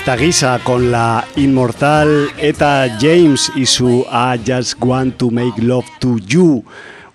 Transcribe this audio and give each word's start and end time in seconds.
Esta 0.00 0.16
guisa 0.16 0.58
con 0.64 0.90
la 0.90 1.26
inmortal 1.36 2.28
Eta 2.38 2.96
James 2.98 3.52
y 3.54 3.66
su 3.66 4.06
I 4.10 4.40
Just 4.46 4.82
Want 4.82 5.18
to 5.18 5.30
Make 5.30 5.60
Love 5.60 5.84
to 5.98 6.16
You, 6.26 6.64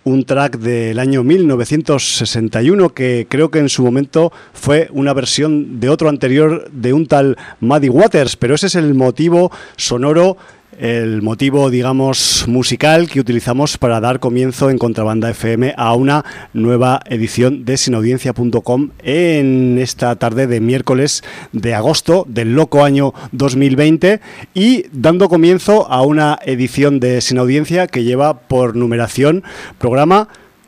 un 0.04 0.24
track 0.24 0.60
del 0.60 1.00
año 1.00 1.24
1961 1.24 2.90
que 2.90 3.26
creo 3.28 3.50
que 3.50 3.58
en 3.58 3.70
su 3.70 3.84
momento 3.84 4.32
fue 4.54 4.88
una 4.92 5.14
versión 5.14 5.80
de 5.80 5.90
otro 5.90 6.10
anterior 6.10 6.70
de 6.72 6.94
un 6.94 7.08
tal 7.08 7.38
Muddy 7.60 7.90
Waters, 7.90 8.36
pero 8.36 8.54
ese 8.54 8.68
es 8.68 8.76
el 8.76 8.94
motivo 8.94 9.52
sonoro 9.78 10.38
el 10.80 11.22
motivo, 11.22 11.70
digamos, 11.70 12.46
musical 12.48 13.10
que 13.10 13.20
utilizamos 13.20 13.78
para 13.78 14.00
dar 14.00 14.20
comienzo 14.20 14.70
en 14.70 14.78
Contrabanda 14.78 15.30
FM 15.30 15.74
a 15.78 15.94
una 15.94 16.26
nueva 16.54 17.02
edición 17.06 17.66
de 17.66 17.78
sinaudiencia.com 17.78 18.90
en 19.04 19.78
esta 19.80 20.16
tarde 20.16 20.48
de 20.48 20.60
miércoles 20.60 21.24
de 21.52 21.74
agosto 21.74 22.26
del 22.28 22.56
loco 22.56 22.84
año 22.84 23.14
2020 23.32 24.20
y 24.54 24.86
dando 24.92 25.30
comienzo 25.30 25.90
a 25.90 26.02
una 26.02 26.40
edición 26.46 27.00
de 27.00 27.22
Sin 27.22 27.38
Audiencia 27.38 27.88
que 27.88 28.04
lleva 28.04 28.40
por 28.40 28.76
numeración 28.76 29.44
programa 29.78 30.28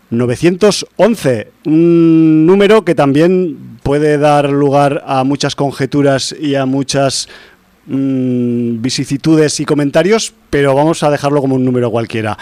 911, 0.10 1.52
un 1.66 2.46
número 2.46 2.86
que 2.86 2.96
también 2.96 3.78
puede 3.84 4.18
dar 4.18 4.50
lugar 4.50 5.04
a 5.06 5.24
muchas 5.24 5.56
conjeturas 5.56 6.36
y 6.40 6.56
a 6.56 6.66
muchas 6.66 7.28
mmm, 7.88 8.82
y 9.60 9.66
comentarios, 9.66 10.34
pero 10.50 10.76
vamos 10.76 11.04
a 11.04 11.10
dejarlo 11.10 11.42
como 11.42 11.56
un 11.56 11.66
número 11.66 11.90
cualquiera. 11.90 12.38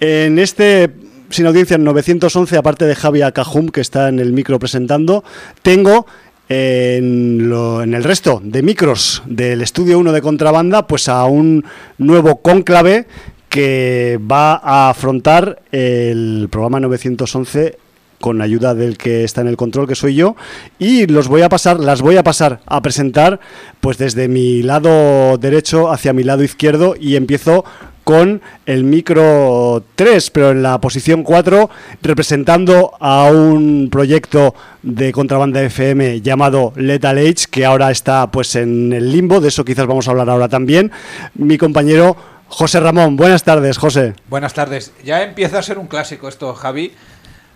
En 0.00 0.38
este 0.38 0.90
sin 1.30 1.46
audiencia 1.46 1.76
911, 1.76 2.56
aparte 2.56 2.86
de 2.86 2.94
Javier 2.94 3.32
Cajum, 3.32 3.68
que 3.68 3.80
está 3.80 4.08
en 4.08 4.18
el 4.18 4.32
micro 4.32 4.58
presentando, 4.58 5.24
tengo 5.62 6.06
en, 6.48 7.52
en, 7.52 7.94
el 7.94 8.04
resto 8.04 8.40
de 8.42 8.62
micros 8.62 9.22
del 9.26 9.60
estudio 9.60 9.98
1 9.98 10.12
de 10.12 10.22
contrabanda, 10.22 10.86
pues 10.86 11.08
a 11.08 11.24
un 11.26 11.64
nuevo 11.98 12.40
cónclave 12.40 13.06
que 13.48 14.18
va 14.20 14.54
a 14.54 14.90
afrontar 14.90 15.62
el 15.72 16.48
programa 16.50 16.80
911 16.80 17.78
con 18.20 18.42
ayuda 18.42 18.74
del 18.74 18.98
que 18.98 19.24
está 19.24 19.40
en 19.40 19.48
el 19.48 19.56
control, 19.56 19.86
que 19.86 19.94
soy 19.94 20.14
yo, 20.14 20.36
y 20.78 21.06
los 21.06 21.28
voy 21.28 21.42
a 21.42 21.48
pasar, 21.48 21.80
las 21.80 22.02
voy 22.02 22.16
a 22.16 22.22
pasar 22.22 22.60
a 22.66 22.82
presentar 22.82 23.40
pues 23.80 23.98
desde 23.98 24.28
mi 24.28 24.62
lado 24.62 25.38
derecho 25.38 25.90
hacia 25.90 26.12
mi 26.12 26.24
lado 26.24 26.42
izquierdo 26.42 26.94
y 26.98 27.16
empiezo 27.16 27.64
con 28.08 28.40
el 28.64 28.84
micro 28.84 29.84
3, 29.94 30.30
pero 30.30 30.52
en 30.52 30.62
la 30.62 30.80
posición 30.80 31.22
4, 31.22 31.68
representando 32.00 32.92
a 33.00 33.24
un 33.30 33.90
proyecto 33.92 34.54
de 34.82 35.12
contrabanda 35.12 35.60
FM 35.62 36.22
llamado 36.22 36.72
Lethal 36.74 37.18
Age, 37.18 37.44
que 37.50 37.66
ahora 37.66 37.90
está 37.90 38.30
pues 38.30 38.56
en 38.56 38.94
el 38.94 39.12
limbo, 39.12 39.42
de 39.42 39.48
eso 39.48 39.62
quizás 39.62 39.86
vamos 39.86 40.08
a 40.08 40.12
hablar 40.12 40.30
ahora 40.30 40.48
también, 40.48 40.90
mi 41.34 41.58
compañero 41.58 42.16
José 42.48 42.80
Ramón. 42.80 43.16
Buenas 43.16 43.44
tardes, 43.44 43.76
José. 43.76 44.14
Buenas 44.30 44.54
tardes. 44.54 44.92
Ya 45.04 45.22
empieza 45.22 45.58
a 45.58 45.62
ser 45.62 45.76
un 45.76 45.86
clásico 45.86 46.28
esto, 46.28 46.54
Javi 46.54 46.92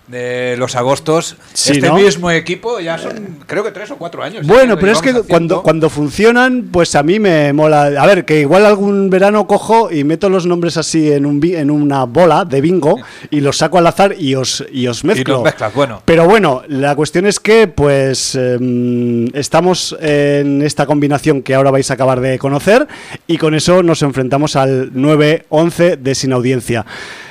de 0.08 0.56
los 0.58 0.74
agostos. 0.74 1.36
este 1.54 1.90
mismo 1.92 2.30
equipo 2.30 2.80
ya 2.80 2.98
son, 2.98 3.38
creo 3.46 3.62
que 3.64 3.70
tres 3.70 3.90
o 3.90 3.96
cuatro 3.96 4.22
años. 4.22 4.46
Bueno, 4.46 4.76
pero 4.78 4.92
es 4.92 5.00
que 5.00 5.14
cuando, 5.22 5.62
cuando 5.62 5.88
funcionan, 5.88 6.68
pues 6.72 6.94
a 6.94 7.02
mí 7.02 7.18
me 7.18 7.52
mola. 7.52 7.84
A 7.84 8.06
ver, 8.06 8.24
que 8.24 8.40
igual 8.40 8.66
algún 8.66 9.10
verano 9.10 9.46
cojo 9.46 9.90
y 9.90 10.04
meto 10.04 10.28
los 10.28 10.46
nombres 10.46 10.76
así 10.76 11.12
en, 11.12 11.26
un, 11.26 11.42
en 11.44 11.70
una 11.70 12.04
bola 12.04 12.44
de 12.44 12.60
bingo 12.60 12.98
y 13.30 13.40
los 13.40 13.58
saco 13.58 13.78
al 13.78 13.86
azar 13.86 14.14
y 14.18 14.34
os, 14.34 14.64
y 14.72 14.86
os 14.86 15.04
mezclo. 15.04 15.44
bueno. 15.74 16.02
Pero 16.04 16.26
bueno, 16.26 16.62
la 16.68 16.94
cuestión 16.94 17.26
es 17.26 17.40
que, 17.40 17.68
pues, 17.68 18.34
em, 18.34 19.26
estamos 19.34 19.96
en 20.00 20.62
esta 20.62 20.86
combinación 20.86 21.42
que 21.42 21.54
ahora 21.54 21.70
vais 21.70 21.90
a 21.90 21.94
acabar 21.94 22.20
de 22.20 22.38
conocer 22.38 22.86
y 23.26 23.38
con 23.38 23.54
eso 23.54 23.82
nos 23.82 24.02
enfrentamos 24.02 24.56
al 24.56 24.92
9-11 24.92 25.96
de 25.96 26.14
Sin 26.14 26.32
Audiencia. 26.32 26.84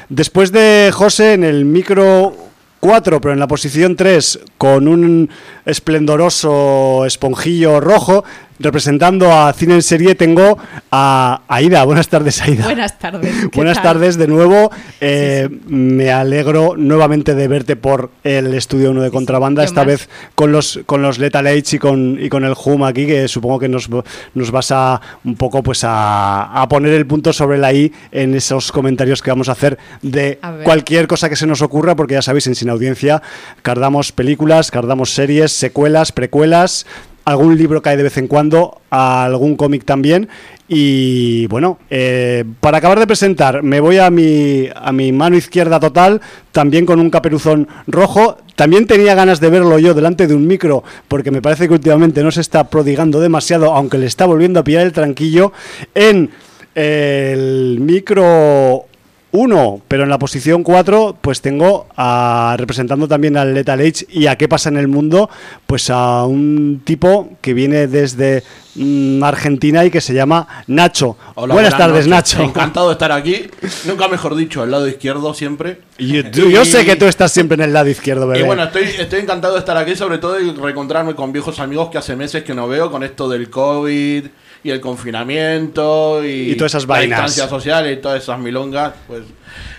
Después 0.09 0.51
de 0.51 0.91
José 0.93 1.33
en 1.33 1.43
el 1.43 1.63
micro 1.63 2.50
4, 2.81 3.21
pero 3.21 3.33
en 3.33 3.39
la 3.39 3.47
posición 3.47 3.95
3 3.95 4.39
con 4.57 4.89
un 4.89 5.29
esplendoroso 5.65 7.05
esponjillo 7.05 7.79
rojo, 7.79 8.25
representando 8.61 9.31
a 9.31 9.51
Cine 9.53 9.75
en 9.75 9.81
Serie 9.81 10.15
tengo 10.15 10.57
a 10.91 11.41
Aida. 11.47 11.83
Buenas 11.83 12.07
tardes, 12.07 12.41
Aida. 12.41 12.65
Buenas 12.65 12.97
tardes. 12.99 13.51
Buenas 13.53 13.81
tardes 13.81 14.17
de 14.17 14.27
nuevo. 14.27 14.71
Eh, 14.99 15.49
me 15.67 16.11
alegro 16.11 16.75
nuevamente 16.77 17.35
de 17.35 17.47
verte 17.47 17.75
por 17.75 18.11
el 18.23 18.53
estudio 18.53 18.91
1 18.91 19.01
de 19.01 19.11
Contrabanda, 19.11 19.63
esta 19.63 19.83
vez 19.83 20.09
con 20.35 20.51
los 20.51 20.79
con 20.85 21.01
los 21.01 21.19
Lethal 21.19 21.47
Age 21.47 21.75
y 21.75 21.79
con, 21.79 22.17
y 22.19 22.29
con 22.29 22.43
el 22.43 22.53
Hum 22.53 22.83
aquí, 22.83 23.05
que 23.05 23.27
supongo 23.27 23.59
que 23.59 23.69
nos, 23.69 23.89
nos 24.33 24.51
vas 24.51 24.71
a 24.71 25.01
un 25.23 25.35
poco 25.35 25.63
pues 25.63 25.83
a, 25.83 26.61
a, 26.61 26.67
poner 26.67 26.93
el 26.93 27.05
punto 27.05 27.33
sobre 27.33 27.57
la 27.57 27.73
I 27.73 27.91
en 28.11 28.35
esos 28.35 28.71
comentarios 28.71 29.21
que 29.21 29.31
vamos 29.31 29.49
a 29.49 29.53
hacer 29.53 29.77
de 30.01 30.39
cualquier 30.63 31.07
cosa 31.07 31.29
que 31.29 31.35
se 31.35 31.47
nos 31.47 31.61
ocurra, 31.61 31.95
porque 31.95 32.15
ya 32.15 32.21
sabéis, 32.21 32.47
en 32.47 32.55
Sin 32.55 32.69
Audiencia 32.69 33.21
cardamos 33.61 34.11
películas, 34.11 34.71
cardamos 34.71 35.13
series, 35.13 35.51
secuelas, 35.51 36.11
precuelas 36.11 36.85
algún 37.25 37.57
libro 37.57 37.81
cae 37.81 37.97
de 37.97 38.03
vez 38.03 38.17
en 38.17 38.27
cuando, 38.27 38.81
algún 38.89 39.55
cómic 39.55 39.85
también. 39.85 40.29
Y 40.67 41.47
bueno, 41.47 41.79
eh, 41.89 42.45
para 42.59 42.77
acabar 42.77 42.99
de 42.99 43.07
presentar, 43.07 43.61
me 43.63 43.79
voy 43.79 43.97
a 43.97 44.09
mi, 44.09 44.69
a 44.73 44.91
mi 44.91 45.11
mano 45.11 45.35
izquierda 45.35 45.79
total, 45.79 46.21
también 46.51 46.85
con 46.85 46.99
un 46.99 47.09
caperuzón 47.09 47.67
rojo. 47.87 48.37
También 48.55 48.87
tenía 48.87 49.15
ganas 49.15 49.39
de 49.39 49.49
verlo 49.49 49.79
yo 49.79 49.93
delante 49.93 50.27
de 50.27 50.35
un 50.35 50.47
micro, 50.47 50.83
porque 51.07 51.31
me 51.31 51.41
parece 51.41 51.67
que 51.67 51.73
últimamente 51.73 52.23
no 52.23 52.31
se 52.31 52.41
está 52.41 52.69
prodigando 52.69 53.19
demasiado, 53.19 53.73
aunque 53.73 53.97
le 53.97 54.05
está 54.05 54.25
volviendo 54.25 54.59
a 54.59 54.63
pillar 54.63 54.85
el 54.85 54.93
tranquillo 54.93 55.51
en 55.93 56.29
el 56.73 57.79
micro 57.81 58.85
1, 59.31 59.81
pero 59.87 60.03
en 60.03 60.09
la 60.09 60.19
posición 60.19 60.63
4 60.63 61.17
pues 61.21 61.41
tengo 61.41 61.87
a, 61.95 62.55
representando 62.57 63.07
también 63.07 63.37
al 63.37 63.53
Lethal 63.53 63.79
Age 63.79 64.05
y 64.09 64.27
a 64.27 64.35
qué 64.37 64.47
pasa 64.47 64.69
en 64.69 64.77
el 64.77 64.87
mundo, 64.87 65.29
pues 65.67 65.89
a 65.89 66.25
un 66.25 66.81
tipo 66.83 67.29
que 67.41 67.53
viene 67.53 67.87
desde 67.87 68.43
mm, 68.75 69.23
Argentina 69.23 69.85
y 69.85 69.91
que 69.91 70.01
se 70.01 70.13
llama 70.13 70.47
Nacho. 70.67 71.17
buenas, 71.35 71.77
tardes, 71.77 72.07
Nacho. 72.07 72.41
Encantado 72.43 72.87
de 72.89 72.93
estar 72.93 73.11
aquí. 73.11 73.47
Nunca 73.85 74.07
mejor 74.07 74.35
dicho, 74.35 74.61
al 74.61 74.71
lado 74.71 74.87
izquierdo 74.87 75.33
siempre. 75.33 75.79
Y, 75.97 76.23
yo 76.31 76.65
sé 76.65 76.85
que 76.85 76.95
tú 76.95 77.05
estás 77.05 77.31
siempre 77.31 77.55
en 77.55 77.61
el 77.61 77.73
lado 77.73 77.89
izquierdo, 77.89 78.27
bebé. 78.27 78.41
Y 78.41 78.43
bueno, 78.43 78.63
estoy, 78.63 78.83
estoy 78.83 79.21
encantado 79.21 79.53
de 79.53 79.59
estar 79.59 79.77
aquí, 79.77 79.95
sobre 79.95 80.17
todo 80.17 80.39
y 80.39 80.51
reencontrarme 80.51 81.15
con 81.15 81.31
viejos 81.31 81.59
amigos 81.59 81.89
que 81.89 81.97
hace 81.97 82.15
meses 82.15 82.43
que 82.43 82.53
no 82.53 82.67
veo 82.67 82.91
con 82.91 83.03
esto 83.03 83.29
del 83.29 83.49
COVID 83.49 84.25
y 84.63 84.69
el 84.69 84.79
confinamiento 84.79 86.23
y, 86.23 86.55
todas 86.55 86.71
esas 86.73 86.85
vainas. 86.85 87.19
La 87.19 87.25
distancia 87.25 87.49
social 87.49 87.91
y 87.91 87.97
todas 87.97 88.21
esas 88.21 88.39
milongas, 88.39 88.93
pues 89.07 89.23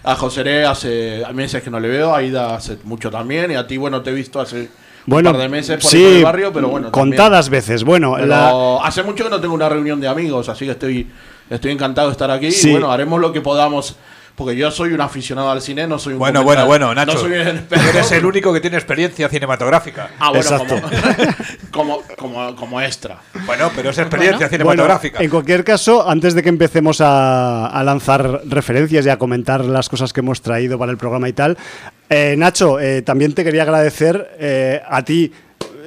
a 0.02 0.14
José 0.16 0.64
hace 0.64 1.22
meses 1.32 1.62
que 1.62 1.70
no 1.70 1.78
le 1.78 1.88
veo, 1.88 2.14
a 2.14 2.18
Aida 2.18 2.56
hace 2.56 2.78
mucho 2.84 3.10
también 3.10 3.50
y 3.52 3.54
a 3.54 3.66
ti, 3.66 3.76
bueno, 3.76 4.02
te 4.02 4.10
he 4.10 4.14
visto 4.14 4.40
hace 4.40 4.68
un 5.06 5.22
par 5.22 5.36
de 5.36 5.48
meses 5.48 5.82
por, 5.82 5.94
el 5.94 6.22
barrio, 6.22 6.52
pero 6.52 6.68
bueno. 6.68 6.92
Contadas 6.92 7.48
veces, 7.48 7.84
bueno. 7.84 8.16
Hace 8.82 9.02
mucho 9.02 9.24
que 9.24 9.30
no 9.30 9.40
tengo 9.40 9.54
una 9.54 9.68
reunión 9.68 10.00
de 10.00 10.08
amigos, 10.08 10.48
así 10.48 10.64
que 10.64 10.72
estoy, 10.72 11.08
estoy 11.48 11.72
encantado 11.72 12.08
de 12.08 12.12
estar 12.12 12.30
aquí 12.30 12.48
y 12.48 12.70
bueno, 12.70 12.90
haremos 12.90 13.20
lo 13.20 13.32
que 13.32 13.40
podamos 13.40 13.96
porque 14.34 14.56
yo 14.56 14.70
soy 14.70 14.92
un 14.92 15.00
aficionado 15.00 15.50
al 15.50 15.60
cine, 15.60 15.86
no 15.86 15.98
soy 15.98 16.14
un 16.14 16.18
Bueno, 16.18 16.42
bueno, 16.42 16.66
bueno, 16.66 16.94
Nacho. 16.94 17.14
No 17.14 17.18
soy 17.18 17.32
eres 17.34 18.12
el 18.12 18.24
único 18.24 18.52
que 18.52 18.60
tiene 18.60 18.76
experiencia 18.76 19.28
cinematográfica. 19.28 20.10
Ah, 20.18 20.30
bueno, 20.30 20.50
como, 21.70 22.02
como, 22.16 22.56
como, 22.56 22.80
extra. 22.80 23.18
Bueno, 23.46 23.70
pero 23.74 23.90
es 23.90 23.98
experiencia 23.98 24.48
cinematográfica. 24.48 25.22
en 25.22 25.30
cualquier 25.30 25.64
caso, 25.64 26.08
antes 26.08 26.34
de 26.34 26.42
que 26.42 26.48
empecemos 26.48 27.00
a, 27.00 27.82
lanzar 27.84 28.42
referencias 28.46 29.04
y 29.06 29.08
a 29.08 29.18
comentar 29.18 29.64
las 29.64 29.88
cosas 29.88 30.12
que 30.12 30.20
hemos 30.20 30.40
traído 30.40 30.78
para 30.78 30.92
el 30.92 30.98
programa 30.98 31.28
y 31.28 31.32
tal, 31.32 31.58
eh, 32.08 32.34
Nacho, 32.38 32.80
eh, 32.80 33.02
también 33.02 33.34
te 33.34 33.44
quería 33.44 33.62
agradecer 33.62 34.36
eh, 34.38 34.82
a 34.88 35.02
ti 35.02 35.32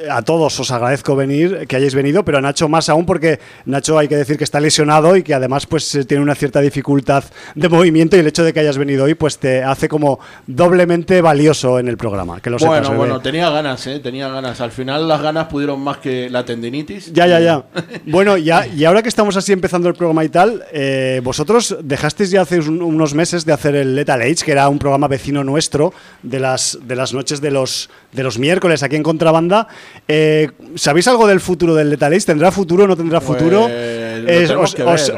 a 0.09 0.21
todos 0.21 0.59
os 0.59 0.71
agradezco 0.71 1.15
venir, 1.15 1.67
que 1.67 1.75
hayáis 1.75 1.95
venido, 1.95 2.25
pero 2.25 2.37
a 2.37 2.41
Nacho 2.41 2.67
más 2.67 2.89
aún 2.89 3.05
porque 3.05 3.39
Nacho 3.65 3.97
hay 3.97 4.07
que 4.07 4.15
decir 4.15 4.37
que 4.37 4.43
está 4.43 4.59
lesionado 4.59 5.15
y 5.15 5.23
que 5.23 5.33
además 5.33 5.65
pues 5.65 5.93
eh, 5.95 6.05
tiene 6.05 6.23
una 6.23 6.35
cierta 6.35 6.61
dificultad 6.61 7.23
de 7.55 7.69
movimiento 7.69 8.15
y 8.15 8.19
el 8.19 8.27
hecho 8.27 8.43
de 8.43 8.53
que 8.53 8.59
hayas 8.59 8.77
venido 8.77 9.05
hoy 9.05 9.15
pues 9.15 9.37
te 9.37 9.63
hace 9.63 9.87
como 9.87 10.19
doblemente 10.47 11.21
valioso 11.21 11.79
en 11.79 11.87
el 11.87 11.97
programa. 11.97 12.39
Que 12.41 12.49
lo 12.49 12.57
bueno, 12.57 12.93
bueno, 12.93 13.21
tenía 13.21 13.49
ganas, 13.49 13.85
¿eh? 13.87 13.99
tenía 13.99 14.27
ganas. 14.29 14.61
Al 14.61 14.71
final 14.71 15.07
las 15.07 15.21
ganas 15.21 15.47
pudieron 15.47 15.79
más 15.81 15.97
que 15.97 16.29
la 16.29 16.43
tendinitis. 16.43 17.11
Ya, 17.13 17.27
ya, 17.27 17.39
ya. 17.39 17.63
bueno, 18.05 18.37
ya, 18.37 18.67
y 18.67 18.85
ahora 18.85 19.01
que 19.01 19.09
estamos 19.09 19.37
así 19.37 19.51
empezando 19.51 19.87
el 19.87 19.95
programa 19.95 20.23
y 20.23 20.29
tal, 20.29 20.63
eh, 20.71 21.21
vosotros 21.23 21.77
dejasteis 21.81 22.31
ya 22.31 22.41
hace 22.41 22.59
unos 22.59 23.13
meses 23.13 23.45
de 23.45 23.53
hacer 23.53 23.75
el 23.75 23.95
Lethal 23.95 24.21
Age, 24.21 24.43
que 24.43 24.51
era 24.51 24.67
un 24.69 24.79
programa 24.79 25.07
vecino 25.07 25.43
nuestro 25.43 25.93
de 26.23 26.39
las, 26.39 26.79
de 26.81 26.95
las 26.95 27.13
noches 27.13 27.41
de 27.41 27.51
los, 27.51 27.89
de 28.11 28.23
los 28.23 28.37
miércoles 28.39 28.83
aquí 28.83 28.95
en 28.95 29.03
Contrabanda. 29.03 29.67
Eh, 30.07 30.51
¿Sabéis 30.75 31.07
algo 31.07 31.25
del 31.25 31.39
futuro 31.39 31.73
del 31.73 31.89
Lethal 31.89 32.13
Age? 32.13 32.25
¿Tendrá 32.25 32.51
futuro 32.51 32.83
o 32.83 32.87
no 32.87 32.95
tendrá 32.95 33.19
pues, 33.19 33.39
futuro? 33.39 33.65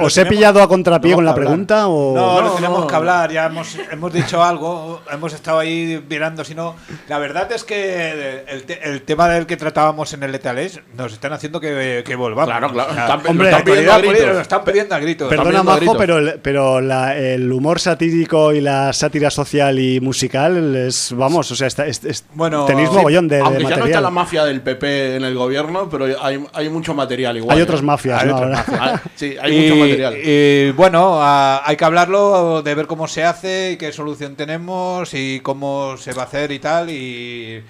os, 0.01 0.17
he 0.17 0.25
pillado 0.25 0.61
a 0.61 0.67
contrapié 0.67 1.13
con 1.13 1.25
la 1.25 1.35
pregunta? 1.35 1.87
O... 1.87 2.15
No, 2.15 2.41
no, 2.41 2.51
tenemos 2.51 2.85
que 2.85 2.95
hablar. 2.95 3.31
Ya 3.31 3.47
hemos, 3.47 3.77
hemos 3.91 4.13
dicho 4.13 4.43
algo, 4.43 5.01
hemos 5.11 5.33
estado 5.33 5.59
ahí 5.59 6.01
mirando. 6.09 6.43
Si 6.45 6.55
no, 6.55 6.75
la 7.09 7.19
verdad 7.19 7.51
es 7.51 7.63
que 7.63 8.45
el, 8.47 9.01
tema 9.01 9.27
del 9.27 9.45
que 9.45 9.57
tratábamos 9.57 10.13
en 10.13 10.23
el 10.23 10.31
Lethal 10.31 10.57
Age 10.57 10.81
nos 10.95 11.13
están 11.13 11.33
haciendo 11.33 11.59
que, 11.59 12.03
que 12.05 12.15
volvamos. 12.15 12.49
Claro, 12.49 12.71
claro. 12.71 12.91
están, 12.91 13.21
pidiendo 13.63 13.93
a 13.93 13.97
gritos. 13.99 14.41
están 14.41 14.63
pidiendo 14.63 14.95
a 14.95 14.99
gritos. 14.99 15.29
Perdona, 15.29 15.63
Majo, 15.63 15.97
pero, 15.97 16.17
el, 16.17 16.39
pero 16.41 16.79
el 16.79 17.51
humor 17.51 17.79
satírico 17.79 18.53
y 18.53 18.61
la 18.61 18.93
sátira 18.93 19.29
social 19.29 19.79
y 19.79 19.99
musical 19.99 20.75
es, 20.75 21.13
vamos, 21.15 21.51
o 21.51 21.55
sea, 21.55 21.67
está, 21.67 21.85
bueno, 22.33 22.65
tenéis 22.65 22.91
mogollón 22.91 23.27
de, 23.27 23.39
aunque 23.39 23.63
ya 23.63 23.77
no 23.77 23.85
está 23.85 24.01
la 24.01 24.09
mafia 24.09 24.45
del 24.45 24.56
PP 24.61 25.15
en 25.15 25.23
el 25.23 25.35
gobierno, 25.35 25.89
pero 25.89 26.05
hay, 26.21 26.43
hay 26.53 26.69
mucho 26.69 26.93
material 26.93 27.37
igual. 27.37 27.57
Hay 27.57 27.63
otras 27.63 27.81
¿eh? 27.81 27.83
mafias, 27.83 28.23
hay 28.23 28.29
otras 28.29 28.67
mafias. 28.67 29.01
sí, 29.15 29.35
hay 29.41 29.61
mucho 29.61 29.75
material. 29.75 30.17
Y 30.23 30.71
bueno, 30.71 31.19
hay 31.21 31.75
que 31.75 31.85
hablarlo, 31.85 32.61
de 32.61 32.75
ver 32.75 32.87
cómo 32.87 33.07
se 33.07 33.23
hace 33.23 33.71
y 33.73 33.77
qué 33.77 33.91
solución 33.91 34.35
tenemos 34.35 35.13
y 35.13 35.39
cómo 35.41 35.97
se 35.97 36.13
va 36.13 36.23
a 36.23 36.25
hacer 36.25 36.51
y 36.51 36.59
tal. 36.59 36.89
Y, 36.89 37.63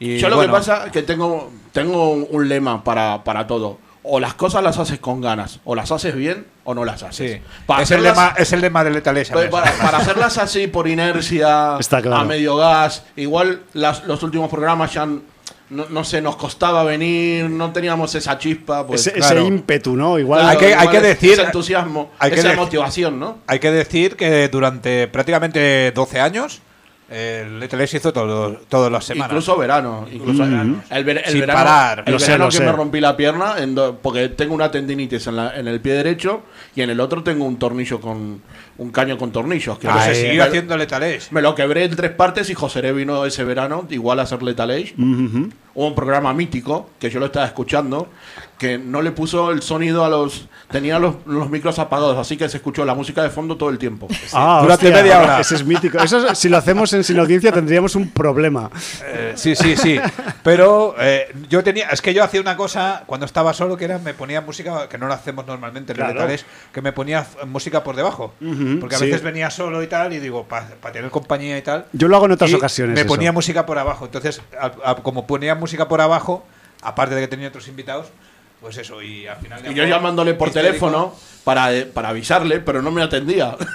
Yo 0.00 0.28
lo 0.28 0.40
que 0.40 0.48
pasa 0.48 0.86
es 0.86 0.92
que 0.92 1.02
tengo, 1.02 1.50
tengo 1.72 2.12
un 2.12 2.48
lema 2.48 2.82
para, 2.82 3.22
para 3.24 3.46
todo 3.46 3.78
o 4.04 4.18
las 4.18 4.34
cosas 4.34 4.62
las 4.62 4.78
haces 4.78 4.98
con 4.98 5.20
ganas, 5.20 5.60
o 5.64 5.74
las 5.74 5.90
haces 5.92 6.14
bien 6.14 6.46
o 6.64 6.74
no 6.74 6.84
las 6.84 7.02
haces. 7.02 7.40
es, 7.80 7.90
el 7.90 8.02
lema, 8.02 8.34
es 8.36 8.52
el 8.52 8.60
lema 8.60 8.82
de 8.82 8.90
Letalesa. 8.90 9.34
Pues 9.34 9.48
para, 9.48 9.70
para, 9.72 9.98
hacerlas 9.98 10.38
así 10.38 10.66
por 10.66 10.88
inercia, 10.88 11.76
a 11.76 12.24
medio 12.24 12.56
gas, 12.56 13.04
igual 13.16 13.62
las, 13.74 14.04
los 14.04 14.22
últimos 14.22 14.50
programas 14.50 14.92
ya 14.92 15.06
no, 15.72 15.86
no 15.88 16.04
sé, 16.04 16.20
nos 16.20 16.36
costaba 16.36 16.84
venir, 16.84 17.48
no 17.48 17.72
teníamos 17.72 18.14
esa 18.14 18.38
chispa. 18.38 18.86
Pues, 18.86 19.06
ese, 19.06 19.40
ímpetu, 19.40 19.96
¿no? 19.96 20.18
Igual, 20.18 20.46
hay, 20.46 20.58
que, 20.58 20.74
hay 20.74 20.88
que 20.88 21.00
decir. 21.00 21.32
Ese 21.32 21.42
entusiasmo, 21.42 22.12
esa 22.20 22.54
motivación, 22.54 23.18
¿no? 23.18 23.38
Hay 23.46 23.58
que 23.58 23.70
decir 23.70 24.16
que 24.16 24.48
durante 24.48 25.08
prácticamente 25.08 25.92
12 25.92 26.20
años 26.20 26.60
el 27.12 27.80
hizo 27.82 28.12
todo, 28.12 28.56
todas 28.68 28.90
las 28.90 29.04
semanas. 29.04 29.32
Incluso 29.32 29.56
verano. 29.58 30.06
Incluso 30.10 30.44
verano. 30.44 30.82
El, 30.90 31.04
verano, 31.04 32.02
El 32.06 32.16
verano 32.16 32.48
que 32.48 32.60
me 32.60 32.72
rompí 32.72 33.00
la 33.00 33.16
pierna 33.16 33.56
porque 34.00 34.30
tengo 34.30 34.54
una 34.54 34.70
tendinitis 34.70 35.26
en, 35.26 35.36
la, 35.36 35.56
en, 35.56 35.68
el 35.68 35.80
pie 35.80 35.94
derecho 35.94 36.42
y 36.74 36.82
en 36.82 36.90
el 36.90 37.00
otro 37.00 37.22
tengo 37.22 37.44
un 37.44 37.58
tornillo 37.58 38.00
con 38.00 38.40
un 38.78 38.90
caño 38.90 39.18
con 39.18 39.30
tornillos. 39.30 39.78
Que 39.78 39.88
se 39.88 40.14
sigue 40.14 40.40
haciendo 40.40 40.76
Lethal 40.76 41.02
Me 41.30 41.42
lo 41.42 41.54
quebré 41.54 41.84
en 41.84 41.94
tres 41.94 42.12
partes 42.12 42.48
y 42.50 42.54
José 42.54 42.92
vino 42.92 43.24
ese 43.26 43.44
verano 43.44 43.86
igual 43.90 44.18
a 44.20 44.22
hacer 44.22 44.42
Lethal 44.42 44.70
Age. 44.70 44.94
Hubo 44.96 45.86
un 45.86 45.94
programa 45.94 46.32
mítico 46.32 46.90
que 46.98 47.10
yo 47.10 47.20
lo 47.20 47.26
estaba 47.26 47.46
escuchando 47.46 48.08
que 48.62 48.78
no 48.78 49.02
le 49.02 49.10
puso 49.10 49.50
el 49.50 49.60
sonido 49.60 50.04
a 50.04 50.08
los. 50.08 50.46
Tenía 50.70 51.00
los, 51.00 51.16
los 51.26 51.50
micros 51.50 51.80
apagados, 51.80 52.16
así 52.16 52.36
que 52.36 52.48
se 52.48 52.58
escuchó 52.58 52.84
la 52.84 52.94
música 52.94 53.20
de 53.20 53.28
fondo 53.28 53.56
todo 53.56 53.70
el 53.70 53.76
tiempo. 53.76 54.06
Ah, 54.32 54.60
durante 54.62 54.88
media 54.92 55.20
hora. 55.20 55.40
Ese 55.40 55.56
es 55.56 55.64
mítico. 55.64 55.98
Eso, 55.98 56.32
si 56.36 56.48
lo 56.48 56.58
hacemos 56.58 56.92
en 56.92 57.02
Sin 57.02 57.18
Audiencia, 57.18 57.50
tendríamos 57.50 57.96
un 57.96 58.10
problema. 58.10 58.70
Eh, 59.04 59.32
sí, 59.34 59.56
sí, 59.56 59.76
sí. 59.76 59.98
Pero 60.44 60.94
eh, 61.00 61.34
yo 61.48 61.64
tenía. 61.64 61.88
Es 61.88 62.00
que 62.00 62.14
yo 62.14 62.22
hacía 62.22 62.40
una 62.40 62.56
cosa 62.56 63.02
cuando 63.04 63.26
estaba 63.26 63.52
solo, 63.52 63.76
que 63.76 63.84
era 63.84 63.98
me 63.98 64.14
ponía 64.14 64.40
música, 64.40 64.88
que 64.88 64.96
no 64.96 65.08
lo 65.08 65.14
hacemos 65.14 65.44
normalmente 65.44 65.92
en 65.92 66.38
que 66.72 66.82
me 66.82 66.92
ponía 66.92 67.26
música 67.46 67.82
por 67.82 67.96
debajo. 67.96 68.32
porque 68.80 68.94
a 68.94 69.00
veces 69.00 69.22
venía 69.22 69.50
solo 69.50 69.82
y 69.82 69.88
tal, 69.88 70.12
y 70.12 70.20
digo, 70.20 70.46
para 70.46 70.68
tener 70.92 71.10
compañía 71.10 71.58
y 71.58 71.62
tal. 71.62 71.86
Yo 71.92 72.06
lo 72.06 72.14
hago 72.14 72.26
en 72.26 72.32
otras 72.32 72.54
ocasiones. 72.54 72.94
Me 72.94 73.04
ponía 73.04 73.32
música 73.32 73.66
por 73.66 73.78
abajo. 73.78 74.04
Entonces, 74.04 74.40
como 75.02 75.26
ponía 75.26 75.56
música 75.56 75.88
por 75.88 76.00
abajo, 76.00 76.44
aparte 76.80 77.16
de 77.16 77.22
que 77.22 77.28
tenía 77.28 77.48
otros 77.48 77.66
invitados 77.66 78.06
pues 78.62 78.78
eso, 78.78 79.02
y 79.02 79.26
al 79.26 79.36
final... 79.36 79.70
Y 79.70 79.74
yo 79.74 79.84
llamándole 79.84 80.34
por 80.34 80.50
teléfono 80.50 81.14
para, 81.44 81.70
para 81.92 82.10
avisarle, 82.10 82.60
pero 82.60 82.82
no 82.82 82.90
me 82.90 83.02
atendía. 83.02 83.56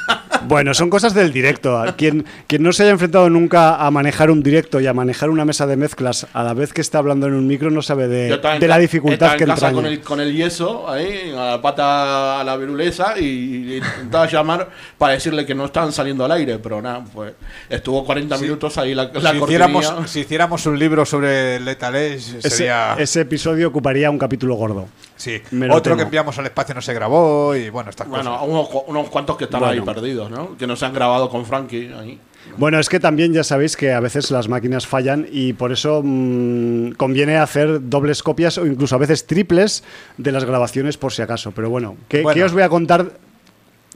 Bueno, 0.47 0.73
son 0.73 0.89
cosas 0.89 1.13
del 1.13 1.33
directo. 1.33 1.83
Quien, 1.97 2.25
quien 2.47 2.63
no 2.63 2.71
se 2.71 2.83
haya 2.83 2.91
enfrentado 2.91 3.29
nunca 3.29 3.75
a 3.85 3.91
manejar 3.91 4.31
un 4.31 4.43
directo 4.43 4.79
y 4.79 4.87
a 4.87 4.93
manejar 4.93 5.29
una 5.29 5.45
mesa 5.45 5.67
de 5.67 5.75
mezclas 5.75 6.27
a 6.31 6.43
la 6.43 6.53
vez 6.53 6.73
que 6.73 6.81
está 6.81 6.99
hablando 6.99 7.27
en 7.27 7.33
un 7.33 7.47
micro 7.47 7.69
no 7.69 7.81
sabe 7.81 8.07
de, 8.07 8.37
de 8.37 8.67
la 8.67 8.77
dificultad 8.77 9.35
que 9.35 9.43
en 9.43 9.49
casa 9.49 9.71
con 9.71 9.85
el, 9.85 9.99
con 10.01 10.21
el 10.21 10.33
yeso, 10.33 10.89
ahí, 10.89 11.31
a 11.31 11.51
la 11.51 11.61
pata 11.61 12.39
a 12.39 12.43
la 12.43 12.55
virulesa, 12.55 13.19
y, 13.19 13.77
intentaba 13.77 14.27
llamar 14.27 14.69
para 14.97 15.13
decirle 15.13 15.45
que 15.45 15.55
no 15.55 15.65
estaban 15.65 15.91
saliendo 15.91 16.25
al 16.25 16.31
aire, 16.31 16.59
pero 16.59 16.81
nada, 16.81 17.03
pues 17.13 17.33
estuvo 17.69 18.05
40 18.05 18.37
minutos 18.37 18.77
ahí 18.77 18.93
la, 18.93 19.11
si, 19.11 19.37
hiciéramos, 19.37 19.93
si 20.05 20.19
hiciéramos 20.21 20.65
un 20.65 20.79
libro 20.79 21.05
sobre 21.05 21.59
Lethal 21.59 22.19
sería... 22.19 22.95
Ese, 22.97 23.21
episodio 23.21 23.67
ocuparía 23.67 24.09
un 24.09 24.19
capítulo 24.19 24.55
gordo. 24.55 24.87
Sí, 25.17 25.41
otro 25.69 25.97
que 25.97 26.03
enviamos 26.03 26.37
al 26.37 26.45
espacio 26.45 26.73
no 26.75 26.81
se 26.81 26.93
grabó 26.93 27.55
y 27.55 27.69
bueno, 27.69 27.89
estas 27.89 28.07
bueno, 28.07 28.43
Unos, 28.43 28.69
unos 28.87 29.09
cuantos 29.09 29.35
que 29.35 29.45
están 29.45 29.63
ahí 29.63 29.81
perdidos, 29.81 30.31
¿no? 30.31 30.55
Que 30.57 30.67
no 30.67 30.75
se 30.75 30.85
han 30.85 30.93
grabado 30.93 31.29
con 31.29 31.45
Frankie 31.45 31.91
ahí. 31.99 32.19
Bueno, 32.55 32.79
es 32.79 32.89
que 32.89 32.99
también 32.99 33.33
ya 33.33 33.43
sabéis 33.43 33.75
que 33.75 33.91
a 33.91 33.99
veces 33.99 34.31
las 34.31 34.47
máquinas 34.47 34.87
fallan 34.87 35.27
y 35.29 35.53
por 35.53 35.71
eso 35.71 36.01
mm, 36.03 36.91
conviene 36.91 37.37
hacer 37.37 37.89
dobles 37.89 38.23
copias 38.23 38.57
o 38.57 38.65
incluso 38.65 38.95
a 38.95 38.99
veces 38.99 39.27
triples 39.27 39.83
de 40.17 40.31
las 40.31 40.45
grabaciones 40.45 40.97
por 40.97 41.11
si 41.11 41.21
acaso. 41.21 41.51
Pero 41.51 41.69
bueno, 41.69 41.97
¿qué, 42.07 42.23
os 42.23 42.53
voy 42.53 42.61
a 42.61 42.69
contar 42.69 43.11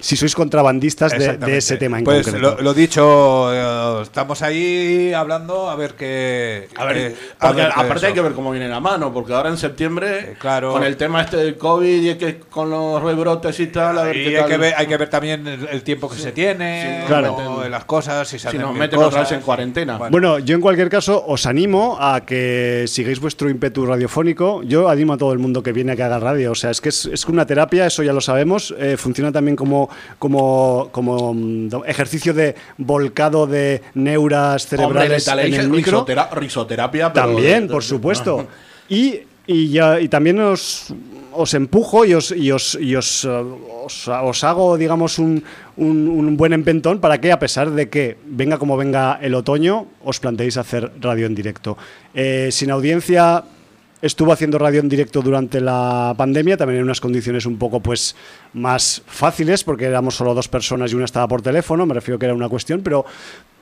si 0.02 0.18
sois 0.18 0.36
contrabandistas 0.36 1.12
de, 1.18 1.58
ese 1.58 1.78
tema 1.78 2.00
en 2.00 2.04
pues 2.04 2.26
concreto. 2.26 2.56
Lo, 2.58 2.62
lo 2.62 2.74
dicho, 2.74 3.54
eh, 3.54 4.02
estamos 4.04 4.42
ahí 4.42 5.14
hablando 5.14 5.70
a 5.70 5.76
ver 5.76 5.94
qué. 5.94 6.68
A 6.76 6.86
ver, 6.86 6.98
eh, 6.98 7.16
porque 7.40 7.46
a 7.46 7.52
ver 7.52 7.74
qué 7.74 7.80
aparte 7.82 8.06
hay 8.08 8.14
que 8.14 8.22
ver 8.22 8.34
cómo 8.34 8.52
viene 8.52 8.68
la 8.68 8.80
mano, 8.80 9.14
porque 9.14 9.34
ahora 9.34 9.50
en 9.50 9.58
septiembre, 9.58 10.20
Eh, 10.32 10.36
claro. 10.40 10.74
con 10.74 10.84
el 10.84 10.98
tema 10.98 11.22
este 11.22 11.38
del 11.38 11.58
COVID 11.58 12.12
y 12.12 12.16
que 12.16 12.40
con 12.40 12.70
los 12.70 13.02
rebrotes 13.02 13.60
y 13.60 13.68
tal, 13.68 13.98
a 14.00 14.04
ver 14.04 14.18
Y 14.18 14.24
qué 14.24 14.30
hay 14.30 14.36
tal. 14.42 14.50
que, 14.50 14.58
ver, 14.58 14.74
hay 14.76 14.88
que 14.88 14.98
ver 14.98 15.10
también 15.10 15.48
el, 15.48 15.68
el 15.72 15.84
tiempo 15.84 16.10
que 16.10 16.18
se 16.18 16.32
tiene, 16.32 17.02
Sí, 17.02 17.08
claro. 17.08 17.36
o 17.36 17.68
las 17.70 17.86
cosas, 17.86 18.28
si, 18.28 18.40
se 18.40 18.50
si 18.50 18.58
nos 18.58 18.74
meten 18.74 18.98
otra 19.00 19.20
vez 19.20 19.28
cosas. 19.28 19.32
en 19.38 19.42
cuarentena. 19.44 19.98
Bueno. 19.98 20.12
Bueno, 20.12 20.40
yo 20.40 20.56
en 20.56 20.62
cualquier 20.62 20.90
caso 20.90 21.24
os 21.26 21.46
animo 21.46 21.98
a 22.00 22.22
que 22.26 22.86
sigáis 22.88 23.20
vuestro 23.20 23.50
ímpetu 23.50 23.86
radiofónico. 23.86 24.64
Yo 24.64 24.90
animo 24.90 25.14
a 25.14 25.18
todo 25.18 25.34
el 25.34 25.40
mundo 25.40 25.62
que 25.64 25.72
viene 25.72 25.92
a 25.92 25.96
que 25.96 26.04
haga 26.04 26.20
radio. 26.20 26.52
O 26.52 26.56
sea, 26.56 26.72
es 26.72 26.82
que 26.82 26.90
es, 26.90 27.06
es 27.06 27.26
una 27.26 27.46
terapia, 27.46 27.86
eso 27.86 28.02
ya 28.04 28.14
lo 28.14 28.22
sabemos. 28.22 28.74
Eh, 28.80 28.98
funciona 28.98 29.32
también 29.32 29.56
como, 29.56 29.90
como, 30.20 30.90
como 30.92 31.34
mm, 31.34 31.70
ejercicio 31.88 32.34
de 32.34 32.56
volcado 32.78 33.48
de 33.48 33.82
neuras 33.96 34.68
cerebrales 34.68 35.28
en 35.28 35.54
el 35.54 35.70
micro. 35.70 36.06
risotera- 36.06 36.30
risoterapia, 36.32 37.12
pero 37.14 37.26
También, 37.28 37.68
por 37.68 37.84
supuesto. 37.84 38.48
Y, 38.90 39.22
y, 39.48 39.70
ya, 39.70 40.02
y 40.02 40.10
también 40.10 40.38
os, 40.42 40.94
os 41.32 41.54
empujo 41.54 42.04
y 42.04 42.14
os, 42.14 42.32
y 42.32 42.52
os, 42.52 42.76
y 42.76 42.94
eh, 42.94 42.98
os- 42.98 43.26
os 43.26 44.44
hago, 44.44 44.76
digamos, 44.78 45.18
un, 45.18 45.42
un- 45.78 46.10
un 46.10 46.36
buen 46.36 46.52
empentón 46.52 47.00
para 47.00 47.22
que, 47.22 47.32
a 47.32 47.40
pesar 47.40 47.72
de 47.72 47.88
que 47.90 48.18
venga 48.26 48.58
como 48.58 48.76
venga 48.76 49.18
el 49.22 49.34
otoño, 49.36 49.88
os 50.04 50.20
planteéis 50.20 50.58
hacer 50.58 50.92
radio 51.00 51.26
en 51.26 51.34
directo. 51.36 51.78
Eh, 52.14 52.50
sin 52.52 52.70
audiencia, 52.70 53.46
estuvo 54.02 54.32
haciendo 54.32 54.58
radio 54.58 54.80
en 54.80 54.90
directo 54.90 55.22
durante 55.22 55.62
la 55.62 56.14
pandemia, 56.18 56.58
también 56.58 56.80
en 56.80 56.84
unas 56.86 57.02
condiciones 57.02 57.46
un 57.46 57.58
poco 57.58 57.80
pues 57.80 58.16
más 58.54 59.02
fáciles, 59.06 59.64
porque 59.64 59.86
éramos 59.86 60.16
solo 60.16 60.34
dos 60.34 60.48
personas 60.48 60.92
y 60.92 60.96
una 60.96 61.06
estaba 61.06 61.28
por 61.28 61.42
teléfono, 61.42 61.86
me 61.86 61.94
refiero 61.94 62.18
que 62.18 62.26
era 62.26 62.36
una 62.36 62.50
cuestión, 62.50 62.82
pero 62.82 63.06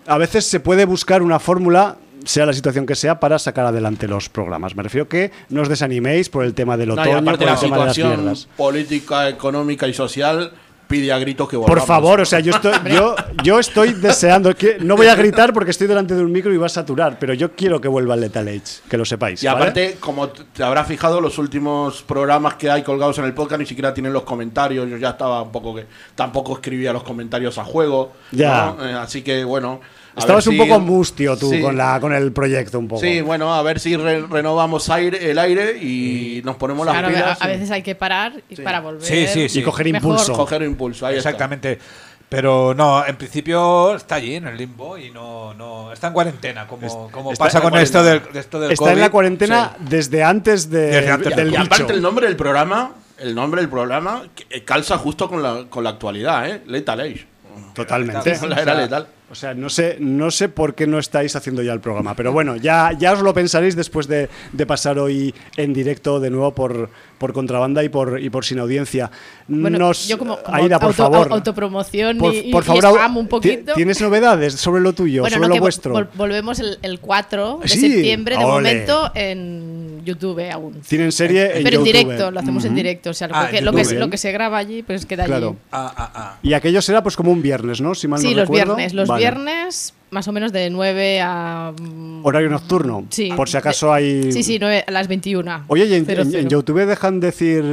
a 0.07 0.17
veces 0.17 0.45
se 0.45 0.59
puede 0.59 0.85
buscar 0.85 1.21
una 1.21 1.39
fórmula, 1.39 1.97
sea 2.23 2.45
la 2.45 2.53
situación 2.53 2.85
que 2.85 2.95
sea, 2.95 3.19
para 3.19 3.37
sacar 3.39 3.65
adelante 3.65 4.07
los 4.07 4.29
programas. 4.29 4.75
Me 4.75 4.83
refiero 4.83 5.07
que 5.07 5.31
no 5.49 5.61
os 5.61 5.69
desaniméis 5.69 6.29
por 6.29 6.43
el 6.43 6.53
tema 6.53 6.77
del 6.77 6.89
No, 6.89 6.95
y 6.95 6.99
otoño, 6.99 7.17
aparte 7.17 7.45
por 7.45 7.47
la 7.47 7.53
el 7.53 7.59
tema 7.59 7.77
de 7.79 7.85
las 7.85 7.97
mierdas. 7.97 8.47
política, 8.57 9.29
económica 9.29 9.87
y 9.87 9.93
social 9.93 10.53
pide 10.89 11.13
a 11.13 11.19
gritos 11.19 11.47
que 11.47 11.55
Por 11.55 11.67
volvamos. 11.67 11.87
favor, 11.87 12.19
o 12.21 12.25
sea, 12.25 12.39
yo 12.39 12.51
estoy, 12.51 12.73
yo, 12.91 13.15
yo 13.43 13.59
estoy 13.59 13.93
deseando 13.93 14.55
que 14.55 14.79
no 14.79 14.97
voy 14.97 15.05
a 15.05 15.15
gritar 15.15 15.53
porque 15.53 15.69
estoy 15.69 15.85
delante 15.87 16.15
de 16.15 16.23
un 16.23 16.31
micro 16.31 16.51
y 16.51 16.57
va 16.57 16.65
a 16.65 16.69
saturar, 16.69 17.17
pero 17.19 17.35
yo 17.35 17.51
quiero 17.51 17.79
que 17.79 17.87
vuelva 17.87 18.15
el 18.15 18.21
Lethal 18.21 18.47
Age, 18.47 18.81
que 18.89 18.97
lo 18.97 19.05
sepáis. 19.05 19.43
Y 19.43 19.45
¿vale? 19.45 19.57
aparte, 19.59 19.97
como 19.99 20.29
te 20.29 20.63
habrás 20.63 20.87
fijado, 20.87 21.21
los 21.21 21.37
últimos 21.37 22.01
programas 22.01 22.55
que 22.55 22.71
hay 22.71 22.81
colgados 22.81 23.19
en 23.19 23.25
el 23.25 23.35
podcast 23.35 23.59
ni 23.59 23.67
siquiera 23.67 23.93
tienen 23.93 24.11
los 24.11 24.23
comentarios. 24.23 24.89
Yo 24.89 24.97
ya 24.97 25.09
estaba 25.11 25.43
un 25.43 25.51
poco 25.51 25.75
que 25.75 25.85
tampoco 26.15 26.53
escribía 26.53 26.91
los 26.91 27.03
comentarios 27.03 27.59
a 27.59 27.63
juego. 27.63 28.13
Ya. 28.31 28.73
¿no? 28.75 28.85
Eh, 28.85 28.93
así 28.93 29.21
que 29.21 29.43
bueno. 29.43 29.79
Estabas 30.17 30.45
un 30.47 30.53
si- 30.53 30.59
poco 30.59 30.79
mustio 30.79 31.37
tú 31.37 31.49
Sí. 31.49 31.61
con, 31.61 31.77
la, 31.77 31.99
con 31.99 32.13
el 32.13 32.31
proyecto 32.31 32.77
un 32.79 32.87
poco. 32.87 33.01
Sí, 33.01 33.21
bueno, 33.21 33.53
a 33.53 33.61
ver 33.63 33.79
si 33.79 33.95
re- 33.95 34.25
renovamos 34.27 34.89
aire, 34.89 35.31
el 35.31 35.37
aire 35.39 35.77
y 35.77 36.41
nos 36.43 36.55
ponemos 36.57 36.85
las 36.85 36.93
Claro, 36.93 37.07
a, 37.07 37.11
pilas. 37.11 37.41
a 37.41 37.45
y 37.47 37.51
veces 37.53 37.71
hay 37.71 37.81
que 37.83 37.95
parar 37.95 38.33
y 38.49 38.55
Sí. 38.57 38.61
para 38.61 38.81
volver. 38.81 39.01
Sí, 39.03 39.27
sí, 39.27 39.47
sí. 39.49 39.59
Y 39.59 39.63
coger 39.63 39.85
mejor. 39.91 40.11
impulso. 40.11 40.33
coger 40.33 40.61
impulso. 40.63 41.05
Ahí 41.05 41.17
está. 41.17 41.29
Exactamente. 41.29 41.79
Pero 42.27 42.75
no, 42.75 43.03
en 43.07 43.15
principio 43.15 43.95
está 43.95 44.15
allí 44.15 44.35
en 44.35 44.45
el 44.47 44.55
limbo 44.55 44.97
y 44.99 45.09
no, 45.09 45.53
no 45.55 45.91
está 45.91 46.07
en 46.07 46.13
cuarentena, 46.13 46.67
como, 46.67 47.09
como 47.09 47.31
está 47.31 47.45
pasa 47.45 47.59
con 47.61 47.75
esto 47.75 48.03
del, 48.03 48.21
esto 48.35 48.59
del 48.59 48.71
Está 48.73 48.91
en 48.91 48.99
la 48.99 49.09
cuarentena 49.09 49.75
desde 49.79 50.23
antes, 50.23 50.69
de, 50.69 50.79
Desde 50.91 51.09
antes 51.09 51.35
del 51.35 51.47
y 51.47 51.51
bicho. 51.51 51.63
aparte 51.63 51.91
el 51.93 52.01
nombre 52.03 52.27
del 52.27 52.35
programa, 52.35 52.91
el 53.17 53.33
nombre 53.33 53.61
del 53.61 53.69
programa 53.71 54.23
eh, 54.51 54.63
calza 54.63 54.99
justo 54.99 55.27
con 55.27 55.41
la, 55.41 55.65
con 55.71 55.83
la 55.83 55.89
actualidad, 55.89 56.47
¿eh? 56.47 56.61
Lethal 56.67 56.99
Age. 56.99 57.25
Totalmente. 57.73 58.31
Era 58.61 58.75
letal. 58.75 59.07
O 59.31 59.35
sea, 59.35 59.53
no 59.53 59.69
sé, 59.69 59.97
no 59.99 60.31
sé 60.31 60.49
por 60.49 60.73
qué 60.73 60.87
no 60.87 60.97
estáis 60.97 61.35
haciendo 61.35 61.61
ya 61.61 61.71
el 61.73 61.79
programa, 61.81 62.15
pero 62.15 62.31
bueno, 62.31 62.55
ya, 62.55 62.91
ya 62.97 63.13
os 63.13 63.21
lo 63.21 63.31
pensaréis 63.33 63.75
después 63.75 64.07
de, 64.07 64.27
de 64.53 64.65
pasar 64.65 64.97
hoy 64.97 65.33
en 65.55 65.71
directo 65.73 66.19
de 66.19 66.31
nuevo 66.31 66.55
por, 66.55 66.89
por 67.19 67.31
contrabanda 67.31 67.83
y 67.83 67.89
por, 67.89 68.19
y 68.19 68.29
por 68.31 68.43
sin 68.43 68.57
audiencia. 68.57 69.11
Bueno, 69.47 69.77
Nos, 69.77 70.07
yo 70.07 70.17
como, 70.17 70.41
como 70.41 70.57
Aida, 70.57 70.79
por 70.79 70.87
auto- 70.89 71.03
favor. 71.03 71.27
au- 71.29 71.33
autopromoción 71.33 72.17
por, 72.17 72.33
y, 72.33 72.51
por 72.51 72.63
y 72.63 72.65
favor, 72.67 72.83
spam 72.85 73.17
un 73.17 73.25
¿ti- 73.25 73.29
poquito. 73.29 73.73
¿Tienes 73.75 74.01
novedades 74.01 74.53
sobre 74.55 74.81
lo 74.81 74.93
tuyo, 74.93 75.21
bueno, 75.21 75.35
sobre 75.35 75.47
no, 75.49 75.55
lo 75.55 75.61
vuestro? 75.61 75.93
vol- 75.93 76.07
volvemos 76.15 76.59
el, 76.59 76.79
el 76.81 76.99
4 76.99 77.59
de 77.61 77.67
Sí, 77.67 77.79
septiembre, 77.81 78.35
de 78.37 78.43
ole. 78.43 78.51
momento 78.53 79.11
en 79.15 80.01
YouTube 80.05 80.49
aún. 80.51 80.81
Tienen 80.87 81.11
serie 81.11 81.57
en 81.57 81.63
Pero 81.63 81.77
en 81.79 81.83
directo, 81.83 82.31
lo 82.31 82.39
hacemos 82.39 82.65
en 82.65 82.73
directo. 82.73 83.11
O 83.11 83.13
sea, 83.13 83.27
lo, 83.27 83.35
Ah, 83.35 83.47
que, 83.49 83.61
lo, 83.61 83.73
que, 83.73 83.83
YouTube. 83.83 83.99
lo 83.99 84.09
que 84.09 84.17
se 84.17 84.31
graba 84.31 84.57
allí, 84.57 84.81
pues 84.81 85.05
queda 85.05 85.25
Claro. 85.25 85.49
allí. 85.49 85.57
Ah, 85.71 85.93
ah, 85.95 86.11
ah. 86.15 86.37
Y 86.41 86.53
aquello 86.53 86.81
será 86.81 87.03
pues 87.03 87.15
como 87.15 87.31
un 87.31 87.41
viernes, 87.43 87.79
¿no? 87.81 87.93
Si 87.93 88.07
mal 88.07 88.19
Sí, 88.19 88.31
no 88.31 88.37
los 88.37 88.41
recuerdo. 88.49 88.75
viernes. 88.75 88.93
Los 88.93 89.07
Vale. 89.07 89.18
Viernes, 89.19 89.93
más 90.11 90.27
o 90.27 90.31
menos 90.31 90.51
de 90.51 90.69
9 90.69 91.21
a. 91.21 91.71
mm, 91.79 92.25
Horario 92.25 92.49
nocturno. 92.49 93.05
Sí. 93.09 93.29
Por 93.35 93.47
si 93.49 93.57
acaso 93.57 93.93
hay. 93.93 94.31
Sí, 94.31 94.43
sí, 94.43 94.57
9 94.59 94.85
a 94.87 94.91
las 94.91 95.07
21. 95.07 95.65
Oye, 95.67 95.85
¿y 95.85 95.93
en. 95.93 96.49
YouTube 96.49 96.85
dejan 96.85 97.19
decir 97.19 97.63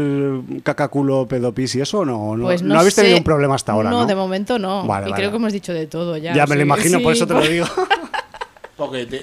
cacaculo, 0.63 1.27
pedopis 1.29 1.75
y 1.77 1.81
eso 1.81 2.01
o 2.01 2.05
no? 2.05 2.37
No, 2.37 2.45
Pues 2.45 2.63
no 2.63 2.75
no 2.75 2.81
habéis 2.81 2.95
sé. 2.95 3.03
tenido 3.03 3.19
un 3.19 3.25
problema 3.25 3.55
hasta 3.55 3.73
ahora, 3.73 3.91
¿no? 3.91 4.01
No, 4.03 4.07
de 4.07 4.15
momento 4.15 4.59
no. 4.59 4.87
Vale, 4.87 5.09
y 5.09 5.11
vale. 5.11 5.21
creo 5.23 5.31
que 5.31 5.37
hemos 5.37 5.53
dicho 5.53 5.73
de 5.73 5.87
todo 5.87 6.17
ya. 6.17 6.35
Ya 6.35 6.47
me 6.47 6.57
lo 6.57 6.61
sí, 6.61 6.67
imagino, 6.67 7.01
por 7.01 7.13
sí, 7.15 7.19
eso 7.19 7.27
te 7.27 7.35
lo 7.35 7.41
digo. 7.43 7.67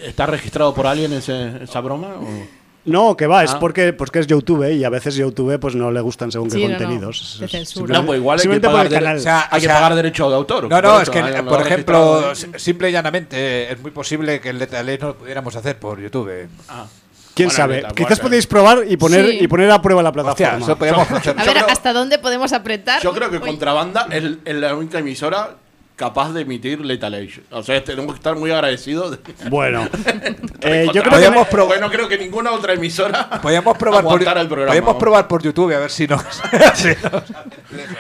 ¿Está 0.06 0.26
registrado 0.26 0.74
por 0.74 0.88
alguien 0.88 1.14
ese- 1.14 1.64
esa 1.64 1.80
broma? 1.82 2.08
o? 2.20 2.63
No, 2.86 3.16
que 3.16 3.28
va, 3.28 3.44
es 3.46 3.52
Ah. 3.52 3.60
porque, 3.60 3.94
porque 3.94 4.20
es 4.20 4.28
YouTube 4.28 4.64
¿eh? 4.64 4.74
y 4.74 4.84
a 4.84 4.90
veces 4.90 5.16
YouTube 5.16 5.58
pues 5.58 5.74
no 5.74 5.90
le 5.92 6.02
gustan 6.02 6.32
según 6.32 6.50
qué 6.50 6.56
Sí, 6.58 6.64
no, 6.66 6.72
no, 6.74 6.78
contenidos. 6.78 7.38
de 7.40 7.46
Es- 7.46 7.52
censura. 7.52 7.66
simplemente- 7.86 8.02
No, 8.02 8.06
pues 8.08 8.20
igual 8.20 8.34
hay 8.34 8.38
que 8.38 8.42
simplemente 8.42 8.68
por 8.68 8.74
pagar, 8.76 8.88
el 8.88 8.94
canal. 9.00 9.18
O 9.18 9.20
sea, 9.22 9.48
hay 9.50 9.62
que 9.62 9.66
sea- 9.68 9.76
pagar 9.76 9.96
derecho 9.96 10.30
de 10.30 10.36
autor. 10.36 10.70
No, 10.70 10.82
no, 10.82 11.00
es 11.02 11.10
que, 11.10 11.22
por 11.44 11.62
ejemplo, 11.62 12.34
simple 12.58 12.90
y 12.90 12.92
llanamente, 12.92 13.72
es 13.72 13.80
muy 13.82 13.92
posible 13.92 14.42
que 14.42 14.50
el 14.50 14.60
Lethal 14.60 14.88
Age 14.90 14.98
no 15.00 15.08
lo 15.08 15.16
pudiéramos 15.18 15.56
hacer 15.56 15.80
por 15.80 16.00
YouTube. 16.02 16.48
Ah. 16.68 16.86
¿Quién 17.34 17.48
Bueno, 17.48 17.58
sabe? 17.58 17.84
Quizás 17.96 18.20
podíamos 18.20 18.46
probar 18.48 18.84
y 18.88 18.96
poner, 18.98 19.26
Sí. 19.32 19.38
y 19.42 19.48
poner 19.48 19.72
a 19.72 19.82
prueba 19.82 20.04
la 20.04 20.10
Hostia, 20.10 20.34
plataforma. 20.60 20.66
eso 20.66 20.78
podíamos 20.78 21.10
hacer. 21.12 21.36
A 21.40 21.44
ver, 21.46 21.58
¿hasta 21.70 21.92
dónde 21.94 22.20
podemos 22.20 22.54
apretar? 22.54 23.02
Yo 23.02 23.12
creo 23.12 23.32
que 23.32 23.38
Uy. 23.38 23.42
Contrabanda 23.48 24.08
es 24.12 24.24
la 24.46 24.76
única 24.76 25.00
emisora 25.00 25.56
capaz 26.04 26.34
de 26.34 26.42
emitir 26.42 26.82
Lethal 26.84 27.14
Age. 27.14 27.42
O 27.52 27.64
sea, 27.64 27.82
tenemos 27.82 28.14
que 28.14 28.18
estar 28.18 28.36
muy 28.36 28.52
agradecidos. 28.52 29.12
de- 29.12 29.50
Bueno, 29.50 29.88
eh, 30.62 30.86
yo 30.88 30.92
creo 30.92 31.04
que 31.04 31.10
Podríamos 31.10 31.48
bueno, 31.68 31.90
creo 31.90 32.08
que 32.10 32.18
ninguna 32.18 32.52
otra 32.52 32.74
emisora 32.74 33.30
Podíamos 33.42 33.78
probar, 33.78 34.04
por, 34.04 34.22
el 34.22 34.48
programa. 34.48 34.68
podíamos 34.68 34.96
probar 34.98 35.28
por 35.30 35.42
YouTube 35.42 35.74
a 35.74 35.80
ver 35.80 35.92
si 35.92 36.08
nos. 36.08 36.22
si 36.76 36.90
nos- 36.90 37.24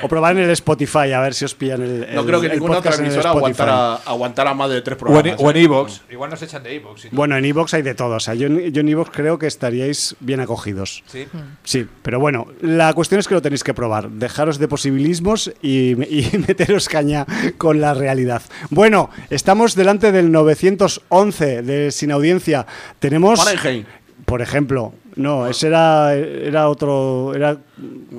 o 0.01 0.07
probar 0.09 0.35
en 0.37 0.43
el 0.43 0.49
Spotify 0.51 1.11
a 1.13 1.21
ver 1.21 1.33
si 1.33 1.45
os 1.45 1.55
pillan 1.55 1.81
el. 1.81 2.07
No 2.13 2.21
el- 2.21 2.27
creo 2.27 2.41
que 2.41 2.47
el 2.47 2.53
ninguna 2.53 2.79
otra 2.79 2.95
emisora 2.95 3.29
aguantara, 3.29 3.93
aguantara 4.05 4.53
más 4.53 4.69
de 4.69 4.81
tres 4.81 4.97
programas. 4.97 5.39
o 5.39 5.49
en 5.49 5.57
¿eh? 5.57 5.61
Evox. 5.63 6.01
Igual 6.11 6.29
nos 6.29 6.41
echan 6.41 6.61
de 6.63 6.75
Evox. 6.75 7.07
Bueno, 7.11 7.37
en 7.37 7.45
Evox 7.45 7.73
hay 7.73 7.83
de 7.83 7.95
todo. 7.95 8.15
O 8.15 8.19
sea, 8.19 8.33
yo, 8.33 8.47
en- 8.47 8.71
yo 8.73 8.81
en 8.81 8.89
Evox 8.89 9.11
creo 9.11 9.39
que 9.39 9.47
estaríais 9.47 10.15
bien 10.19 10.41
acogidos. 10.41 11.03
Sí. 11.07 11.25
Sí, 11.63 11.87
pero 12.01 12.19
bueno, 12.19 12.47
la 12.61 12.93
cuestión 12.93 13.19
es 13.19 13.27
que 13.27 13.33
lo 13.33 13.41
tenéis 13.41 13.63
que 13.63 13.73
probar. 13.73 14.09
Dejaros 14.09 14.59
de 14.59 14.67
posibilismos 14.67 15.51
y, 15.61 15.91
y 15.93 16.37
meteros 16.47 16.89
caña 16.89 17.25
con 17.57 17.79
la 17.79 17.92
realidad. 17.93 18.41
Bueno, 18.69 19.09
estamos 19.29 19.75
delante 19.75 20.11
del 20.11 20.31
911 20.31 21.61
de 21.61 21.91
Sin 21.91 22.11
Audiencia. 22.11 22.65
Tenemos, 22.99 23.43
Fahrenheit. 23.43 23.85
por 24.25 24.41
ejemplo, 24.41 24.93
no, 25.15 25.47
ese 25.47 25.67
era, 25.67 26.13
era 26.15 26.69
otro, 26.69 27.33
era 27.35 27.57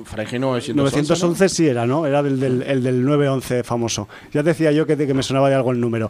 Fahrenheit 0.05 0.41
911. 0.41 0.73
911 0.75 1.49
sí 1.49 1.67
era, 1.67 1.85
¿no? 1.85 2.05
Era 2.05 2.23
del, 2.23 2.39
del- 2.39 2.61
el 2.63 2.83
del 2.83 3.03
911 3.03 3.63
famoso. 3.63 4.07
Ya 4.33 4.43
decía 4.43 4.71
yo 4.71 4.85
que, 4.85 4.95
que 4.95 5.13
me 5.13 5.23
sonaba 5.23 5.49
de 5.49 5.55
algo 5.55 5.71
el 5.71 5.79
número. 5.81 6.09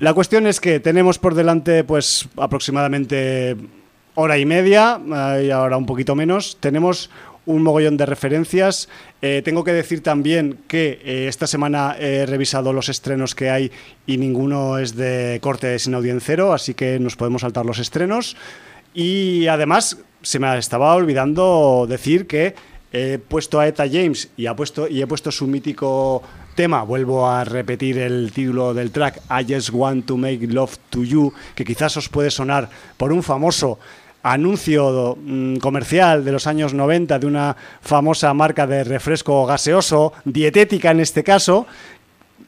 La 0.00 0.12
cuestión 0.14 0.46
es 0.46 0.60
que 0.60 0.78
tenemos 0.80 1.18
por 1.18 1.34
delante, 1.34 1.82
pues, 1.84 2.28
aproximadamente 2.36 3.56
hora 4.14 4.38
y 4.38 4.44
media, 4.46 5.00
eh, 5.36 5.44
y 5.46 5.50
ahora 5.50 5.76
un 5.76 5.86
poquito 5.86 6.14
menos. 6.14 6.56
Tenemos 6.60 7.10
un 7.46 7.62
mogollón 7.62 7.96
de 7.96 8.06
referencias. 8.06 8.88
Eh, 9.22 9.40
tengo 9.44 9.64
que 9.64 9.72
decir 9.72 10.02
también 10.02 10.58
que 10.68 11.00
eh, 11.04 11.28
esta 11.28 11.46
semana 11.46 11.96
he 11.98 12.26
revisado 12.26 12.72
los 12.72 12.88
estrenos 12.88 13.34
que 13.34 13.48
hay 13.48 13.72
y 14.06 14.18
ninguno 14.18 14.78
es 14.78 14.96
de 14.96 15.38
corte 15.40 15.78
sin 15.78 15.94
audiencero, 15.94 16.52
así 16.52 16.74
que 16.74 16.98
nos 16.98 17.16
podemos 17.16 17.42
saltar 17.42 17.64
los 17.64 17.78
estrenos. 17.78 18.36
Y 18.92 19.46
además, 19.46 19.98
se 20.22 20.38
me 20.38 20.58
estaba 20.58 20.94
olvidando 20.94 21.86
decir 21.88 22.26
que 22.26 22.54
he 22.92 23.18
puesto 23.18 23.60
a 23.60 23.68
Eta 23.68 23.86
James 23.90 24.30
y, 24.36 24.46
ha 24.46 24.56
puesto, 24.56 24.88
y 24.88 25.02
he 25.02 25.06
puesto 25.06 25.30
su 25.30 25.46
mítico 25.46 26.22
tema. 26.54 26.82
Vuelvo 26.82 27.28
a 27.28 27.44
repetir 27.44 27.98
el 27.98 28.32
título 28.32 28.74
del 28.74 28.90
track, 28.90 29.20
I 29.30 29.52
Just 29.52 29.70
Want 29.72 30.06
to 30.06 30.16
Make 30.16 30.46
Love 30.46 30.78
to 30.90 31.04
You, 31.04 31.32
que 31.54 31.64
quizás 31.64 31.96
os 31.96 32.08
puede 32.08 32.30
sonar 32.30 32.70
por 32.96 33.12
un 33.12 33.22
famoso 33.22 33.78
anuncio 34.32 35.16
mm, 35.20 35.56
comercial 35.56 36.24
de 36.24 36.32
los 36.32 36.46
años 36.46 36.74
90 36.74 37.18
de 37.18 37.26
una 37.26 37.56
famosa 37.80 38.34
marca 38.34 38.66
de 38.66 38.82
refresco 38.82 39.46
gaseoso, 39.46 40.12
dietética 40.24 40.90
en 40.90 41.00
este 41.00 41.22
caso, 41.22 41.66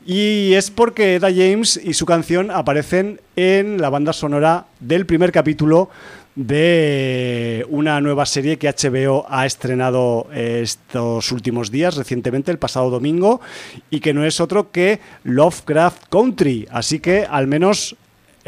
y 0.04 0.54
es 0.54 0.70
porque 0.70 1.14
Eda 1.16 1.28
James 1.28 1.80
y 1.82 1.94
su 1.94 2.06
canción 2.06 2.50
aparecen 2.50 3.20
en 3.36 3.80
la 3.80 3.90
banda 3.90 4.12
sonora 4.12 4.66
del 4.80 5.06
primer 5.06 5.32
capítulo 5.32 5.90
de 6.34 7.66
una 7.68 8.00
nueva 8.00 8.24
serie 8.24 8.58
que 8.58 8.68
HBO 8.68 9.26
ha 9.28 9.44
estrenado 9.44 10.28
estos 10.32 11.32
últimos 11.32 11.70
días, 11.70 11.96
recientemente, 11.96 12.50
el 12.50 12.58
pasado 12.58 12.90
domingo, 12.90 13.40
y 13.90 14.00
que 14.00 14.14
no 14.14 14.24
es 14.24 14.40
otro 14.40 14.70
que 14.70 15.00
Lovecraft 15.24 16.04
Country. 16.08 16.66
Así 16.70 17.00
que 17.00 17.26
al 17.28 17.48
menos 17.48 17.96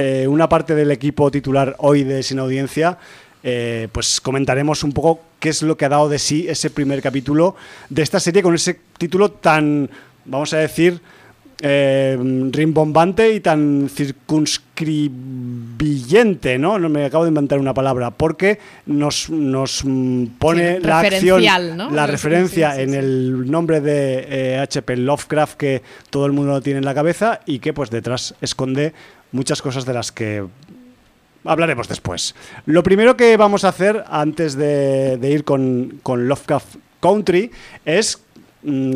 eh, 0.03 0.27
una 0.27 0.49
parte 0.49 0.75
del 0.75 0.91
equipo 0.93 1.31
titular 1.31 1.77
hoy 1.77 2.05
de 2.05 2.23
Sin 2.23 2.39
Audiencia 2.39 2.97
eh, 3.43 3.89
pues 3.93 4.19
comentaremos 4.23 4.83
un 4.83 4.93
poco 4.93 5.21
qué 5.39 5.51
es 5.51 5.61
lo 5.61 5.77
que 5.77 5.85
ha 5.85 5.91
dado 5.91 6.09
de 6.09 6.19
sí 6.19 6.47
ese 6.49 6.71
primer 6.71 7.03
capítulo 7.03 7.55
de 7.91 8.01
esta 8.01 8.19
serie 8.19 8.43
con 8.43 8.55
ese 8.55 8.81
título 8.97 9.31
tan, 9.31 9.91
vamos 10.25 10.55
a 10.55 10.57
decir, 10.57 11.03
eh, 11.61 12.17
rimbombante 12.51 13.35
y 13.35 13.41
tan 13.41 13.91
circunscribillente, 13.95 16.59
¿no? 16.59 16.79
No 16.79 16.89
me 16.89 17.05
acabo 17.05 17.25
de 17.25 17.29
inventar 17.29 17.59
una 17.59 17.75
palabra, 17.75 18.11
porque 18.11 18.59
nos, 18.87 19.29
nos 19.29 19.85
pone 20.39 20.77
Sí, 20.77 20.83
la 20.83 21.01
acción, 21.01 21.45
la 21.95 22.07
referencia 22.07 22.71
sí, 22.71 22.77
sí, 22.77 22.83
en 22.85 22.95
el 22.95 23.51
nombre 23.51 23.83
de 23.83 24.61
H.P. 24.63 24.97
Lovecraft 24.97 25.59
que 25.59 25.83
todo 26.09 26.25
el 26.25 26.33
mundo 26.33 26.53
lo 26.53 26.63
tiene 26.63 26.79
en 26.79 26.87
la 26.87 26.95
cabeza 26.95 27.41
y 27.45 27.59
que 27.59 27.75
pues 27.75 27.91
detrás 27.91 28.35
esconde 28.41 28.95
muchas 29.33 29.63
cosas 29.63 29.85
de 29.85 29.95
las 29.95 30.13
que 30.13 30.47
hablaremos 31.45 31.89
después. 31.89 32.35
Lo 32.67 32.83
primero 32.83 33.17
que 33.17 33.37
vamos 33.37 33.65
a 33.65 33.69
hacer 33.69 34.05
antes 34.09 34.57
de, 34.57 35.19
ir 35.23 35.45
con, 35.45 36.01
con 36.03 36.29
Lovecraft 36.29 36.77
Country 37.01 37.51
es 37.85 38.23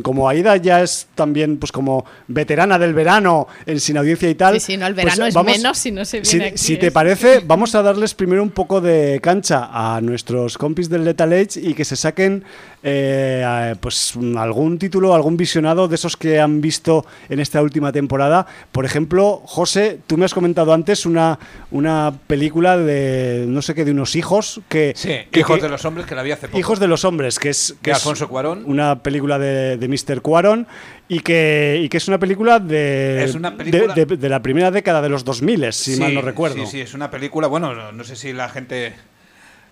como 0.03 0.29
Aida 0.29 0.57
ya 0.57 0.83
es 0.83 1.07
también 1.15 1.57
pues 1.59 1.73
como 1.73 2.05
veterana 2.29 2.79
del 2.79 2.93
verano 2.95 3.49
en 3.67 3.81
sin 3.81 3.97
audiencia 3.97 4.29
y 4.29 4.35
tal. 4.35 4.55
Sí, 4.61 4.73
sí, 4.73 4.77
no, 4.77 4.87
el 4.87 4.95
pues 4.95 5.05
verano 5.07 5.27
es 5.27 5.35
vamos- 5.35 5.57
menos 5.57 5.79
si 5.79 5.91
no 5.91 6.05
se 6.05 6.25
si, 6.25 6.37
viene 6.37 6.49
aquí. 6.53 6.59
si 6.59 6.77
te 6.77 6.89
es- 6.89 6.93
parece, 6.93 7.41
vamos 7.47 7.75
a 7.75 7.83
darles 7.83 8.15
primero 8.15 8.43
un 8.43 8.51
poco 8.51 8.81
de 8.81 9.21
cancha 9.23 9.71
a 9.73 10.01
nuestros 10.01 10.59
compis 10.59 10.89
del 10.91 11.05
Lethal 11.05 11.33
Age 11.33 11.61
y 11.63 11.75
que 11.75 11.85
se 11.85 11.97
saquen 11.97 12.45
eh, 12.87 13.75
pues 13.81 14.13
mm, 14.15 14.37
algún 14.37 14.79
título, 14.79 15.15
algún 15.15 15.37
visionado 15.39 15.89
de 15.89 15.95
esos 15.95 16.17
que 16.19 16.39
han 16.39 16.61
visto 16.61 17.07
en 17.31 17.41
esta 17.41 17.63
última 17.63 17.91
temporada. 17.93 18.47
Por 18.73 18.85
ejemplo, 18.85 19.41
José, 19.47 19.99
tú 20.07 20.19
me 20.19 20.27
has 20.27 20.35
comentado 20.35 20.75
antes 20.75 21.07
una, 21.07 21.39
una 21.71 22.13
película 22.27 22.77
de 22.77 23.47
no 23.49 23.63
sé 23.63 23.75
qué, 23.75 23.87
de 23.87 23.93
unos 23.93 24.17
hijos 24.17 24.61
que... 24.69 24.93
Sí, 24.95 25.09
que- 25.31 25.41
Hijos 25.41 25.57
que- 25.57 25.63
de 25.63 25.69
los 25.71 25.85
Hombres, 25.87 26.07
que 26.07 26.15
la 26.15 26.23
vi 26.23 26.33
hace 26.33 26.49
poco. 26.49 26.59
Hijos 26.59 26.79
de 26.79 26.87
los 26.89 27.05
hombres, 27.07 27.39
que 27.39 27.49
es, 27.49 27.75
que 27.81 27.91
De 27.91 27.97
es 27.97 28.03
Alfonso 28.03 28.29
Cuarón. 28.29 28.65
una 28.67 29.03
película 29.03 29.39
de, 29.39 29.54
de 29.77 29.89
Mr. 29.89 30.21
Cuarón 30.23 30.67
y 31.09 31.21
que, 31.21 31.81
y 31.83 31.89
que 31.89 31.97
es 31.99 32.09
una 32.09 32.19
película 32.19 32.59
de, 32.61 33.25
Es 33.25 33.35
una 33.35 33.57
película- 33.57 33.95
de, 33.95 34.05
de- 34.07 34.17
de 34.17 34.29
la 34.29 34.41
primera 34.43 34.71
década 34.71 35.01
de 35.03 35.09
los 35.09 35.25
2000, 35.25 35.73
si 35.73 35.95
Sí, 35.95 36.01
mal 36.01 36.15
no 36.15 36.23
recuerdo. 36.23 36.57
Sí, 36.65 36.67
sí, 36.71 36.81
es 36.81 36.95
una 36.95 37.11
película, 37.11 37.47
bueno, 37.49 37.75
no, 37.75 37.93
no 37.93 38.05
sé 38.05 38.17
si 38.17 38.33
la 38.33 38.49
gente 38.49 38.95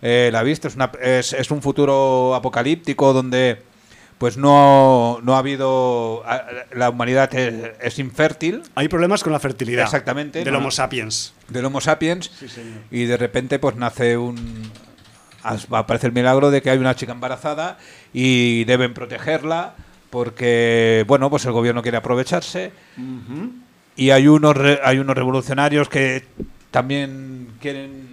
eh, 0.02 0.30
la 0.32 0.40
ha 0.40 0.42
visto, 0.42 0.68
es, 0.68 0.74
una, 0.76 0.90
es, 1.02 1.32
es 1.32 1.50
un 1.50 1.62
futuro 1.62 2.34
apocalíptico 2.34 3.12
donde 3.12 3.62
pues 4.18 4.36
no, 4.36 5.18
no 5.24 5.34
ha 5.34 5.38
habido, 5.38 6.22
la 6.76 6.90
humanidad 6.90 7.34
es, 7.34 7.54
es 7.80 7.98
infértil 7.98 8.62
Hay 8.76 8.86
problemas 8.86 9.24
con 9.24 9.32
la 9.32 9.40
fertilidad. 9.40 9.82
Exactamente, 9.84 10.44
Del 10.44 10.52
no. 10.52 10.58
Homo 10.60 10.70
sapiens. 10.70 11.34
del 11.48 11.64
Homo 11.64 11.80
sapiens 11.80 12.30
y 12.92 13.04
de 13.06 13.16
repente 13.16 13.58
pues 13.58 13.74
nace 13.74 14.16
un... 14.16 14.70
aparece 15.42 16.06
el 16.06 16.12
milagro 16.12 16.50
de 16.50 16.62
que 16.62 16.70
hay 16.70 16.78
una 16.78 16.94
chica 16.94 17.12
embarazada 17.12 17.78
y 18.12 18.64
deben 18.64 18.94
protegerla 18.94 19.74
porque, 20.10 21.04
bueno, 21.08 21.30
pues 21.30 21.44
el 21.46 21.52
gobierno 21.52 21.82
quiere 21.82 21.96
aprovecharse 21.96 22.72
y 23.96 24.10
hay 24.10 24.28
unos, 24.28 24.56
re- 24.56 24.80
hay 24.84 24.98
unos 24.98 25.16
revolucionarios 25.16 25.88
que 25.88 26.24
también 26.70 27.48
quieren... 27.60 28.12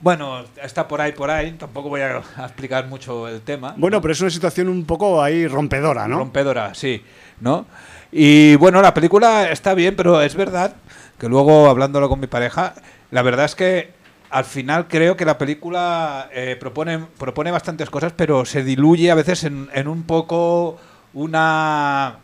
Bueno, 0.00 0.44
está 0.60 0.88
por 0.88 1.00
ahí, 1.00 1.12
por 1.12 1.30
ahí, 1.30 1.52
tampoco 1.52 1.88
voy 1.88 2.00
a, 2.00 2.20
a 2.36 2.44
explicar 2.46 2.86
mucho 2.88 3.28
el 3.28 3.40
tema. 3.40 3.74
Bueno, 3.76 4.00
pero 4.00 4.12
es 4.12 4.20
una 4.20 4.30
situación 4.30 4.68
un 4.68 4.84
poco 4.84 5.22
ahí 5.22 5.46
rompedora, 5.46 6.08
¿no? 6.08 6.18
Rompedora, 6.18 6.74
sí, 6.74 7.02
¿no? 7.40 7.66
Y 8.10 8.56
bueno, 8.56 8.82
la 8.82 8.92
película 8.92 9.48
está 9.50 9.74
bien, 9.74 9.94
pero 9.96 10.20
es 10.20 10.34
verdad 10.34 10.74
que 11.18 11.28
luego, 11.28 11.68
hablándolo 11.68 12.08
con 12.08 12.18
mi 12.18 12.26
pareja, 12.26 12.74
la 13.12 13.22
verdad 13.22 13.44
es 13.44 13.54
que 13.54 13.92
al 14.32 14.44
final 14.46 14.88
creo 14.88 15.16
que 15.16 15.24
la 15.26 15.36
película 15.38 16.28
eh, 16.32 16.56
propone, 16.58 16.98
propone 17.18 17.50
bastantes 17.50 17.90
cosas, 17.90 18.12
pero 18.16 18.44
se 18.44 18.64
diluye 18.64 19.10
a 19.10 19.14
veces 19.14 19.44
en, 19.44 19.68
en 19.74 19.88
un 19.88 20.04
poco 20.04 20.78
una... 21.12 22.16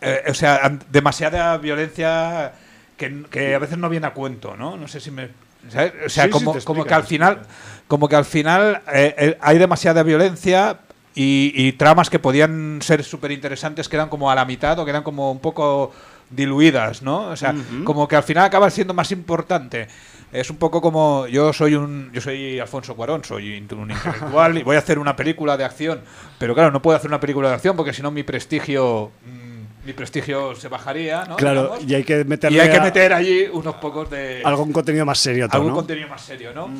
eh, 0.00 0.22
o 0.30 0.34
sea, 0.34 0.78
demasiada 0.90 1.58
violencia 1.58 2.52
que, 2.96 3.24
que 3.30 3.54
a 3.54 3.58
veces 3.58 3.78
no 3.78 3.88
viene 3.88 4.06
a 4.06 4.14
cuento, 4.14 4.56
¿no? 4.56 4.76
No 4.76 4.86
sé 4.88 5.00
si 5.00 5.10
me... 5.10 5.30
¿sabes? 5.68 5.92
O 6.06 6.08
sea, 6.08 6.24
Sí, 6.24 6.30
como, 6.30 6.54
como 6.64 6.84
que 6.84 6.94
al 6.94 7.04
final 7.04 7.40
como 7.88 8.08
que 8.08 8.14
al 8.16 8.24
final 8.24 8.82
eh, 8.92 9.36
hay 9.40 9.58
demasiada 9.58 10.04
violencia 10.04 10.78
y, 11.14 11.52
y 11.56 11.72
tramas 11.72 12.08
que 12.08 12.20
podían 12.20 12.78
ser 12.80 13.02
súper 13.02 13.32
interesantes 13.32 13.88
quedan 13.88 14.08
como 14.08 14.30
a 14.30 14.34
la 14.36 14.44
mitad 14.44 14.78
o 14.78 14.84
quedan 14.84 15.02
como 15.02 15.32
un 15.32 15.40
poco 15.40 15.92
diluidas, 16.30 17.02
¿no? 17.02 17.26
O 17.26 17.36
sea, 17.36 17.52
como 17.84 18.06
que 18.06 18.14
al 18.14 18.22
final 18.22 18.44
acaba 18.44 18.70
siendo 18.70 18.94
más 18.94 19.10
importante. 19.10 19.88
Es 20.32 20.48
un 20.48 20.56
poco 20.56 20.80
como 20.80 21.26
yo 21.26 21.52
soy 21.52 21.74
un 21.74 22.10
yo 22.12 22.20
soy 22.20 22.60
Alfonso 22.60 22.94
Cuarón, 22.94 23.24
soy 23.24 23.50
un 23.50 23.56
intelectual 23.56 24.58
y 24.58 24.62
voy 24.62 24.76
a 24.76 24.78
hacer 24.78 24.98
una 24.98 25.16
película 25.16 25.56
de 25.56 25.64
acción, 25.64 26.00
pero 26.38 26.54
claro, 26.54 26.70
no 26.70 26.80
puedo 26.80 26.96
hacer 26.96 27.08
una 27.10 27.20
película 27.20 27.48
de 27.48 27.54
acción 27.56 27.76
porque 27.76 27.92
si 27.92 28.02
no 28.02 28.10
mi 28.10 28.22
prestigio 28.22 29.10
mm, 29.26 29.86
mi 29.86 29.92
prestigio 29.92 30.54
se 30.54 30.68
bajaría, 30.68 31.24
¿no? 31.24 31.36
Claro, 31.36 31.62
Digamos. 31.62 31.84
y 31.84 31.94
hay 31.94 32.04
que 32.04 32.24
meterle 32.24 32.58
y 32.58 32.60
hay 32.60 32.70
que 32.70 32.80
meter 32.80 33.12
allí 33.12 33.46
unos 33.52 33.76
pocos 33.76 34.10
de 34.10 34.42
algún 34.44 34.72
contenido 34.72 35.04
más 35.04 35.18
serio, 35.18 35.48
todo, 35.48 35.56
algún 35.56 35.70
¿no? 35.70 35.76
contenido 35.76 36.06
más 36.08 36.22
serio, 36.22 36.52
¿no? 36.54 36.70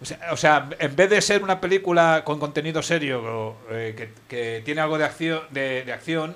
o, 0.00 0.04
sea, 0.04 0.18
o 0.32 0.36
sea, 0.36 0.68
en 0.78 0.96
vez 0.96 1.10
de 1.10 1.20
ser 1.20 1.42
una 1.42 1.60
película 1.60 2.22
con 2.24 2.40
contenido 2.40 2.82
serio 2.82 3.56
eh, 3.70 3.94
que, 3.96 4.10
que 4.26 4.62
tiene 4.64 4.80
algo 4.80 4.98
de 4.98 5.04
acción, 5.04 5.40
de, 5.50 5.84
de 5.84 5.92
acción, 5.92 6.34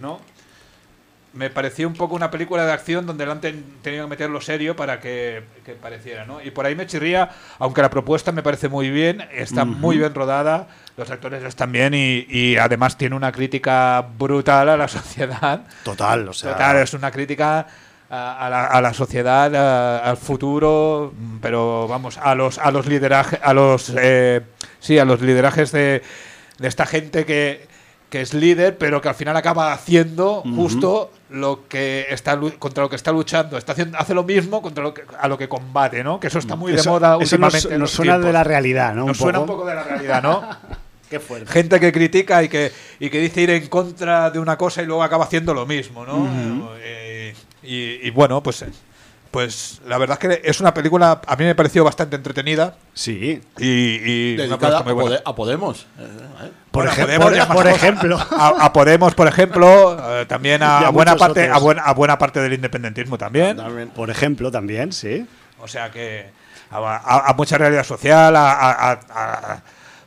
¿no? 0.00 0.20
Me 1.36 1.50
pareció 1.50 1.86
un 1.86 1.94
poco 1.94 2.14
una 2.14 2.30
película 2.30 2.64
de 2.64 2.72
acción 2.72 3.06
donde 3.06 3.26
le 3.26 3.32
han 3.32 3.40
ten- 3.40 3.64
tenido 3.82 4.04
que 4.06 4.10
meterlo 4.10 4.40
serio 4.40 4.74
para 4.74 5.00
que, 5.00 5.42
que 5.64 5.72
pareciera, 5.74 6.24
¿no? 6.24 6.42
Y 6.42 6.50
por 6.50 6.64
ahí 6.66 6.74
me 6.74 6.86
chirría, 6.86 7.30
aunque 7.58 7.82
la 7.82 7.90
propuesta 7.90 8.32
me 8.32 8.42
parece 8.42 8.68
muy 8.68 8.90
bien, 8.90 9.22
está 9.32 9.64
muy 9.66 9.98
bien 9.98 10.14
rodada, 10.14 10.68
los 10.96 11.10
actores 11.10 11.44
están 11.44 11.70
bien 11.72 11.92
y, 11.94 12.26
y 12.28 12.56
además 12.56 12.96
tiene 12.96 13.14
una 13.16 13.30
crítica 13.32 14.04
brutal 14.18 14.68
a 14.70 14.76
la 14.76 14.88
sociedad. 14.88 15.60
Total, 15.84 16.28
o 16.28 16.32
sea. 16.32 16.52
Total, 16.52 16.76
es 16.78 16.94
una 16.94 17.10
crítica 17.10 17.66
a, 18.08 18.46
a 18.46 18.48
la, 18.50 18.64
a 18.66 18.80
la 18.80 18.94
sociedad, 18.94 19.54
a- 19.54 19.98
al 20.10 20.16
futuro, 20.16 21.12
pero 21.42 21.86
vamos, 21.86 22.18
a 22.18 22.34
los 22.34 22.58
a 22.58 22.70
los 22.70 22.86
liderajes, 22.86 23.38
a 23.42 23.52
los 23.52 23.92
eh, 23.96 24.40
sí, 24.80 24.98
a 24.98 25.04
los 25.04 25.20
liderajes 25.20 25.70
de, 25.72 26.02
de 26.58 26.68
esta 26.68 26.86
gente 26.86 27.26
que, 27.26 27.66
que 28.08 28.20
es 28.22 28.32
líder, 28.32 28.78
pero 28.78 29.00
que 29.02 29.08
al 29.10 29.14
final 29.16 29.36
acaba 29.36 29.72
haciendo 29.72 30.42
justo 30.54 31.10
lo 31.30 31.66
que 31.68 32.06
está 32.10 32.38
contra 32.58 32.84
lo 32.84 32.90
que 32.90 32.96
está 32.96 33.12
luchando, 33.12 33.58
está 33.58 33.72
haciendo 33.72 33.98
hace 33.98 34.14
lo 34.14 34.24
mismo 34.24 34.62
contra 34.62 34.84
lo 34.84 34.94
que 34.94 35.02
a 35.18 35.28
lo 35.28 35.36
que 35.36 35.48
combate, 35.48 36.04
¿no? 36.04 36.20
Que 36.20 36.28
eso 36.28 36.38
está 36.38 36.56
muy 36.56 36.72
de 36.72 36.82
moda 36.84 37.18
eso 37.20 37.36
últimamente. 37.36 37.74
en 37.74 37.80
nos 37.80 37.90
suena 37.90 38.18
de 38.18 38.32
la 38.32 38.44
realidad, 38.44 38.94
¿no? 38.94 39.06
Nos 39.06 39.16
suena 39.16 39.40
un 39.40 39.46
poco 39.46 39.66
de 39.66 39.74
la 39.74 39.82
realidad, 39.82 40.22
¿no? 40.22 40.48
Qué 41.10 41.20
fuerte. 41.20 41.52
gente 41.52 41.78
que 41.78 41.92
critica 41.92 42.42
y 42.42 42.48
que, 42.48 42.72
y 42.98 43.10
que 43.10 43.20
dice 43.20 43.40
ir 43.40 43.50
en 43.50 43.68
contra 43.68 44.28
de 44.30 44.40
una 44.40 44.58
cosa 44.58 44.82
y 44.82 44.86
luego 44.86 45.04
acaba 45.04 45.24
haciendo 45.24 45.54
lo 45.54 45.64
mismo, 45.64 46.04
¿no? 46.04 46.72
Eh, 46.80 47.32
y, 47.62 48.06
y 48.08 48.10
bueno, 48.10 48.42
pues, 48.42 48.64
pues 49.36 49.82
la 49.86 49.98
verdad 49.98 50.18
es 50.18 50.40
que 50.40 50.48
es 50.48 50.60
una 50.60 50.72
película, 50.72 51.20
a 51.26 51.36
mí 51.36 51.44
me 51.44 51.54
pareció 51.54 51.84
bastante 51.84 52.16
entretenida 52.16 52.74
Sí. 52.94 53.38
y, 53.58 54.34
Dedicada 54.34 54.80
muy 54.82 54.92
a, 54.92 54.94
buena. 54.94 55.20
A 55.26 55.34
Podemos. 55.34 55.86
Por, 56.70 56.86
Bueno, 56.86 56.90
ejem- 56.90 57.18
Podemos 57.20 57.46
por- 57.54 57.66
ejemplo. 57.66 58.18
A, 58.30 58.64
a 58.64 58.72
Podemos, 58.72 59.14
por 59.14 59.28
ejemplo, 59.28 60.20
eh, 60.20 60.24
también 60.24 60.62
a, 60.62 60.88
buena 60.88 61.16
parte, 61.16 61.42
otros. 61.42 61.54
a 61.56 61.60
buena, 61.60 61.82
a 61.82 61.92
buena 61.92 62.16
parte 62.16 62.40
del 62.40 62.54
independentismo 62.54 63.18
también. 63.18 63.58
También. 63.58 63.90
Por 63.90 64.08
ejemplo, 64.08 64.50
también, 64.50 64.90
sí. 64.94 65.26
O 65.60 65.68
sea 65.68 65.90
que 65.90 66.30
a, 66.70 66.78
a- 66.78 67.28
a 67.30 67.34
mucha 67.34 67.58
realidad 67.58 67.84
social, 67.84 68.34
a, 68.36 68.52
a- 68.52 68.72
a- 68.92 69.52
a- 69.52 69.62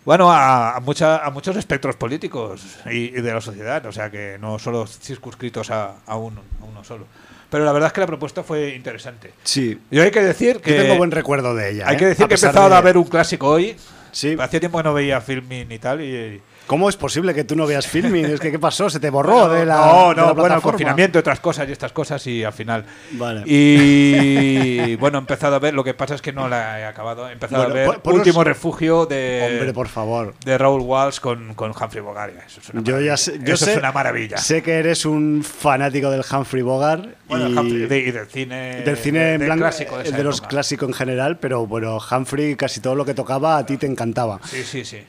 bueno, 0.06 0.32
a, 0.32 0.76
a 0.78 0.80
mucha, 0.80 1.18
a 1.24 1.30
muchos 1.30 1.56
espectros 1.56 1.96
políticos 1.98 2.64
y, 2.88 2.98
y 3.16 3.22
de 3.22 3.32
la 3.32 3.42
sociedad. 3.42 3.86
O 3.86 3.92
sea 3.92 4.10
que 4.10 4.38
no 4.42 4.58
solo 4.58 4.88
circunscritos 4.88 5.70
a, 5.70 5.98
a 6.08 6.16
uno, 6.16 6.42
a 6.64 6.66
uno 6.66 6.84
solo. 6.84 7.06
Pero 7.50 7.66
la 7.66 7.72
verdad 7.72 7.88
es 7.88 7.94
que 7.94 8.02
la 8.02 8.08
propuesta 8.08 8.44
fue 8.44 8.76
interesante. 8.76 9.32
Sí. 9.44 9.80
Y 9.90 10.00
hay 10.00 10.12
que 10.12 10.22
decir 10.22 10.62
que 10.62 10.76
Yo 10.76 10.82
tengo 10.84 10.98
buen 10.98 11.12
recuerdo 11.12 11.56
de 11.56 11.72
ella. 11.72 11.88
hay 11.88 11.96
¿eh? 11.96 12.00
que 12.00 12.06
decir 12.06 12.26
A 12.26 12.28
que 12.28 12.36
he 12.36 12.38
empezado 12.38 12.70
de- 12.70 12.76
a 12.76 12.82
ver 12.82 12.98
un 12.98 13.06
clásico 13.06 13.48
hoy. 13.48 13.76
Sí. 14.12 14.36
Hacía 14.40 14.60
tiempo 14.60 14.78
que 14.80 14.84
no 14.84 14.94
veía 14.94 15.20
filming 15.22 15.72
y 15.72 15.80
tal 15.80 16.02
y, 16.02 16.42
¿Cómo 16.70 16.88
es 16.88 16.96
posible 16.98 17.34
que 17.34 17.44
tú 17.44 17.56
no 17.56 17.66
veas 17.66 17.88
filming? 17.88 18.26
Es 18.26 18.40
que, 18.40 18.52
¿qué 18.52 18.60
pasó? 18.60 18.92
¿Se 18.92 19.00
te 19.00 19.10
borró 19.10 19.50
de 19.50 19.66
la 19.66 19.76
No, 19.88 20.10
de 20.10 20.16
no, 20.18 20.26
la 20.28 20.34
bueno, 20.34 20.62
confinamiento, 20.62 21.18
otras 21.18 21.40
cosas 21.40 21.68
y 21.68 21.72
estas 21.72 21.92
cosas 21.92 22.28
y 22.28 22.44
al 22.44 22.54
final. 22.54 22.86
Vale. 23.14 23.42
Y 23.48 24.96
bueno, 24.98 25.18
he 25.18 25.22
empezado 25.22 25.56
a 25.56 25.60
ver, 25.60 25.74
lo 25.74 25.84
que 25.84 25.96
pasa 25.96 26.14
es 26.14 26.22
que 26.22 26.32
no 26.32 26.48
la 26.48 26.80
he 26.80 26.86
acabado. 26.86 27.28
He 27.28 27.34
empezado 27.34 27.64
Bueno, 27.64 27.76
a 27.92 27.98
ver 27.98 28.00
Último 28.04 28.44
Refugio 28.44 29.08
de, 29.08 29.48
Hombre, 29.52 29.74
por 29.74 29.88
favor. 29.88 30.36
de 30.46 30.58
Raúl 30.60 30.82
Walsh 30.82 31.20
con, 31.20 31.56
con 31.56 31.72
Humphrey 31.72 32.04
Bogart. 32.04 32.34
Eso 32.46 32.60
es 32.62 32.70
una 32.70 32.84
Yo 32.84 32.94
maravilla. 32.94 33.14
ya 33.14 33.18
sé, 33.18 33.40
yo 33.44 33.54
Eso 33.56 33.66
sé, 33.66 33.72
es 33.72 33.78
una 33.80 33.92
maravilla. 33.92 34.38
Sé 34.38 34.62
que 34.62 34.74
eres 34.78 35.06
un 35.08 35.44
fanático 35.44 36.12
del 36.12 36.22
Humphrey 36.32 36.62
Bogart 36.62 37.06
Bueno, 37.28 37.50
y, 37.50 37.54
Humphrey- 37.56 37.88
de- 37.88 38.00
y 38.00 38.12
del 38.12 38.28
cine, 38.28 38.82
del 38.82 38.96
cine 38.98 39.20
de- 39.20 39.34
en 39.34 39.40
de 39.40 39.46
blanco, 39.48 39.62
clásico 39.64 39.98
de, 39.98 40.04
de, 40.04 40.10
esa 40.10 40.22
los 40.24 40.42
clásicos 40.42 40.88
en 40.88 40.94
general, 40.94 41.40
pero 41.40 41.66
bueno, 41.66 41.98
Humphrey 42.12 42.56
casi 42.56 42.80
todo 42.80 42.94
lo 42.94 43.06
que 43.06 43.16
tocaba 43.16 43.58
a 43.58 43.66
ti 43.66 43.78
te 43.78 43.88
encantaba. 43.88 44.40
Sí, 44.46 44.64
sí, 44.64 44.86
sí. 44.86 45.00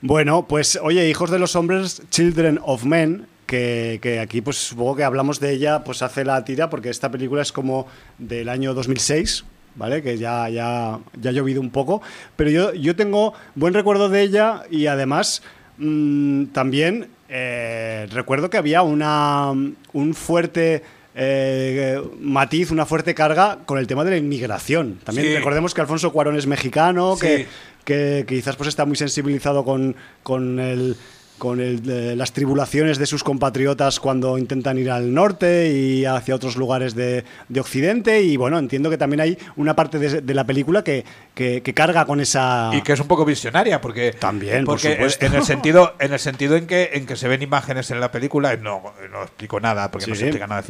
Bueno, 0.00 0.46
pues 0.46 0.78
oye, 0.82 1.08
Hijos 1.08 1.30
de 1.30 1.38
los 1.38 1.56
Hombres, 1.56 2.02
Children 2.10 2.60
of 2.62 2.84
Men, 2.84 3.26
que, 3.46 3.98
que 4.02 4.20
aquí 4.20 4.40
pues 4.40 4.56
supongo 4.58 4.94
que 4.96 5.04
hablamos 5.04 5.40
de 5.40 5.52
ella, 5.52 5.82
pues 5.84 6.02
hace 6.02 6.24
la 6.24 6.44
tira, 6.44 6.70
porque 6.70 6.90
esta 6.90 7.10
película 7.10 7.42
es 7.42 7.50
como 7.52 7.86
del 8.18 8.48
año 8.48 8.74
2006, 8.74 9.44
¿vale? 9.74 10.02
Que 10.02 10.16
ya, 10.18 10.48
ya, 10.50 11.00
ya 11.20 11.30
ha 11.30 11.32
llovido 11.32 11.60
un 11.60 11.70
poco, 11.70 12.00
pero 12.36 12.50
yo, 12.50 12.72
yo 12.74 12.94
tengo 12.94 13.32
buen 13.56 13.74
recuerdo 13.74 14.08
de 14.08 14.22
ella 14.22 14.62
y 14.70 14.86
además 14.86 15.42
mm, 15.78 16.46
también 16.46 17.08
eh, 17.28 18.06
recuerdo 18.12 18.50
que 18.50 18.58
había 18.58 18.82
una, 18.82 19.50
un 19.50 20.14
fuerte... 20.14 20.82
eh, 21.20 22.00
matiz, 22.20 22.70
una 22.70 22.86
fuerte 22.86 23.12
carga 23.12 23.58
con 23.66 23.78
el 23.78 23.88
tema 23.88 24.04
de 24.04 24.12
la 24.12 24.16
inmigración. 24.18 25.00
También 25.02 25.26
Sí. 25.26 25.34
recordemos 25.34 25.74
que 25.74 25.80
Alfonso 25.80 26.12
Cuarón 26.12 26.36
es 26.36 26.46
mexicano, 26.46 27.16
Sí. 27.16 27.26
que, 27.26 27.46
que, 27.88 28.24
quizás 28.28 28.54
pues 28.56 28.68
está 28.68 28.84
muy 28.84 28.96
sensibilizado 28.96 29.64
con, 29.64 29.96
con 30.22 30.60
el 30.60 30.96
con 31.38 31.60
el, 31.60 31.88
eh, 31.88 32.16
las 32.16 32.32
tribulaciones 32.32 32.98
de 32.98 33.06
sus 33.06 33.22
compatriotas 33.22 34.00
cuando 34.00 34.38
intentan 34.38 34.76
ir 34.76 34.90
al 34.90 35.14
norte 35.14 35.70
y 35.72 36.04
hacia 36.04 36.34
otros 36.34 36.56
lugares 36.56 36.96
de, 36.96 37.22
de 37.48 37.60
Occidente 37.60 38.22
y 38.22 38.36
bueno, 38.36 38.58
entiendo 38.58 38.90
que 38.90 38.98
también 38.98 39.20
hay 39.20 39.38
una 39.54 39.76
parte 39.76 40.00
de, 40.00 40.20
de 40.20 40.34
la 40.34 40.42
película 40.42 40.82
que, 40.82 41.04
que- 41.36 41.62
que 41.62 41.74
carga 41.74 42.06
con 42.06 42.18
esa... 42.20 42.70
Y 42.72 42.82
que 42.82 42.92
es 42.94 42.98
un 42.98 43.06
poco 43.06 43.24
visionaria, 43.24 43.80
porque 43.80 44.10
También, 44.18 44.64
por 44.64 44.80
porque 44.82 44.94
en 45.20 45.34
el 45.34 45.44
sentido, 45.44 45.94
en 46.00 46.12
el 46.12 46.18
sentido 46.18 46.56
en 46.56 46.66
que 46.66 46.90
en 46.94 47.06
que 47.06 47.14
se 47.14 47.28
ven 47.28 47.40
imágenes 47.40 47.88
en 47.92 48.00
la 48.00 48.10
película, 48.10 48.56
no, 48.56 48.82
no 49.12 49.22
explico 49.22 49.60
nada, 49.60 49.92
porque 49.92 50.08
no 50.08 50.14
Sí. 50.16 50.18
se 50.22 50.26
explica 50.26 50.48
nada. 50.48 50.64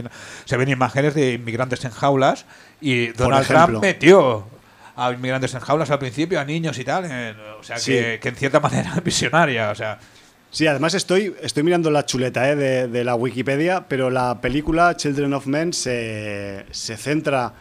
Se 0.44 0.56
ven 0.58 0.68
imágenes 0.68 1.14
de 1.14 1.32
inmigrantes 1.32 1.82
en 1.86 1.92
jaulas 1.92 2.44
y 2.82 3.06
Donald. 3.12 3.46
Trump 3.46 3.80
metió 3.80 4.44
a 4.98 5.12
inmigrantes 5.12 5.54
en 5.54 5.60
jaulas 5.60 5.90
al 5.90 5.98
principio, 5.98 6.40
a 6.40 6.44
niños 6.44 6.78
y 6.78 6.84
tal, 6.84 7.06
eh, 7.10 7.34
o 7.58 7.62
sea 7.62 7.78
Sí. 7.78 7.92
que, 7.92 8.18
que 8.20 8.28
en 8.30 8.36
cierta 8.36 8.60
manera 8.68 8.92
es 8.96 9.04
visionaria, 9.04 9.70
o 9.70 9.74
sea, 9.74 9.98
Sí, 10.50 10.66
además 10.66 10.94
estoy, 10.94 11.34
estoy 11.42 11.62
mirando 11.62 11.90
la 11.90 12.06
chuleta 12.06 12.50
eh, 12.50 12.56
de, 12.56 12.88
de 12.88 13.04
la 13.04 13.14
Wikipedia, 13.14 13.84
pero 13.86 14.08
la 14.08 14.40
película 14.40 14.96
Children 14.96 15.34
of 15.34 15.46
Men 15.46 15.74
se, 15.74 16.64
se 16.70 16.96
centra 16.96 17.52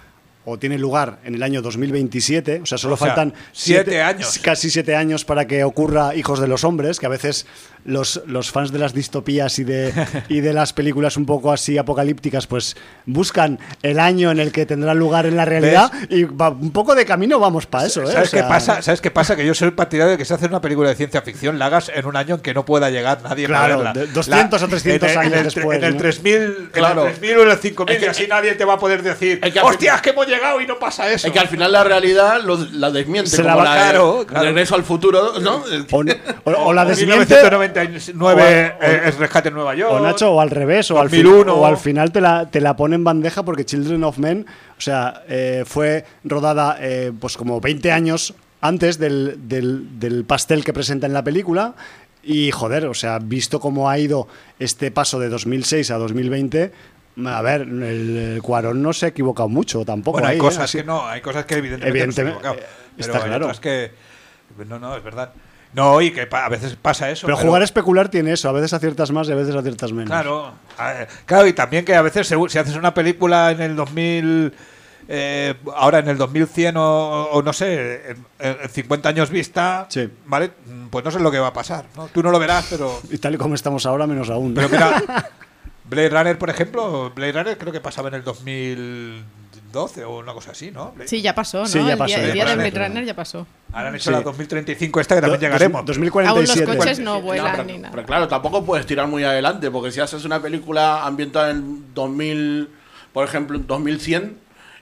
o 0.45 0.57
tiene 0.57 0.77
lugar 0.77 1.19
en 1.25 1.35
el 1.35 1.43
año 1.43 1.61
2027, 1.61 2.61
o 2.63 2.65
sea, 2.65 2.77
solo 2.77 2.93
O 2.93 2.97
sea, 2.97 3.07
faltan 3.07 3.33
siete 3.51 4.01
años. 4.01 4.39
casi 4.41 4.69
siete 4.69 4.95
años 4.95 5.25
para 5.25 5.45
que 5.45 5.65
ocurra 5.65 6.15
Hijos 6.15 6.39
de 6.39 6.47
los 6.47 6.63
Hombres, 6.63 7.01
que 7.01 7.05
a 7.05 7.09
veces 7.09 7.45
los, 7.87 8.21
los 8.27 8.51
fans 8.51 8.71
de 8.71 8.77
las 8.79 8.93
distopías 8.93 9.57
y 9.57 9.63
de, 9.63 9.91
y 10.29 10.41
de 10.41 10.53
las 10.53 10.73
películas 10.73 11.17
un 11.17 11.25
poco 11.25 11.51
así 11.51 11.77
apocalípticas, 11.79 12.45
pues 12.45 12.77
buscan 13.05 13.59
el 13.81 13.99
año 13.99 14.29
en 14.29 14.39
el 14.39 14.51
que 14.51 14.65
tendrá 14.65 14.93
lugar 14.93 15.25
en 15.25 15.35
la 15.35 15.45
realidad 15.45 15.91
y 16.09 16.25
va- 16.25 16.49
un 16.49 16.71
poco 16.71 16.93
de 16.93 17.05
camino 17.05 17.39
vamos 17.39 17.65
para 17.65 17.87
eso. 17.87 18.03
¿eh? 18.03 18.07
¿Sabes 18.11 18.27
O 18.27 18.31
sea, 18.31 18.43
qué 18.43 18.47
pasa? 18.47 18.81
¿Sabes 18.81 19.01
qué 19.01 19.09
pasa? 19.11 19.35
Que 19.35 19.45
yo 19.45 19.53
soy 19.55 19.71
partidario 19.71 20.11
de 20.11 20.17
que 20.17 20.25
se 20.25 20.33
hace 20.33 20.45
una 20.45 20.61
película 20.61 20.89
de 20.89 20.95
ciencia 20.95 21.21
ficción, 21.21 21.57
la 21.57 21.67
hagas 21.67 21.89
en 21.93 22.05
un 22.05 22.15
año 22.15 22.35
en 22.35 22.41
que 22.41 22.53
no 22.53 22.65
pueda 22.65 22.89
llegar 22.89 23.21
nadie 23.23 23.47
Claro, 23.47 23.77
verla. 23.77 23.93
de 23.93 24.07
200 24.07 24.61
o 24.61 24.67
300 24.67 25.09
en 25.09 25.13
el- 25.13 25.17
años 25.19 25.33
en 25.33 25.37
el, 25.39 25.43
después, 25.45 25.77
En 25.77 25.83
el 25.85 25.93
¿no? 25.93 25.99
3000, 25.99 26.69
Claro. 26.73 27.01
en 27.03 27.07
el 27.07 27.13
3000 27.13 27.37
o 27.37 27.43
en 27.43 27.49
el 27.51 27.57
5000, 27.57 27.95
Es 27.95 27.99
que- 27.99 28.05
y 28.05 28.09
así 28.09 28.27
nadie 28.27 28.53
te 28.55 28.65
va 28.65 28.73
a 28.73 28.79
poder 28.79 29.01
decir, 29.01 29.39
Es 29.43 29.53
que 29.53 29.59
¡hostias, 29.61 30.01
que 30.01 30.09
hemos 30.11 30.27
llegado 30.27 30.59
y 30.61 30.67
no 30.67 30.77
pasa 30.77 31.09
eso! 31.11 31.27
Es 31.27 31.33
que 31.33 31.39
al 31.39 31.47
final 31.47 31.71
la 31.71 31.83
realidad 31.83 32.41
lo- 32.43 32.57
la 32.73 32.91
desmiente. 32.91 33.29
Se 33.29 33.37
como 33.37 33.47
la 33.49 33.55
va- 33.55 33.63
la 33.63 33.75
de 33.75 33.81
claro. 33.91 34.25
Regreso 34.29 34.75
al 34.75 34.83
futuro, 34.83 35.39
¿no? 35.39 35.57
o, 35.57 36.51
o- 36.51 36.51
o 36.67 36.73
la 36.73 36.85
desmiente 36.85 37.35
1999 37.81 38.73
o- 38.79 38.85
o- 38.85 38.87
eh, 38.89 39.01
es 39.05 39.17
Rescate 39.17 39.49
en 39.49 39.55
Nueva 39.55 39.75
York. 39.75 39.91
O 39.93 39.99
Nacho, 39.99 40.31
o 40.33 40.41
al 40.41 40.49
revés, 40.49 40.89
o 40.91 40.99
al, 40.99 41.09
fin- 41.09 41.23
2001. 41.23 41.53
o 41.55 41.65
al 41.65 41.77
final 41.77 42.11
te 42.11 42.21
la, 42.21 42.49
te 42.49 42.61
la 42.61 42.75
pone 42.75 42.95
en 42.95 43.03
bandeja 43.03 43.43
porque 43.43 43.65
Children 43.65 44.03
of 44.03 44.17
Men, 44.17 44.45
o 44.77 44.81
sea, 44.81 45.23
eh, 45.27 45.63
fue 45.65 46.05
rodada 46.23 46.77
eh, 46.79 47.11
pues 47.19 47.37
como 47.37 47.59
20 47.61 47.91
años 47.91 48.33
antes 48.61 48.97
del, 48.97 49.47
del- 49.47 49.99
del 49.99 50.25
pastel 50.25 50.63
que 50.63 50.73
presenta 50.73 51.07
en 51.07 51.13
la 51.13 51.23
película. 51.23 51.73
Y 52.23 52.51
joder, 52.51 52.87
o 52.87 52.93
sea, 52.93 53.19
visto 53.19 53.59
cómo 53.61 53.89
ha 53.89 53.97
ido 53.99 54.27
este 54.59 54.91
paso 54.91 55.17
de 55.19 55.29
2006 55.29 55.91
a 55.91 55.97
2020, 55.97 56.73
a 57.25 57.41
ver, 57.41 57.61
el, 57.61 58.39
Cuarón 58.43 58.81
no 58.83 58.91
se 58.91 59.05
ha 59.05 59.09
equivocado 59.09 59.47
mucho 59.47 59.85
tampoco. 59.85 60.15
Bueno, 60.17 60.27
hay 60.27 60.33
ahí, 60.33 60.37
¿eh? 60.37 60.41
cosas 60.41 60.65
Así- 60.65 60.79
que 60.79 60.83
no, 60.83 61.07
hay 61.07 61.21
cosas 61.21 61.45
que 61.45 61.55
evidentemente, 61.55 61.89
Evidentemente, 61.99 62.33
no 62.35 62.41
se 62.41 62.47
han 62.47 62.53
equivocado. 62.55 62.75
eh, 62.75 62.91
Pero 62.97 63.07
está 63.13 63.17
hay 63.23 63.29
claro. 63.29 63.45
otras 63.45 63.59
que. 63.61 63.91
No, 64.67 64.77
no, 64.79 64.97
es 64.97 65.03
verdad. 65.03 65.31
No, 65.73 66.01
y 66.01 66.11
que 66.11 66.27
a 66.31 66.49
veces 66.49 66.75
pasa 66.81 67.09
eso. 67.09 67.27
Pero 67.27 67.37
jugar 67.37 67.61
a 67.61 67.65
especular 67.65 68.09
tiene 68.09 68.31
eso, 68.33 68.49
a 68.49 68.51
veces 68.51 68.73
aciertas 68.73 69.11
más 69.11 69.27
y 69.29 69.33
a 69.33 69.35
veces 69.35 69.55
aciertas 69.55 69.91
menos. 69.91 70.09
Claro, 70.09 70.53
claro, 71.25 71.47
y 71.47 71.53
también 71.53 71.85
que 71.85 71.93
a 71.95 72.01
veces 72.01 72.27
si 72.27 72.57
haces 72.57 72.75
una 72.75 72.93
película 72.93 73.51
en 73.51 73.61
el 73.61 73.75
2000, 73.75 74.53
eh, 75.09 75.53
ahora 75.75 75.99
en 75.99 76.07
el 76.09 76.17
2100 76.17 76.77
o, 76.77 77.23
o 77.31 77.41
no 77.43 77.53
sé, 77.53 78.11
en, 78.39 78.57
en 78.63 78.69
50 78.69 79.09
años 79.09 79.29
vista, 79.29 79.85
Sí. 79.89 80.09
¿vale? 80.25 80.51
Pues 80.89 81.05
no 81.05 81.11
sé 81.11 81.19
lo 81.19 81.31
que 81.31 81.39
va 81.39 81.47
a 81.47 81.53
pasar, 81.53 81.85
¿no? 81.95 82.07
Tú 82.07 82.23
no 82.23 82.31
lo 82.31 82.39
verás, 82.39 82.67
pero... 82.69 82.99
Y 83.11 83.17
tal 83.17 83.35
y 83.35 83.37
como 83.37 83.55
estamos 83.55 83.85
ahora, 83.85 84.07
menos 84.07 84.29
aún. 84.29 84.53
Pero 84.53 84.69
mira, 84.69 85.03
Blade 85.85 86.09
Runner, 86.09 86.37
por 86.37 86.49
ejemplo, 86.49 87.11
Blade 87.15 87.31
Runner 87.33 87.57
creo 87.57 87.71
que 87.71 87.81
pasaba 87.81 88.07
en 88.09 88.15
el 88.15 88.23
2012 89.71 90.03
o 90.05 90.17
una 90.19 90.33
cosa 90.33 90.51
así, 90.51 90.71
¿no? 90.71 90.93
Sí, 91.05 91.21
ya 91.21 91.35
pasó, 91.35 91.59
¿no? 91.59 91.65
Sí, 91.67 91.79
ya 91.85 91.93
el 91.93 91.97
pasó, 91.97 92.07
día, 92.07 92.17
el 92.19 92.27
ya 92.27 92.33
día 92.33 92.43
de 92.45 92.49
pasó. 92.55 92.57
Blade 92.71 92.87
Runner 92.87 93.05
ya 93.05 93.15
pasó. 93.15 93.47
Ahora 93.73 93.89
han 93.89 93.95
hecho 93.95 94.05
Sí. 94.05 94.11
la 94.11 94.21
2035 94.21 94.99
esta 94.99 95.15
que 95.15 95.21
también 95.21 95.39
Do- 95.39 95.45
llegaremos. 95.45 95.85
dos- 95.85 95.97
Aún 95.97 96.05
2047. 96.05 96.65
los 96.67 96.77
coches 96.77 96.99
no 96.99 97.15
No, 97.15 97.21
vuelan 97.21 97.51
pero, 97.51 97.63
ni 97.65 97.77
nada. 97.77 97.91
pero 97.91 98.05
claro, 98.05 98.27
tampoco 98.27 98.65
puedes 98.65 98.85
tirar 98.85 99.07
muy 99.07 99.23
adelante, 99.23 99.69
porque 99.71 99.91
si 99.91 99.99
haces 99.99 100.23
una 100.25 100.41
película 100.41 101.05
ambientada 101.05 101.51
en 101.51 101.93
2000, 101.93 102.69
por 103.13 103.25
ejemplo, 103.25 103.57
en 103.57 103.67
2100, 103.67 104.37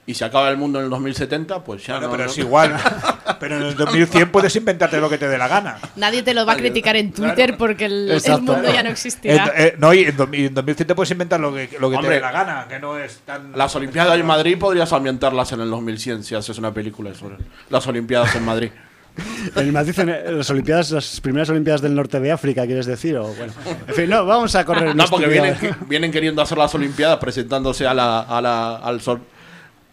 y 0.07 0.13
se 0.13 0.23
acaba 0.23 0.49
el 0.49 0.57
mundo 0.57 0.77
en 0.79 0.85
el 0.85 0.91
2070, 0.91 1.63
pues 1.63 1.85
ya 1.85 1.93
Bueno, 1.95 2.07
no. 2.07 2.11
pero 2.13 2.25
no- 2.25 2.31
es 2.31 2.37
igual. 2.37 2.75
pero 3.39 3.57
en 3.57 3.63
el 3.63 3.75
2100 3.75 4.29
puedes 4.31 4.55
inventarte 4.55 4.99
lo 5.01 5.09
que 5.09 5.17
te 5.17 5.27
dé 5.27 5.37
la 5.37 5.47
gana. 5.47 5.77
Nadie 5.95 6.21
te 6.23 6.33
lo 6.33 6.45
va 6.45 6.53
a 6.53 6.57
criticar 6.57 6.95
en 6.95 7.11
Twitter 7.11 7.55
porque 7.57 7.85
el, 7.85 8.21
mundo 8.41 8.61
ya 8.63 8.83
no 8.83 8.89
En, 8.89 8.93
existirá. 8.93 9.51
eh, 9.55 9.75
no, 9.79 9.93
y 9.93 10.03
en, 10.03 10.15
y 10.33 10.45
en 10.45 10.53
2100 10.53 10.87
te 10.87 10.95
puedes 10.95 11.11
inventar 11.11 11.39
lo 11.39 11.53
que, 11.53 11.69
lo 11.79 11.89
que 11.89 11.95
te 11.95 11.99
Hombre, 12.01 12.15
dé 12.15 12.21
la 12.21 12.31
gana, 12.31 12.65
que 12.69 12.79
no 12.79 12.97
es 12.97 13.19
tan... 13.25 13.51
Las 13.55 13.75
Olimpiadas 13.75 14.17
en 14.19 14.25
Madrid 14.25 14.57
podrías 14.59 14.93
ambientarlas 14.93 15.51
en 15.53 15.61
el 15.61 15.69
2100 15.71 16.23
si 16.23 16.35
haces 16.35 16.57
una 16.59 16.71
película 16.73 17.13
sobre 17.15 17.37
las 17.69 17.85
Olimpiadas 17.87 18.35
en 18.35 18.45
Madrid. 18.45 18.69
En 19.55 19.71
Madrid, 19.71 19.97
en 19.99 20.09
eh, 20.09 20.23
las 20.33 20.49
Olimpiadas, 20.49 20.91
las 20.91 21.21
primeras 21.21 21.49
Olimpiadas 21.49 21.81
del 21.81 21.95
norte 21.95 22.19
de 22.19 22.33
África, 22.33 22.65
¿quieres 22.65 22.85
decir? 22.85 23.15
O, 23.15 23.23
bueno, 23.33 23.53
en 23.87 23.93
fin, 23.95 24.09
no, 24.09 24.25
vamos 24.25 24.53
a 24.55 24.65
correr. 24.65 24.93
No, 24.93 25.05
porque 25.05 25.25
estúpida- 25.27 25.57
vienen, 25.57 25.75
vienen 25.87 26.11
queriendo 26.11 26.41
hacer 26.41 26.57
las 26.57 26.75
Olimpiadas 26.75 27.17
presentándose 27.19 27.87
a 27.87 27.93
la, 27.93 28.19
a 28.21 28.41
la, 28.41 28.75
al 28.75 28.99
sol, 28.99 29.21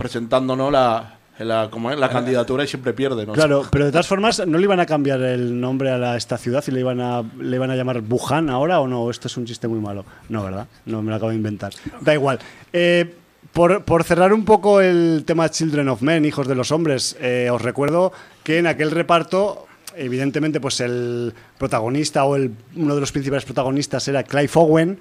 presentándonos 0.03 0.73
la, 0.73 1.15
la, 1.38 1.69
¿cómo 1.71 1.91
es? 1.91 1.99
la 1.99 2.09
candidatura 2.09 2.65
y 2.65 2.67
siempre 2.67 2.93
pierden. 2.93 3.27
¿no? 3.29 3.33
Claro, 3.33 3.65
pero 3.71 3.85
de 3.87 3.91
todas 3.93 4.07
formas, 4.07 4.45
¿no 4.47 4.59
le 4.59 4.65
iban 4.65 4.81
a 4.81 4.87
cambiar 4.87 5.21
el 5.23 5.61
nombre 5.61 5.91
a 5.91 5.99
la- 5.99 6.17
esta 6.17 6.37
ciudad 6.38 6.62
y 6.67 6.71
le 6.73 6.81
iban 6.81 7.01
a, 7.01 7.23
le 7.38 7.57
iban 7.57 7.71
a 7.71 7.77
llamar 7.77 8.03
Wuhan 8.09 8.51
ahora 8.51 8.81
o 8.81 8.88
no? 8.88 9.09
Esto 9.11 9.29
es 9.29 9.37
un 9.37 9.45
chiste 9.47 9.69
muy 9.69 9.81
malo. 9.81 10.05
No, 10.29 10.43
¿verdad? 10.45 10.67
No, 10.87 11.03
me 11.03 11.11
lo 11.11 11.17
acabo 11.17 11.31
de 11.31 11.37
inventar. 11.37 11.73
Da 12.01 12.15
igual. 12.15 12.38
Eh, 12.73 13.15
por, 13.53 13.85
por 13.85 14.03
cerrar 14.05 14.33
un 14.33 14.45
poco 14.45 14.81
el 14.81 15.25
tema 15.27 15.49
Children 15.51 15.88
of 15.91 16.03
Men, 16.03 16.25
Hijos 16.25 16.49
de 16.49 16.55
los 16.55 16.71
Hombres, 16.73 17.17
eh, 17.21 17.49
os 17.53 17.61
recuerdo 17.61 18.12
que 18.43 18.59
en 18.59 18.67
aquel 18.67 18.91
reparto, 18.91 19.67
evidentemente, 19.95 20.59
pues 20.61 20.81
el 20.81 21.35
protagonista 21.59 22.25
o 22.25 22.37
el, 22.37 22.53
uno 22.77 22.95
de 22.95 23.01
los 23.01 23.12
principales 23.12 23.45
protagonistas 23.45 24.09
era 24.09 24.23
Clive 24.23 24.51
Owen, 24.55 24.99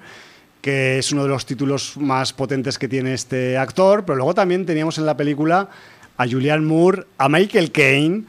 que 0.62 0.98
es 0.98 1.12
uno 1.12 1.24
de 1.24 1.28
los 1.28 1.44
títulos 1.44 1.96
más 1.98 2.32
potentes 2.32 2.78
que 2.78 2.88
tiene 2.88 3.12
este 3.12 3.58
actor, 3.58 4.04
pero 4.04 4.16
luego 4.16 4.32
también 4.32 4.64
teníamos 4.64 4.96
en 4.96 5.04
la 5.04 5.16
película 5.16 5.68
a 6.16 6.26
Julianne 6.26 6.64
Moore, 6.64 7.04
a 7.18 7.28
Michael 7.28 7.72
Caine, 7.72 8.24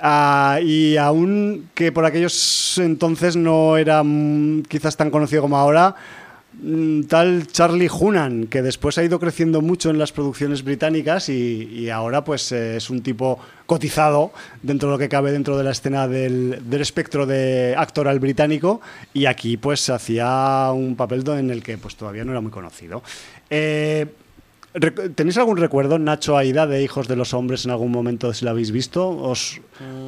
ah, 0.00 0.60
y 0.62 0.98
aún 0.98 1.70
que 1.74 1.90
por 1.90 2.04
aquellos 2.04 2.78
entonces 2.78 3.36
no 3.36 3.78
era 3.78 4.02
mm, 4.04 4.64
quizás 4.68 4.96
tan 4.98 5.10
conocido 5.10 5.40
como 5.40 5.56
ahora, 5.56 5.96
tal 7.08 7.46
Charlie 7.48 7.90
Hunnam, 7.90 8.46
que 8.46 8.62
después 8.62 8.96
ha 8.98 9.04
ido 9.04 9.18
creciendo 9.18 9.60
mucho 9.60 9.90
en 9.90 9.98
las 9.98 10.12
producciones 10.12 10.62
británicas 10.62 11.28
y, 11.28 11.90
ahora 11.90 12.24
pues 12.24 12.52
eh, 12.52 12.76
es 12.76 12.88
un 12.90 13.02
tipo 13.02 13.38
cotizado 13.66 14.32
dentro 14.62 14.88
de 14.88 14.94
lo 14.94 14.98
que 14.98 15.08
cabe 15.08 15.32
dentro 15.32 15.56
de 15.56 15.64
la 15.64 15.72
escena 15.72 16.06
del, 16.06 16.62
espectro 16.72 17.26
de 17.26 17.74
actoral 17.76 18.20
británico 18.20 18.80
y 19.12 19.26
aquí 19.26 19.56
pues 19.56 19.90
hacía 19.90 20.70
un 20.72 20.94
papel 20.96 21.24
en 21.28 21.50
el 21.50 21.62
que 21.62 21.78
pues 21.78 21.96
todavía 21.96 22.24
no 22.24 22.32
era 22.32 22.40
muy 22.40 22.50
conocido. 22.50 23.02
Eh, 23.50 24.06
¿Tenéis 25.14 25.36
algún 25.36 25.58
recuerdo, 25.58 25.98
Nacho 25.98 26.36
Aida, 26.38 26.66
de 26.66 26.82
Hijos 26.82 27.06
de 27.06 27.14
los 27.14 27.34
Hombres 27.34 27.66
en 27.66 27.72
algún 27.72 27.92
momento, 27.92 28.32
si 28.32 28.44
la 28.46 28.52
habéis 28.52 28.70
visto? 28.70 29.06
¿Os 29.06 29.60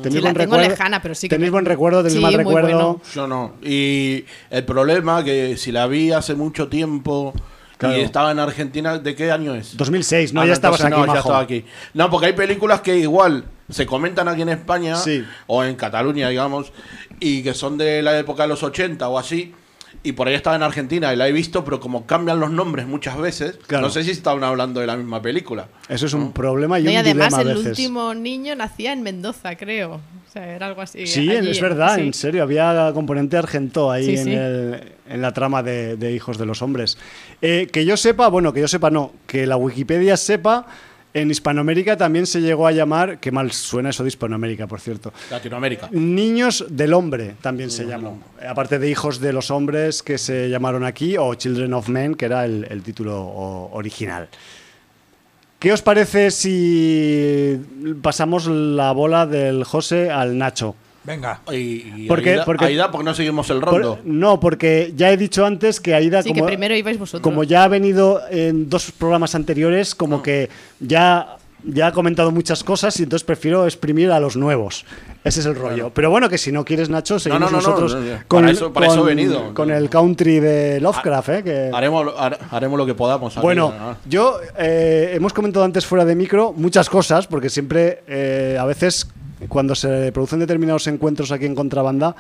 tenéis 0.02 0.04
Sí, 0.04 0.14
la 0.14 0.20
buen 0.20 0.34
tengo 0.34 0.56
recuerdo? 0.56 0.68
lejana, 0.70 1.02
pero 1.02 1.14
sí 1.14 1.28
que 1.28 1.34
¿Tenéis 1.34 1.50
me- 1.50 1.56
buen 1.56 1.64
recuerdo? 1.66 1.98
¿Tenéis 1.98 2.16
Sí, 2.16 2.22
mal 2.22 2.32
recuerdo? 2.34 2.68
bueno. 2.68 3.00
Yo 3.14 3.26
no. 3.26 3.52
Y 3.62 4.24
el 4.50 4.64
problema 4.64 5.22
que 5.22 5.58
si 5.58 5.70
la 5.70 5.86
vi 5.86 6.12
hace 6.12 6.34
mucho 6.34 6.68
tiempo 6.68 7.34
Claro. 7.76 7.98
y 7.98 8.00
estaba 8.00 8.30
en 8.32 8.38
Argentina, 8.38 8.96
¿de 8.98 9.14
qué 9.14 9.30
año 9.30 9.54
es? 9.54 9.76
2006, 9.76 10.32
no, 10.32 10.40
Ah, 10.40 10.46
ya 10.46 10.54
estabas 10.54 10.80
entonces 10.80 10.98
aquí, 10.98 11.06
no, 11.08 11.12
ya 11.14 11.20
estaba 11.20 11.40
aquí. 11.40 11.64
No, 11.92 12.08
porque 12.08 12.26
hay 12.28 12.32
películas 12.32 12.80
que 12.80 12.96
igual 12.96 13.44
se 13.68 13.84
comentan 13.84 14.28
aquí 14.28 14.42
en 14.42 14.48
España 14.48 14.96
Sí. 14.96 15.24
o 15.46 15.62
en 15.62 15.74
Cataluña, 15.74 16.30
digamos, 16.30 16.72
y 17.20 17.42
que 17.42 17.52
son 17.52 17.76
de 17.76 18.00
la 18.00 18.18
época 18.18 18.44
de 18.44 18.48
los 18.48 18.62
80 18.62 19.08
o 19.08 19.18
así. 19.18 19.52
Y 20.02 20.12
por 20.12 20.28
ahí 20.28 20.34
estaba 20.34 20.56
en 20.56 20.62
Argentina 20.62 21.12
y 21.12 21.16
la 21.16 21.28
he 21.28 21.32
visto, 21.32 21.64
pero 21.64 21.80
como 21.80 22.04
cambian 22.06 22.38
los 22.40 22.50
nombres 22.50 22.86
muchas 22.86 23.16
veces, 23.18 23.58
Claro. 23.66 23.86
no 23.86 23.90
sé 23.90 24.04
si 24.04 24.10
estaban 24.10 24.44
hablando 24.44 24.80
de 24.80 24.86
la 24.86 24.96
misma 24.96 25.22
película. 25.22 25.68
Eso 25.88 26.06
es 26.06 26.12
un 26.14 26.32
problema 26.32 26.78
y 26.78 26.82
No, 26.84 26.90
un 26.90 26.94
y 26.94 26.96
además 26.98 27.28
dilema 27.28 27.38
a 27.38 27.40
el 27.42 27.48
veces. 27.58 27.66
último 27.78 28.14
niño 28.14 28.54
nacía 28.54 28.92
en 28.92 29.02
Mendoza, 29.02 29.56
creo. 29.56 29.94
O 29.94 30.32
sea, 30.32 30.46
era 30.54 30.66
algo 30.66 30.82
así. 30.82 31.06
Sí, 31.06 31.30
allí, 31.30 31.50
es 31.50 31.60
verdad, 31.60 31.94
sí. 31.94 32.00
en 32.02 32.12
serio, 32.12 32.42
había 32.42 32.90
componente 32.92 33.36
argento 33.36 33.90
ahí 33.92 34.04
Sí, 34.04 34.16
en, 34.16 34.24
sí. 34.24 34.32
el- 34.34 34.92
en 35.08 35.22
la 35.22 35.32
trama 35.32 35.62
de, 35.62 35.96
de 35.96 36.12
Hijos 36.12 36.38
de 36.38 36.46
los 36.46 36.60
Hombres. 36.60 36.98
Eh, 37.40 37.68
que 37.72 37.84
yo 37.84 37.96
sepa, 37.96 38.28
bueno, 38.28 38.52
que 38.52 38.60
yo 38.60 38.68
sepa 38.68 38.90
no, 38.90 39.12
que 39.26 39.46
la 39.46 39.56
Wikipedia 39.56 40.16
sepa, 40.16 40.66
en 41.14 41.30
Hispanoamérica 41.30 41.96
también 41.96 42.26
se 42.26 42.40
llegó 42.40 42.66
a 42.66 42.72
llamar, 42.72 43.20
qué 43.20 43.30
mal 43.30 43.52
suena 43.52 43.90
eso 43.90 44.02
de 44.02 44.08
Hispanoamérica, 44.08 44.66
por 44.66 44.80
cierto, 44.80 45.12
Latinoamérica. 45.30 45.88
Niños 45.92 46.66
del 46.68 46.92
Hombre 46.92 47.36
también 47.40 47.70
se 47.70 47.86
llamó. 47.86 48.20
Aparte 48.46 48.80
de 48.80 48.90
Hijos 48.90 49.20
de 49.20 49.32
los 49.32 49.50
Hombres 49.52 50.02
que 50.02 50.18
se 50.18 50.50
llamaron 50.50 50.84
aquí, 50.84 51.16
o 51.16 51.32
Children 51.34 51.72
of 51.72 51.88
Men, 51.88 52.16
que 52.16 52.24
era 52.24 52.44
el, 52.44 52.66
el 52.68 52.82
título 52.82 53.24
original. 53.72 54.28
¿Qué 55.60 55.72
os 55.72 55.82
parece 55.82 56.30
si 56.32 57.58
pasamos 58.02 58.46
la 58.48 58.92
bola 58.92 59.24
del 59.24 59.64
José 59.64 60.10
al 60.10 60.36
Nacho? 60.36 60.74
Venga. 61.04 61.40
Y, 61.52 61.54
y 61.96 62.06
¿Por 62.08 62.22
qué? 62.22 62.30
Aida, 62.32 62.44
Porque- 62.44 62.64
Aida, 62.64 62.90
porque 62.90 63.04
no 63.04 63.14
seguimos 63.14 63.50
el 63.50 63.60
Por- 63.60 63.70
rondo. 63.82 63.98
no, 64.04 64.40
porque 64.40 64.92
ya 64.96 65.10
he 65.10 65.16
dicho 65.16 65.44
antes 65.44 65.80
que 65.80 65.94
Aida, 65.94 66.22
Sí, 66.22 66.30
como, 66.30 66.42
que 66.42 66.46
primero 66.48 66.74
ibais 66.74 66.98
vosotros. 66.98 67.22
como 67.22 67.44
ya 67.44 67.64
ha 67.64 67.68
venido 67.68 68.20
en 68.30 68.68
dos 68.70 68.90
programas 68.92 69.34
anteriores, 69.34 69.94
como 69.94 70.22
que 70.22 70.48
ya, 70.80 71.36
ya 71.62 71.88
ha 71.88 71.92
comentado 71.92 72.30
muchas 72.30 72.64
cosas 72.64 72.98
y 73.00 73.02
entonces 73.02 73.24
prefiero 73.24 73.66
exprimir 73.66 74.10
a 74.12 74.18
los 74.20 74.36
nuevos. 74.36 74.86
Ese 75.24 75.40
es 75.40 75.46
el 75.46 75.54
rollo. 75.54 75.90
Pero 75.94 76.10
bueno, 76.10 76.28
que 76.28 76.36
si 76.38 76.52
no 76.52 76.64
quieres, 76.64 76.88
Nacho, 76.90 77.18
seguimos 77.18 77.50
no, 77.50 77.50
no, 77.50 77.56
nosotros 77.58 77.94
no, 77.94 78.00
no, 78.00 78.06
no. 78.06 78.18
con, 78.28 78.40
Para 78.42 78.52
eso- 78.52 78.72
para 78.72 78.86
eso 78.86 78.96
con- 78.96 79.06
venido. 79.06 79.54
con 79.54 79.70
el 79.70 79.88
country 79.90 80.40
de 80.40 80.80
Lovecraft. 80.80 81.28
¿eh? 81.30 81.42
que- 81.44 81.70
Haremos, 81.72 82.14
har- 82.18 82.38
haremos 82.50 82.78
lo 82.78 82.86
que 82.86 82.94
podamos. 82.94 83.36
aquí, 83.36 83.42
bueno, 83.42 83.72
¿no? 83.78 83.96
yo 84.08 84.38
eh, 84.58 85.12
hemos 85.14 85.32
comentado 85.34 85.64
antes 85.66 85.84
fuera 85.84 86.04
de 86.06 86.14
micro 86.14 86.52
muchas 86.54 86.88
cosas, 86.88 87.26
porque 87.26 87.48
siempre, 87.50 88.02
eh, 88.06 88.56
a 88.60 88.64
veces, 88.66 89.06
cuando 89.48 89.74
se 89.74 90.12
producen 90.12 90.40
determinados 90.40 90.86
encuentros 90.86 91.32
aquí 91.32 91.46
en 91.46 91.54
Contrabanda, 91.54 92.14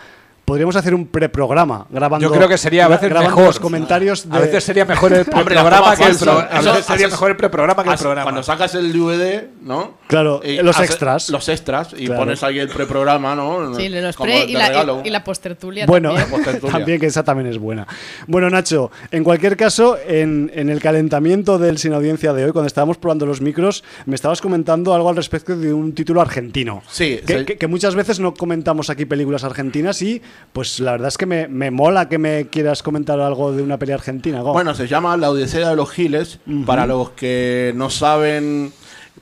podríamos 0.44 0.76
hacer 0.76 0.94
un 0.94 1.06
preprograma 1.06 1.86
grabando. 1.90 2.26
Yo 2.28 2.32
creo 2.34 2.48
que 2.48 2.58
sería 2.58 2.84
a 2.84 2.88
veces 2.88 3.10
mejor. 3.10 3.44
los 3.44 3.60
comentarios. 3.60 4.28
De, 4.28 4.36
A 4.36 4.40
veces 4.40 4.64
sería 4.64 4.84
mejor 4.84 5.12
el 5.12 5.24
preprograma 5.24 5.96
que 5.96 6.02
el 6.02 6.08
falsas. 6.14 6.22
pro- 6.22 6.38
A 6.38 6.60
Eso 6.60 6.70
veces 6.70 6.84
sería 6.86 7.06
haces- 7.06 7.10
mejor 7.12 7.30
el 7.30 7.36
preprograma 7.36 7.82
que 7.82 7.88
el 7.88 7.94
Haces- 7.94 8.02
programa. 8.02 8.22
Cuando 8.24 8.42
sacas 8.42 8.74
el 8.74 8.92
DVD, 8.92 9.48
¿no? 9.62 9.94
Claro, 10.06 10.40
Y 10.44 10.56
los 10.62 10.78
extras. 10.80 11.30
Los 11.30 11.48
extras 11.48 11.94
y 11.96 12.06
Claro. 12.06 12.20
pones 12.20 12.42
ahí 12.42 12.58
el 12.58 12.68
preprograma, 12.68 13.34
¿no? 13.34 13.74
Sí, 13.74 13.88
los 13.88 14.16
Como 14.16 14.26
pre 14.26 14.44
y 14.44 14.52
la, 14.52 15.00
y, 15.04 15.08
y 15.08 15.10
la 15.10 15.24
postertulia 15.24 15.86
Bueno, 15.86 16.10
también. 16.10 16.30
postertulia. 16.30 16.72
también 16.78 17.00
que 17.00 17.06
esa 17.06 17.22
también 17.24 17.48
es 17.48 17.58
buena. 17.58 17.86
Bueno, 18.26 18.50
Nacho, 18.50 18.90
en 19.10 19.24
cualquier 19.24 19.56
caso, 19.56 19.96
en, 20.06 20.50
en 20.54 20.68
el 20.68 20.80
calentamiento 20.80 21.58
del 21.58 21.78
Sin 21.78 21.92
Audiencia 21.94 22.32
de 22.32 22.44
hoy, 22.44 22.52
cuando 22.52 22.66
estábamos 22.66 22.98
probando 22.98 23.24
los 23.26 23.40
micros, 23.40 23.82
me 24.06 24.14
estabas 24.14 24.40
comentando 24.40 24.94
algo 24.94 25.08
al 25.08 25.16
respecto 25.16 25.56
de 25.56 25.72
un 25.72 25.94
título 25.94 26.20
argentino. 26.20 26.82
Sí, 26.88 27.20
Que, 27.26 27.38
sí. 27.40 27.44
que- 27.46 27.56
que 27.58 27.66
muchas 27.66 27.94
veces 27.94 28.20
no 28.20 28.34
comentamos 28.34 28.90
aquí 28.90 29.04
películas 29.06 29.44
argentinas 29.44 30.00
y, 30.02 30.20
pues 30.52 30.78
la 30.80 30.92
verdad 30.92 31.08
es 31.08 31.18
que 31.18 31.26
me, 31.26 31.48
me 31.48 31.70
mola 31.70 32.08
que 32.08 32.18
me 32.18 32.46
quieras 32.48 32.82
comentar 32.82 33.18
algo 33.20 33.52
de 33.52 33.62
una 33.62 33.78
peli 33.78 33.92
argentina. 33.92 34.40
Go. 34.42 34.52
Bueno, 34.52 34.74
se 34.74 34.86
llama 34.86 35.16
La 35.16 35.30
Odisea 35.30 35.70
de 35.70 35.76
los 35.76 35.90
Giles. 35.90 36.38
Para 36.66 36.86
los 36.86 37.10
que 37.10 37.72
no 37.74 37.90
saben, 37.90 38.72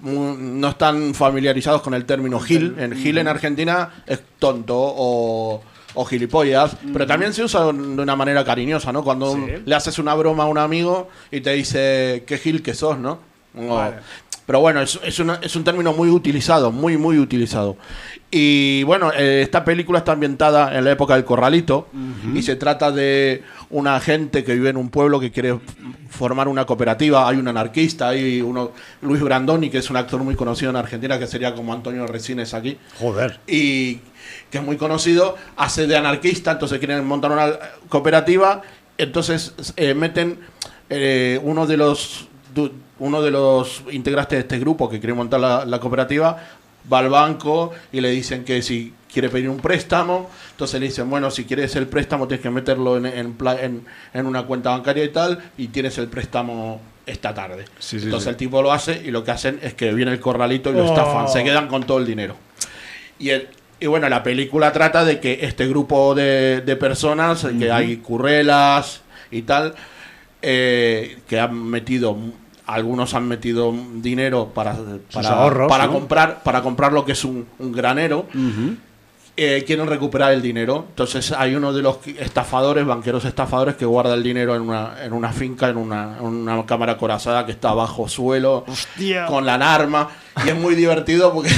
no 0.00 0.68
están 0.68 1.14
familiarizados 1.14 1.82
con 1.82 1.94
el 1.94 2.04
término 2.04 2.40
gil. 2.40 2.74
En 2.78 2.94
gil 2.96 3.18
en 3.18 3.28
Argentina 3.28 4.02
es 4.06 4.20
tonto 4.38 4.76
o, 4.78 5.62
o 5.94 6.04
gilipollas, 6.04 6.76
pero 6.92 7.06
también 7.06 7.32
se 7.32 7.44
usa 7.44 7.64
de 7.66 7.70
una 7.70 8.16
manera 8.16 8.44
cariñosa, 8.44 8.92
¿no? 8.92 9.04
Cuando 9.04 9.32
Sí. 9.34 9.40
le 9.64 9.74
haces 9.74 9.98
una 9.98 10.14
broma 10.14 10.44
a 10.44 10.46
un 10.46 10.58
amigo 10.58 11.08
y 11.30 11.40
te 11.40 11.52
dice 11.52 12.24
qué 12.26 12.38
gil 12.38 12.62
que 12.62 12.74
sos, 12.74 12.98
¿no? 12.98 13.18
O- 13.56 13.74
Vale. 13.74 13.96
Pero 14.52 14.60
bueno, 14.60 14.82
es, 14.82 15.00
es, 15.02 15.18
una- 15.18 15.36
es 15.42 15.56
un 15.56 15.64
término 15.64 15.94
muy 15.94 16.10
utilizado, 16.10 16.70
muy, 16.70 16.98
muy 16.98 17.18
utilizado. 17.18 17.78
Y 18.30 18.82
bueno, 18.82 19.10
eh, 19.10 19.40
esta 19.40 19.64
película 19.64 20.00
está 20.00 20.12
ambientada 20.12 20.76
en 20.76 20.84
la 20.84 20.90
época 20.90 21.14
del 21.14 21.24
Corralito 21.24 21.88
y 22.34 22.42
se 22.42 22.56
trata 22.56 22.90
de 22.92 23.42
una 23.70 23.98
gente 23.98 24.44
que 24.44 24.52
vive 24.52 24.68
en 24.68 24.76
un 24.76 24.90
pueblo 24.90 25.18
que 25.20 25.30
quiere 25.30 25.58
formar 26.10 26.48
una 26.48 26.66
cooperativa. 26.66 27.26
Hay 27.26 27.38
un 27.38 27.48
anarquista, 27.48 28.08
hay 28.10 28.42
uno, 28.42 28.72
Luis 29.00 29.22
Brandoni, 29.22 29.70
que 29.70 29.78
es 29.78 29.88
un 29.88 29.96
actor 29.96 30.22
muy 30.22 30.34
conocido 30.34 30.68
en 30.70 30.76
Argentina, 30.76 31.18
que 31.18 31.26
sería 31.26 31.54
como 31.54 31.72
Antonio 31.72 32.06
Resines 32.06 32.52
aquí 32.52 32.76
Joder. 32.98 33.40
y 33.46 34.00
que 34.50 34.58
es 34.58 34.62
muy 34.62 34.76
conocido, 34.76 35.34
hace 35.56 35.86
de 35.86 35.96
anarquista, 35.96 36.52
entonces 36.52 36.78
quieren 36.78 37.06
montar 37.06 37.32
una 37.32 37.58
cooperativa, 37.88 38.60
entonces 38.98 39.54
eh, 39.76 39.94
meten 39.94 40.40
eh, 40.90 41.40
uno 41.42 41.66
de 41.66 41.78
los 41.78 42.28
uno 43.02 43.20
de 43.20 43.30
los 43.30 43.82
integrantes 43.90 44.36
de 44.36 44.40
este 44.42 44.58
grupo 44.58 44.88
que 44.88 44.98
quiere 45.00 45.14
montar 45.14 45.40
la, 45.40 45.64
la 45.64 45.80
cooperativa 45.80 46.36
va 46.92 46.98
al 47.00 47.08
banco 47.08 47.72
y 47.92 48.00
le 48.00 48.10
dicen 48.10 48.44
que 48.44 48.62
si 48.62 48.92
quiere 49.12 49.28
pedir 49.28 49.48
un 49.48 49.58
préstamo, 49.58 50.30
entonces 50.52 50.80
le 50.80 50.86
dicen, 50.86 51.08
bueno, 51.10 51.30
si 51.30 51.44
quieres 51.44 51.74
el 51.76 51.86
préstamo 51.86 52.26
tienes 52.28 52.42
que 52.42 52.50
meterlo 52.50 52.96
en, 52.96 53.06
en, 53.06 53.32
pla- 53.34 53.60
en- 53.60 53.84
en 54.14 54.26
una 54.26 54.44
cuenta 54.44 54.70
bancaria 54.70 55.04
y 55.04 55.08
tal, 55.10 55.38
y 55.58 55.68
tienes 55.68 55.98
el 55.98 56.06
préstamo 56.08 56.80
esta 57.04 57.34
tarde. 57.34 57.64
Sí, 57.78 57.96
entonces 57.96 58.24
sí. 58.24 58.30
el 58.30 58.36
tipo 58.36 58.62
lo 58.62 58.72
hace 58.72 59.02
y 59.04 59.10
lo 59.10 59.22
que 59.24 59.32
hacen 59.32 59.58
es 59.62 59.74
que 59.74 59.92
viene 59.92 60.12
el 60.12 60.20
corralito 60.20 60.70
y 60.70 60.74
lo 60.74 60.84
Oh. 60.84 60.88
estafan, 60.88 61.28
se 61.28 61.42
quedan 61.44 61.68
con 61.68 61.84
todo 61.84 61.98
el 61.98 62.06
dinero. 62.06 62.36
Y, 63.18 63.30
el- 63.30 63.48
y 63.80 63.86
bueno, 63.86 64.08
la 64.08 64.22
película 64.22 64.72
trata 64.72 65.04
de 65.04 65.18
que 65.20 65.40
este 65.42 65.66
grupo 65.68 66.14
de, 66.14 66.60
de 66.60 66.76
personas, 66.76 67.44
que 67.58 67.70
hay 67.72 67.96
currelas 67.96 69.02
y 69.32 69.42
tal, 69.42 69.74
eh, 70.40 71.18
que 71.28 71.38
han 71.40 71.54
metido, 71.64 72.16
algunos 72.72 73.14
han 73.14 73.28
metido 73.28 73.72
dinero 73.96 74.50
para, 74.54 74.76
para, 75.12 75.28
ahorros, 75.30 75.68
para 75.68 75.86
¿no? 75.86 75.92
comprar, 75.92 76.42
para 76.42 76.62
comprar 76.62 76.92
lo 76.92 77.04
que 77.04 77.12
es 77.12 77.24
un, 77.24 77.46
un 77.58 77.72
granero. 77.72 78.26
eh, 79.36 79.64
quieren 79.66 79.86
recuperar 79.86 80.32
el 80.32 80.42
dinero. 80.42 80.84
Entonces 80.90 81.32
hay 81.32 81.54
uno 81.54 81.72
de 81.72 81.82
los 81.82 81.98
estafadores, 82.18 82.84
banqueros 82.84 83.24
estafadores, 83.24 83.76
que 83.76 83.84
guarda 83.86 84.14
el 84.14 84.22
dinero 84.22 84.54
en 84.54 84.62
una, 84.62 85.02
en 85.02 85.12
una 85.12 85.32
finca, 85.32 85.68
en 85.68 85.76
una, 85.78 86.18
en 86.18 86.24
una 86.26 86.66
cámara 86.66 86.96
corazada 86.98 87.46
que 87.46 87.52
está 87.52 87.72
bajo 87.72 88.08
suelo, 88.08 88.64
Hostia. 88.68 89.26
con 89.26 89.46
la 89.46 89.54
alarma. 89.54 90.08
Y 90.44 90.50
es 90.50 90.56
muy 90.56 90.74
divertido 90.74 91.32
porque 91.32 91.50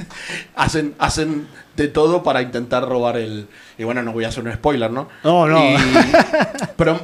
hacen, 0.56 0.94
hacen 0.98 1.46
de 1.76 1.88
todo 1.88 2.22
para 2.22 2.42
intentar 2.42 2.88
robar 2.88 3.16
el... 3.16 3.46
Y 3.76 3.84
bueno, 3.84 4.02
no 4.02 4.12
voy 4.12 4.24
a 4.24 4.28
hacer 4.28 4.44
un 4.44 4.52
spoiler, 4.52 4.90
¿no? 4.90 5.08
No, 5.22 5.46
no. 5.46 5.58
Y- 5.60 5.76
pero 6.76 6.98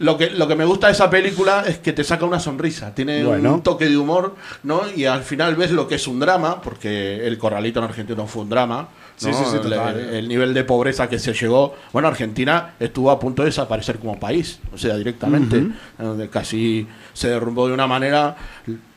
lo 0.00 0.16
que, 0.16 0.30
lo 0.30 0.46
que 0.46 0.54
me 0.54 0.64
gusta 0.64 0.86
de 0.86 0.92
esa 0.92 1.10
película 1.10 1.64
es 1.66 1.78
que 1.78 1.92
te 1.92 2.04
saca 2.04 2.24
una 2.24 2.38
sonrisa. 2.40 2.94
Tiene 2.94 3.24
Bueno. 3.24 3.54
un 3.54 3.62
toque 3.62 3.88
de 3.88 3.96
humor, 3.96 4.36
¿no? 4.62 4.82
Y 4.94 5.04
al 5.06 5.22
final 5.22 5.56
ves 5.56 5.70
lo 5.72 5.88
que 5.88 5.96
es 5.96 6.06
un 6.06 6.20
drama, 6.20 6.60
porque 6.62 7.26
el 7.26 7.36
corralito 7.38 7.80
en 7.80 7.86
Argentina 7.86 8.24
fue 8.26 8.42
un 8.42 8.48
drama. 8.48 8.82
¿no? 8.82 8.88
Sí, 9.16 9.32
sí, 9.32 9.44
sí, 9.50 9.56
el, 9.56 9.62
total. 9.62 9.98
el 9.98 10.28
nivel 10.28 10.54
de 10.54 10.62
pobreza 10.62 11.08
que 11.08 11.18
se 11.18 11.32
llegó. 11.32 11.74
Bueno, 11.92 12.06
Argentina 12.06 12.74
estuvo 12.78 13.10
a 13.10 13.18
punto 13.18 13.42
de 13.42 13.46
desaparecer 13.46 13.98
como 13.98 14.18
país, 14.20 14.60
o 14.72 14.78
sea, 14.78 14.96
directamente. 14.96 15.66
donde 15.98 16.28
casi 16.28 16.86
se 17.12 17.28
derrumbó 17.28 17.66
de 17.66 17.74
una 17.74 17.88
manera, 17.88 18.36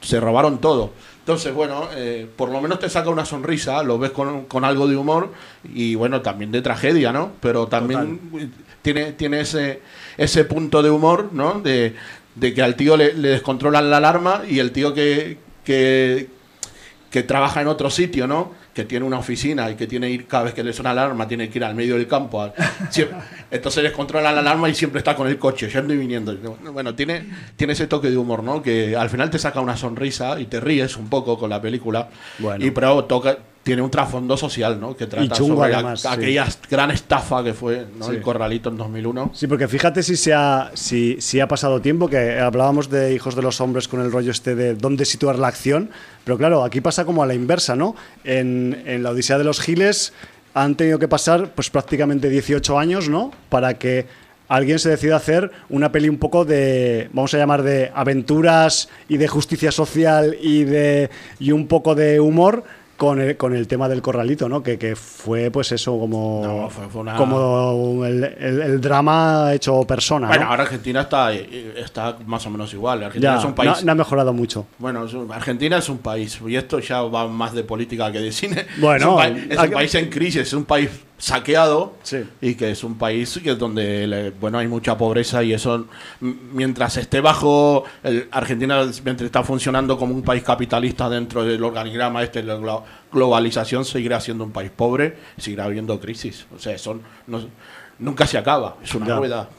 se 0.01 0.19
robaron 0.19 0.59
todo. 0.59 0.91
Entonces, 1.19 1.53
bueno, 1.53 1.87
eh, 1.95 2.27
por 2.35 2.49
lo 2.49 2.61
menos 2.61 2.79
te 2.79 2.89
saca 2.89 3.09
una 3.09 3.25
sonrisa, 3.25 3.81
lo 3.83 3.97
ves 3.99 4.11
con, 4.11 4.45
con 4.45 4.65
algo 4.65 4.87
de 4.87 4.95
humor 4.95 5.31
y, 5.63 5.93
bueno, 5.95 6.21
también 6.21 6.51
de 6.51 6.61
tragedia, 6.61 7.11
¿no? 7.11 7.31
Pero 7.39 7.67
también 7.67 8.19
eh, 8.37 8.49
tiene, 8.81 9.11
tiene 9.13 9.41
ese, 9.41 9.81
ese 10.17 10.45
punto 10.45 10.81
de 10.81 10.89
humor, 10.89 11.29
¿no? 11.33 11.59
De, 11.61 11.95
de 12.35 12.53
que 12.53 12.61
al 12.61 12.75
tío 12.75 12.97
le, 12.97 13.13
le 13.13 13.29
descontrolan 13.29 13.89
la 13.89 13.97
alarma 13.97 14.43
y 14.49 14.59
el 14.59 14.71
tío 14.71 14.93
que, 14.93 15.37
que, 15.63 16.27
que 17.09 17.23
trabaja 17.23 17.61
en 17.61 17.67
otro 17.67 17.89
sitio, 17.89 18.25
¿no? 18.27 18.59
Que 18.73 18.85
tiene 18.85 19.05
una 19.05 19.19
oficina 19.19 19.69
y 19.69 19.75
que 19.75 19.85
tiene 19.85 20.07
que 20.07 20.13
ir 20.13 20.27
cada 20.27 20.45
vez 20.45 20.53
que 20.53 20.63
le 20.63 20.71
suena 20.71 20.93
la 20.93 21.03
alarma, 21.03 21.27
tiene 21.27 21.49
que 21.49 21.57
ir 21.59 21.65
al 21.65 21.75
medio 21.75 21.95
del 21.95 22.07
campo. 22.07 22.41
al- 22.41 22.53
siempre- 22.89 23.17
entonces 23.51 23.83
les 23.83 23.91
controla 23.91 24.31
la 24.31 24.39
alarma 24.39 24.69
y 24.69 24.73
siempre 24.75 24.99
está 24.99 25.13
con 25.13 25.27
el 25.27 25.37
coche, 25.37 25.67
yendo 25.69 25.93
y 25.93 25.97
viniendo. 25.97 26.33
Bueno, 26.71 26.95
tiene, 26.95 27.25
tiene 27.57 27.73
ese 27.73 27.87
toque 27.87 28.09
de 28.09 28.15
humor, 28.17 28.43
¿no? 28.43 28.61
Que 28.63 28.95
al 28.95 29.09
final 29.09 29.29
te 29.29 29.39
saca 29.39 29.59
una 29.59 29.75
sonrisa 29.75 30.39
y 30.39 30.45
te 30.45 30.61
ríes 30.61 30.95
un 30.95 31.09
poco 31.09 31.37
con 31.37 31.49
la 31.49 31.61
película. 31.61 32.07
Bueno. 32.39 32.65
Y 32.65 32.71
pero 32.71 33.03
toca, 33.03 33.37
tiene 33.63 33.81
un 33.83 33.91
trasfondo 33.91 34.35
social, 34.37 34.79
¿no? 34.79 34.95
Que 34.97 35.05
trata 35.07 35.35
chungo, 35.35 35.57
sobre 35.57 35.75
además, 35.75 36.03
a- 36.05 36.15
sí. 36.15 36.15
aquella 36.21 36.47
gran 36.69 36.89
estafa 36.91 37.43
que 37.43 37.53
fue 37.53 37.85
¿no? 37.97 38.05
Sí. 38.07 38.11
el 38.15 38.21
Corralito 38.21 38.69
en 38.69 38.77
2001. 38.77 39.31
Sí, 39.35 39.45
porque 39.47 39.67
fíjate 39.67 40.01
si, 40.01 40.15
se 40.15 40.33
ha, 40.33 40.71
si, 40.73 41.17
si 41.21 41.39
ha 41.39 41.47
pasado 41.47 41.79
tiempo, 41.79 42.07
que 42.09 42.39
hablábamos 42.39 42.89
de 42.89 43.13
Hijos 43.13 43.35
de 43.35 43.43
los 43.43 43.61
Hombres 43.61 43.87
con 43.87 44.01
el 44.01 44.11
rollo 44.11 44.31
este 44.31 44.55
de 44.55 44.73
dónde 44.73 45.05
situar 45.05 45.37
la 45.37 45.47
acción, 45.49 45.91
pero 46.23 46.37
claro, 46.37 46.63
aquí 46.63 46.81
pasa 46.81 47.05
como 47.05 47.21
a 47.21 47.27
la 47.27 47.35
inversa, 47.35 47.75
¿no? 47.75 47.95
En, 48.23 48.81
en 48.85 49.03
la 49.03 49.11
Odisea 49.11 49.37
de 49.37 49.43
los 49.43 49.59
Giles 49.61 50.13
han 50.53 50.75
tenido 50.75 50.97
que 50.99 51.07
pasar 51.07 51.51
pues 51.55 51.69
prácticamente 51.69 52.29
18 52.29 52.79
años, 52.79 53.09
¿no? 53.09 53.31
Para 53.49 53.75
que 53.75 54.07
alguien 54.47 54.79
se 54.79 54.89
decida 54.89 55.15
hacer 55.15 55.49
una 55.69 55.91
peli 55.93 56.09
un 56.09 56.17
poco 56.17 56.43
de, 56.43 57.09
vamos 57.13 57.33
a 57.33 57.37
llamar 57.37 57.61
de 57.63 57.89
aventuras 57.95 58.89
y 59.07 59.15
de 59.17 59.27
justicia 59.29 59.71
social 59.71 60.35
y, 60.41 60.63
de, 60.65 61.09
y 61.39 61.51
un 61.53 61.67
poco 61.67 61.95
de 61.95 62.19
humor. 62.19 62.63
Con 63.01 63.19
el, 63.19 63.35
con 63.35 63.55
el 63.55 63.67
tema 63.67 63.89
del 63.89 63.99
corralito, 63.99 64.47
¿no? 64.47 64.61
Que, 64.61 64.77
que 64.77 64.95
fue, 64.95 65.49
pues 65.49 65.71
eso, 65.71 65.97
como, 65.97 66.41
No, 66.45 66.69
fue- 66.69 66.87
fue 66.87 67.01
una- 67.01 67.15
como 67.15 68.05
el, 68.05 68.23
el- 68.23 68.61
el 68.61 68.79
drama 68.79 69.51
hecho 69.55 69.83
persona. 69.87 70.27
Bueno, 70.27 70.43
¿no? 70.43 70.51
ahora 70.51 70.61
Argentina 70.65 71.01
está, 71.01 71.33
eh, 71.33 71.73
está 71.77 72.17
más 72.27 72.45
o 72.45 72.51
menos 72.51 72.71
igual. 72.75 73.03
Argentina 73.03 73.33
Ya, 73.33 73.39
es 73.39 73.45
un 73.45 73.55
país. 73.55 73.71
no, 73.79 73.81
no 73.85 73.91
ha 73.93 73.95
mejorado 73.95 74.33
mucho. 74.33 74.67
Bueno, 74.77 75.07
Argentina 75.31 75.79
es 75.79 75.89
un 75.89 75.97
país, 75.97 76.39
y 76.47 76.55
esto 76.55 76.77
ya 76.77 77.01
va 77.01 77.27
más 77.27 77.53
de 77.55 77.63
política 77.63 78.11
que 78.11 78.19
de 78.19 78.31
cine. 78.31 78.67
Bueno, 78.77 78.97
es 78.97 79.05
un, 79.05 79.15
país, 79.15 79.43
es 79.49 79.57
un 79.59 79.71
país 79.71 79.95
en 79.95 80.09
crisis, 80.11 80.41
es 80.43 80.53
un 80.53 80.65
país 80.65 80.89
saqueado 81.21 81.93
Sí. 82.01 82.23
y 82.41 82.55
que 82.55 82.71
es 82.71 82.83
un 82.83 82.97
país 82.97 83.39
que 83.43 83.51
es 83.51 83.57
donde 83.59 84.07
le- 84.07 84.31
bueno 84.31 84.57
hay 84.57 84.67
mucha 84.67 84.97
pobreza 84.97 85.43
y 85.43 85.53
eso 85.53 85.85
mientras 86.19 86.97
esté 86.97 87.21
bajo 87.21 87.83
el- 88.01 88.27
Argentina 88.31 88.81
mientras 89.03 89.21
está 89.27 89.43
funcionando 89.43 89.99
como 89.99 90.15
un 90.15 90.23
país 90.23 90.41
capitalista 90.41 91.07
dentro 91.09 91.43
del 91.45 91.63
organigrama 91.63 92.23
este 92.23 92.41
de 92.41 92.47
la 92.47 92.57
glo- 92.57 92.83
globalización 93.13 93.85
seguirá 93.85 94.19
siendo 94.19 94.43
un 94.43 94.51
país 94.51 94.71
pobre, 94.75 95.15
seguirá 95.37 95.65
habiendo 95.65 95.99
crisis. 95.99 96.47
O 96.55 96.57
sea, 96.57 96.75
son 96.79 97.03
no- 97.27 97.45
nunca 97.99 98.25
se 98.25 98.39
acaba, 98.39 98.77
es 98.83 98.95
una 98.95 99.05
Ya. 99.07 99.15
rueda. 99.17 99.49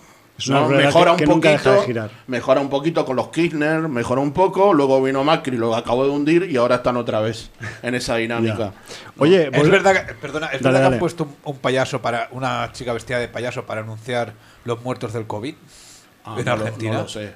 Es 0.43 0.49
una 0.49 0.61
¿no? 0.61 0.69
rueda 0.69 0.85
mejora 0.87 1.05
que- 1.05 1.11
un 1.11 1.17
que 1.19 1.27
nunca 1.27 1.49
deja 1.51 1.71
de 1.71 1.77
poquito, 1.77 1.87
girar. 1.87 2.11
mejora 2.27 2.61
un 2.61 2.69
poquito 2.71 3.05
con 3.05 3.17
los 3.17 3.29
Kirchner, 3.29 3.89
mejora 3.89 4.21
un 4.21 4.33
poco, 4.33 4.73
luego 4.75 5.03
vino 5.03 5.23
Macri, 5.25 5.57
lo 5.57 5.75
acabó 5.75 6.05
de 6.05 6.11
hundir 6.11 6.49
y 6.51 6.57
ahora 6.57 6.77
están 6.77 6.97
otra 6.97 7.21
vez 7.21 7.51
en 7.83 7.95
esa 7.95 8.17
dinámica. 8.17 8.73
Oye, 9.19 9.51
Es 9.53 9.69
verdad, 9.71 10.07
que, 10.07 10.15
perdona, 10.15 10.47
es 10.49 10.61
Dale, 10.63 10.75
verdad 10.75 10.89
que 10.91 10.95
han 10.95 11.01
puesto 11.01 11.25
un, 11.25 11.37
un 11.45 11.59
payaso 11.59 12.03
para 12.03 12.29
una 12.33 12.71
chica 12.73 12.93
vestida 12.93 13.19
de 13.19 13.29
payaso 13.29 13.65
para 13.67 13.81
anunciar 13.83 14.33
los 14.65 14.83
muertos 14.83 15.13
del 15.13 15.27
COVID 15.27 15.55
Ah, 16.25 16.37
en 16.39 16.45
no 16.45 16.57
lo- 16.57 16.63
Argentina. 16.65 16.93
no 16.95 17.03
lo 17.03 17.09
sé. 17.09 17.33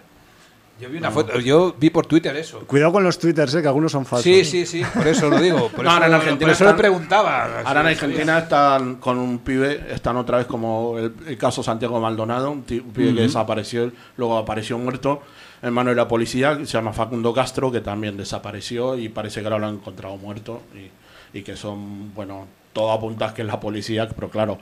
Yo 0.78 0.90
vi 0.90 0.98
una 0.98 1.10
foto, 1.10 1.40
yo 1.40 1.74
vi 1.78 1.88
por 1.88 2.04
Twitter 2.06 2.36
eso. 2.36 2.60
cuidado 2.66 2.92
con 2.92 3.02
los 3.02 3.18
twitters, 3.18 3.54
eh, 3.54 3.62
que 3.62 3.68
algunos 3.68 3.90
son 3.92 4.04
falsos. 4.04 4.24
Sí, 4.24 4.44
sí, 4.44 4.66
sí, 4.66 4.82
por 4.94 5.06
eso 5.06 5.30
lo 5.30 5.40
digo. 5.40 5.68
Por 5.70 5.84
No, 5.84 5.90
eso, 5.90 5.90
ahora 5.90 6.06
en 6.06 6.12
Argentina 6.14 6.46
por 6.46 6.50
eso 6.50 6.64
le 6.64 6.70
están- 6.70 6.76
preguntaba. 6.76 7.60
Ahora 7.64 7.80
en 7.80 7.86
Argentina 7.86 8.38
están 8.40 8.96
con 8.96 9.18
un 9.18 9.38
pibe, 9.38 9.86
están 9.90 10.16
otra 10.18 10.36
vez 10.38 10.46
como 10.46 10.98
el, 10.98 11.14
el 11.26 11.38
caso 11.38 11.62
Santiago 11.62 11.98
Maldonado, 11.98 12.50
un, 12.50 12.62
pibe 12.62 13.14
que 13.14 13.22
desapareció, 13.22 13.90
luego 14.18 14.36
apareció 14.36 14.76
muerto 14.76 15.22
en 15.62 15.72
manos 15.72 15.92
de 15.92 15.96
la 15.96 16.06
policía, 16.06 16.58
que 16.58 16.66
se 16.66 16.72
llama 16.72 16.92
Facundo 16.92 17.32
Castro, 17.32 17.72
que 17.72 17.80
también 17.80 18.16
desapareció 18.18 18.98
y 18.98 19.08
parece 19.08 19.40
que 19.40 19.46
ahora 19.46 19.58
lo 19.58 19.66
han 19.68 19.74
encontrado 19.76 20.16
muerto 20.18 20.60
y, 20.74 21.38
y 21.38 21.42
que 21.42 21.56
son, 21.56 22.12
bueno, 22.14 22.46
todo 22.74 22.92
apunta 22.92 23.32
que 23.32 23.40
es 23.40 23.48
la 23.48 23.58
policía, 23.58 24.06
pero 24.10 24.28
claro, 24.28 24.58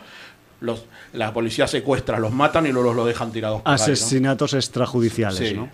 los, 0.60 0.84
la 1.12 1.32
policía 1.32 1.66
secuestra, 1.66 2.20
los 2.20 2.30
matan 2.32 2.66
y 2.66 2.72
luego 2.72 2.92
los 2.94 3.06
dejan 3.08 3.32
tirados 3.32 3.62
por 3.62 3.72
ahí, 3.72 3.76
¿no? 3.76 3.82
Asesinatos 3.82 4.54
extrajudiciales, 4.54 5.36
Sí. 5.48 5.54
¿no? 5.56 5.68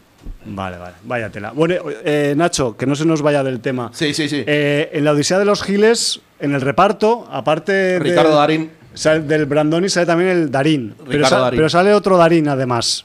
Vale, 0.44 0.76
vale. 0.78 0.94
Váyatela. 1.04 1.50
Bueno, 1.52 1.74
eh, 2.04 2.34
Nacho, 2.36 2.76
que 2.76 2.86
no 2.86 2.94
se 2.94 3.04
nos 3.04 3.22
vaya 3.22 3.42
del 3.42 3.60
tema. 3.60 3.90
Sí, 3.94 4.12
sí, 4.14 4.28
sí. 4.28 4.42
Eh, 4.46 4.90
en 4.92 5.04
la 5.04 5.12
Odisea 5.12 5.38
de 5.38 5.44
los 5.44 5.62
Giles, 5.62 6.20
en 6.38 6.54
el 6.54 6.60
reparto, 6.60 7.26
aparte 7.30 7.98
Ricardo 7.98 8.34
Darín. 8.36 8.70
sale- 8.94 9.20
del 9.20 9.46
Brandoni 9.46 9.88
sale 9.88 10.06
también 10.06 10.30
el 10.30 10.50
Darín. 10.50 10.94
Pero, 10.98 11.10
Ricardo 11.10 11.28
sa- 11.36 11.40
Darín. 11.42 11.58
pero 11.58 11.68
sale 11.68 11.94
otro 11.94 12.16
Darín 12.16 12.48
además. 12.48 13.04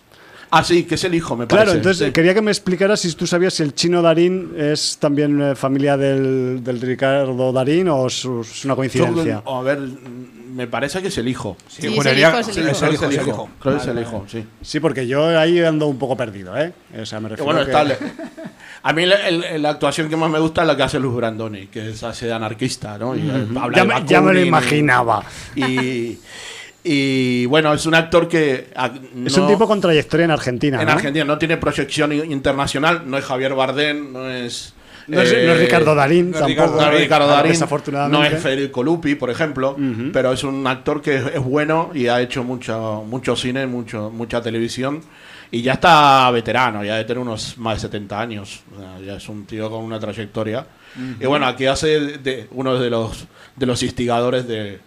Ah, 0.52 0.64
sí, 0.64 0.84
que 0.84 0.96
es 0.96 1.04
el 1.04 1.14
hijo, 1.16 1.36
me 1.36 1.48
Claro, 1.48 1.62
parece. 1.64 1.78
entonces 1.78 2.08
sí. 2.08 2.14
quería 2.14 2.34
que 2.34 2.42
me 2.42 2.52
explicaras 2.52 3.00
si 3.02 3.12
tú 3.14 3.28
sabías 3.28 3.54
si 3.56 3.64
el 3.64 3.74
chino 3.74 4.02
Darín 4.02 4.54
es 4.58 4.98
también 5.00 5.42
eh, 5.42 5.56
familia 5.56 5.98
del, 5.98 6.64
del 6.64 6.80
Ricardo 6.80 7.52
Darín 7.52 7.90
o 7.90 8.08
es, 8.08 8.20
es 8.24 8.64
una 8.64 8.74
Yo, 8.74 8.76
coincidencia. 8.78 9.42
a 9.46 9.62
ver, 9.62 9.80
me 10.56 10.68
parece 10.68 11.02
que 11.02 11.10
es 11.10 11.18
el 11.18 11.28
hijo. 11.28 11.58
Sí, 11.68 11.82
Sí, 11.82 11.88
es 11.88 11.94
juraría- 11.96 12.28
el 12.30 12.32
hijo, 12.34 12.40
es 12.40 12.48
el 12.48 12.54
sí, 12.54 12.60
hijo. 12.62 12.70
es 12.72 12.82
el 12.82 12.94
hijo, 12.94 13.06
es 13.06 13.18
el 13.18 13.28
hijo. 13.28 13.50
Creo 13.60 13.76
que 13.76 13.82
es 13.82 13.88
el 13.88 14.00
hijo, 14.00 14.26
sí. 14.28 14.46
Sí, 14.62 14.80
porque 14.80 15.06
yo 15.06 15.38
ahí 15.38 15.60
ando 15.64 15.88
un 15.88 16.00
poco 16.00 16.16
perdido, 16.16 16.58
¿eh? 16.58 16.72
O 17.02 17.06
sea, 17.06 17.20
me 17.20 17.30
refiero 17.30 17.46
bueno, 17.46 17.60
que- 17.66 17.72
está 17.72 17.84
le- 17.84 17.98
a 18.84 18.94
mí 18.94 19.06
la, 19.06 19.28
el- 19.28 19.62
la 19.62 19.70
actuación 19.72 20.10
que 20.10 20.16
más 20.16 20.30
me 20.30 20.40
gusta 20.40 20.62
es 20.62 20.68
la 20.68 20.78
que 20.78 20.84
hace 20.84 21.00
Luz 21.00 21.16
Brandoni, 21.16 21.68
que 21.68 21.90
es 21.90 22.04
hace 22.04 22.28
de 22.28 22.34
anarquista, 22.34 22.98
¿no? 22.98 23.16
Y, 23.16 23.30
habla 23.60 23.76
Ya 23.78 23.84
de 23.86 24.02
me, 24.02 24.08
ya 24.08 24.22
me 24.22 24.34
lo 24.34 24.40
imaginaba. 24.40 25.24
Y, 25.56 26.18
y, 26.84 27.46
bueno, 27.48 27.74
es 27.74 27.86
un 27.88 27.96
actor 27.96 28.28
que... 28.28 28.70
ah, 28.76 28.92
Es 29.26 29.36
un 29.38 29.48
tipo 29.48 29.68
con 29.68 29.82
trayectoria 29.82 30.26
en 30.26 30.32
Argentina, 30.32 30.80
En 30.80 30.86
¿no? 30.88 30.92
Argentina 30.94 31.26
no 31.26 31.38
tiene 31.38 31.58
proyección 31.58 32.14
internacional, 32.14 33.02
no 33.06 33.18
es 33.18 33.26
Javier 33.26 33.54
Bardem, 33.56 34.14
no 34.14 34.30
es... 34.30 34.74
No 35.08 35.22
es, 35.22 35.32
eh, 35.32 35.44
no 35.46 35.54
es 35.54 35.60
Ricardo 35.60 35.94
Darín 35.94 36.32
no 36.32 36.40
tampoco. 36.40 36.50
Ricardo 36.50 36.82
no 36.82 36.98
Ricardo 36.98 37.28
Darín, 37.28 37.52
desafortunadamente. 37.52 38.30
no 38.30 38.36
es 38.36 38.42
Federico 38.42 38.84
Lupi, 38.84 39.16
por 39.16 39.30
ejemplo, 39.30 39.76
pero 40.12 40.34
es 40.34 40.44
un 40.44 40.66
actor 40.66 41.02
que 41.02 41.18
es, 41.18 41.26
es 41.36 41.44
bueno 41.44 41.92
y 41.94 42.08
ha 42.08 42.22
hecho 42.22 42.44
mucho, 42.44 43.04
mucho 43.08 43.36
cine, 43.36 43.68
mucho, 43.68 44.10
mucha 44.10 44.42
televisión 44.42 45.02
y 45.52 45.62
ya 45.62 45.74
está 45.74 46.30
veterano, 46.32 46.84
ya 46.84 46.94
debe 46.94 47.06
tener 47.06 47.22
unos 47.22 47.58
más 47.58 47.76
de 47.76 47.88
70 47.88 48.20
años, 48.20 48.64
o 48.76 48.80
sea, 48.80 49.00
ya 49.00 49.16
es 49.16 49.30
un 49.30 49.46
tío 49.46 49.70
con 49.70 49.84
una 49.84 50.00
trayectoria. 50.00 50.66
Y 51.20 51.26
bueno, 51.26 51.46
aquí 51.46 51.66
hace 51.66 52.18
de 52.20 52.48
uno 52.52 52.80
de 52.80 52.90
los, 52.90 53.28
de 53.56 53.66
los 53.66 53.84
instigadores 53.84 54.48
de, 54.48 54.80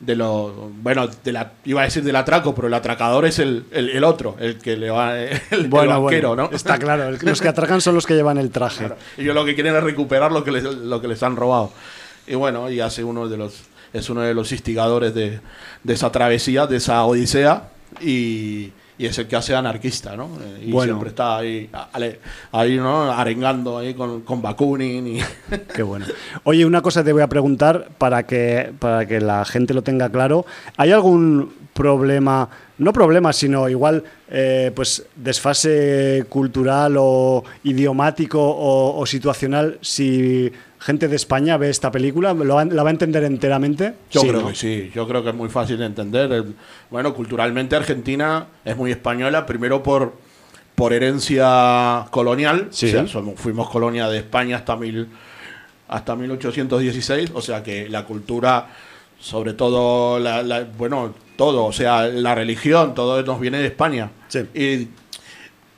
de 0.00 0.14
lo 0.14 0.70
bueno 0.82 1.08
de 1.24 1.32
la 1.32 1.52
iba 1.64 1.80
a 1.80 1.84
decir 1.84 2.04
del 2.04 2.14
atraco 2.14 2.54
pero 2.54 2.68
el 2.68 2.74
atracador 2.74 3.26
es 3.26 3.40
el, 3.40 3.64
el, 3.72 3.88
el 3.90 4.04
otro 4.04 4.36
el 4.38 4.56
que 4.58 4.76
le 4.76 4.90
va 4.90 5.18
el, 5.20 5.40
el 5.50 5.66
Bueno, 5.68 6.00
banquero 6.02 6.28
bueno, 6.28 6.48
no 6.50 6.56
está 6.56 6.78
claro. 6.78 7.08
el- 7.08 7.18
Los 7.22 7.40
que 7.40 7.48
atracan 7.48 7.80
son 7.80 7.94
los 7.96 8.06
que 8.06 8.14
llevan 8.14 8.38
el 8.38 8.50
traje. 8.50 8.78
Claro. 8.86 8.96
Ellos 9.16 9.34
lo 9.34 9.44
que 9.44 9.54
quieren 9.56 9.74
es 9.74 9.82
recuperar 9.82 10.30
lo 10.30 10.44
que 10.44 10.52
les, 10.52 10.62
lo 10.64 11.00
que 11.00 11.08
les 11.08 11.20
han 11.22 11.34
robado. 11.36 11.72
Y 12.26 12.34
bueno, 12.36 12.70
y 12.70 12.78
hace 12.80 13.02
uno 13.02 13.28
de 13.28 13.36
los 13.38 13.62
es 13.92 14.08
uno 14.10 14.20
de 14.20 14.34
los 14.34 14.52
instigadores 14.52 15.14
de, 15.14 15.40
de 15.82 15.92
esa 15.94 16.12
travesía, 16.12 16.66
de 16.66 16.76
esa 16.76 17.02
odisea 17.04 17.70
y, 18.02 18.70
y 18.98 19.06
es 19.06 19.16
el 19.18 19.26
que 19.28 19.36
hace 19.36 19.54
anarquista, 19.54 20.16
¿no? 20.16 20.28
Eh, 20.40 20.64
Y 20.66 20.72
Bueno. 20.72 20.92
siempre 20.94 21.08
está 21.10 21.38
ahí, 21.38 21.70
ahí 22.52 22.76
¿no? 22.76 23.10
arengando 23.12 23.78
ahí 23.78 23.94
con, 23.94 24.22
con 24.22 24.42
Bakunin 24.42 25.06
y 25.06 25.20
Qué 25.74 25.82
bueno. 25.82 26.04
Oye, 26.44 26.66
una 26.66 26.82
cosa 26.82 27.04
te 27.04 27.12
voy 27.12 27.22
a 27.22 27.28
preguntar 27.28 27.88
para 27.98 28.24
que, 28.26 28.72
para 28.78 29.06
que 29.06 29.20
la 29.20 29.44
gente 29.44 29.72
lo 29.74 29.82
tenga 29.82 30.08
claro. 30.10 30.44
¿Hay 30.76 30.90
algún 30.92 31.52
problema, 31.74 32.48
no 32.78 32.92
problema, 32.92 33.32
sino 33.32 33.68
igual 33.68 34.02
eh, 34.28 34.72
pues 34.74 35.04
desfase 35.14 36.24
cultural 36.28 36.96
o 36.98 37.44
idiomático 37.62 38.40
o, 38.40 38.98
o 38.98 39.06
situacional 39.06 39.78
si 39.80 40.50
gente 40.80 41.08
de 41.08 41.16
España 41.16 41.56
ve 41.56 41.70
esta 41.70 41.90
película? 41.90 42.32
¿Lo 42.34 42.54
va- 42.54 42.64
¿La 42.64 42.82
va 42.82 42.88
a 42.90 42.92
entender 42.92 43.24
enteramente? 43.24 43.94
Yo 44.10 44.20
Sí, 44.20 44.28
creo 44.28 44.40
¿no? 44.42 44.48
que 44.48 44.54
sí, 44.54 44.90
yo 44.94 45.06
creo 45.08 45.22
que 45.22 45.30
es 45.30 45.34
muy 45.34 45.48
fácil 45.48 45.78
de 45.78 45.86
entender. 45.86 46.44
Bueno, 46.90 47.14
culturalmente 47.14 47.74
Argentina 47.76 48.46
es 48.64 48.76
muy 48.76 48.90
española, 48.92 49.44
primero 49.46 49.82
por, 49.82 50.14
por 50.74 50.92
herencia 50.92 52.06
colonial. 52.10 52.68
Sí. 52.70 52.86
O 52.86 52.90
sea, 52.90 53.06
somos- 53.06 53.34
fuimos 53.40 53.68
colonia 53.70 54.08
de 54.08 54.18
España 54.18 54.56
hasta, 54.56 54.76
mil, 54.76 55.08
hasta 55.88 56.14
1816, 56.16 57.30
o 57.34 57.40
sea 57.40 57.62
que 57.62 57.88
la 57.88 58.04
cultura, 58.04 58.68
sobre 59.18 59.54
todo, 59.54 60.18
la, 60.20 60.42
la- 60.42 60.64
bueno, 60.64 61.14
todo, 61.36 61.64
o 61.66 61.72
sea, 61.72 62.06
la 62.06 62.34
religión, 62.34 62.94
todo 62.94 63.22
nos 63.22 63.40
viene 63.40 63.58
de 63.58 63.66
España. 63.66 64.10
Sí. 64.28 64.40
Y 64.54 64.88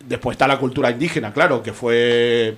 después 0.07 0.35
está 0.35 0.47
la 0.47 0.59
cultura 0.59 0.91
indígena, 0.91 1.33
claro, 1.33 1.63
que 1.63 1.73
fue, 1.73 2.57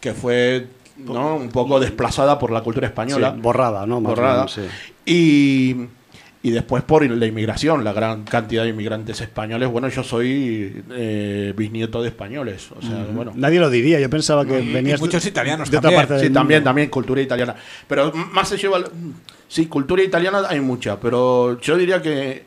que 0.00 0.12
fue 0.14 0.66
¿no? 1.04 1.36
un 1.36 1.48
poco 1.50 1.78
desplazada 1.80 2.38
por 2.38 2.50
la 2.50 2.60
cultura 2.62 2.86
española 2.86 3.32
Sí, 3.34 3.40
borrada, 3.40 3.86
¿no? 3.86 4.00
Más 4.00 4.10
borrada. 4.14 4.34
menos, 4.34 4.52
sí. 4.52 4.62
Y, 5.06 5.76
y 6.44 6.50
después 6.50 6.82
por 6.82 7.04
la 7.08 7.26
inmigración, 7.26 7.84
la 7.84 7.92
gran 7.92 8.24
cantidad 8.24 8.64
de 8.64 8.70
inmigrantes 8.70 9.20
españoles. 9.20 9.68
Bueno, 9.70 9.88
yo 9.88 10.02
soy 10.02 10.82
eh, 10.90 11.54
bisnieto 11.56 12.02
de 12.02 12.08
españoles. 12.08 12.68
O 12.76 12.82
sea, 12.82 13.06
bueno. 13.12 13.32
Nadie 13.36 13.60
lo 13.60 13.70
diría. 13.70 14.00
Yo 14.00 14.10
pensaba 14.10 14.44
que 14.44 14.60
Y- 14.60 14.68
y 14.70 14.72
venías 14.72 14.98
de- 15.00 15.06
muchos 15.06 15.24
italianos 15.26 15.70
de 15.70 15.76
otra 15.76 15.90
también. 15.90 16.00
parte 16.00 16.14
del 16.14 16.20
Sí, 16.22 16.26
mundo. 16.28 16.40
también, 16.40 16.64
también 16.64 16.88
cultura 16.90 17.20
italiana. 17.20 17.54
Pero 17.86 18.12
más 18.12 18.48
se 18.48 18.56
lleva... 18.56 18.80
Sí, 19.48 19.66
cultura 19.66 20.02
italiana 20.02 20.42
hay 20.48 20.60
mucha, 20.60 20.98
pero 20.98 21.60
yo 21.60 21.76
diría 21.76 22.00
que 22.02 22.44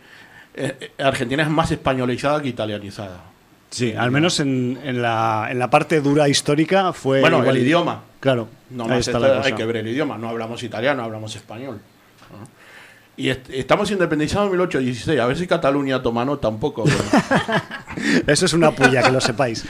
eh, 0.56 0.92
Argentina 0.98 1.44
es 1.44 1.50
más 1.50 1.72
españolizada 1.72 2.42
que 2.42 2.50
italianizada. 2.50 3.22
Sí, 3.76 3.94
al 3.94 4.10
menos 4.10 4.40
en, 4.40 4.80
en 4.86 5.02
la, 5.02 5.50
en 5.52 5.60
la 5.60 5.70
parte 5.70 6.00
dura 6.00 6.30
histórica 6.30 6.94
fue. 6.94 7.20
Bueno, 7.20 7.40
igual- 7.40 7.58
el 7.58 7.64
idioma. 7.64 8.04
Claro, 8.22 8.48
No 8.70 8.88
más 8.88 9.00
está 9.00 9.12
esto, 9.18 9.20
la 9.36 9.42
hay 9.44 9.52
que 9.52 9.66
ver 9.66 9.76
el 9.78 9.88
idioma. 9.90 10.18
No 10.18 10.30
hablamos 10.30 10.64
italiano, 10.64 11.04
hablamos 11.04 11.36
español. 11.36 11.82
¿no? 12.32 12.48
Y 13.18 13.28
est- 13.30 13.50
estamos 13.50 13.92
independizados 13.92 14.46
en 14.46 14.52
1816. 14.54 15.20
A 15.20 15.26
ver 15.26 15.38
si 15.38 15.46
Cataluña 15.46 16.02
toma 16.02 16.24
nota 16.24 16.48
tampoco. 16.48 16.86
Eso 18.28 18.46
es 18.46 18.54
una 18.54 18.72
puya, 18.72 19.04
que 19.04 19.12
lo 19.12 19.20
sepáis. 19.20 19.66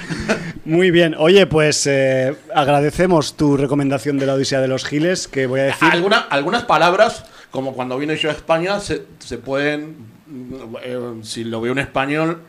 Muy 0.66 0.92
bien. 0.92 1.16
Oye, 1.18 1.48
pues 1.48 1.88
eh, 1.88 2.36
agradecemos 2.54 3.36
tu 3.36 3.58
recomendación 3.58 4.18
de 4.20 4.28
la 4.28 4.36
Odisea 4.36 4.62
de 4.62 4.68
los 4.68 4.86
Giles, 4.86 5.28
que 5.28 5.48
voy 5.48 5.62
a 5.62 5.64
decir... 5.64 5.88
Alguna- 5.92 6.28
algunas 6.30 6.64
palabras, 6.64 7.26
como 7.50 7.74
cuando 7.74 7.98
vine 7.98 8.16
yo 8.18 8.30
a 8.30 8.34
España, 8.34 8.80
se, 8.80 9.04
se 9.20 9.38
pueden. 9.40 9.96
eh, 10.84 11.00
si 11.24 11.44
lo 11.44 11.60
veo 11.62 11.72
en 11.74 11.80
español, 11.80 12.42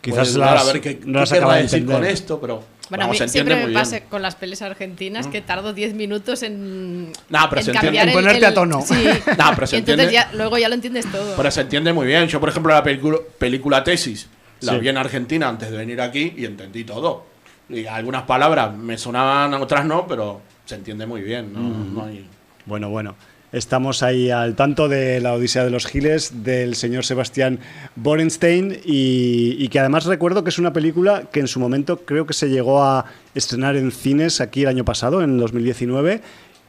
Quizás 0.00 0.34
dudar 0.34 0.54
las- 0.54 0.68
a 0.68 0.72
ver 0.72 0.80
qué, 0.80 1.00
no 1.04 1.20
qué 1.20 1.24
querrá 1.28 1.36
acaba 1.38 1.56
de 1.56 1.62
decir 1.62 1.78
entender. 1.80 2.00
con 2.02 2.10
esto, 2.10 2.40
pero. 2.40 2.62
Bueno, 2.88 3.02
a 3.02 3.06
vamos, 3.08 3.14
mí 3.20 3.26
se 3.26 3.28
siempre 3.32 3.54
entiende 3.54 3.74
me 3.74 3.80
pasa 3.80 4.00
con 4.04 4.22
las 4.22 4.36
pelis 4.36 4.62
argentinas 4.62 5.26
que 5.26 5.40
tardo 5.40 5.72
10 5.72 5.94
minutos 5.94 6.44
en, 6.44 7.10
Nah, 7.28 7.48
pero 7.48 7.60
en 7.60 7.64
se 7.64 7.70
entiende. 7.72 7.80
cambiar 7.98 8.02
En 8.04 8.08
el- 8.10 8.14
ponerte 8.14 8.38
el- 8.38 8.44
a 8.44 8.54
tono. 8.54 8.80
Sí. 8.82 8.94
Nah, 9.38 9.54
pero 9.56 9.66
se 9.66 9.78
entonces 9.78 10.04
entiende. 10.04 10.12
ya, 10.12 10.30
luego 10.34 10.56
ya 10.58 10.68
lo 10.68 10.74
entiendes 10.76 11.10
todo. 11.10 11.34
Pero 11.36 11.50
se 11.50 11.60
entiende 11.62 11.92
muy 11.92 12.06
bien. 12.06 12.28
Yo, 12.28 12.38
por 12.38 12.48
ejemplo, 12.48 12.72
la 12.72 12.84
película, 12.84 13.18
película 13.38 13.82
Tesis 13.82 14.28
la 14.60 14.72
Sí. 14.74 14.78
vi 14.78 14.88
en 14.88 14.98
Argentina 14.98 15.48
antes 15.48 15.70
de 15.72 15.76
venir 15.76 16.00
aquí 16.00 16.32
y 16.36 16.44
entendí 16.44 16.84
todo. 16.84 17.26
Y 17.68 17.86
algunas 17.86 18.22
palabras 18.22 18.72
me 18.76 18.96
sonaban, 18.96 19.52
otras 19.54 19.84
no, 19.84 20.06
pero 20.06 20.40
se 20.64 20.76
entiende 20.76 21.06
muy 21.06 21.22
bien. 21.22 21.52
¿no? 21.52 21.60
No 21.60 22.04
hay- 22.06 22.24
Bueno, 22.66 22.88
bueno. 22.88 23.16
Estamos 23.52 24.02
ahí 24.02 24.30
al 24.30 24.56
tanto 24.56 24.88
de 24.88 25.20
la 25.20 25.32
Odisea 25.32 25.64
de 25.64 25.70
los 25.70 25.86
Giles 25.86 26.42
del 26.42 26.74
señor 26.74 27.04
Sebastián 27.04 27.60
Borenstein 27.94 28.80
y, 28.84 29.68
que 29.68 29.78
además 29.78 30.04
recuerdo 30.04 30.42
que 30.42 30.50
es 30.50 30.58
una 30.58 30.72
película 30.72 31.24
que 31.30 31.40
en 31.40 31.46
su 31.46 31.60
momento 31.60 31.98
creo 32.04 32.26
que 32.26 32.34
se 32.34 32.48
llegó 32.48 32.82
a 32.82 33.06
estrenar 33.34 33.76
en 33.76 33.92
cines 33.92 34.40
aquí 34.40 34.62
el 34.62 34.68
año 34.68 34.84
pasado, 34.84 35.22
en 35.22 35.38
2019, 35.38 36.20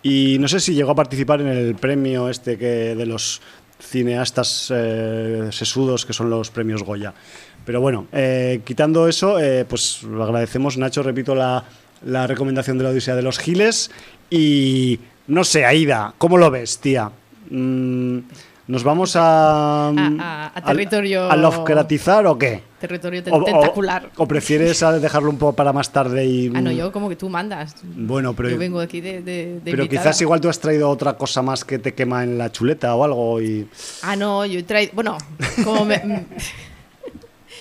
y 0.04 0.38
no 0.40 0.48
sé 0.48 0.60
si 0.60 0.76
llegó 0.76 0.92
a 0.92 0.96
participar 0.96 1.42
en 1.42 1.48
el 1.48 1.76
premio 1.76 2.30
este 2.30 2.58
que 2.58 2.96
de 2.96 3.06
los 3.08 3.42
cineastas 3.80 4.72
eh, 4.74 5.50
sesudos 5.52 6.06
que 6.06 6.14
son 6.14 6.30
los 6.30 6.52
premios 6.52 6.84
Goya. 6.84 7.14
Pero 7.66 7.82
bueno, 7.82 8.08
eh, 8.12 8.62
quitando 8.64 9.08
eso, 9.08 9.40
eh, 9.40 9.66
pues 9.66 10.02
agradecemos, 10.04 10.78
Nacho, 10.78 11.04
repito 11.04 11.36
la, 11.36 11.66
la 12.06 12.28
recomendación 12.28 12.78
de 12.78 12.84
la 12.84 12.92
Odisea 12.92 13.16
de 13.16 13.24
los 13.24 13.40
Giles. 13.40 13.92
Y 14.30 15.00
no 15.28 15.44
sé, 15.44 15.66
Aida, 15.66 16.14
¿cómo 16.18 16.38
lo 16.38 16.50
ves, 16.52 16.80
tía? 16.80 17.12
Mm, 17.50 18.20
¿Nos 18.68 18.84
vamos 18.84 19.16
a. 19.16 19.88
a- 19.90 20.52
a 20.54 20.62
territorio- 20.62 21.32
¿A 21.32 21.38
Lovecratizar 21.38 22.26
o 22.28 22.38
qué? 22.38 22.62
Territorio 22.82 23.24
O- 23.32 23.42
tentacular. 23.44 24.10
O, 24.18 24.28
prefieres 24.28 24.84
a 24.84 25.00
dejarlo 25.00 25.30
un 25.30 25.38
poco 25.38 25.54
para 25.56 25.72
más 25.72 25.90
tarde 25.94 26.26
y. 26.26 26.52
ah, 26.54 26.60
no, 26.62 26.70
yo 26.72 26.92
como 26.92 27.08
que 27.08 27.16
tú 27.16 27.30
mandas. 27.30 27.76
Bueno, 27.96 28.34
pero. 28.34 28.50
yo 28.50 28.58
vengo 28.58 28.82
aquí 28.82 29.00
de, 29.00 29.22
de, 29.22 29.46
de 29.54 29.62
pero 29.64 29.84
invitada. 29.84 30.10
quizás 30.10 30.22
igual 30.22 30.42
tú 30.42 30.50
has 30.50 30.60
traído 30.60 30.90
otra 30.90 31.14
cosa 31.14 31.42
más 31.42 31.64
que 31.64 31.80
te 31.80 31.94
quema 31.94 32.24
en 32.26 32.38
la 32.38 32.52
chuleta 32.52 32.94
o 32.94 33.06
algo 33.06 33.42
y. 33.42 33.68
Ah, 34.02 34.18
no, 34.18 34.46
yo 34.46 34.60
he 34.60 34.64
traído. 34.64 34.92
Bueno, 34.96 35.18
como 35.64 35.86
me. 35.86 35.98
mm. 36.00 36.26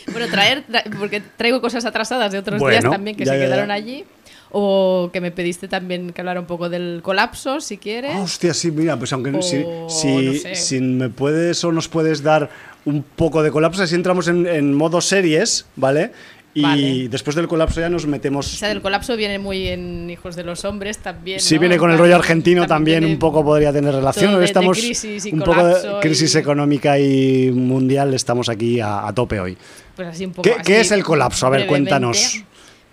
bueno, 0.12 0.27
traer. 0.29 0.64
tra- 0.67 0.85
porque 0.99 1.21
traigo 1.37 1.61
cosas 1.61 1.85
atrasadas 1.85 2.33
de 2.33 2.39
otros 2.39 2.61
días 2.69 2.83
también 2.83 3.17
que 3.17 3.25
ya, 3.25 3.33
se 3.33 3.39
ya, 3.39 3.45
ya. 3.45 3.51
quedaron 3.51 3.71
allí. 3.71 4.05
O 4.51 5.11
que 5.12 5.20
me 5.20 5.30
pediste 5.30 5.68
también 5.68 6.12
que 6.12 6.20
hablara 6.20 6.40
un 6.40 6.47
poco 6.47 6.68
del 6.68 7.01
colapso, 7.03 7.61
si 7.61 7.76
quieres. 7.78 8.12
Ah, 8.14 8.20
hostia, 8.22 8.55
sí, 8.55 8.70
mira, 8.70 8.97
pues 8.99 9.12
aunque 9.12 9.30
O 9.30 9.42
si, 9.42 9.59
no 9.59 9.88
si, 9.88 10.38
sé. 10.38 10.55
si 10.55 10.80
me 10.80 11.09
puedes 11.09 11.62
o 11.64 11.72
nos 11.72 11.88
puedes 11.88 12.22
dar 12.22 12.49
un 12.84 13.03
poco 13.03 13.42
de 13.42 13.51
colapso, 13.51 13.82
así 13.82 13.94
entramos 13.97 14.28
en, 14.28 14.47
en 14.47 14.72
modo 14.72 15.01
series, 15.01 15.66
¿vale? 15.76 16.12
Y 16.55 16.62
Vale. 16.62 17.09
después 17.11 17.36
del 17.36 17.49
colapso 17.49 17.80
ya 17.80 17.90
nos 17.90 18.07
metemos. 18.07 18.47
O 18.55 18.57
sea, 18.57 18.68
del 18.70 18.80
colapso 18.80 19.14
viene 19.14 19.38
muy 19.38 19.66
en 19.68 20.09
Hijos 20.09 20.36
de 20.36 20.42
los 20.42 20.64
Hombres 20.64 20.97
también. 20.97 21.38
Si 21.38 21.57
¿no? 21.57 21.61
viene 21.61 21.76
con 21.76 21.90
el 21.90 21.99
rollo 21.99 22.16
argentino 22.16 22.66
también, 22.66 23.05
un 23.05 23.18
poco 23.18 23.44
podría 23.44 23.74
tener 23.74 23.94
relación. 23.94 24.26
todo 24.30 24.36
de- 24.36 24.40
de 24.40 24.44
estamos 24.47 24.78
crisis 24.78 25.26
y 25.26 25.32
un 25.34 25.40
poco 25.40 25.62
de 25.66 26.01
crisis 26.01 26.34
y- 26.34 26.38
económica 26.38 26.99
y 26.99 27.51
mundial, 27.51 28.14
estamos 28.14 28.49
aquí 28.49 28.80
a, 28.80 29.07
a 29.07 29.12
tope 29.12 29.38
hoy. 29.38 29.55
Pues 29.97 30.09
así 30.09 30.24
un 30.24 30.32
poco. 30.32 30.44
¿Qué- 30.49 30.53
así 30.55 30.62
qué 30.62 30.80
es 30.80 30.92
el 30.92 31.05
colapso? 31.05 31.47
A 31.47 31.51
ver, 31.51 31.62
brevemente. 31.66 31.90
cuéntanos. 31.90 32.42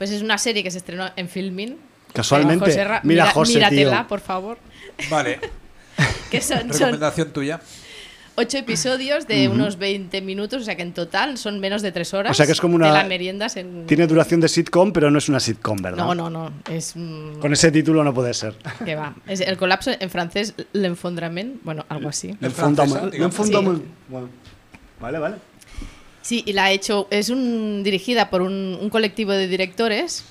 Pues 0.04 0.12
es 0.12 0.22
una 0.22 0.38
serie 0.38 0.64
que 0.64 0.70
se 0.70 0.80
estrenó 0.80 1.10
en 1.16 1.30
Filmin. 1.30 1.78
Casualmente, 2.12 2.66
José 2.66 2.84
Ra- 2.84 3.00
mira, 3.06 3.32
José, 3.32 3.54
míratela, 3.54 4.00
tío. 4.00 4.08
por 4.10 4.20
favor. 4.20 4.58
Vale, 5.10 5.40
Que 6.30 6.42
son, 6.42 6.60
son 6.60 6.72
recomendación 6.74 7.32
tuya. 7.32 7.62
ocho 8.36 8.58
episodios 8.58 9.28
de 9.28 9.48
unos 9.48 9.78
20 9.78 10.20
minutos, 10.20 10.62
o 10.64 10.66
sea 10.66 10.76
que 10.76 10.82
en 10.82 10.92
total 10.92 11.38
son 11.38 11.62
menos 11.62 11.82
de 11.82 11.94
tres 11.94 12.14
horas. 12.14 12.32
O 12.32 12.34
sea 12.34 12.46
que 12.46 12.52
es 12.52 12.60
como 12.60 12.76
una- 12.76 13.02
De 13.02 13.08
meriendas 13.08 13.56
en. 13.56 13.86
Tiene 13.86 14.06
duración 14.06 14.42
de 14.42 14.50
sitcom, 14.50 14.92
pero 14.92 15.10
no 15.10 15.20
es 15.20 15.30
una 15.30 15.40
sitcom, 15.40 15.78
¿verdad? 15.78 16.04
No, 16.04 16.14
no, 16.14 16.30
no. 16.30 16.52
Es. 16.70 16.98
mm, 16.98 17.40
Con 17.40 17.54
ese 17.54 17.72
título 17.72 18.04
no 18.04 18.14
puede 18.14 18.34
ser. 18.34 18.56
que 18.84 18.96
va. 18.96 19.16
Es 19.26 19.40
el 19.40 19.56
colapso 19.56 19.90
en 19.98 20.10
francés, 20.10 20.54
l'enfondrament. 20.74 21.64
Bueno, 21.64 21.86
algo 21.88 22.10
así. 22.10 22.36
El 22.42 22.52
fundament- 22.54 23.82
bueno, 24.10 24.28
Vale, 25.00 25.20
vale. 25.20 25.36
Sí, 26.24 26.42
y 26.48 26.54
la 26.54 26.64
ha 26.66 26.72
hecho, 26.72 27.08
es 27.12 27.30
un, 27.30 27.84
dirigida 27.84 28.30
por 28.32 28.42
un, 28.42 28.78
un 28.82 28.90
colectivo 28.90 29.32
de 29.34 29.48
directores 29.48 30.24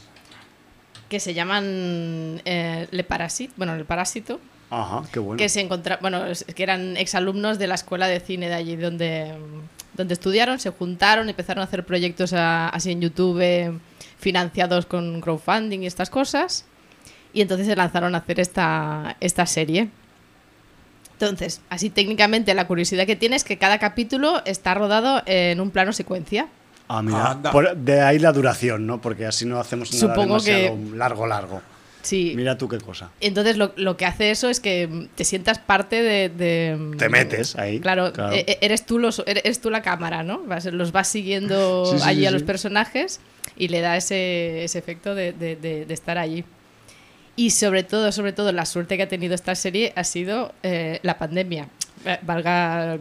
que 1.09 1.20
se 1.20 1.34
llaman 1.34 2.40
eh, 2.47 2.88
Le 2.90 3.05
Parasite, 3.05 3.53
bueno, 3.57 3.74
El 3.74 3.84
Parásito, 3.84 4.40
Ajá, 4.70 5.03
qué 5.12 5.18
bueno. 5.20 5.36
que 5.36 5.51
se 5.51 5.61
encontra, 5.61 5.99
bueno, 6.01 6.22
que 6.57 6.62
eran 6.62 6.97
exalumnos 6.97 7.59
de 7.59 7.66
la 7.66 7.74
escuela 7.74 8.09
de 8.09 8.20
cine 8.20 8.49
de 8.49 8.55
allí 8.55 8.74
donde, 8.76 9.34
donde 9.95 10.14
estudiaron, 10.14 10.59
se 10.59 10.70
juntaron, 10.70 11.28
empezaron 11.28 11.61
a 11.61 11.64
hacer 11.66 11.84
proyectos 11.84 12.32
a- 12.32 12.70
así 12.70 12.90
en 12.93 13.03
YouTube 13.03 13.78
financiados 14.18 14.86
con 14.86 15.20
crowdfunding 15.20 15.80
y 15.82 15.86
estas 15.86 16.09
cosas, 16.09 16.64
y 17.34 17.43
entonces 17.43 17.66
se 17.66 17.76
lanzaron 17.76 18.14
a 18.14 18.18
hacer 18.18 18.40
esta, 18.40 19.16
esta 19.20 19.45
serie. 19.45 19.88
Entonces, 21.26 21.60
así 21.70 21.88
técnicamente 21.90 22.52
la 22.54 22.66
curiosidad 22.66 23.06
que 23.06 23.16
tiene 23.16 23.36
es 23.36 23.44
que 23.44 23.56
cada 23.58 23.78
capítulo 23.78 24.42
está 24.44 24.74
rodado 24.74 25.22
en 25.26 25.60
un 25.60 25.70
plano 25.70 25.92
secuencia. 25.92 26.48
Ah, 26.88 27.00
mira, 27.02 27.40
por- 27.52 27.76
de 27.76 28.00
ahí 28.00 28.18
la 28.18 28.32
duración, 28.32 28.86
¿no? 28.86 29.00
Porque 29.00 29.24
así 29.24 29.46
no 29.46 29.58
hacemos 29.60 29.92
nada 29.92 30.00
Supongo 30.14 30.40
demasiado 30.42 30.76
que- 30.90 30.96
largo, 30.96 31.26
largo. 31.26 31.62
Sí. 32.02 32.32
Mira 32.34 32.58
tú 32.58 32.68
qué 32.68 32.78
cosa. 32.78 33.10
Entonces 33.20 33.56
lo, 33.56 33.72
lo 33.76 33.96
que 33.96 34.04
hace 34.04 34.32
eso 34.32 34.48
es 34.48 34.58
que 34.58 35.08
te 35.14 35.24
sientas 35.24 35.60
parte 35.60 36.02
de... 36.02 36.28
de- 36.28 36.96
Te 36.98 37.08
metes 37.08 37.54
ahí, 37.54 37.78
Claro, 37.78 38.12
claro. 38.12 38.32
e- 38.34 38.44
e- 38.48 38.58
Eres, 38.60 38.84
tú 38.84 38.98
los, 38.98 39.22
eres 39.26 39.60
tú 39.60 39.70
la 39.70 39.82
cámara, 39.82 40.24
¿no? 40.24 40.42
Vas- 40.44 40.64
los 40.66 40.90
vas 40.90 41.06
siguiendo 41.06 41.86
Sí, 41.86 41.98
sí, 42.00 42.04
allí 42.04 42.20
sí, 42.22 42.26
a 42.26 42.30
sí. 42.30 42.34
los 42.34 42.42
personajes 42.42 43.20
y 43.56 43.68
le 43.68 43.80
da 43.80 43.96
ese, 43.96 44.64
ese 44.64 44.78
efecto 44.80 45.14
de, 45.14 45.32
de- 45.32 45.54
de- 45.54 45.86
de 45.86 45.94
estar 45.94 46.18
allí. 46.18 46.44
Y 47.36 47.50
sobre 47.50 47.82
todo, 47.82 48.12
sobre 48.12 48.32
todo, 48.32 48.52
la 48.52 48.66
suerte 48.66 48.96
que 48.96 49.04
ha 49.04 49.08
tenido 49.08 49.34
esta 49.34 49.54
serie 49.54 49.92
ha 49.96 50.04
sido 50.04 50.52
eh, 50.62 51.00
la 51.02 51.18
pandemia. 51.18 51.68
Eh, 52.04 52.18
Valga 52.22 52.98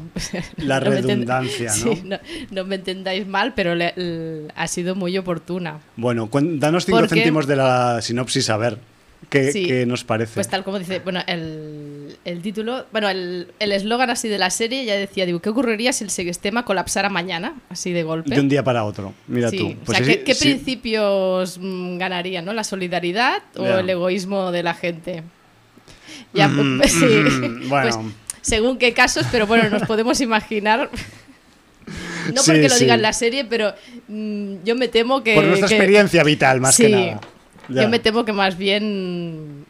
La 0.57 0.79
no 0.79 0.85
redundancia, 0.89 1.67
¿no? 1.69 1.73
Sí, 1.95 2.01
no, 2.05 2.17
no 2.51 2.63
me 2.65 2.75
entendáis 2.75 3.27
mal, 3.27 3.53
pero 3.55 3.75
le- 3.75 4.47
ha 4.55 4.67
sido 4.67 4.95
muy 4.95 5.17
oportuna. 5.17 5.79
Bueno, 5.97 6.29
danos 6.31 6.85
cinco 6.85 6.99
Porque- 6.99 7.15
céntimos 7.15 7.45
de 7.47 7.55
la 7.57 8.01
sinopsis, 8.01 8.49
a 8.49 8.57
ver. 8.57 8.77
¿Qué, 9.29 9.51
Sí. 9.53 9.65
qué 9.65 9.85
nos 9.85 10.03
parece? 10.03 10.33
Pues 10.33 10.49
tal 10.49 10.63
como 10.63 10.77
dice, 10.79 10.99
bueno, 10.99 11.21
el, 11.27 12.17
el 12.25 12.41
título, 12.41 12.85
bueno, 12.91 13.07
el 13.09 13.47
el 13.59 13.71
eslogan 13.71 14.09
así 14.09 14.27
de 14.27 14.37
la 14.37 14.49
serie 14.49 14.83
ya 14.83 14.95
decía, 14.95 15.25
digo, 15.25 15.39
¿qué 15.41 15.49
ocurriría 15.49 15.93
si 15.93 16.03
el 16.03 16.09
sistema 16.09 16.65
colapsara 16.65 17.07
mañana, 17.09 17.53
así 17.69 17.91
de 17.93 18.03
golpe? 18.03 18.33
de 18.35 18.41
un 18.41 18.49
día 18.49 18.63
para 18.63 18.83
otro. 18.83 19.13
Mira 19.27 19.49
Sí, 19.49 19.57
tú. 19.57 19.67
o 19.69 19.75
Pues 19.85 19.97
sea, 19.99 20.07
sí, 20.07 20.17
¿qué, 20.25 20.35
principios 20.35 21.57
mm, 21.61 21.97
ganarían, 21.97 22.43
no? 22.43 22.51
¿La 22.53 22.63
solidaridad 22.63 23.41
o 23.55 23.65
el 23.65 23.89
egoísmo 23.89 24.51
de 24.51 24.63
la 24.63 24.73
gente? 24.73 25.23
Ya, 26.33 26.47
Mm, 26.49 26.77
pues, 26.79 26.91
sí. 26.91 27.05
mm, 27.05 27.69
bueno. 27.69 27.91
Pues, 28.01 28.13
según 28.41 28.77
qué 28.79 28.91
casos, 28.93 29.25
pero 29.31 29.45
bueno, 29.47 29.69
nos 29.69 29.83
podemos 29.83 30.19
imaginar... 30.19 30.89
No 32.33 32.41
porque 32.45 32.69
lo 32.69 32.77
diga 32.77 32.93
en 32.93 33.01
la 33.01 33.13
serie, 33.13 33.45
pero 33.45 33.73
mm, 34.07 34.57
yo 34.63 34.75
me 34.75 34.87
temo 34.87 35.23
que... 35.23 35.33
Por 35.33 35.43
nuestra 35.45 35.67
que- 35.67 35.75
experiencia 35.75 36.23
vital, 36.23 36.61
más 36.61 36.77
que 36.77 36.87
nada. 36.89 37.21
Ya. 37.71 37.83
Yo 37.83 37.89
me 37.89 37.99
temo 37.99 38.25
que 38.25 38.33
más 38.33 38.57
bien 38.57 39.65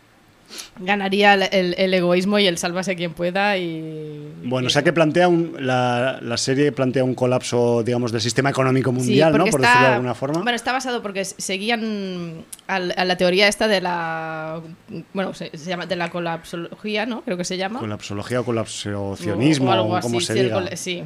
ganaría 0.80 1.34
el, 1.34 1.94
egoísmo 1.94 2.40
y 2.40 2.46
el 2.48 2.58
sálvase 2.58 2.96
quien 2.96 3.14
pueda 3.14 3.58
y... 3.58 4.34
Bueno, 4.44 4.68
o 4.68 4.70
sea 4.70 4.84
que 4.84 4.92
plantea 4.92 5.28
un, 5.28 5.56
la, 5.60 6.20
la 6.22 6.38
serie 6.38 6.72
plantea 6.72 7.04
un 7.04 7.16
colapso, 7.16 7.84
digamos, 7.84 8.12
del 8.12 8.22
sistema 8.22 8.50
económico 8.50 8.90
Sí, 8.92 8.98
mundial, 8.98 9.32
¿no? 9.38 9.46
Por 9.46 9.62
está- 9.62 9.68
decirlo 9.70 9.88
de 9.88 9.94
alguna 9.94 10.16
forma. 10.16 10.42
Bueno, 10.42 10.56
está 10.56 10.72
basado 10.72 11.02
porque 11.02 11.24
seguían 11.26 12.44
a, 12.68 12.80
la 12.80 13.16
teoría 13.18 13.48
esta 13.48 13.68
de 13.68 13.82
la... 13.82 14.62
Bueno, 15.14 15.34
se, 15.34 15.56
se 15.58 15.70
llama 15.70 15.86
de 15.86 15.96
la 15.96 16.10
colapsología, 16.10 17.06
¿no? 17.06 17.22
Creo 17.22 17.38
que 17.38 17.46
se 17.46 17.58
llama. 17.58 17.80
Colapsología 17.80 18.42
o 18.42 18.44
colapsacionismo, 18.46 19.70
o 19.70 19.74
algo 19.74 20.00
como 20.02 20.18
así, 20.18 20.28
se 20.28 20.34
sí, 20.34 20.40
diga. 20.44 20.76
sí. 20.76 21.04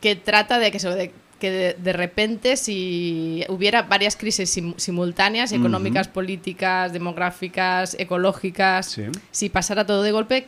Que 0.00 0.16
trata 0.16 0.58
de 0.58 0.70
que, 0.70 0.78
de, 0.78 1.12
que 1.42 1.50
de, 1.50 1.74
de 1.74 1.92
repente 1.92 2.56
si 2.56 3.44
hubiera 3.48 3.82
varias 3.82 4.14
crisis 4.14 4.48
sim- 4.48 4.74
simultáneas, 4.76 5.50
económicas, 5.50 6.06
políticas, 6.06 6.92
demográficas, 6.92 7.96
ecológicas, 7.98 8.86
Sí. 8.86 9.06
si 9.32 9.48
pasara 9.48 9.84
todo 9.84 10.02
de 10.04 10.12
golpe, 10.12 10.46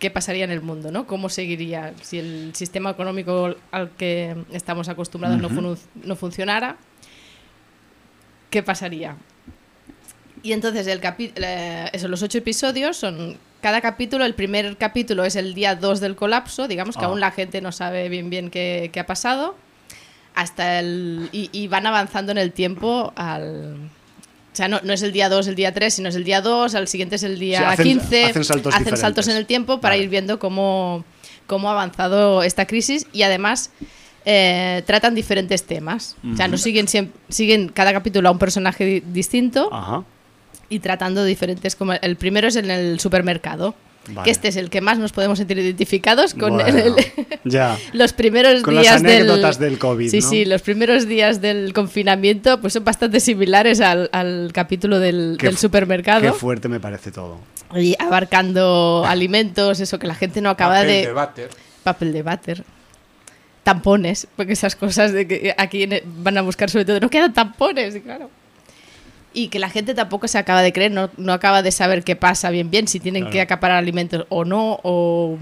¿qué 0.00 0.10
pasaría 0.10 0.44
en 0.44 0.50
el 0.50 0.62
mundo? 0.62 0.90
¿no? 0.90 1.06
¿Cómo 1.06 1.28
seguiría? 1.28 1.94
Si 2.02 2.18
el 2.18 2.50
sistema 2.56 2.90
económico 2.90 3.54
al 3.70 3.90
que 3.90 4.34
estamos 4.52 4.88
acostumbrados 4.88 5.38
no, 5.40 5.76
no 6.04 6.16
funcionara, 6.16 6.76
¿qué 8.50 8.62
pasaría? 8.62 9.16
Y 10.42 10.52
entonces 10.52 10.86
el 10.86 11.00
capi- 11.00 11.32
eh, 11.36 11.88
eso, 11.92 12.08
los 12.08 12.22
ocho 12.22 12.38
episodios 12.38 12.96
son 12.96 13.36
cada 13.60 13.80
capítulo, 13.80 14.24
el 14.24 14.34
primer 14.34 14.76
capítulo 14.78 15.24
es 15.24 15.36
el 15.36 15.52
día 15.54 15.76
2 15.76 16.00
del 16.00 16.16
colapso, 16.16 16.66
digamos 16.66 16.96
que 16.96 17.04
Ah. 17.04 17.08
aún 17.08 17.20
la 17.20 17.30
gente 17.30 17.60
no 17.60 17.72
sabe 17.72 18.08
bien 18.08 18.30
bien 18.30 18.50
qué, 18.50 18.90
qué 18.92 19.00
ha 19.00 19.06
pasado, 19.06 19.54
hasta 20.34 20.78
el, 20.80 21.28
y, 21.32 21.48
y 21.52 21.68
van 21.68 21.86
avanzando 21.86 22.32
en 22.32 22.38
el 22.38 22.52
tiempo 22.52 23.12
al, 23.16 23.76
sea, 24.52 24.68
no, 24.68 24.80
no 24.82 24.92
es 24.92 25.02
el 25.02 25.12
día 25.12 25.28
2, 25.28 25.46
el 25.48 25.54
día 25.54 25.72
3, 25.72 25.92
sino 25.94 26.08
es 26.08 26.14
el 26.16 26.24
día 26.24 26.40
2, 26.40 26.74
al 26.74 26.88
siguiente 26.88 27.16
es 27.16 27.22
el 27.22 27.38
día 27.38 27.58
Sí, 27.58 27.64
hacen- 27.64 27.84
15. 28.00 28.24
hacen 28.26 28.44
saltos 28.44 28.74
diferentes. 28.78 29.28
en 29.28 29.36
el 29.36 29.46
tiempo 29.46 29.80
para 29.80 29.94
Vale. 29.94 30.04
ir 30.04 30.08
viendo 30.10 30.38
cómo, 30.38 31.04
cómo 31.46 31.68
ha 31.68 31.72
avanzado 31.72 32.42
esta 32.42 32.66
crisis 32.66 33.06
y 33.12 33.22
además 33.22 33.70
eh, 34.24 34.82
tratan 34.86 35.14
diferentes 35.14 35.62
temas. 35.64 36.16
O 36.32 36.36
sea, 36.36 36.46
no 36.48 36.58
siguen, 36.58 36.86
siguen 37.28 37.68
cada 37.70 37.92
capítulo 37.92 38.28
a 38.28 38.32
un 38.32 38.38
personaje 38.38 38.84
di- 38.84 39.00
distinto 39.00 39.68
Ajá. 39.72 40.04
y 40.68 40.80
tratando 40.80 41.24
diferentes. 41.24 41.74
Como 41.74 41.94
el 41.94 42.16
primero 42.16 42.48
es 42.48 42.56
en 42.56 42.70
el 42.70 43.00
supermercado. 43.00 43.74
Vale. 44.08 44.24
Que 44.24 44.30
este 44.30 44.48
es 44.48 44.56
el 44.56 44.70
que 44.70 44.80
más 44.80 44.98
nos 44.98 45.12
podemos 45.12 45.38
sentir 45.38 45.58
identificados 45.58 46.34
con 46.34 46.54
Bueno, 46.54 46.66
el- 46.76 46.94
ya. 47.44 47.76
los 47.92 48.12
primeros 48.12 48.62
Con 48.62 48.74
las 48.74 48.82
días 48.84 48.96
anécdotas 48.96 49.58
del, 49.58 49.70
del 49.70 49.78
COVID, 49.78 50.10
Sí, 50.10 50.20
¿no? 50.20 50.28
sí, 50.28 50.44
los 50.46 50.62
primeros 50.62 51.06
días 51.06 51.40
del 51.40 51.72
confinamiento 51.74 52.60
pues 52.60 52.72
son 52.72 52.84
bastante 52.84 53.20
similares 53.20 53.80
al, 53.80 54.08
al 54.12 54.50
capítulo 54.54 54.98
del, 54.98 55.36
Qué 55.38 55.46
del 55.46 55.56
fu- 55.56 55.60
supermercado. 55.62 56.22
Qué 56.22 56.32
fuerte 56.32 56.68
me 56.68 56.80
parece 56.80 57.12
todo. 57.12 57.38
y 57.76 57.94
abarcando 58.00 59.04
alimentos, 59.06 59.80
eso 59.80 59.98
que 59.98 60.06
la 60.06 60.14
gente 60.14 60.40
no 60.40 60.48
acaba 60.50 60.76
Papel 60.76 60.88
de... 60.88 61.06
de 61.06 61.12
váter. 61.12 61.50
Papel 61.84 62.12
de 62.12 62.22
váter. 62.22 62.64
Tampones, 63.62 64.26
porque 64.36 64.54
esas 64.54 64.74
cosas 64.74 65.12
de 65.12 65.28
que 65.28 65.54
aquí 65.56 65.82
en- 65.82 66.00
van 66.24 66.38
a 66.38 66.42
buscar 66.42 66.70
sobre 66.70 66.86
todo, 66.86 66.98
no 67.00 67.10
quedan 67.10 67.32
tampones, 67.34 67.94
y 67.94 68.00
claro. 68.00 68.30
Y 69.32 69.46
que 69.46 69.60
la 69.60 69.70
gente 69.70 69.94
tampoco 69.94 70.26
se 70.26 70.38
acaba 70.38 70.60
de 70.60 70.72
creer, 70.72 70.90
no, 70.90 71.08
no 71.16 71.32
acaba 71.32 71.62
de 71.62 71.70
saber 71.70 72.02
qué 72.02 72.16
pasa 72.16 72.50
bien 72.50 72.68
bien, 72.68 72.88
si 72.88 72.98
tienen 72.98 73.22
Claro. 73.22 73.32
que 73.32 73.40
acaparar 73.40 73.76
alimentos 73.78 74.26
o 74.28 74.44
no, 74.44 74.80
o, 74.82 75.38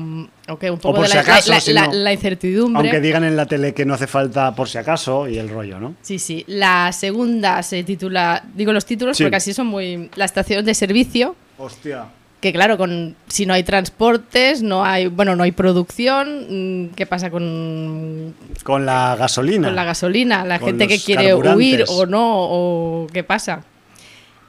o 0.47 0.59
que 0.59 0.71
un 0.71 0.79
poco 0.79 1.01
de 1.01 1.09
si 1.09 1.15
la, 1.15 1.21
acaso, 1.23 1.51
la- 1.53 1.61
si 1.61 1.73
la- 1.73 1.87
no. 1.87 1.93
la 1.95 2.13
incertidumbre. 2.13 2.81
Aunque 2.83 3.01
digan 3.01 3.25
en 3.25 3.35
la 3.35 3.47
tele 3.47 3.73
que 3.73 3.87
no 3.87 3.95
hace 3.95 4.07
falta 4.07 4.55
por 4.55 4.69
si 4.69 4.77
acaso 4.77 5.27
y 5.27 5.39
el 5.39 5.49
rollo, 5.49 5.81
¿no? 5.81 5.95
Sí, 6.03 6.19
sí. 6.19 6.45
La 6.49 6.93
segunda 6.93 7.63
se 7.63 7.83
titula, 7.83 8.43
digo 8.55 8.75
los 8.75 8.85
títulos 8.85 9.17
Sí. 9.17 9.23
porque 9.25 9.37
así 9.37 9.55
son 9.55 9.69
muy... 9.69 10.11
La 10.17 10.27
estación 10.27 10.67
de 10.67 10.75
servicio, 10.75 11.35
Hostia. 11.57 12.05
que 12.43 12.53
claro, 12.53 12.77
con 12.77 13.17
si 13.29 13.47
no 13.47 13.55
hay 13.55 13.63
transportes, 13.63 14.63
no 14.63 14.85
hay, 14.85 15.07
bueno, 15.07 15.35
no 15.35 15.45
hay 15.45 15.53
producción, 15.53 16.89
mm, 16.89 16.95
¿qué 16.95 17.07
pasa 17.07 17.31
con, 17.31 18.35
Con 18.65 18.85
la 18.85 19.17
gasolina. 19.19 19.69
con 19.69 19.77
la 19.77 19.85
gasolina? 19.85 20.45
La 20.45 20.59
Con 20.59 20.69
gente 20.69 20.87
que 20.89 20.99
quiere 21.01 21.35
huir 21.35 21.85
o 21.89 22.05
no, 22.05 22.21
o 22.23 23.07
qué 23.11 23.25
pasa. 23.25 23.63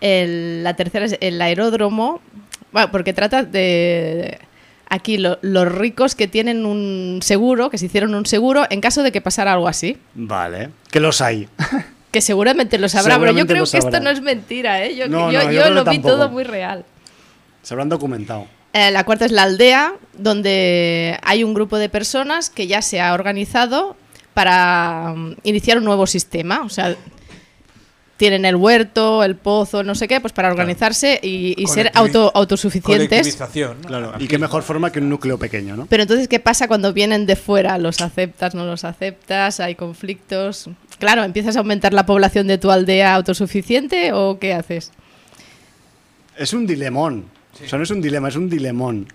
El- 0.01 0.63
la 0.63 0.75
tercera 0.75 1.05
es 1.05 1.17
el 1.21 1.41
aeródromo, 1.41 2.21
bueno, 2.71 2.91
porque 2.91 3.13
trata 3.13 3.43
de... 3.43 4.39
Aquí 4.91 5.17
lo- 5.17 5.37
los 5.43 5.71
ricos 5.71 6.15
que 6.15 6.27
tienen 6.27 6.65
un 6.65 7.19
seguro, 7.21 7.69
que 7.69 7.77
se 7.77 7.85
hicieron 7.85 8.15
un 8.15 8.25
seguro 8.25 8.65
en 8.71 8.81
caso 8.81 9.03
de 9.03 9.11
que 9.11 9.21
pasara 9.21 9.53
algo 9.53 9.67
así. 9.67 9.97
Vale. 10.15 10.69
Que 10.91 10.99
los 10.99 11.21
hay. 11.21 11.47
Que 12.11 12.21
seguramente 12.21 12.79
lo 12.79 12.89
sabrá, 12.89 13.03
pero 13.19 13.27
Seguramente 13.33 13.41
yo 13.53 13.53
creo 13.53 13.71
que 13.71 13.77
esto 13.87 13.99
no 13.99 14.09
es 14.09 14.19
mentira, 14.23 14.83
¿eh? 14.83 14.95
Yo, 14.95 15.07
No, 15.07 15.31
yo, 15.31 15.43
no, 15.43 15.45
yo 15.45 15.51
yo 15.51 15.61
creo 15.61 15.73
lo 15.75 15.85
vi 15.85 15.99
todo 15.99 16.27
muy 16.29 16.43
real. 16.43 16.83
Se 17.61 17.75
habrán 17.75 17.87
documentado. 17.87 18.47
Eh, 18.73 18.89
la 18.89 19.03
cuarta 19.03 19.25
es 19.25 19.31
la 19.31 19.43
aldea, 19.43 19.93
donde 20.17 21.19
hay 21.21 21.43
un 21.43 21.53
grupo 21.53 21.77
de 21.77 21.87
personas 21.87 22.49
que 22.49 22.65
ya 22.65 22.81
se 22.81 22.99
ha 22.99 23.13
organizado 23.13 23.95
para 24.33 25.13
mm, 25.15 25.35
iniciar 25.43 25.77
un 25.77 25.83
nuevo 25.85 26.07
sistema. 26.07 26.61
O 26.63 26.69
sea, 26.69 26.95
tienen 28.19 28.43
el 28.43 28.57
huerto, 28.57 29.23
el 29.23 29.37
pozo, 29.37 29.81
no 29.81 29.95
sé 29.95 30.09
qué, 30.09 30.19
pues 30.19 30.33
para 30.33 30.49
organizarse 30.49 31.21
y, 31.23 31.55
y 31.57 31.67
ser 31.67 31.89
auto, 31.95 32.33
autosuficientes. 32.35 33.07
Colectivización, 33.07 33.81
¿no? 33.81 33.87
Claro. 33.87 34.13
Y 34.19 34.27
qué 34.27 34.37
mejor 34.37 34.61
forma 34.61 34.91
que 34.91 34.99
un 34.99 35.07
núcleo 35.07 35.39
pequeño, 35.39 35.77
¿no? 35.77 35.85
Pero 35.85 36.03
entonces, 36.03 36.27
¿qué 36.27 36.41
pasa 36.41 36.67
cuando 36.67 36.91
vienen 36.91 37.25
de 37.25 37.37
fuera? 37.37 37.77
¿Los 37.77 38.01
aceptas, 38.01 38.55
no 38.55 38.65
los 38.65 38.83
aceptas? 38.83 39.61
¿Hay 39.61 39.75
conflictos? 39.75 40.69
Claro, 40.99 41.23
¿empiezas 41.23 41.55
a 41.55 41.59
aumentar 41.59 41.93
la 41.93 42.05
población 42.05 42.45
de 42.47 42.57
tu 42.57 42.69
aldea 42.69 43.15
autosuficiente 43.15 44.11
o 44.11 44.37
qué 44.37 44.53
haces? 44.53 44.91
Es 46.37 46.51
un 46.51 46.67
dilemón. 46.67 47.23
O 47.63 47.69
sea, 47.69 47.77
no 47.77 47.85
es 47.85 47.91
un 47.91 48.01
dilema, 48.01 48.27
es 48.27 48.35
un 48.35 48.49
dilemón. 48.49 49.07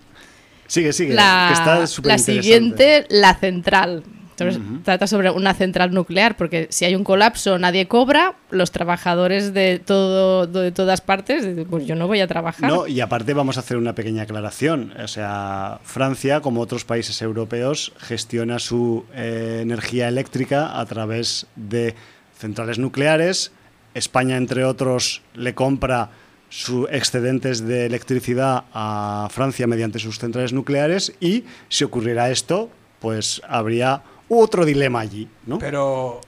Sigue, 0.66 0.94
sigue. 0.94 1.12
la, 1.12 1.48
que 1.48 1.58
está 1.58 2.08
la 2.08 2.16
siguiente, 2.16 3.04
la 3.10 3.34
central. 3.34 4.02
Entonces, 4.38 4.62
Trata 4.84 5.06
sobre 5.06 5.30
una 5.30 5.54
central 5.54 5.92
nuclear, 5.92 6.36
porque 6.36 6.66
si 6.70 6.84
hay 6.84 6.94
un 6.94 7.04
colapso, 7.04 7.58
nadie 7.58 7.86
cobra, 7.86 8.34
los 8.50 8.70
trabajadores 8.70 9.54
de 9.54 9.78
todo 9.78 10.46
de 10.46 10.72
todas 10.72 11.00
partes, 11.00 11.46
pues 11.68 11.86
yo 11.86 11.94
no 11.94 12.06
voy 12.06 12.20
a 12.20 12.26
trabajar. 12.26 12.70
No, 12.70 12.86
y 12.86 13.00
aparte 13.00 13.34
vamos 13.34 13.56
a 13.56 13.60
hacer 13.60 13.76
una 13.76 13.94
pequeña 13.94 14.22
aclaración. 14.22 14.92
O 15.02 15.08
sea, 15.08 15.78
Francia, 15.84 16.40
como 16.40 16.60
otros 16.60 16.84
países 16.84 17.22
europeos, 17.22 17.92
gestiona 17.98 18.58
su 18.58 19.04
eh, 19.14 19.60
energía 19.62 20.08
eléctrica 20.08 20.78
a 20.78 20.84
través 20.86 21.46
de 21.56 21.94
centrales 22.36 22.78
nucleares. 22.78 23.52
España, 23.94 24.36
entre 24.36 24.64
otros, 24.64 25.22
le 25.34 25.54
compra 25.54 26.10
sus 26.48 26.88
excedentes 26.90 27.66
de 27.66 27.86
electricidad 27.86 28.64
a 28.72 29.28
Francia 29.30 29.66
mediante 29.66 29.98
sus 29.98 30.18
centrales 30.18 30.52
nucleares 30.52 31.12
y 31.18 31.44
si 31.68 31.82
ocurriera 31.82 32.30
esto, 32.30 32.70
pues 33.00 33.42
habría 33.48 34.02
otro 34.28 34.64
dilema 34.64 35.00
allí, 35.00 35.28
¿no? 35.46 35.58
Pero, 35.58 36.16
o 36.16 36.22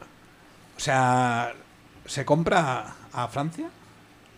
sea, 0.76 1.52
¿se 2.04 2.24
compra 2.24 2.94
a 3.12 3.28
Francia? 3.28 3.68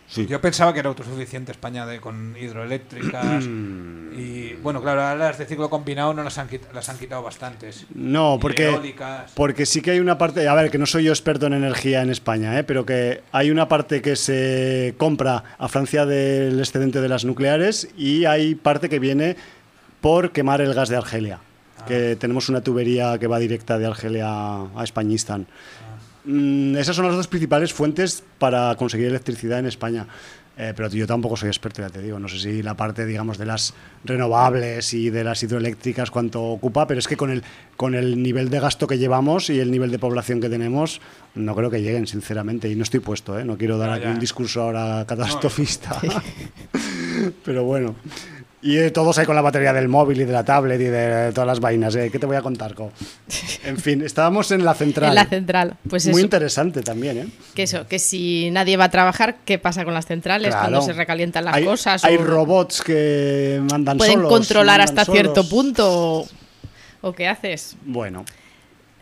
Sí. 0.09 0.27
Yo 0.27 0.41
pensaba 0.41 0.73
que 0.73 0.81
era 0.81 0.89
autosuficiente 0.89 1.53
España 1.53 1.85
de, 1.85 2.01
con 2.01 2.35
hidroeléctricas. 2.41 3.45
y 4.17 4.55
bueno, 4.55 4.81
claro, 4.81 5.03
ahora 5.03 5.17
las 5.17 5.39
de 5.39 5.45
ciclo 5.45 5.69
combinado 5.69 6.15
no 6.15 6.23
las 6.23 6.39
han, 6.39 6.49
las 6.73 6.89
han 6.89 6.97
quitado 6.97 7.23
bastantes. 7.23 7.85
No, 7.95 8.39
porque, 8.41 8.71
eólicas. 8.71 9.33
porque 9.35 9.67
sí 9.67 9.83
que 9.83 9.91
hay 9.91 10.01
una 10.01 10.17
parte, 10.17 10.49
a 10.49 10.55
ver, 10.55 10.71
que 10.71 10.79
no 10.79 10.87
soy 10.87 11.05
yo 11.05 11.13
experto 11.13 11.47
en 11.47 11.53
energía 11.53 12.01
en 12.01 12.09
España, 12.09 12.59
¿eh? 12.59 12.65
pero 12.65 12.87
que 12.87 13.23
hay 13.33 13.51
una 13.51 13.69
parte 13.69 14.01
que 14.01 14.17
se 14.17 14.95
compra 14.97 15.45
a 15.59 15.69
Francia 15.69 16.07
del 16.07 16.59
excedente 16.59 17.03
de 17.03 17.09
las 17.09 17.27
nucleares 17.27 17.89
y 17.97 18.25
hay 18.25 18.55
parte 18.55 18.89
que 18.89 18.99
viene 18.99 19.37
por 20.01 20.33
quemar 20.33 20.63
el 20.63 20.73
gas 20.73 20.89
de 20.89 20.97
Argelia, 20.97 21.41
que 21.89 22.17
tenemos 22.17 22.49
una 22.49 22.61
tubería 22.61 23.19
que 23.19 23.27
va 23.27 23.39
directa 23.39 23.79
de 23.79 23.87
Argelia 23.87 24.29
a 24.29 24.85
Españistán. 24.85 25.47
Mm, 26.25 26.77
esas 26.77 26.95
son 26.95 27.07
las 27.07 27.17
dos 27.17 27.27
principales 27.27 27.73
fuentes 27.73 28.23
para 28.39 28.75
conseguir 28.77 29.07
electricidad 29.07 29.59
en 29.59 29.67
España. 29.67 30.07
Eh, 30.61 30.73
pero 30.75 30.89
yo 30.89 31.07
tampoco 31.07 31.37
soy 31.37 31.49
experto, 31.49 31.83
ya 31.83 31.89
te 31.89 32.03
digo. 32.03 32.19
No 32.19 32.27
sé 32.27 32.39
si 32.41 32.63
la 32.63 32.75
parte, 32.75 33.07
digamos, 33.07 33.39
de 33.39 33.47
las 33.47 33.75
renovables 34.05 34.93
y 34.93 35.09
de 35.09 35.23
las 35.23 35.41
hidroeléctricas 35.45 36.11
cuánto 36.11 36.43
ocupa, 36.43 36.89
pero 36.89 36.99
es 36.99 37.07
que 37.07 37.17
con 37.17 37.31
el, 37.31 37.45
con 37.77 37.95
el 37.95 38.21
nivel 38.21 38.51
de 38.51 38.59
gasto 38.59 38.89
que 38.89 38.99
llevamos 38.99 39.51
y 39.51 39.61
el 39.61 39.71
nivel 39.71 39.93
de 39.93 40.01
población 40.01 40.41
que 40.41 40.49
tenemos, 40.49 41.01
no 41.37 41.55
creo 41.55 41.71
que 41.71 41.81
lleguen, 41.81 42.09
sinceramente. 42.09 42.69
Y 42.69 42.75
no 42.75 42.83
estoy 42.83 42.99
puesto, 42.99 43.39
¿eh? 43.39 43.45
No 43.45 43.57
quiero 43.57 43.79
dar 43.79 43.91
aquí 43.91 44.09
un 44.09 44.19
discurso 44.19 44.63
ahora 44.63 45.05
catastrofista. 45.07 45.97
pero 47.45 47.63
bueno. 47.63 47.95
Y 48.61 48.91
todos 48.91 49.17
ahí 49.19 49.25
con 49.25 49.37
la 49.37 49.41
batería 49.43 49.73
del 49.73 49.87
móvil 49.87 50.21
y 50.21 50.25
de 50.25 50.33
la 50.33 50.45
tablet 50.45 50.81
y 50.81 50.85
de 50.85 51.31
todas 51.33 51.47
las 51.47 51.61
vainas. 51.61 51.95
¿eh? 51.95 52.11
¿Qué 52.11 52.19
te 52.19 52.27
voy 52.27 52.35
a 52.35 52.43
contar, 52.43 52.75
Co? 52.75 52.91
En 53.65 53.77
fin, 53.79 54.03
estábamos 54.03 54.51
en 54.51 54.65
la 54.65 54.75
central. 54.75 55.11
En 55.11 55.15
la 55.15 55.27
central. 55.27 55.77
Pues 55.89 56.07
Muy 56.07 56.15
eso, 56.17 56.21
interesante 56.21 56.83
también, 56.83 57.19
¿eh? 57.19 57.29
que 57.55 57.63
eso, 57.63 57.87
que 57.87 58.01
si 58.01 58.51
nadie 58.51 58.77
va 58.77 58.85
a 58.85 58.91
trabajar, 58.91 59.37
¿qué 59.45 59.59
pasa 59.59 59.85
con 59.85 59.95
las 59.95 60.07
centrales 60.07 60.49
Claro. 60.51 60.71
cuando 60.71 60.83
se 60.83 60.93
recalientan 60.93 61.45
las 61.45 61.55
hay, 61.55 61.65
cosas? 61.65 62.05
Hay 62.05 62.17
o 62.17 62.25
robots 62.25 62.83
que 62.83 63.63
mandan 63.71 63.97
pueden 63.97 64.15
solos. 64.15 64.29
controlar 64.33 64.79
mandan 64.81 64.99
hasta 64.99 65.13
cierto 65.13 65.49
punto. 65.49 66.27
¿o 67.01 67.13
qué 67.13 67.29
haces? 67.29 67.77
Bueno, 67.85 68.25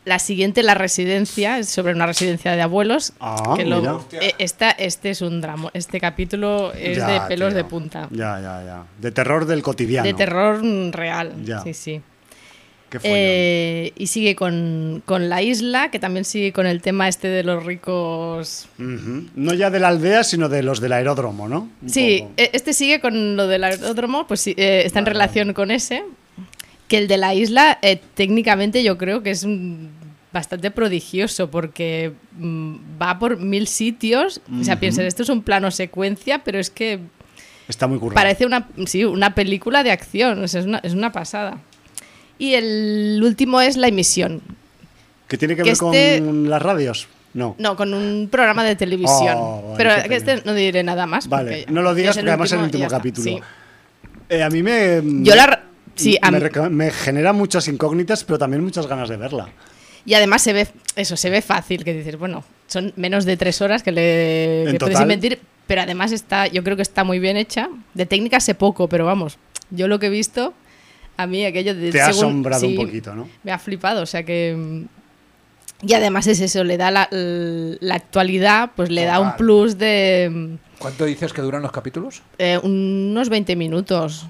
La 0.07 0.21
siguiente, 0.21 0.63
la 0.63 0.75
residencia, 0.75 1.59
es 1.59 1.69
sobre 1.69 1.93
una 1.93 2.07
residencia 2.07 2.55
de 2.55 2.63
abuelos. 2.63 3.13
Ah, 3.19 3.55
que 3.57 3.65
lo- 3.67 3.81
mira. 3.81 3.97
eh, 4.25 4.35
esta, 4.39 4.71
este 4.71 5.11
es 5.11 5.21
un 5.21 5.41
drama. 5.41 5.69
Este 5.75 5.99
capítulo 6.01 6.73
es 6.75 6.99
ya, 6.99 7.09
de 7.09 7.21
pelos 7.29 7.49
tío. 7.49 7.57
de 7.57 7.65
punta. 7.65 8.09
Ya, 8.13 8.41
ya, 8.41 8.63
ya. 8.65 8.85
De 9.01 9.11
terror 9.11 9.47
del 9.47 9.63
cotidiano. 9.65 10.07
De 10.07 10.15
terror 10.15 10.61
real. 10.93 11.33
Ya. 11.45 11.61
Sí, 11.63 11.75
sí. 11.75 12.01
Eh, 13.03 13.93
y 13.97 14.07
sigue 14.07 14.37
con, 14.37 15.03
con 15.05 15.29
la 15.29 15.43
isla, 15.43 15.91
que 15.91 15.99
también 15.99 16.25
sigue 16.25 16.53
con 16.53 16.67
el 16.69 16.81
tema 16.83 17.09
este 17.09 17.27
de 17.27 17.43
los 17.43 17.67
ricos. 17.67 18.69
No 18.79 19.55
ya 19.55 19.71
de 19.71 19.81
la 19.81 19.89
aldea, 19.89 20.23
sino 20.23 20.49
de 20.49 20.63
los 20.63 20.81
del 20.81 20.93
aeródromo, 20.93 21.49
¿no? 21.49 21.69
Un 21.83 21.91
Sí, 21.91 22.19
poco. 22.21 22.33
e- 22.37 22.51
este 22.53 22.75
sigue 22.75 23.01
con 23.01 23.35
lo 23.37 23.49
del 23.49 23.65
aeródromo, 23.65 24.29
pues 24.29 24.41
sí, 24.41 24.55
eh, 24.57 24.83
está 24.87 25.01
en 25.01 25.07
relación 25.07 25.53
con 25.53 25.73
ese. 25.73 26.05
Que 26.87 26.99
el 26.99 27.09
de 27.09 27.17
la 27.17 27.35
isla, 27.35 27.81
eh, 27.83 28.01
técnicamente 28.15 28.85
yo 28.85 28.97
creo 28.97 29.25
que 29.25 29.33
es 29.33 29.45
mm, 29.45 29.87
bastante 30.37 30.71
prodigioso 30.71 31.51
porque 31.51 32.13
mm, 32.39 32.75
va 33.01 33.19
por 33.19 33.39
mil 33.39 33.67
sitios. 33.67 34.41
O 34.61 34.63
sea, 34.65 34.79
piensa, 34.79 35.03
esto 35.05 35.23
es 35.23 35.29
un 35.29 35.43
plano 35.43 35.71
secuencia, 35.71 36.45
pero 36.45 36.59
es 36.59 36.71
que 36.71 37.01
Está 37.69 37.87
muy 37.87 37.99
currado. 37.99 38.15
parece 38.15 38.47
una, 38.47 38.69
sí, 38.87 39.05
una 39.05 39.35
película 39.35 39.83
de 39.83 39.91
acción, 39.91 40.43
o 40.45 40.47
sea, 40.49 40.61
es, 40.61 40.67
una, 40.67 40.79
es 40.79 40.93
una 40.95 41.11
pasada. 41.13 41.59
Y 42.39 42.53
el 42.55 43.21
último 43.25 43.61
es 43.61 43.77
la 43.77 43.89
emisión. 43.89 44.43
¿Que 45.27 45.39
tiene 45.39 45.57
que, 45.57 45.63
que 45.63 45.71
ver 45.71 45.73
este- 45.73 46.23
con 46.25 46.49
las 46.51 46.63
radios? 46.63 47.09
No. 47.35 47.55
No, 47.59 47.77
con 47.77 47.93
un 47.93 48.29
programa 48.31 48.63
de 48.65 48.77
televisión. 48.77 49.35
Oh, 49.37 49.63
vale, 49.63 49.77
pero 49.77 50.09
que 50.09 50.17
este 50.17 50.43
no 50.45 50.55
diré 50.55 50.83
nada 50.83 51.07
más. 51.07 51.29
Vale, 51.29 51.67
no 51.69 51.83
lo 51.83 51.95
digas 51.95 52.17
porque 52.17 52.31
además 52.31 52.49
es 52.51 52.59
el 52.59 52.65
último 52.65 52.89
capítulo. 52.89 53.25
Sí. 53.25 53.39
Eh, 54.29 54.43
a 54.43 54.49
mí 54.49 54.63
me. 54.63 55.03
Yo 55.23 55.35
la. 55.35 55.63
Sí, 55.97 56.17
a 56.23 56.31
me, 56.31 56.41
mí- 56.41 56.49
me 56.71 56.91
genera 56.91 57.33
muchas 57.33 57.69
incógnitas, 57.69 58.23
pero 58.25 58.39
también 58.39 58.63
muchas 58.63 58.87
ganas 58.87 59.09
de 59.09 59.17
verla. 59.17 59.49
Y 60.07 60.15
además 60.15 60.41
se 60.43 60.53
ve, 60.53 60.69
eso, 60.95 61.17
se 61.17 61.29
ve 61.31 61.43
fácil, 61.43 61.85
que 61.85 61.93
dices, 61.93 62.17
bueno, 62.19 62.45
son 62.69 62.93
menos 62.97 63.25
de 63.25 63.37
tres 63.37 63.61
horas 63.61 63.83
que 63.83 63.91
le 63.93 64.73
que 64.73 64.79
puedes 64.79 64.95
total. 64.95 65.03
invertir, 65.03 65.41
pero 65.67 65.83
además 65.83 66.13
está, 66.13 66.47
yo 66.47 66.63
creo 66.65 66.77
que 66.77 66.83
está 66.83 67.03
muy 67.05 67.19
bien 67.19 67.37
hecha. 67.37 67.69
De 67.93 68.07
técnica 68.07 68.39
sé 68.41 68.55
poco, 68.55 68.89
pero 68.89 69.05
vamos, 69.05 69.37
yo 69.71 69.89
lo 69.89 69.99
que 69.99 70.07
he 70.07 70.11
visto, 70.11 70.55
a 71.17 71.27
mí 71.27 71.45
aquello 71.45 71.75
de... 71.75 71.91
Te 71.91 72.01
ha 72.01 72.13
según- 72.13 72.25
asombrado 72.27 72.61
sí, 72.61 72.77
un 72.79 72.87
poquito, 72.87 73.15
¿no? 73.15 73.29
Me 73.43 73.51
ha 73.53 73.59
flipado, 73.59 74.03
o 74.03 74.07
sea 74.07 74.23
que... 74.23 74.55
mm, 74.57 75.87
Y 75.89 75.95
además 75.95 76.27
es 76.29 76.41
eso, 76.41 76.63
le 76.63 76.77
da 76.77 76.91
la, 76.93 77.09
la 77.11 77.95
actualidad, 77.97 78.71
pues 78.77 78.91
le 78.91 79.05
da 79.05 79.19
un 79.21 79.35
plus 79.37 79.77
de 79.77 80.31
mm, 80.33 80.79
¿Cuánto 80.79 81.05
dices 81.05 81.33
que 81.33 81.43
duran 81.43 81.63
los 81.63 81.73
capítulos? 81.73 82.23
eh, 82.39 82.59
unos 82.63 83.29
20 83.29 83.57
minutos. 83.57 84.27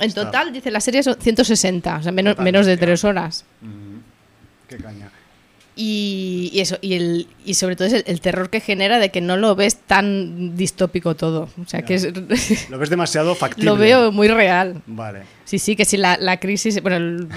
En 0.00 0.08
Está. 0.08 0.24
total, 0.24 0.52
dice 0.52 0.72
la 0.72 0.80
serie 0.80 1.04
son 1.04 1.14
160, 1.20 1.98
o 1.98 2.02
sea, 2.02 2.10
menos, 2.10 2.32
Total, 2.32 2.44
menos 2.44 2.66
de 2.66 2.76
tres 2.76 3.04
horas. 3.04 3.44
Qué 4.68 4.76
caña. 4.76 5.10
Y, 5.76 6.50
y 6.52 6.60
eso, 6.60 6.78
y, 6.82 6.94
el, 6.94 7.26
y 7.44 7.54
sobre 7.54 7.74
todo 7.74 7.88
es 7.88 7.94
el, 7.94 8.04
el 8.06 8.20
terror 8.20 8.48
que 8.48 8.60
genera 8.60 9.00
de 9.00 9.08
que 9.10 9.20
no 9.20 9.36
lo 9.36 9.56
ves 9.56 9.74
tan 9.76 10.56
distópico 10.56 11.16
todo. 11.16 11.48
O 11.60 11.66
sea, 11.66 11.82
que 11.82 11.94
es, 11.94 12.08
Lo 12.70 12.78
ves 12.78 12.90
demasiado 12.90 13.34
factible. 13.34 13.64
lo 13.70 13.76
veo 13.76 14.12
muy 14.12 14.28
real. 14.28 14.82
Vale. 14.86 15.22
Sí, 15.44 15.58
sí, 15.58 15.74
que 15.74 15.84
si 15.84 15.96
la, 15.96 16.16
la 16.16 16.38
crisis, 16.38 16.80
bueno, 16.80 16.96
el, 16.96 17.28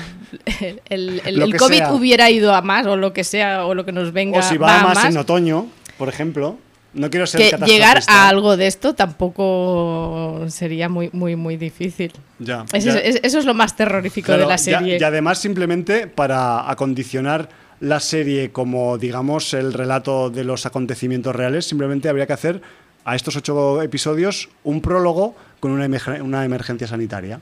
el, 0.89 1.21
el- 1.25 1.57
COVID 1.57 1.77
sea. 1.77 1.93
hubiera 1.93 2.29
ido 2.29 2.53
a 2.53 2.61
más, 2.61 2.85
o 2.85 2.95
lo 2.95 3.11
que 3.11 3.23
sea, 3.23 3.65
o 3.65 3.73
lo 3.73 3.85
que 3.85 3.91
nos 3.91 4.13
venga, 4.13 4.37
O 4.37 4.41
si 4.43 4.57
va 4.57 4.67
va, 4.67 4.79
a 4.81 4.83
más, 4.83 4.95
más, 4.95 5.05
en 5.05 5.17
otoño, 5.17 5.67
por 5.97 6.07
ejemplo. 6.07 6.59
No 6.93 7.09
quiero 7.09 7.27
ser 7.27 7.41
que 7.57 7.65
llegar 7.65 8.01
a 8.07 8.27
algo 8.29 8.57
de 8.57 8.65
esto 8.67 8.95
tampoco 8.95 10.45
sería 10.49 10.89
muy, 10.89 11.09
muy, 11.13 11.35
muy 11.35 11.57
difícil. 11.57 12.11
Ya, 12.39 12.65
Eso, 12.73 12.89
ya. 12.89 12.97
es, 12.99 13.19
eso 13.23 13.39
es 13.39 13.45
lo 13.45 13.53
más 13.53 13.75
terrorífico 13.75 14.27
Claro, 14.27 14.43
de 14.43 14.47
la 14.47 14.55
ya- 14.55 14.79
serie. 14.79 14.97
Y, 14.99 15.03
además 15.03 15.39
simplemente 15.39 16.07
para 16.07 16.69
acondicionar 16.69 17.49
la 17.79 17.99
serie 17.99 18.51
como, 18.51 18.97
digamos, 18.97 19.53
el 19.53 19.73
relato 19.73 20.29
de 20.29 20.43
los 20.43 20.65
acontecimientos 20.65 21.35
reales, 21.35 21.65
simplemente 21.65 22.09
habría 22.09 22.25
que 22.25 22.33
hacer 22.33 22.61
a 23.05 23.15
estos 23.15 23.35
ocho 23.35 23.81
episodios 23.81 24.49
un 24.63 24.81
prólogo 24.81 25.35
con 25.59 25.71
una, 25.71 25.85
emerge- 25.87 26.21
una 26.21 26.43
emergencia 26.45 26.87
sanitaria. 26.87 27.39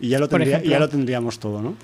Y 0.00 0.08
ya 0.08 0.18
lo, 0.18 0.28
tendría- 0.28 0.62
ya 0.62 0.78
lo 0.78 0.88
tendríamos 0.88 1.38
todo, 1.38 1.60
¿no? 1.62 1.76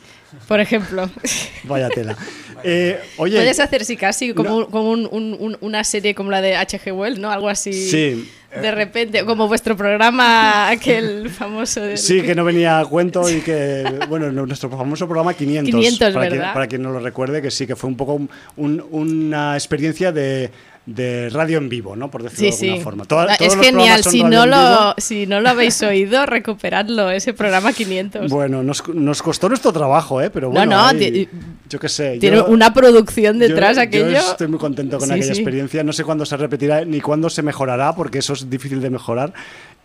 Por 0.47 0.61
ejemplo. 0.61 1.11
Vaya 1.65 1.89
tela. 1.89 2.17
Eh, 2.63 2.99
oye, 3.17 3.37
Puedes 3.37 3.59
hacer, 3.61 3.85
sí, 3.85 3.97
casi 3.97 4.35
como, 4.35 4.61
no. 4.61 4.67
como 4.69 4.91
un- 4.91 5.09
un- 5.11 5.37
un- 5.39 5.59
una 5.61 5.83
serie 5.85 6.15
como 6.15 6.31
la 6.31 6.41
de 6.43 6.57
H.G. 6.57 6.93
Wells, 6.93 7.19
¿no? 7.19 7.31
Algo 7.31 7.49
así. 7.49 7.73
Sí. 7.73 8.31
De 8.51 8.73
repente, 8.73 9.25
como 9.25 9.47
vuestro 9.47 9.77
programa, 9.77 10.69
aquel 10.71 11.31
famoso. 11.31 11.81
del- 11.81 11.97
Sí, 11.99 12.21
que 12.23 12.35
no 12.35 12.45
venía 12.45 12.81
a 12.81 12.85
cuento 12.85 13.31
y 13.31 13.41
que, 13.41 13.85
bueno, 14.09 14.31
nuestro 14.33 14.69
famoso 14.69 15.07
programa 15.07 15.33
500. 15.35 15.71
500, 15.71 16.13
para, 16.13 16.27
quien, 16.29 16.39
¿verdad? 16.39 16.53
para 16.55 16.67
quien 16.67 16.83
no 16.83 16.91
lo 16.91 17.01
recuerde, 17.01 17.41
que 17.41 17.51
sí, 17.51 17.67
que 17.67 17.77
fue 17.77 17.89
un 17.89 17.97
poco 17.97 18.15
un- 18.15 18.31
un- 18.57 18.85
una 18.91 19.55
experiencia 19.55 20.11
de, 20.13 20.51
de 20.87 21.29
radio 21.31 21.59
en 21.59 21.69
vivo, 21.69 21.95
¿no? 21.95 22.11
Por 22.11 22.23
decirlo 22.25 22.51
Sí, 22.53 22.57
de 22.67 22.67
alguna 22.73 22.79
sí. 22.79 22.85
forma. 22.85 23.05
Toda- 23.05 23.27
Ah, 23.33 23.37
es 23.39 23.55
genial. 23.57 24.03
Si 24.03 24.25
no, 24.25 24.47
lo, 24.47 24.95
si 24.99 25.27
no 25.27 25.41
lo 25.41 25.49
habéis 25.51 25.81
oído, 25.83 26.27
recuperadlo, 26.27 27.11
ese 27.11 27.33
programa 27.35 27.73
500. 27.73 28.29
Bueno, 28.31 28.63
nos, 28.63 28.89
nos 28.89 29.23
costó 29.23 29.49
nuestro 29.49 29.73
trabajo, 29.73 30.21
¿eh? 30.21 30.31
Pero 30.31 30.49
No, 30.49 30.55
bueno, 30.55 30.77
no, 30.77 30.87
ahí- 30.89 30.99
ti- 31.13 31.29
yo 31.69 31.79
qué 31.79 31.89
sé. 31.89 32.19
Tiene 32.19 32.39
yo- 32.39 32.47
una 32.47 32.73
producción 32.75 33.39
yo- 33.39 33.47
detrás 33.47 33.77
yo, 33.77 33.83
aquello. 33.83 34.19
estoy 34.19 34.49
muy 34.49 34.59
contento 34.59 34.99
con 34.99 35.07
Sí, 35.09 35.15
aquella 35.15 35.35
sí. 35.35 35.41
experiencia. 35.41 35.85
No 35.85 35.93
sé 35.93 36.03
cuándo 36.03 36.25
se 36.27 36.37
repetirá 36.37 36.85
ni 36.85 37.01
cuándo 37.01 37.31
se 37.31 37.43
mejorará, 37.43 37.95
porque 37.95 38.19
eso 38.19 38.33
es 38.33 38.49
difícil 38.51 38.81
de 38.81 38.91
mejorar. 38.91 39.33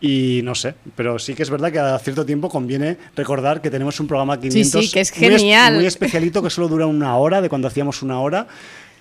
Y 0.02 0.42
no 0.44 0.56
sé, 0.56 0.76
pero 0.96 1.20
sí 1.20 1.36
que 1.36 1.44
es 1.44 1.50
verdad 1.50 1.72
que 1.72 1.80
a 1.80 1.98
cierto 2.00 2.26
tiempo 2.26 2.50
conviene 2.50 2.98
recordar 3.16 3.62
que 3.62 3.70
tenemos 3.70 4.00
un 4.00 4.08
programa 4.08 4.40
500 4.40 4.86
sí, 4.86 4.92
que 4.92 5.00
es 5.02 5.16
muy 5.18 5.28
es- 5.28 5.40
genial. 5.42 5.76
Muy, 5.76 5.86
especialito 5.86 6.42
que 6.42 6.50
solo 6.50 6.68
dura 6.68 6.86
una 6.86 7.16
hora 7.18 7.42
de 7.42 7.50
cuando 7.50 7.68
hacíamos 7.68 8.02
una 8.02 8.20
hora. 8.20 8.48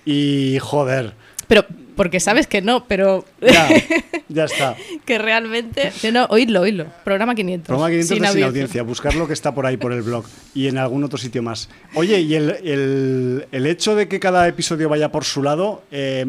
Y 0.05 0.57
joder, 0.61 1.13
Pero, 1.47 1.65
porque 1.95 2.19
sabes 2.19 2.47
que 2.47 2.61
no, 2.61 2.85
pero 2.87 3.23
ya, 3.41 3.69
ya 4.29 4.43
está. 4.45 4.75
que 5.05 5.17
realmente. 5.17 5.91
No, 6.03 6.11
no, 6.11 6.25
oídlo, 6.29 6.61
oídlo. 6.61 6.87
Programa 7.03 7.35
500. 7.35 7.67
Programa 7.67 7.89
500 7.89 8.07
sin 8.07 8.15
de 8.15 8.19
sin 8.19 8.25
audiencia. 8.25 8.47
audiencia, 8.47 8.83
buscar 8.83 9.15
lo 9.15 9.27
que 9.27 9.33
está 9.33 9.53
por 9.53 9.65
ahí 9.65 9.77
por 9.77 9.93
el 9.93 10.01
blog 10.01 10.25
y 10.53 10.67
en 10.67 10.77
algún 10.77 11.03
otro 11.03 11.17
sitio 11.17 11.41
más. 11.43 11.69
Oye, 11.93 12.19
y 12.21 12.35
el, 12.35 12.49
el- 12.63 13.45
el 13.51 13.65
hecho 13.67 13.95
de 13.95 14.07
que 14.07 14.19
cada 14.19 14.47
episodio 14.47 14.89
vaya 14.89 15.11
por 15.11 15.23
su 15.23 15.41
lado, 15.43 15.83
eh, 15.91 16.25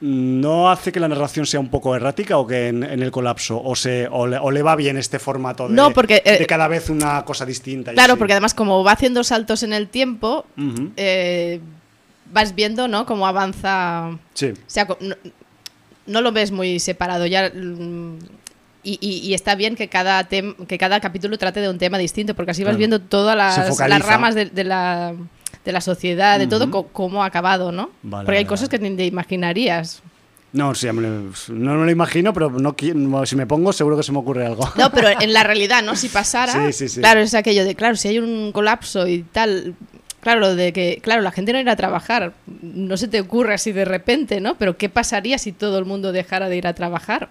¿no 0.00 0.70
hace 0.70 0.92
que 0.92 1.00
la 1.00 1.08
narración 1.08 1.44
sea 1.44 1.60
un 1.60 1.68
poco 1.68 1.94
errática 1.94 2.38
o 2.38 2.46
que 2.46 2.68
en, 2.68 2.82
en 2.82 3.02
el 3.02 3.10
colapso? 3.10 3.60
¿O, 3.62 3.76
se, 3.76 4.08
o, 4.10 4.26
le, 4.26 4.38
o 4.38 4.50
le 4.50 4.62
va 4.62 4.74
bien 4.76 4.96
este 4.96 5.18
formato 5.18 5.68
de, 5.68 5.74
No, 5.74 5.90
porque, 5.90 6.22
eh, 6.24 6.38
de 6.38 6.46
cada 6.46 6.68
vez 6.68 6.88
una 6.88 7.22
cosa 7.24 7.44
distinta? 7.44 7.92
Claro, 7.92 8.16
porque 8.16 8.32
además, 8.32 8.54
como 8.54 8.82
va 8.82 8.92
haciendo 8.92 9.22
saltos 9.24 9.62
en 9.62 9.74
el 9.74 9.88
tiempo, 9.88 10.46
eh, 10.96 11.60
vas 12.32 12.54
viendo, 12.54 12.88
¿no? 12.88 13.06
Cómo 13.06 13.26
avanza. 13.26 14.10
Sí, 14.34 14.46
O 14.50 14.56
sea, 14.66 14.86
no, 15.00 15.14
no 16.06 16.20
lo 16.20 16.32
ves 16.32 16.50
muy 16.50 16.78
separado 16.80 17.26
ya. 17.26 17.50
mm, 17.54 18.18
Y, 18.82 18.96
y- 19.02 19.18
y 19.28 19.34
está 19.34 19.56
bien 19.56 19.76
que 19.76 19.88
cada, 19.88 20.26
tem- 20.26 20.56
que 20.66 20.78
cada 20.78 21.00
capítulo 21.00 21.36
trate 21.36 21.60
de 21.60 21.68
un 21.68 21.76
tema 21.76 21.98
distinto, 21.98 22.34
porque 22.34 22.52
así 22.52 22.62
vas 22.64 22.70
Claro. 22.70 22.78
viendo 22.78 22.98
todas 22.98 23.36
las, 23.36 23.78
ramas 24.06 24.34
de, 24.34 24.46
de 24.46 24.64
la, 24.64 25.12
de 25.66 25.72
la 25.72 25.82
sociedad, 25.82 26.38
de 26.38 26.46
todo, 26.46 26.70
cómo 26.90 27.22
ha 27.22 27.26
acabado, 27.26 27.72
¿no? 27.72 27.90
Vale, 28.02 28.24
porque 28.24 28.38
hay 28.38 28.44
vale, 28.44 28.48
cosas 28.48 28.70
que 28.70 28.78
ni 28.78 28.96
te 28.96 29.04
imaginarías. 29.04 30.02
no, 30.54 30.74
sí, 30.74 30.86
no 30.86 31.74
me 31.74 31.84
lo 31.84 31.90
imagino, 31.90 32.32
pero 32.32 32.48
no, 32.48 32.74
si 33.26 33.36
me 33.36 33.46
pongo 33.46 33.70
seguro 33.74 33.98
que 33.98 34.02
se 34.02 34.12
me 34.12 34.18
ocurre 34.18 34.46
algo. 34.46 34.66
No, 34.76 34.90
pero 34.90 35.08
en 35.20 35.34
la 35.34 35.42
realidad, 35.42 35.82
¿no? 35.82 35.94
Si 35.94 36.08
pasara, 36.08 36.54
Sí, 36.54 36.72
sí, 36.72 36.88
sí. 36.88 37.00
claro, 37.00 37.20
es 37.20 37.34
aquello 37.34 37.66
de, 37.66 37.74
claro, 37.74 37.96
si 37.96 38.08
hay 38.08 38.18
un 38.18 38.50
colapso 38.50 39.06
y 39.06 39.24
tal, 39.24 39.74
claro, 40.20 40.54
de 40.54 40.72
que, 40.72 41.00
claro, 41.02 41.22
la 41.22 41.30
gente 41.32 41.52
no 41.52 41.60
irá 41.60 41.72
a 41.72 41.76
trabajar, 41.76 42.32
no 42.62 42.96
se 42.96 43.08
te 43.08 43.20
ocurre 43.20 43.54
así 43.54 43.72
de 43.72 43.84
repente, 43.84 44.40
¿no? 44.40 44.56
Pero 44.56 44.76
¿qué 44.76 44.88
pasaría 44.88 45.38
si 45.38 45.52
todo 45.52 45.78
el 45.78 45.84
mundo 45.84 46.12
dejara 46.12 46.48
de 46.48 46.56
ir 46.56 46.66
a 46.66 46.74
trabajar? 46.74 47.28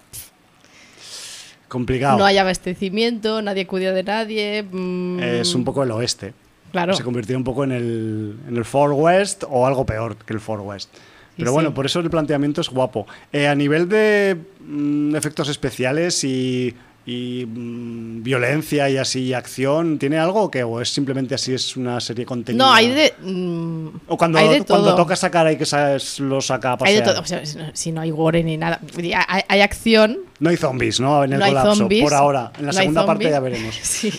Complicado. 1.67 2.17
No 2.17 2.25
hay 2.25 2.37
abastecimiento, 2.37 3.41
nadie 3.41 3.67
cuida 3.67 3.91
de 3.93 4.03
nadie. 4.03 4.63
mm, 4.63 5.19
Es 5.19 5.53
un 5.53 5.63
poco 5.63 5.83
el 5.83 5.91
oeste. 5.91 6.33
Claro. 6.71 6.93
Se 6.93 7.03
convirtió 7.03 7.37
un 7.37 7.43
poco 7.43 7.63
en 7.63 7.71
el, 7.71 8.35
en 8.47 8.57
el 8.57 8.65
Far 8.65 8.91
West 8.91 9.43
o 9.47 9.65
algo 9.65 9.85
peor 9.85 10.15
que 10.17 10.33
el 10.33 10.39
Far 10.39 10.59
West. 10.59 10.89
Pero 11.37 11.51
sí. 11.51 11.53
bueno, 11.53 11.73
por 11.73 11.85
eso 11.85 11.99
el 11.99 12.09
planteamiento 12.09 12.61
es 12.61 12.69
guapo. 12.69 13.07
Eh, 13.31 13.47
a 13.47 13.55
nivel 13.55 13.87
de 13.87 14.35
mm, 14.59 15.15
efectos 15.15 15.47
especiales 15.49 16.23
y, 16.23 16.75
y, 17.05 17.45
mm, 17.47 18.21
violencia 18.21 18.89
y 18.89 18.97
así, 18.97 19.21
y 19.23 19.33
acción, 19.33 19.97
¿tiene 19.97 20.19
algo 20.19 20.43
o 20.43 20.51
qué? 20.51 20.63
¿O 20.63 20.79
es 20.81 20.89
simplemente 20.89 21.33
así, 21.33 21.53
es 21.53 21.75
una 21.75 21.99
serie 21.99 22.25
contenida? 22.25 22.63
No, 22.63 22.71
hay 22.73 22.89
de. 22.89 23.13
mm, 23.21 23.87
O 24.07 24.17
cuando, 24.17 24.37
hay 24.37 24.47
de 24.49 24.63
cuando 24.63 24.87
todo. 24.89 24.95
toca 24.95 25.15
sacar 25.15 25.47
hay 25.47 25.57
que 25.57 25.65
sa- 25.65 25.97
lo 26.19 26.39
saca 26.41 26.73
a 26.73 26.77
Hay 26.81 26.93
de 26.95 27.01
pasear. 27.01 27.03
todo. 27.05 27.21
O 27.21 27.25
sea, 27.25 27.71
si 27.73 27.91
no- 27.91 28.01
hay 28.01 28.11
gore 28.11 28.43
ni 28.43 28.57
nada. 28.57 28.79
Hay, 29.27 29.41
hay 29.47 29.61
acción. 29.61 30.19
No 30.39 30.49
hay 30.51 30.57
zombies, 30.57 30.99
¿no? 30.99 31.23
En 31.23 31.33
el 31.33 31.39
no 31.39 31.47
colapso, 31.47 31.75
zombies. 31.75 32.03
por 32.03 32.13
ahora. 32.13 32.51
En 32.59 32.65
la 32.67 32.71
no 32.71 32.77
segunda 32.77 33.05
parte 33.05 33.29
ya 33.29 33.39
veremos. 33.39 33.75
Sí. 33.81 34.11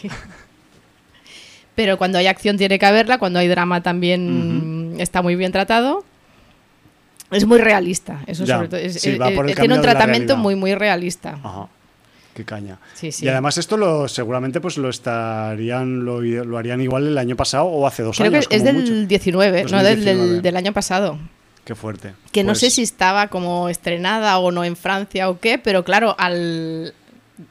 Pero 1.74 1.96
cuando 1.96 2.18
hay 2.18 2.26
acción 2.26 2.56
tiene 2.58 2.78
que 2.78 2.86
haberla, 2.86 3.18
cuando 3.18 3.38
hay 3.38 3.48
drama 3.48 3.82
también 3.82 4.96
está 4.98 5.22
muy 5.22 5.36
bien 5.36 5.52
tratado. 5.52 6.04
Es 7.30 7.46
muy 7.46 7.58
realista, 7.60 8.20
eso 8.26 8.44
Ya, 8.44 8.56
sobre 8.56 8.68
todo. 8.68 8.80
Es- 8.80 9.00
sí, 9.00 9.16
va 9.16 9.30
por 9.30 9.48
el 9.48 9.54
tiene 9.54 9.74
un 9.76 9.80
tratamiento 9.82 10.36
muy, 10.36 10.56
muy 10.56 10.74
realista. 10.74 11.38
Ajá. 11.42 11.68
Qué 12.34 12.44
caña. 12.44 12.78
Sí, 12.94 13.10
sí. 13.12 13.24
Y 13.24 13.28
además 13.28 13.58
esto 13.58 13.76
lo 13.76 14.06
seguramente 14.08 14.60
pues 14.60 14.78
lo 14.78 14.88
estarían 14.88 16.04
lo, 16.04 16.20
lo 16.22 16.58
harían 16.58 16.80
igual 16.80 17.06
el 17.06 17.18
año 17.18 17.36
pasado 17.36 17.64
o 17.66 17.86
hace 17.86 18.02
dos 18.02 18.16
Creo 18.18 18.30
años. 18.30 18.46
que 18.48 18.56
es 18.56 18.62
como 18.62 18.72
del 18.78 18.82
mucho. 18.82 19.06
19, 19.08 19.64
no 19.64 19.82
del, 19.82 19.96
2019. 19.96 20.40
del, 20.42 20.56
año 20.56 20.72
pasado. 20.72 21.18
Qué 21.64 21.74
fuerte. 21.74 22.12
Que 22.32 22.42
no 22.44 22.48
Pues, 22.50 22.60
sé 22.60 22.70
si 22.70 22.82
estaba 22.82 23.28
como 23.28 23.68
estrenada 23.68 24.38
o 24.38 24.50
no 24.52 24.64
en 24.64 24.76
Francia 24.76 25.28
o 25.28 25.38
qué, 25.40 25.58
pero 25.58 25.84
claro, 25.84 26.14
al. 26.18 26.94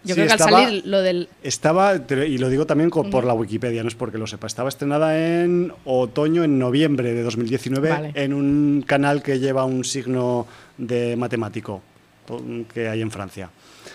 Yo 0.03 0.13
Sí, 0.13 0.21
creo 0.21 0.27
que 0.27 0.33
al 0.33 0.39
salir 0.39 0.85
lo 0.85 1.01
del. 1.01 1.29
Estaba, 1.43 1.95
y 1.95 2.37
lo 2.37 2.49
digo 2.49 2.65
también 2.67 2.89
por 2.91 3.23
la 3.25 3.33
Wikipedia, 3.33 3.81
no 3.81 3.89
es 3.89 3.95
porque 3.95 4.17
lo 4.19 4.27
sepa, 4.27 4.45
estaba 4.47 4.69
estrenada 4.69 5.17
en 5.43 5.73
otoño, 5.83 6.43
en 6.43 6.59
noviembre 6.59 7.13
de 7.13 7.23
2019, 7.23 7.89
Vale. 7.89 8.11
en 8.13 8.33
un 8.33 8.83
canal 8.85 9.23
que 9.23 9.39
lleva 9.39 9.65
un 9.65 9.83
signo 9.83 10.45
de 10.77 11.15
matemático 11.15 11.81
que 12.73 12.87
hay 12.87 13.01
en 13.01 13.09
Francia. 13.09 13.49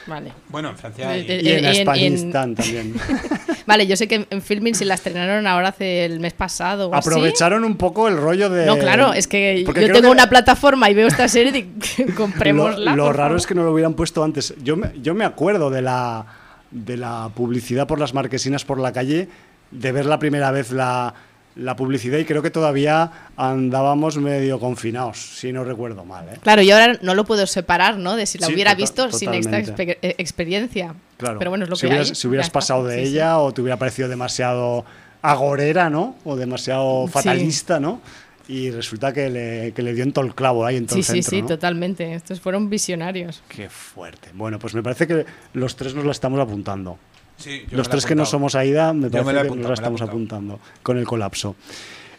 Vale. 0.06 0.32
Bueno, 0.48 0.70
en 0.70 0.76
Francia. 0.76 1.16
Eh, 1.16 1.24
eh, 1.26 1.40
Y 1.42 1.48
en 1.50 1.64
en- 1.64 1.64
en- 1.76 1.88
Afganistán 1.88 2.54
también. 2.54 2.94
Vale, 3.66 3.86
yo 3.86 3.96
sé 3.96 4.06
que 4.06 4.16
en, 4.16 4.26
en 4.28 4.42
Filmin 4.42 4.74
se 4.74 4.84
la 4.84 4.94
estrenaron 4.94 5.46
ahora 5.46 5.68
hace 5.68 6.04
el 6.04 6.20
mes 6.20 6.34
pasado. 6.34 6.90
o 6.90 6.94
así. 6.94 7.08
Aprovecharon 7.08 7.64
un 7.64 7.76
poco 7.76 8.08
el 8.08 8.18
rollo 8.18 8.50
de... 8.50 8.66
No, 8.66 8.76
claro, 8.78 9.14
es 9.14 9.26
que 9.26 9.62
Porque 9.64 9.80
yo 9.82 9.86
tengo 9.88 10.02
que- 10.02 10.08
una 10.12 10.28
plataforma 10.28 10.90
y 10.90 10.94
veo 10.94 11.08
esta 11.08 11.26
serie 11.28 11.58
y 11.96 12.02
Lo, 12.08 12.14
comprémosla. 12.14 12.94
lo 12.94 13.06
por 13.06 13.16
raro 13.16 13.36
es 13.36 13.46
que 13.46 13.54
no 13.54 13.62
lo 13.64 13.72
hubieran 13.72 13.94
puesto 13.94 14.22
antes. 14.22 14.54
Yo 14.62 14.76
me, 14.76 14.92
yo 15.00 15.14
me 15.14 15.24
acuerdo 15.24 15.70
de 15.70 15.80
la, 15.80 16.26
de 16.70 16.96
la 16.98 17.30
publicidad 17.34 17.86
por 17.86 17.98
las 17.98 18.12
marquesinas 18.12 18.64
por 18.66 18.78
la 18.78 18.92
calle, 18.92 19.28
de 19.70 19.92
ver 19.92 20.04
la 20.04 20.18
primera 20.18 20.50
vez 20.50 20.70
la, 20.70 21.14
la 21.56 21.76
publicidad 21.76 22.18
y 22.18 22.24
creo 22.24 22.42
que 22.42 22.50
todavía 22.50 23.10
andábamos 23.36 24.16
medio 24.18 24.58
confinados, 24.58 25.18
si 25.38 25.52
no 25.52 25.62
recuerdo 25.64 26.04
mal. 26.04 26.26
¿eh? 26.28 26.38
Claro, 26.42 26.62
yo 26.62 26.74
ahora 26.76 26.98
no 27.02 27.14
lo 27.14 27.24
puedo 27.24 27.46
separar, 27.46 27.96
¿no? 27.98 28.16
De 28.16 28.26
si 28.26 28.38
la 28.38 28.48
Sí, 28.48 28.54
hubiera 28.54 28.72
tota- 28.72 28.80
visto 28.82 29.12
sin 29.12 29.34
esta 29.34 29.50
totalmente. 29.62 29.86
expe- 29.86 29.98
eh, 30.02 30.14
experiencia. 30.18 30.94
Claro. 31.16 31.38
Pero 31.38 31.50
bueno, 31.50 31.64
es 31.64 31.70
lo 31.70 31.76
si 31.76 31.82
que 31.82 31.86
hubieras, 31.88 32.08
hay, 32.10 32.14
si 32.16 32.26
hubieras 32.28 32.50
pasado 32.50 32.84
de 32.86 32.98
Sí, 33.00 33.06
sí. 33.06 33.12
ella 33.12 33.38
o 33.38 33.52
te 33.52 33.60
hubiera 33.60 33.76
parecido 33.78 34.08
demasiado 34.08 34.84
agorera, 35.22 35.90
¿no? 35.90 36.16
O 36.24 36.36
demasiado 36.36 37.06
Sí. 37.06 37.12
fatalista, 37.12 37.78
¿no? 37.80 38.00
y 38.46 38.70
resulta 38.70 39.10
que 39.14 39.30
le, 39.30 39.72
que 39.72 39.80
le 39.80 39.94
dio 39.94 40.04
en 40.04 40.12
todo 40.12 40.26
el 40.26 40.34
clavo 40.34 40.66
ahí 40.66 40.76
en 40.76 40.84
todo 40.86 40.96
Sí, 40.96 41.00
el 41.00 41.04
sí, 41.06 41.12
centro, 41.22 41.30
sí, 41.30 41.40
¿no? 41.40 41.48
totalmente. 41.48 42.12
Estos 42.14 42.42
fueron 42.42 42.68
visionarios. 42.68 43.42
Qué 43.48 43.70
fuerte. 43.70 44.28
Bueno, 44.34 44.58
pues 44.58 44.74
me 44.74 44.82
parece 44.82 45.06
que 45.06 45.24
los 45.54 45.76
tres 45.76 45.94
nos 45.94 46.04
la 46.04 46.10
estamos 46.12 46.38
apuntando. 46.38 46.98
Sí, 47.36 47.64
yo 47.70 47.76
Los 47.76 47.86
la 47.88 47.90
tres 47.92 48.06
que 48.06 48.14
no 48.14 48.24
somos 48.26 48.54
AIDA, 48.54 48.92
me 48.92 49.10
parece 49.10 49.26
me 49.26 49.32
la 49.32 49.42
que 49.42 49.48
nos 49.48 49.58
la 49.58 49.68
la 49.68 49.74
estamos 49.74 50.02
apuntado. 50.02 50.40
apuntando 50.42 50.60
con 50.82 50.98
el 50.98 51.04
colapso. 51.06 51.56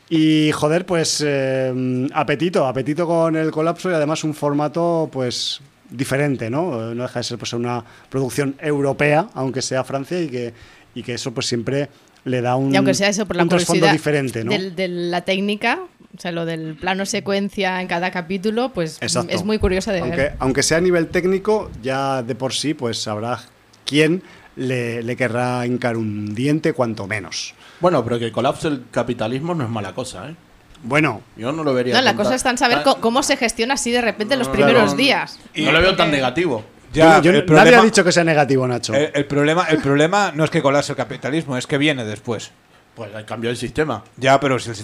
Y 0.09 0.51
joder, 0.51 0.85
pues 0.85 1.23
eh, 1.25 2.07
apetito, 2.13 2.67
apetito 2.67 3.07
con 3.07 3.35
el 3.35 3.49
colapso 3.51 3.89
y 3.89 3.93
además 3.93 4.23
un 4.23 4.33
formato 4.35 5.09
pues 5.11 5.61
diferente, 5.89 6.49
¿no? 6.49 6.91
Eh, 6.91 6.95
No 6.95 7.03
deja 7.03 7.19
de 7.19 7.23
ser 7.23 7.37
pues 7.39 7.53
una 7.53 7.83
producción 8.09 8.55
europea, 8.59 9.27
aunque 9.33 9.61
sea 9.61 9.83
Francia 9.83 10.21
y 10.21 10.27
que, 10.27 10.53
y 10.93 11.01
que 11.01 11.13
eso 11.15 11.33
pues 11.33 11.47
siempre 11.47 11.89
le 12.23 12.41
da 12.41 12.55
un, 12.55 12.71
Y 12.73 12.77
aunque 12.77 12.93
sea 12.93 13.09
eso 13.09 13.25
por 13.25 13.35
la 13.35 13.43
un 13.43 13.49
trasfondo 13.49 13.79
curiosidad 13.87 13.93
diferente, 13.93 14.43
¿no? 14.43 14.51
del- 14.51 14.75
de 14.75 14.87
la 14.89 15.21
técnica, 15.21 15.79
o 16.15 16.19
sea, 16.21 16.31
lo 16.31 16.45
del 16.45 16.75
plano 16.75 17.05
secuencia 17.05 17.81
en 17.81 17.87
cada 17.87 18.11
capítulo, 18.11 18.73
pues 18.73 18.97
Exacto. 19.01 19.33
es 19.33 19.43
muy 19.43 19.57
curioso 19.59 19.91
de 19.91 19.99
aunque, 20.01 20.17
ver. 20.17 20.35
aunque 20.39 20.61
sea 20.63 20.77
a 20.77 20.81
nivel 20.81 21.07
técnico, 21.07 21.71
ya 21.81 22.21
de 22.21 22.35
por 22.35 22.53
sí, 22.53 22.73
pues 22.75 23.07
habrá 23.07 23.39
quien 23.85 24.21
le, 24.55 25.03
le 25.03 25.15
querrá 25.15 25.65
hincar 25.65 25.97
un 25.97 26.33
diente, 26.35 26.73
cuanto 26.73 27.07
menos. 27.07 27.53
Bueno, 27.79 28.03
pero 28.03 28.19
que 28.19 28.31
colapse 28.31 28.67
el 28.67 28.83
capitalismo 28.91 29.53
no 29.55 29.63
es 29.63 29.69
mala 29.69 29.93
cosa, 29.93 30.29
¿eh? 30.29 30.35
Bueno, 30.83 31.21
Yo 31.35 31.51
no 31.51 31.63
lo 31.63 31.73
vería. 31.73 31.95
No, 31.95 32.01
la 32.01 32.15
cosa 32.15 32.35
está 32.35 32.51
en 32.51 32.57
saber 32.57 32.83
co- 32.83 32.99
cómo 33.01 33.23
se 33.23 33.37
gestiona 33.37 33.73
así 33.73 33.91
de 33.91 34.01
repente 34.01 34.35
los 34.35 34.47
primeros 34.49 34.81
claro. 34.83 34.97
días. 34.97 35.39
No 35.55 35.71
lo 35.71 35.81
veo 35.81 35.95
tan 35.95 36.11
negativo. 36.11 36.63
Ya, 36.93 37.19
yo- 37.21 37.31
yo- 37.31 37.39
el 37.39 37.45
nadie 37.51 37.75
ha 37.75 37.81
dicho 37.81 38.03
que 38.03 38.11
sea 38.11 38.23
negativo, 38.23 38.67
Nacho. 38.67 38.93
El, 38.93 39.09
el 39.13 39.25
problema, 39.25 39.65
el 39.65 39.79
problema 39.79 40.31
no 40.33 40.43
es 40.43 40.49
que 40.51 40.61
colapse 40.61 40.91
el 40.91 40.95
capitalismo, 40.95 41.57
es 41.57 41.65
que 41.67 41.77
viene 41.77 42.05
después. 42.05 42.51
Pues 42.93 43.13
hay 43.15 43.23
cambio 43.25 43.49
el 43.49 43.57
sistema. 43.57 44.03
Ya, 44.15 44.39
pero, 44.39 44.57
si 44.59 44.69
el 44.69 44.77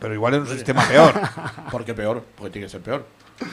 pero 0.00 0.14
igual 0.14 0.34
es 0.34 0.40
un 0.40 0.48
sistema 0.48 0.86
peor. 0.88 1.12
¿Por 1.70 1.84
qué 1.84 1.92
peor? 1.92 2.24
Porque 2.36 2.50
tiene 2.52 2.66
que 2.66 2.70
ser 2.70 2.80
peor. 2.80 3.06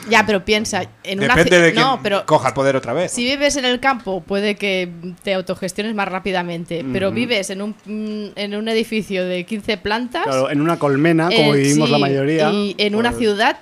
Ya, 0.10 0.26
pero 0.26 0.44
piensa, 0.44 0.84
en 1.04 1.20
una 1.24 1.36
Depende 1.36 1.58
ci- 1.60 1.62
de 1.62 1.72
quién 1.74 1.84
no, 1.86 2.00
pero 2.02 2.26
coja 2.26 2.48
el 2.50 2.54
poder 2.56 2.76
otra 2.76 2.94
vez. 2.94 3.12
si 3.12 3.24
vives 3.24 3.56
en 3.56 3.66
el 3.66 3.80
campo 3.80 4.22
puede 4.22 4.56
que 4.56 4.90
te 5.24 5.34
autogestiones 5.36 5.94
más 5.94 6.08
rápidamente, 6.08 6.84
pero 6.92 7.12
vives 7.12 7.50
en 7.52 7.62
un 7.62 7.76
mm, 7.86 8.32
en 8.36 8.56
un 8.56 8.68
edificio 8.68 9.26
de 9.26 9.44
15 9.46 9.78
plantas, 9.78 10.24
Claro, 10.24 10.50
en 10.50 10.62
una 10.62 10.80
colmena, 10.80 11.26
como 11.26 11.54
eh, 11.54 11.58
vivimos 11.60 11.88
sí, 11.88 11.92
la 11.92 12.00
mayoría. 12.00 12.52
y 12.52 12.76
en 12.80 12.96
una 12.96 13.10
pues, 13.12 13.20
ciudad 13.20 13.58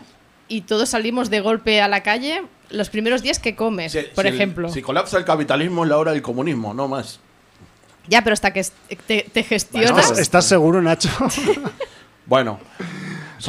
y 0.47 0.61
todos 0.61 0.89
salimos 0.89 1.29
de 1.29 1.41
golpe 1.41 1.81
a 1.81 1.87
la 1.89 2.03
calle 2.03 2.43
los 2.69 2.89
primeros 2.89 3.21
días 3.21 3.39
que 3.39 3.55
comes, 3.55 3.91
Si- 3.91 3.99
por 4.15 4.23
si 4.23 4.29
el- 4.29 4.33
ejemplo. 4.35 4.69
si 4.69 4.81
colapsa 4.81 5.17
el 5.17 5.25
capitalismo 5.25 5.83
es 5.83 5.89
la 5.89 5.97
hora 5.97 6.11
del 6.13 6.21
comunismo, 6.21 6.73
no 6.73 6.87
más. 6.87 7.19
Ya, 8.07 8.21
pero 8.23 8.33
hasta 8.33 8.51
que 8.53 8.65
te, 9.07 9.25
te 9.31 9.43
gestionas. 9.43 9.91
¿Estás, 10.05 10.19
estás 10.19 10.45
seguro, 10.45 10.81
Nacho? 10.81 11.09
Bueno. 12.25 12.59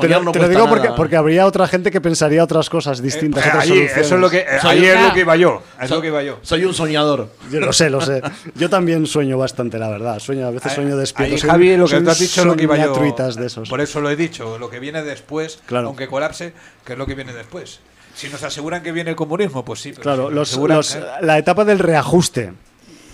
Te 0.01 0.09
lo, 0.09 0.22
no 0.22 0.32
te 0.32 0.38
lo 0.38 0.49
digo 0.49 0.68
porque, 0.68 0.88
porque 0.97 1.16
habría 1.16 1.47
otra 1.47 1.66
gente 1.68 1.90
que 1.90 2.01
pensaría 2.01 2.42
otras 2.42 2.68
cosas 2.70 3.01
distintas. 3.03 3.45
Eh, 3.45 3.49
otras 3.49 3.62
allí, 3.64 3.70
soluciones. 3.74 4.05
eso 4.07 4.14
es 4.16 4.20
lo 4.20 4.30
que, 4.30 4.38
eh, 4.38 4.47
Soy 4.61 4.70
ahí 4.70 4.78
un- 4.80 4.84
es 4.99 5.03
lo 5.03 5.12
que 5.14 5.20
iba 5.20 5.36
yo. 5.36 5.62
Es 5.80 5.90
lo 5.90 6.01
que 6.01 6.07
iba 6.09 6.22
yo. 6.22 6.38
Soy 6.42 6.64
un 6.64 6.74
soñador. 6.74 7.28
Yo 7.51 7.61
lo 7.61 7.72
sé, 7.72 7.90
lo 7.90 8.01
sé. 8.01 8.22
Yo 8.55 8.68
también 8.70 9.07
sueño 9.07 9.38
bastante, 9.38 9.78
la 9.78 9.88
verdad. 9.88 10.18
Sueño, 10.18 10.47
a 10.47 10.51
veces 10.51 10.72
Ahí- 10.72 10.74
sueño 10.76 10.97
despierto. 10.97 11.34
ahí, 11.34 11.40
Soy- 11.40 11.51
Javi, 11.51 11.76
lo 11.76 11.86
que 11.86 12.01
tú 12.01 12.11
has 12.11 12.18
dicho 12.18 12.40
es 12.40 12.47
lo 12.47 12.57
que 12.57 12.62
iba 12.64 12.76
yo. 12.76 12.95
de 12.95 13.47
esos. 13.47 13.68
Por 13.68 13.80
eso 13.80 14.01
lo 14.01 14.11
he 14.11 14.16
dicho, 14.16 14.59
lo 14.59 14.70
que 14.70 14.78
viene 14.80 15.03
después, 15.03 15.61
Claro. 15.66 15.88
aunque 15.88 16.07
colapse, 16.09 16.53
que 16.84 16.92
es 16.95 16.99
lo 16.99 17.07
que 17.07 17.14
viene 17.14 17.32
después. 17.32 17.80
Si 18.14 18.28
nos 18.28 18.42
aseguran 18.45 18.82
que 18.82 18.92
viene 18.92 19.11
el 19.11 19.16
comunismo, 19.16 19.64
pues 19.64 19.80
sí. 19.80 19.90
Pero 19.90 20.03
Claro, 20.03 20.28
si 20.28 20.34
los, 20.34 20.57
los- 20.68 20.95
que- 20.95 21.26
la 21.26 21.38
etapa 21.38 21.64
del 21.64 21.78
reajuste 21.80 22.53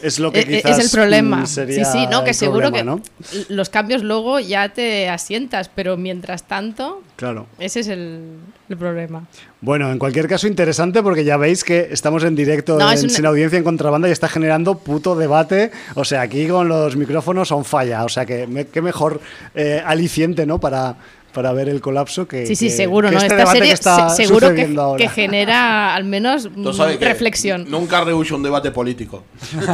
es 0.02 0.18
lo 0.18 0.32
que 0.32 0.40
Eh, 0.40 0.46
eh, 0.48 0.62
quizás 0.62 0.78
es 0.78 0.84
el 0.86 0.90
problema. 1.00 1.46
sería 1.46 1.84
sí, 1.84 1.98
sí, 2.00 2.06
no, 2.10 2.24
que 2.24 2.34
seguro 2.34 2.70
problema, 2.70 3.00
que 3.00 3.34
¿no? 3.38 3.44
los 3.48 3.68
cambios 3.70 4.02
luego 4.02 4.40
ya 4.40 4.68
te 4.70 5.08
asientas, 5.08 5.70
pero 5.74 5.96
mientras 5.96 6.44
tanto, 6.44 7.02
Claro. 7.16 7.46
ese 7.58 7.80
es 7.80 7.88
el, 7.88 8.20
el 8.68 8.76
problema. 8.76 9.26
Bueno, 9.60 9.90
en 9.92 9.98
cualquier 9.98 10.26
caso, 10.28 10.46
interesante 10.46 11.02
porque 11.02 11.24
ya 11.24 11.36
veis 11.36 11.64
que 11.64 11.88
estamos 11.90 12.24
en 12.24 12.34
directo 12.34 12.78
No, 12.78 12.88
en- 12.90 12.94
es 12.98 13.02
un- 13.04 13.10
sin 13.10 13.26
audiencia 13.26 13.58
en 13.58 13.64
contrabanda 13.64 14.08
y 14.08 14.12
está 14.12 14.28
generando 14.28 14.78
puto 14.78 15.14
debate. 15.16 15.70
O 15.94 16.04
sea, 16.04 16.22
aquí 16.22 16.46
con 16.48 16.68
los 16.68 16.96
micrófonos 16.96 17.52
on 17.52 17.64
falla. 17.64 18.04
O 18.04 18.08
sea, 18.08 18.24
que 18.24 18.46
me- 18.46 18.66
qué 18.66 18.80
mejor 18.80 19.20
eh, 19.54 19.82
aliciente, 19.84 20.46
¿no? 20.46 20.58
Para, 20.60 20.96
para 21.32 21.52
ver 21.52 21.68
el 21.68 21.80
colapso 21.80 22.26
que. 22.28 22.46
Sí, 22.46 22.56
sí, 22.56 22.66
que- 22.66 22.72
seguro, 22.76 23.08
que 23.08 23.16
¿no? 23.16 23.22
este 23.22 23.34
Esta 23.36 23.52
serie 23.52 23.68
que 23.68 23.74
está 23.74 24.10
se- 24.10 24.26
seguro 24.26 24.54
que, 24.54 24.76
que 24.98 25.08
genera 25.08 25.94
al 25.94 26.04
menos 26.04 26.48
reflexión. 27.00 27.66
Nunca 27.70 28.02
rehuyo 28.04 28.36
un 28.36 28.42
debate 28.42 28.70
político. 28.70 29.24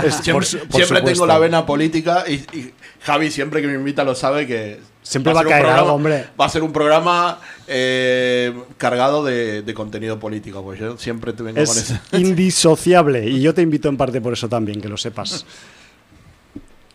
Es- 0.05 0.15
siempre 0.23 0.33
por 0.33 0.45
su- 0.45 0.59
por 0.59 0.67
siempre 0.77 0.85
supuesto. 0.99 1.07
tengo 1.13 1.27
la 1.27 1.39
vena 1.39 1.67
política 1.67 2.25
y, 2.29 2.35
y 2.57 2.73
Javi 3.03 3.31
siempre 3.31 3.61
que 3.61 3.69
me 3.69 3.75
invita 3.75 4.05
lo 4.05 4.15
sabe 4.15 4.47
que 4.47 4.79
Siempre 5.03 5.33
va 5.33 5.43
a 5.43 5.45
caer 5.45 5.61
programa- 5.63 5.79
algo, 5.83 5.93
hombre. 5.93 6.25
Va 6.41 6.47
a 6.47 6.49
ser 6.49 6.65
un 6.65 6.73
programa 6.73 7.39
eh, 7.69 8.53
cargado 8.77 9.25
de, 9.25 9.63
de 9.63 9.73
contenido 9.75 10.19
político, 10.19 10.65
pues 10.65 10.81
yo 10.81 10.99
siempre 10.99 11.33
te 11.33 11.45
vengo 11.45 11.55
con 11.65 11.77
Es 11.79 11.91
eso. 11.91 11.99
indisociable 12.13 13.25
y 13.29 13.41
yo 13.41 13.55
te 13.55 13.63
invito 13.63 13.89
en 13.89 13.97
parte 13.97 14.21
por 14.21 14.33
eso 14.33 14.49
también, 14.49 14.81
que 14.81 14.89
lo 14.89 14.97
sepas. 14.97 15.47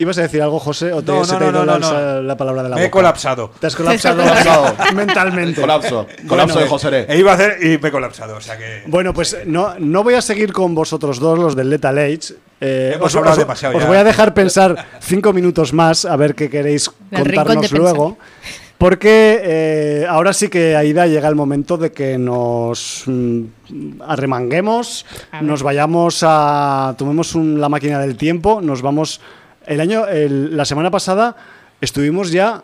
¿Ibas 0.01 0.17
a 0.17 0.21
decir 0.23 0.41
algo, 0.41 0.59
José? 0.59 0.91
¿O 0.93 1.01
te, 1.03 1.11
No, 1.11 1.23
se 1.23 1.33
no, 1.33 1.39
te 1.39 1.45
ha 1.45 1.51
no, 1.51 1.57
ido 1.63 1.65
no, 1.65 1.77
la, 1.79 2.13
no. 2.15 2.21
la 2.23 2.35
palabra 2.37 2.63
de 2.63 2.69
la 2.69 2.75
Me 2.75 2.85
he 2.85 2.89
colapsado. 2.89 3.51
Te 3.59 3.67
has 3.67 3.75
colapsado, 3.75 4.17
colapsado. 4.23 4.75
mentalmente. 4.95 5.61
colapso, 5.61 6.07
colapso 6.27 6.59
de 6.59 6.67
José 6.67 7.05
E 7.07 7.17
iba 7.19 7.31
a 7.31 7.35
hacer 7.35 7.57
y 7.63 7.77
me 7.77 7.89
he 7.89 7.91
colapsado. 7.91 8.35
O 8.37 8.41
sea 8.41 8.57
que. 8.57 8.81
Bueno, 8.87 9.13
pues 9.13 9.37
no, 9.45 9.75
no 9.79 10.03
voy 10.03 10.15
a 10.15 10.21
seguir 10.21 10.51
con 10.53 10.73
vosotros 10.75 11.19
dos, 11.19 11.37
los 11.37 11.55
del 11.55 11.69
Lethal 11.69 11.97
Age. 11.99 12.33
Eh, 12.59 12.93
Hemos 12.95 13.07
os, 13.07 13.15
hablado 13.15 13.33
os- 13.33 13.39
demasiado 13.39 13.75
os 13.77 13.83
ya. 13.83 13.87
voy 13.87 13.97
a 13.97 14.03
dejar 14.03 14.33
pensar 14.33 14.87
cinco 15.01 15.33
minutos 15.33 15.71
más 15.73 16.05
a 16.05 16.15
ver 16.15 16.35
qué 16.35 16.49
queréis 16.49 16.89
El 17.11 17.23
contarnos 17.35 17.71
luego. 17.71 18.17
Porque 18.77 19.39
eh, 19.43 20.05
ahora 20.09 20.33
sí 20.33 20.49
que, 20.49 20.75
Aida, 20.75 21.05
llega 21.05 21.29
el 21.29 21.35
momento 21.35 21.77
de 21.77 21.91
que 21.91 22.17
nos 22.17 23.03
mm, 23.05 23.43
arremanguemos, 24.07 25.05
nos 25.41 25.61
vayamos 25.63 26.23
a. 26.23 26.95
Tomemos 26.97 27.35
un- 27.35 27.61
la 27.61 27.69
máquina 27.69 27.99
del 27.99 28.15
tiempo, 28.17 28.59
nos 28.61 28.81
vamos. 28.81 29.21
El 29.65 29.79
año, 29.81 30.07
el- 30.07 30.55
la 30.57 30.65
semana 30.65 30.91
pasada 30.91 31.35
estuvimos 31.81 32.31
ya 32.31 32.63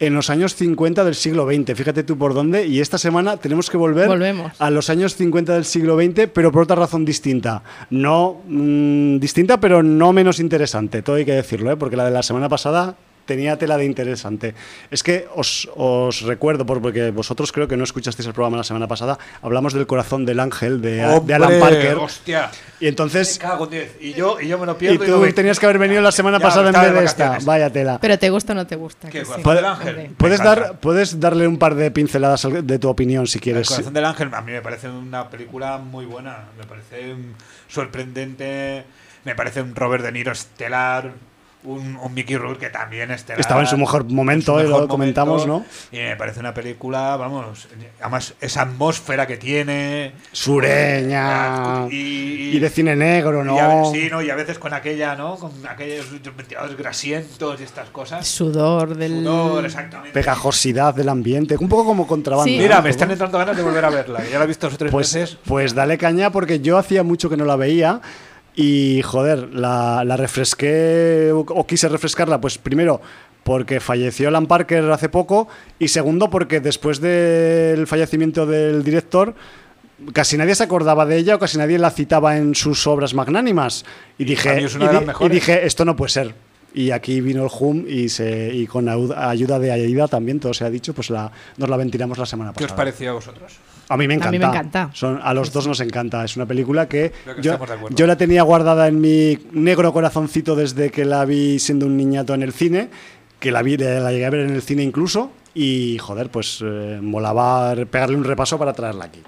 en 0.00 0.12
los 0.12 0.28
años 0.28 0.54
50 0.56 1.04
del 1.04 1.14
siglo 1.14 1.46
XX, 1.46 1.74
fíjate 1.76 2.02
tú 2.02 2.18
por 2.18 2.34
dónde, 2.34 2.66
y 2.66 2.80
esta 2.80 2.98
semana 2.98 3.36
tenemos 3.36 3.70
que 3.70 3.76
volver 3.76 4.08
Volvemos. 4.08 4.52
a 4.60 4.68
los 4.70 4.90
años 4.90 5.14
50 5.14 5.54
del 5.54 5.64
siglo 5.64 5.96
XX, 5.96 6.28
pero 6.32 6.50
por 6.50 6.64
otra 6.64 6.74
razón 6.76 7.04
distinta. 7.04 7.62
No 7.90 8.40
mm, 8.46 9.18
distinta, 9.18 9.60
pero 9.60 9.82
no 9.84 10.12
menos 10.12 10.40
interesante, 10.40 11.00
todo 11.02 11.16
hay 11.16 11.24
que 11.24 11.32
decirlo, 11.32 11.70
¿eh? 11.70 11.76
porque 11.76 11.96
la 11.96 12.04
de 12.06 12.10
la 12.10 12.22
semana 12.24 12.48
pasada 12.48 12.96
tenía 13.24 13.56
tela 13.58 13.76
de 13.76 13.84
interesante. 13.84 14.54
Es 14.90 15.02
que 15.02 15.26
os, 15.34 15.68
os 15.76 16.22
recuerdo, 16.22 16.64
por- 16.66 16.80
porque 16.82 17.10
vosotros 17.10 17.52
creo 17.52 17.66
que 17.68 17.76
no 17.76 17.84
escuchasteis 17.84 18.26
el 18.26 18.34
programa 18.34 18.56
la 18.58 18.64
semana 18.64 18.86
pasada, 18.88 19.18
hablamos 19.42 19.72
del 19.72 19.86
corazón 19.86 20.24
del 20.26 20.40
ángel 20.40 20.80
de, 20.82 20.96
de 21.24 21.34
Alan. 21.34 21.58
Parker. 21.60 21.96
¡Hostia! 21.96 22.50
Y 22.80 22.88
entonces... 22.88 23.38
Me 23.40 23.48
cago. 23.48 23.68
Y 24.00 24.12
yo, 24.12 24.40
y 24.40 24.48
yo 24.48 24.58
me 24.58 24.66
lo 24.66 24.72
Y 24.72 24.76
pierdo. 24.76 25.04
tú 25.04 25.10
no 25.12 25.18
me- 25.18 25.32
tenías 25.32 25.58
que 25.58 25.66
haber 25.66 25.78
venido 25.78 26.02
la 26.02 26.12
semana 26.12 26.38
Ya, 26.38 26.42
pasada 26.44 26.68
en 26.68 26.74
vez 26.74 26.92
de 26.92 27.00
de 27.00 27.04
esta. 27.06 27.38
Vaya 27.42 27.70
tela. 27.70 27.98
Pero 28.00 28.18
te 28.18 28.30
gusta 28.30 28.52
o 28.52 28.56
no 28.56 28.66
te 28.66 28.76
gusta. 28.76 29.08
¿Qué, 29.08 29.20
que 29.20 29.24
corazón 29.24 29.52
sí. 29.52 29.56
del 29.56 29.64
ángel? 29.64 30.10
Puedes, 30.16 30.38
dar, 30.42 30.78
puedes 30.80 31.20
darle 31.20 31.48
un 31.48 31.58
par 31.58 31.74
de 31.74 31.90
pinceladas 31.90 32.46
de 32.62 32.78
tu 32.78 32.88
opinión 32.88 33.26
si 33.26 33.38
El 33.38 33.42
quieres. 33.42 33.68
corazón 33.68 33.94
del 33.94 34.04
ángel 34.04 34.30
a 34.34 34.40
mí 34.40 34.52
me 34.52 34.60
parece 34.62 34.88
una 34.88 35.28
película 35.30 35.78
muy 35.78 36.04
buena, 36.04 36.44
me 36.58 36.64
parece 36.64 37.14
sorprendente, 37.68 38.84
me 39.24 39.34
parece 39.34 39.62
un 39.62 39.74
Robert 39.74 40.04
De 40.04 40.12
Niro 40.12 40.32
estelar, 40.32 41.12
un, 41.64 41.96
un 41.96 42.14
Mickey 42.14 42.36
Rourke 42.36 42.60
que 42.66 42.70
también. 42.70 43.10
Estaba 43.10 43.60
en 43.60 43.66
su 43.66 43.76
mejor 43.78 44.04
momento, 44.10 44.60
en 44.60 44.66
su 44.66 44.66
eh, 44.66 44.70
lo 44.70 44.74
mejor 44.76 44.88
comentamos, 44.88 45.46
momento, 45.46 45.68
Y 45.92 45.96
me 45.98 46.16
parece 46.16 46.40
una 46.40 46.54
película, 46.54 47.16
vamos, 47.16 47.68
además 48.00 48.34
esa 48.40 48.62
atmósfera 48.62 49.26
que 49.26 49.36
tiene. 49.36 50.12
Sureña. 50.32 51.86
Y, 51.90 52.56
Y 52.56 52.58
de 52.58 52.70
cine 52.70 52.96
negro, 52.96 53.38
y 53.44 53.58
a- 53.58 53.68
¿no? 53.68 53.90
sí, 53.92 54.08
¿no? 54.10 54.22
Y 54.22 54.30
a 54.30 54.34
veces 54.34 54.58
con 54.58 54.72
aquella, 54.74 55.14
¿no? 55.16 55.36
Con 55.36 55.52
aquellos 55.68 56.06
ventiladores 56.36 56.76
grasientos 56.76 57.60
y 57.60 57.64
estas 57.64 57.88
cosas. 57.90 58.26
Sudor 58.26 58.96
del. 58.96 59.24
Sudor, 59.24 59.64
exactamente. 59.64 60.12
Pegajosidad 60.12 60.94
del 60.94 61.08
ambiente, 61.08 61.56
un 61.58 61.68
poco 61.68 61.84
como 61.84 62.06
contrabando. 62.06 62.48
Sí. 62.48 62.56
¿no? 62.56 62.62
Mira, 62.62 62.80
me 62.82 62.90
están 62.90 63.10
entrando 63.10 63.38
ganas 63.38 63.56
de 63.56 63.62
volver 63.62 63.84
a 63.84 63.90
verla. 63.90 64.22
Ya 64.30 64.38
la 64.38 64.44
he 64.44 64.48
visto 64.48 64.66
dos 64.66 64.74
o 64.74 64.78
tres 64.78 64.90
Pues, 64.92 65.12
veces. 65.14 65.38
pues 65.46 65.74
dale 65.74 65.98
caña 65.98 66.30
porque 66.30 66.60
yo 66.60 66.78
hacía 66.78 67.02
mucho 67.02 67.28
que 67.30 67.36
no 67.36 67.44
la 67.44 67.56
veía 67.56 68.00
y 68.56 69.02
joder, 69.02 69.52
la, 69.54 70.04
la 70.04 70.16
refresqué 70.16 71.30
o, 71.32 71.40
o 71.40 71.66
quise 71.66 71.88
refrescarla, 71.88 72.40
pues 72.40 72.58
primero 72.58 73.00
porque 73.42 73.78
falleció 73.80 74.28
Alan 74.28 74.46
Parker 74.46 74.90
hace 74.90 75.08
poco 75.08 75.48
y 75.78 75.88
segundo 75.88 76.30
porque 76.30 76.60
después 76.60 77.00
del 77.00 77.86
fallecimiento 77.86 78.46
del 78.46 78.82
director 78.84 79.34
casi 80.12 80.36
nadie 80.38 80.54
se 80.54 80.64
acordaba 80.64 81.04
de 81.04 81.18
ella 81.18 81.34
o 81.34 81.38
casi 81.38 81.58
nadie 81.58 81.78
la 81.78 81.90
citaba 81.90 82.36
en 82.38 82.54
sus 82.54 82.86
obras 82.86 83.12
magnánimas 83.14 83.84
y 84.18 84.24
dije, 84.24 84.60
y 84.62 85.28
di- 85.28 85.36
y 85.36 85.50
esto 85.66 85.84
no 85.84 85.94
puede 85.96 86.10
ser. 86.10 86.34
Y 86.76 86.90
aquí 86.90 87.20
vino 87.20 87.44
el 87.44 87.50
HUM 87.56 87.84
y, 87.88 88.08
se, 88.08 88.52
y 88.52 88.66
con 88.66 88.88
ayuda 88.88 89.58
de 89.60 89.70
Aida 89.70 90.08
también, 90.08 90.40
todo 90.40 90.52
se 90.54 90.64
ha 90.64 90.70
dicho, 90.70 90.92
pues 90.92 91.08
la, 91.10 91.30
nos 91.56 91.68
la 91.68 91.76
ventilamos 91.76 92.18
la 92.18 92.26
semana 92.26 92.50
¿Qué 92.50 92.64
pasada. 92.64 92.72
os 92.72 92.76
pareció 92.76 93.10
a 93.10 93.14
vosotros? 93.14 93.52
A 93.88 93.96
mí 93.96 94.06
me 94.08 94.14
A 94.14 94.16
encanta. 94.16 94.30
mí 94.32 94.38
me 94.38 94.44
encanta. 94.46 94.90
Son, 94.92 95.20
a 95.22 95.34
los 95.34 95.52
dos 95.52 95.66
nos 95.66 95.80
encanta. 95.80 96.24
Es 96.24 96.36
una 96.36 96.46
película 96.46 96.88
que, 96.88 97.12
yo, 97.40 97.58
yo 97.90 98.06
la 98.06 98.16
tenía 98.16 98.42
guardada 98.42 98.88
en 98.88 99.00
mi 99.00 99.38
negro 99.52 99.92
corazoncito 99.92 100.56
desde 100.56 100.90
que 100.90 101.04
la 101.04 101.24
vi 101.24 101.58
siendo 101.58 101.86
un 101.86 101.96
niñato 101.96 102.34
en 102.34 102.42
el 102.42 102.52
cine. 102.52 102.88
que 103.38 103.50
la, 103.52 103.62
vi, 103.62 103.76
la 103.76 104.10
llegué 104.10 104.24
a 104.24 104.30
ver 104.30 104.40
en 104.40 104.54
el 104.54 104.62
cine 104.62 104.82
incluso, 104.82 105.30
y 105.54 105.98
joder, 105.98 106.30
pues 106.30 106.60
eh, 106.64 106.98
molaba 107.02 107.74
pegarle 107.90 108.16
un 108.16 108.24
repaso 108.24 108.58
para 108.58 108.72
traerla 108.72 109.04
aquí. 109.04 109.20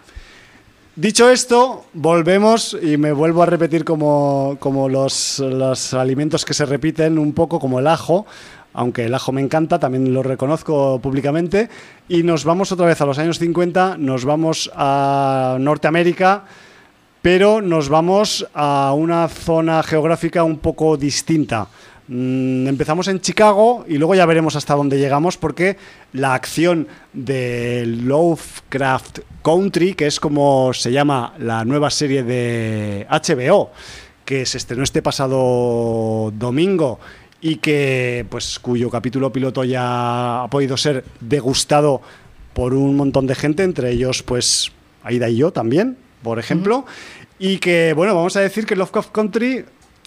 Dicho 0.95 1.29
esto, 1.29 1.85
volvemos 1.93 2.75
y 2.81 2.97
me 2.97 3.13
vuelvo 3.13 3.43
a 3.43 3.47
repetir 3.47 3.85
como, 3.85 4.57
como 4.59 4.89
los, 4.89 5.41
los, 5.41 5.93
alimentos 5.93 6.47
que 6.47 6.55
se 6.55 6.65
repiten 6.65 7.19
un 7.19 7.35
poco, 7.35 7.61
como 7.61 7.79
el 7.79 7.87
ajo, 7.87 8.25
aunque 8.77 9.07
el 9.07 9.15
ajo 9.15 9.33
me 9.33 9.41
encanta, 9.41 9.79
también 9.79 10.13
lo 10.13 10.23
reconozco 10.23 11.01
públicamente, 11.01 11.69
y 12.09 12.23
nos 12.23 12.45
vamos 12.45 12.71
otra 12.71 12.87
vez 12.87 13.01
a 13.01 13.07
los 13.07 13.19
años 13.19 13.39
50, 13.39 13.97
nos 13.99 14.25
vamos 14.25 14.71
a 14.75 15.57
Norteamérica, 15.59 16.45
pero 17.23 17.63
nos 17.63 17.89
vamos 17.89 18.47
a 18.55 18.93
una 18.95 19.29
zona 19.29 19.83
geográfica 19.83 20.45
un 20.45 20.59
poco 20.59 20.97
distinta. 20.97 21.69
Mm, 22.09 22.69
empezamos 22.69 23.09
en 23.09 23.21
Chicago 23.21 23.85
y 23.89 23.97
luego 23.97 24.15
ya 24.15 24.27
veremos 24.27 24.55
hasta 24.55 24.75
dónde 24.75 24.99
llegamos 24.99 25.37
porque 25.37 25.77
la 26.13 26.35
acción 26.35 26.87
de 27.13 27.85
Lovecraft 27.87 29.21
Country, 29.43 29.95
que 29.95 30.07
es 30.07 30.21
como 30.21 30.73
se 30.73 30.93
llama 30.93 31.35
la 31.39 31.65
nueva 31.65 31.91
serie 31.91 32.23
de 32.23 33.07
HBO, 33.11 33.73
que 34.25 34.45
se 34.45 34.59
estrenó 34.59 34.85
este 34.85 35.03
pasado 35.03 36.31
domingo 36.33 37.01
y 37.47 37.57
que 37.59 38.27
pues 38.29 38.59
cuyo 38.59 38.91
capítulo 38.91 39.31
piloto 39.31 39.63
ya 39.63 40.43
ha 40.43 40.49
podido 40.51 40.77
ser 40.77 41.05
degustado 41.21 42.03
por 42.55 42.75
un 42.75 42.97
montón 42.97 43.29
de 43.29 43.37
gente, 43.37 43.63
entre 43.63 43.93
ellos 43.93 44.25
pues 44.25 44.73
Aida 45.05 45.29
y 45.29 45.37
yo 45.37 45.53
también, 45.53 45.97
por 46.25 46.41
ejemplo, 46.41 46.87
y 47.39 47.59
que 47.59 47.93
bueno, 47.95 48.17
vamos 48.17 48.35
a 48.35 48.41
decir 48.41 48.67
que 48.67 48.75
Lovecraft 48.75 49.13
Country 49.13 49.65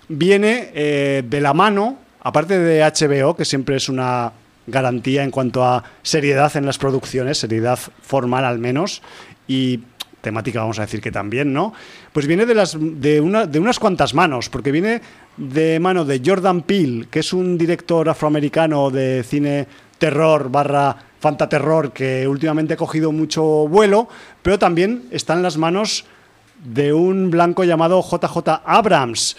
viene 0.10 0.72
eh, 0.74 1.24
de 1.26 1.40
la 1.40 1.54
mano, 1.54 1.98
aparte 2.20 2.60
de 2.60 2.82
HBO, 2.82 3.38
que 3.38 3.46
siempre 3.46 3.78
es 3.78 3.88
una 3.88 4.34
garantía 4.68 5.24
en 5.24 5.32
cuanto 5.32 5.64
a 5.64 5.86
seriedad 6.04 6.58
en 6.58 6.66
las 6.66 6.78
producciones, 6.78 7.38
seriedad 7.38 7.80
formal 8.02 8.44
al 8.44 8.60
menos, 8.60 9.02
y 9.48 9.80
temática 10.20 10.60
vamos 10.60 10.80
a 10.80 10.82
decir 10.82 11.00
que 11.00 11.12
también, 11.12 11.54
¿no? 11.54 11.74
Pues 12.12 12.28
viene 12.28 12.46
de, 12.46 12.56
las, 12.56 12.78
de, 12.78 13.22
una, 13.22 13.46
de 13.46 13.60
unas 13.60 13.80
cuantas 13.80 14.14
manos, 14.14 14.50
porque 14.50 14.74
viene 14.74 15.02
de 15.40 15.80
mano 15.80 16.04
de 16.04 16.22
Jordan 16.24 16.62
Peele, 16.62 17.08
que 17.10 17.20
es 17.20 17.32
un 17.34 17.58
director 17.58 18.08
afroamericano 18.10 18.92
de 18.92 19.24
cine 19.24 19.66
terror 19.98 20.52
barra 20.52 20.96
fantaterror 21.20 21.92
que 21.92 22.28
últimamente 22.28 22.74
ha 22.74 22.78
cogido 22.78 23.12
mucho 23.12 23.44
vuelo, 23.68 24.08
pero 24.42 24.60
también 24.60 25.04
está 25.12 25.34
en 25.34 25.42
las 25.42 25.58
manos 25.58 26.06
de 26.64 26.92
un 26.92 27.32
blanco 27.32 27.64
llamado 27.64 28.02
JJ 28.02 28.62
Abrams. 28.66 29.38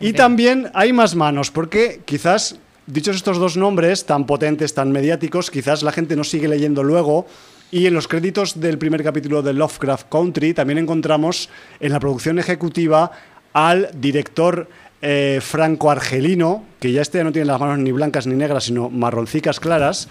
Y 0.00 0.12
también 0.12 0.70
hay 0.74 0.92
más 0.92 1.14
manos, 1.14 1.50
porque 1.50 2.02
quizás, 2.04 2.56
dichos 2.86 3.16
estos 3.16 3.38
dos 3.38 3.56
nombres 3.56 4.04
tan 4.04 4.26
potentes, 4.26 4.74
tan 4.74 4.92
mediáticos, 4.92 5.50
quizás 5.50 5.82
la 5.82 5.92
gente 5.92 6.14
no 6.14 6.24
sigue 6.24 6.48
leyendo 6.48 6.82
luego. 6.82 7.26
Y 7.70 7.86
en 7.86 7.94
los 7.94 8.06
créditos 8.06 8.60
del 8.60 8.78
primer 8.78 9.02
capítulo 9.02 9.42
de 9.42 9.54
Lovecraft 9.54 10.08
Country 10.08 10.54
también 10.54 10.78
encontramos 10.78 11.48
en 11.80 11.92
la 11.92 12.00
producción 12.00 12.38
ejecutiva 12.38 13.10
al 13.52 13.88
director 13.94 14.68
eh, 15.08 15.38
franco-argelino, 15.40 16.64
que 16.80 16.90
ya 16.90 17.02
este 17.02 17.18
ya 17.18 17.24
no 17.24 17.32
tiene 17.32 17.46
las 17.46 17.60
manos 17.60 17.78
ni 17.78 17.92
blancas 17.92 18.26
ni 18.26 18.34
negras, 18.34 18.64
sino 18.64 18.90
marroncicas 18.90 19.60
claras, 19.60 20.08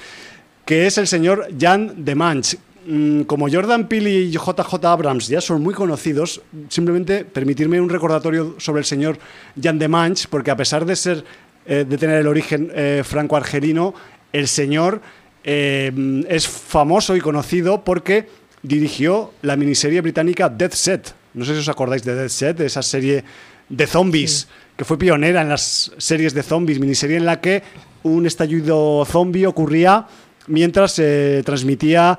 que 0.65 0.87
es 0.87 0.97
el 0.97 1.07
señor 1.07 1.47
Jan 1.59 2.05
de 2.05 2.15
Manch, 2.15 2.57
Mm, 2.87 3.21
como 3.21 3.49
Jordan 3.49 3.87
Peele 3.87 4.11
y 4.11 4.31
JJ 4.31 4.85
Abrams 4.85 5.27
ya 5.27 5.41
son 5.41 5.63
muy 5.63 5.73
conocidos, 5.73 6.41
simplemente 6.69 7.25
permitirme 7.25 7.81
un 7.81 7.89
recordatorio 7.89 8.55
sobre 8.59 8.81
el 8.81 8.85
señor 8.85 9.17
Jan 9.59 9.79
de 9.79 9.87
Manch, 9.87 10.27
porque 10.27 10.51
a 10.51 10.55
pesar 10.55 10.85
de 10.85 10.95
ser 10.95 11.23
eh, 11.65 11.83
de 11.87 11.97
tener 11.97 12.19
el 12.19 12.27
origen 12.27 12.71
eh, 12.75 13.01
franco-argelino, 13.03 13.95
el 14.31 14.47
señor 14.47 15.01
es 15.47 16.47
famoso 16.47 17.15
y 17.15 17.21
conocido 17.21 17.83
porque 17.83 18.27
dirigió 18.63 19.31
la 19.43 19.55
miniserie 19.55 20.01
británica 20.01 20.49
Death 20.49 20.73
Set. 20.73 21.13
No 21.35 21.45
sé 21.45 21.53
si 21.53 21.59
os 21.59 21.69
acordáis 21.69 22.03
de 22.03 22.15
Death 22.15 22.31
Set, 22.31 22.57
de 22.57 22.65
esa 22.65 22.81
serie 22.81 23.23
de 23.69 23.87
zombies, 23.87 24.47
que 24.77 24.85
fue 24.85 24.97
pionera 24.97 25.41
en 25.41 25.49
las 25.49 25.91
series 25.97 26.33
de 26.33 26.43
zombies, 26.43 26.79
miniserie 26.79 27.17
en 27.17 27.25
la 27.25 27.41
que 27.41 27.63
un 28.03 28.25
estallido 28.25 29.05
zombie 29.05 29.47
ocurría 29.47 30.05
mientras 30.47 30.91
se 30.91 31.41
transmitía 31.45 32.17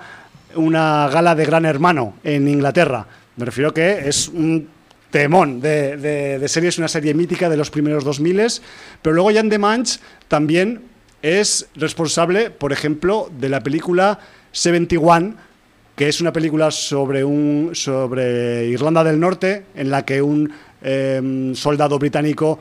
una 0.55 1.09
gala 1.09 1.35
de 1.35 1.45
Gran 1.45 1.65
Hermano 1.65 2.15
en 2.25 2.49
Inglaterra. 2.49 3.07
Me 3.37 3.45
refiero 3.45 3.73
que 3.73 4.09
es 4.09 4.29
un 4.29 4.69
temón 5.11 5.61
de, 5.61 5.97
de, 5.97 6.49
serie, 6.49 6.71
es 6.71 6.79
una 6.79 6.89
serie 6.89 7.15
mítica 7.15 7.49
de 7.49 7.57
los 7.57 7.71
primeros 7.71 8.05
2000, 8.05 8.61
pero 9.03 9.15
luego 9.15 9.33
Jan 9.33 9.49
de 9.49 9.59
Manch 9.59 10.01
también 10.29 10.83
es 11.23 11.69
responsable, 11.75 12.51
por 12.51 12.73
ejemplo, 12.73 13.31
de 13.39 13.49
la 13.49 13.61
película 13.61 14.19
71, 14.53 15.35
que 15.95 16.09
es 16.09 16.21
una 16.21 16.33
película 16.33 16.71
sobre, 16.71 17.25
un, 17.25 17.71
sobre 17.73 18.67
Irlanda 18.67 19.05
del 19.05 19.19
Norte, 19.19 19.65
en 19.75 19.91
la 19.91 20.05
que 20.05 20.21
un 20.21 20.53
em, 20.87 21.55
soldado 21.55 21.99
británico 21.99 22.61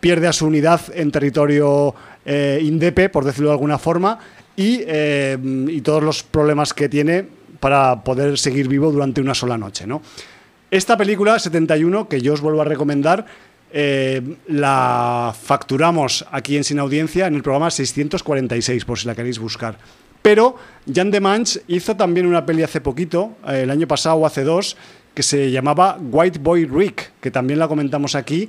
pierde 0.00 0.26
a 0.26 0.32
su 0.32 0.46
unidad 0.46 0.80
en 0.94 1.10
territorio 1.10 1.94
eh, 2.24 2.60
indepe, 2.62 3.08
por 3.08 3.24
decirlo 3.24 3.48
de 3.48 3.54
alguna 3.54 3.78
forma, 3.78 4.18
eh, 4.56 5.36
y, 5.68 5.80
todos 5.82 6.02
los 6.02 6.22
problemas 6.22 6.74
que 6.74 6.88
tiene 6.88 7.26
para 7.60 8.02
poder 8.02 8.38
seguir 8.38 8.68
vivo 8.68 8.90
durante 8.90 9.20
una 9.20 9.34
sola 9.34 9.56
noche. 9.56 9.86
¿no? 9.86 10.02
Esta 10.70 10.96
película, 10.96 11.38
71, 11.38 12.08
que 12.08 12.20
yo 12.20 12.32
os 12.32 12.40
vuelvo 12.40 12.62
a 12.62 12.64
recomendar, 12.64 13.26
eh, 13.70 14.36
la 14.46 15.34
facturamos 15.38 16.24
aquí 16.32 16.56
en 16.56 16.64
Sin 16.64 16.78
Audiencia 16.78 17.26
en 17.26 17.34
el 17.34 17.42
programa 17.42 17.70
646, 17.70 18.84
por 18.84 18.98
si 18.98 19.06
la 19.06 19.14
queréis 19.14 19.38
buscar. 19.38 19.78
Pero 20.22 20.56
Jan 20.92 21.10
de 21.10 21.20
Manch 21.20 21.60
hizo 21.68 21.96
también 21.96 22.26
una 22.26 22.44
peli 22.44 22.62
hace 22.62 22.80
poquito, 22.80 23.36
el 23.46 23.70
año 23.70 23.86
pasado 23.86 24.16
o 24.16 24.26
hace 24.26 24.42
dos, 24.42 24.76
que 25.18 25.24
se 25.24 25.50
llamaba 25.50 25.98
White 26.00 26.38
Boy 26.38 26.64
Rick, 26.64 27.10
que 27.20 27.32
también 27.32 27.58
la 27.58 27.66
comentamos 27.66 28.14
aquí 28.14 28.48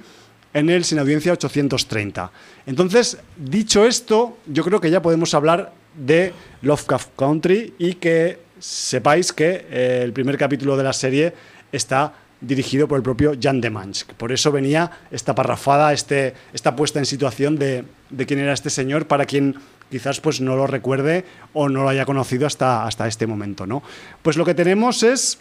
en 0.53 0.69
el 0.69 0.83
Sin 0.83 0.99
Audiencia 0.99 1.33
830. 1.33 2.31
Entonces, 2.67 3.17
dicho 3.37 3.87
esto, 3.87 4.37
yo 4.45 4.63
creo 4.63 4.79
que 4.79 4.91
ya 4.91 5.01
podemos 5.01 5.33
hablar 5.33 5.73
de 5.95 6.31
Lovecraft 6.61 7.09
Country 7.15 7.73
y 7.79 7.95
que 7.95 8.37
sepáis 8.59 9.33
que 9.33 9.65
eh, 9.67 10.01
el 10.03 10.13
primer 10.13 10.37
capítulo 10.37 10.77
de 10.77 10.83
la 10.83 10.93
serie 10.93 11.33
está 11.71 12.13
dirigido 12.39 12.87
por 12.87 12.97
el 12.97 13.03
propio 13.03 13.33
Jan 13.41 13.61
de 13.61 13.71
Manch. 13.71 14.05
Por 14.05 14.31
eso 14.31 14.51
venía 14.51 14.91
esta 15.09 15.33
parrafada, 15.33 15.91
este, 15.91 16.35
esta 16.53 16.75
puesta 16.75 16.99
en 16.99 17.07
situación 17.07 17.57
de, 17.57 17.83
quién 18.27 18.41
era 18.41 18.53
este 18.53 18.69
señor, 18.69 19.07
para 19.07 19.25
quien 19.25 19.55
quizás 19.89 20.21
pues, 20.21 20.39
no 20.39 20.55
lo 20.55 20.67
recuerde 20.67 21.25
o 21.51 21.67
no 21.67 21.81
lo 21.81 21.89
haya 21.89 22.05
conocido 22.05 22.45
hasta, 22.45 22.85
hasta 22.85 23.07
este 23.07 23.25
momento. 23.25 23.65
¿no? 23.65 23.81
Pues 24.21 24.37
lo 24.37 24.45
que 24.45 24.53
tenemos 24.53 25.01
es, 25.01 25.39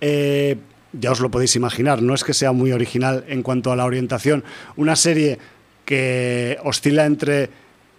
eh, 0.00 0.56
ya 0.92 1.10
os 1.10 1.20
lo 1.20 1.30
podéis 1.30 1.56
imaginar, 1.56 2.02
no 2.02 2.14
es 2.14 2.24
que 2.24 2.34
sea 2.34 2.52
muy 2.52 2.72
original 2.72 3.24
en 3.28 3.42
cuanto 3.42 3.72
a 3.72 3.76
la 3.76 3.84
orientación, 3.84 4.44
una 4.76 4.96
serie 4.96 5.38
que 5.84 6.58
oscila 6.64 7.04
entre 7.06 7.50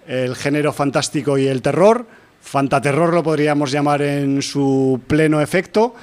el 0.08 0.36
género 0.36 0.74
fantástico 0.74 1.38
y 1.38 1.48
el 1.48 1.62
terror. 1.62 2.06
Fantaterror 2.41 3.14
lo 3.14 3.24
podríamos 3.24 3.72
llamar 3.72 4.02
en 4.02 4.41
su 4.41 5.02
pleno 5.08 5.41
efecto, 5.41 5.96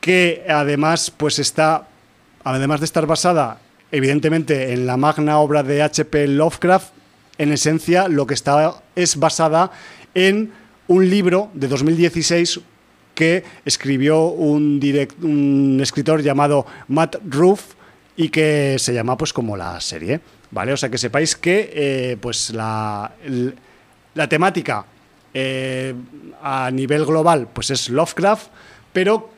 que 0.00 0.44
además 0.48 1.10
pues 1.10 1.38
está, 1.38 1.88
además 2.44 2.80
de 2.80 2.86
estar 2.86 3.06
basada 3.06 3.58
evidentemente 3.90 4.72
en 4.72 4.86
la 4.86 4.96
magna 4.96 5.38
obra 5.38 5.62
de 5.62 5.82
H.P. 5.82 6.26
Lovecraft, 6.28 6.92
en 7.38 7.52
esencia 7.52 8.08
lo 8.08 8.26
que 8.26 8.34
está 8.34 8.82
es 8.96 9.16
basada 9.16 9.70
en 10.14 10.52
un 10.88 11.08
libro 11.08 11.50
de 11.54 11.68
2016 11.68 12.60
que 13.14 13.44
escribió 13.64 14.26
un, 14.26 14.80
un 15.22 15.78
escritor 15.80 16.22
llamado 16.22 16.66
Matt 16.88 17.16
Ruff 17.28 17.74
y 18.16 18.28
que 18.28 18.76
se 18.78 18.94
llama 18.94 19.16
pues 19.16 19.32
como 19.32 19.56
la 19.56 19.80
serie. 19.80 20.20
¿vale? 20.52 20.72
O 20.72 20.76
sea, 20.76 20.88
que 20.88 20.98
sepáis 20.98 21.34
que 21.34 21.72
eh, 21.74 22.16
pues 22.20 22.50
la, 22.50 23.10
la 24.14 24.28
temática 24.28 24.84
eh, 25.34 25.94
a 26.40 26.70
nivel 26.70 27.04
global 27.04 27.48
pues 27.52 27.70
es 27.70 27.88
Lovecraft, 27.88 28.48
pero 28.92 29.30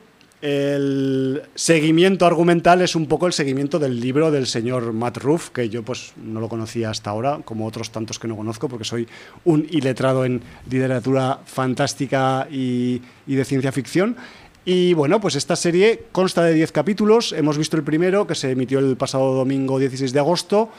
el 0.45 1.41
seguimiento 1.55 2.27
argumental 2.27 2.83
es 2.83 2.95
un 2.95 3.07
poco 3.07 3.25
el 3.25 3.33
seguimiento 3.33 3.79
del 3.79 3.99
libro 3.99 4.29
del 4.29 4.45
señor 4.45 4.93
Matt 4.93 5.17
Ruff, 5.17 5.49
que 5.49 5.69
yo 5.69 5.81
pues 5.81 6.13
no 6.17 6.39
lo 6.39 6.47
conocía 6.47 6.91
hasta 6.91 7.09
ahora, 7.09 7.39
como 7.43 7.65
otros 7.65 7.89
tantos 7.89 8.19
que 8.19 8.27
no 8.27 8.35
conozco, 8.35 8.69
porque 8.69 8.85
soy 8.85 9.07
un 9.43 9.65
iletrado 9.71 10.23
en 10.23 10.43
literatura 10.69 11.39
fantástica 11.45 12.47
y, 12.51 13.01
y 13.25 13.33
de 13.33 13.43
ciencia 13.43 13.71
ficción. 13.71 14.17
Y 14.65 14.93
bueno, 14.93 15.19
pues 15.19 15.33
esta 15.33 15.55
serie 15.55 16.03
consta 16.11 16.43
de 16.43 16.53
10 16.53 16.71
capítulos. 16.71 17.33
Hemos 17.33 17.57
visto 17.57 17.75
el 17.75 17.81
primero, 17.83 18.27
que 18.27 18.35
se 18.35 18.51
emitió 18.51 18.77
el 18.77 18.97
pasado 18.97 19.33
domingo 19.33 19.79
16 19.79 20.13
de 20.13 20.19
agosto. 20.19 20.69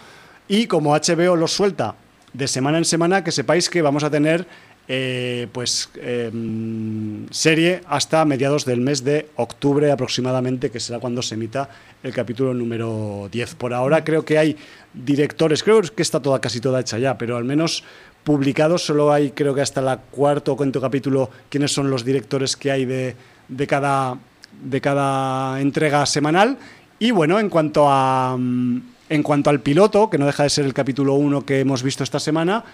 Y 0.46 0.68
como 0.68 0.92
HBO 0.92 1.34
los 1.34 1.50
suelta 1.50 1.96
de 2.32 2.46
semana 2.46 2.78
en 2.78 2.84
semana, 2.84 3.24
que 3.24 3.32
sepáis 3.32 3.68
que 3.68 3.82
vamos 3.82 4.04
a 4.04 4.10
tener 4.10 4.46
eh, 4.88 5.48
pues 5.52 5.90
em, 5.96 7.26
serie 7.30 7.80
hasta 7.88 8.24
mediados 8.24 8.64
del 8.64 8.80
mes 8.80 9.02
de 9.04 9.28
octubre 9.36 9.90
aproximadamente, 9.90 10.70
que 10.70 10.80
será 10.80 10.98
cuando 10.98 11.22
se 11.22 11.34
emita 11.34 11.68
el 12.02 12.12
capítulo 12.12 12.54
número 12.54 13.28
10. 13.30 13.56
Por 13.56 13.74
ahora 13.74 14.04
creo 14.04 14.24
que 14.24 14.38
hay 14.38 14.56
directores, 14.94 15.62
creo 15.62 15.82
que 15.82 16.02
está 16.02 16.20
toda 16.20 16.40
casi 16.40 16.60
toda 16.60 16.80
hecha 16.80 16.98
ya, 16.98 17.18
pero 17.18 17.36
al 17.36 17.44
menos 17.44 17.84
publicados 18.22 18.84
solo 18.84 19.12
hay 19.12 19.30
creo 19.30 19.54
que 19.54 19.60
hasta 19.60 19.80
el 19.80 19.98
cuarto 20.10 20.52
o 20.52 20.56
quinto 20.56 20.80
capítulo 20.80 21.30
quiénes 21.48 21.72
son 21.72 21.90
los 21.90 22.04
directores 22.04 22.56
que 22.56 22.72
hay 22.72 22.84
de, 22.84 23.14
de 23.48 23.66
cada 23.66 24.18
de 24.62 24.80
cada 24.80 25.60
entrega 25.60 26.04
semanal 26.06 26.58
y 26.98 27.10
bueno, 27.10 27.38
en 27.38 27.50
cuanto 27.50 27.88
a 27.88 28.36
mm, 28.38 28.80
en 29.08 29.22
cuanto 29.22 29.50
al 29.50 29.60
piloto, 29.60 30.10
que 30.10 30.18
no 30.18 30.26
deja 30.26 30.42
de 30.42 30.50
ser 30.50 30.64
el 30.64 30.74
capítulo 30.74 31.14
1 31.14 31.46
que 31.46 31.60
hemos 31.60 31.82
visto 31.82 32.02
esta 32.02 32.18
semana, 32.18 32.64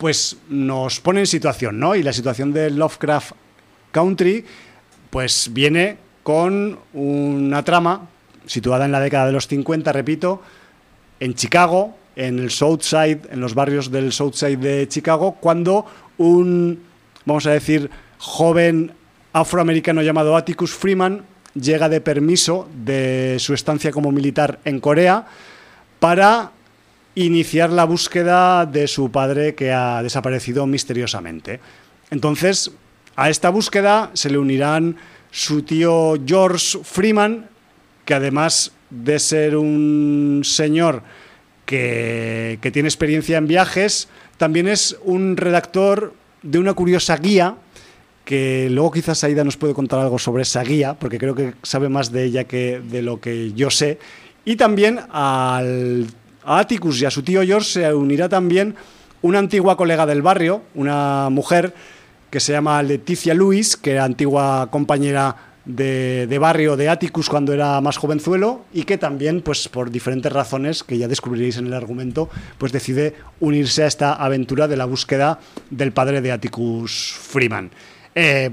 pues 0.00 0.38
nos 0.48 0.98
pone 0.98 1.20
en 1.20 1.26
situación, 1.26 1.78
¿no? 1.78 1.94
Y 1.94 2.02
la 2.02 2.14
situación 2.14 2.54
de 2.54 2.70
Lovecraft 2.70 3.32
Country, 3.92 4.46
pues 5.10 5.50
viene 5.52 5.98
con 6.22 6.78
una 6.94 7.62
trama 7.62 8.08
situada 8.46 8.86
en 8.86 8.92
la 8.92 9.00
década 9.00 9.26
de 9.26 9.32
los 9.32 9.46
50, 9.46 9.92
repito, 9.92 10.40
en 11.20 11.34
Chicago, 11.34 11.98
en 12.16 12.38
el 12.38 12.50
South 12.50 12.80
Side, 12.80 13.20
en 13.30 13.40
los 13.40 13.54
barrios 13.54 13.90
del 13.90 14.10
South 14.12 14.32
Side 14.32 14.56
de 14.56 14.88
Chicago, 14.88 15.36
cuando 15.38 15.84
un, 16.16 16.82
vamos 17.26 17.46
a 17.46 17.50
decir, 17.50 17.90
joven 18.16 18.92
afroamericano 19.34 20.00
llamado 20.00 20.34
Atticus 20.34 20.72
Freeman 20.72 21.24
llega 21.52 21.90
de 21.90 22.00
permiso 22.00 22.70
de 22.74 23.36
su 23.38 23.52
estancia 23.52 23.92
como 23.92 24.12
militar 24.12 24.60
en 24.64 24.80
Corea 24.80 25.26
para 25.98 26.52
iniciar 27.24 27.70
la 27.70 27.84
búsqueda 27.84 28.66
de 28.66 28.86
su 28.86 29.10
padre 29.10 29.54
que 29.54 29.72
ha 29.72 30.02
desaparecido 30.02 30.66
misteriosamente. 30.66 31.60
Entonces, 32.10 32.70
a 33.16 33.30
esta 33.30 33.50
búsqueda 33.50 34.10
se 34.14 34.30
le 34.30 34.38
unirán 34.38 34.96
su 35.30 35.62
tío 35.62 36.14
George 36.26 36.78
Freeman, 36.82 37.48
que 38.04 38.14
además 38.14 38.72
de 38.90 39.18
ser 39.18 39.56
un 39.56 40.42
señor 40.44 41.02
que, 41.64 42.58
tiene 42.72 42.88
experiencia 42.88 43.38
en 43.38 43.46
viajes, 43.46 44.08
también 44.36 44.66
es 44.66 44.96
un 45.04 45.36
redactor 45.36 46.14
de 46.42 46.58
una 46.58 46.74
curiosa 46.74 47.16
guía, 47.16 47.56
que 48.24 48.68
luego 48.70 48.90
quizás 48.90 49.22
Aida 49.22 49.44
nos 49.44 49.56
puede 49.56 49.74
contar 49.74 50.00
algo 50.00 50.18
sobre 50.18 50.42
esa 50.42 50.62
guía, 50.62 50.94
porque 50.94 51.18
creo 51.18 51.34
que 51.34 51.54
sabe 51.62 51.88
más 51.88 52.10
de 52.10 52.24
ella 52.24 52.44
que 52.44 52.80
de 52.80 53.02
lo 53.02 53.20
que 53.20 53.52
yo 53.52 53.70
sé. 53.70 53.98
Y 54.44 54.56
también 54.56 55.00
al 55.12 56.06
a 56.44 56.58
Atticus 56.58 57.00
y 57.00 57.06
a 57.06 57.10
su 57.10 57.22
tío 57.22 57.42
George 57.42 57.70
se 57.70 57.94
unirá 57.94 58.28
también 58.28 58.74
una 59.22 59.38
antigua 59.38 59.76
colega 59.76 60.06
del 60.06 60.22
barrio, 60.22 60.62
una 60.74 61.28
mujer 61.30 61.74
que 62.30 62.40
se 62.40 62.52
llama 62.52 62.82
Leticia 62.82 63.34
Luis, 63.34 63.76
que 63.76 63.92
era 63.92 64.04
antigua 64.04 64.68
compañera 64.70 65.36
de, 65.64 66.38
barrio 66.40 66.76
de 66.76 66.88
Atticus 66.88 67.28
cuando 67.28 67.52
era 67.52 67.80
más 67.80 67.96
jovenzuelo 67.96 68.64
y 68.72 68.84
que 68.84 68.98
también, 68.98 69.42
pues 69.42 69.68
por 69.68 69.90
diferentes 69.90 70.32
razones 70.32 70.82
que 70.82 70.98
ya 70.98 71.08
descubriréis 71.08 71.58
en 71.58 71.66
el 71.66 71.74
argumento, 71.74 72.30
pues 72.58 72.72
decide 72.72 73.14
unirse 73.40 73.82
a 73.82 73.86
esta 73.86 74.14
aventura 74.14 74.68
de 74.68 74.76
la 74.76 74.86
búsqueda 74.86 75.38
del 75.70 75.92
padre 75.92 76.20
de 76.20 76.32
Atticus 76.32 77.14
Freeman. 77.20 77.70
Eh, 78.14 78.50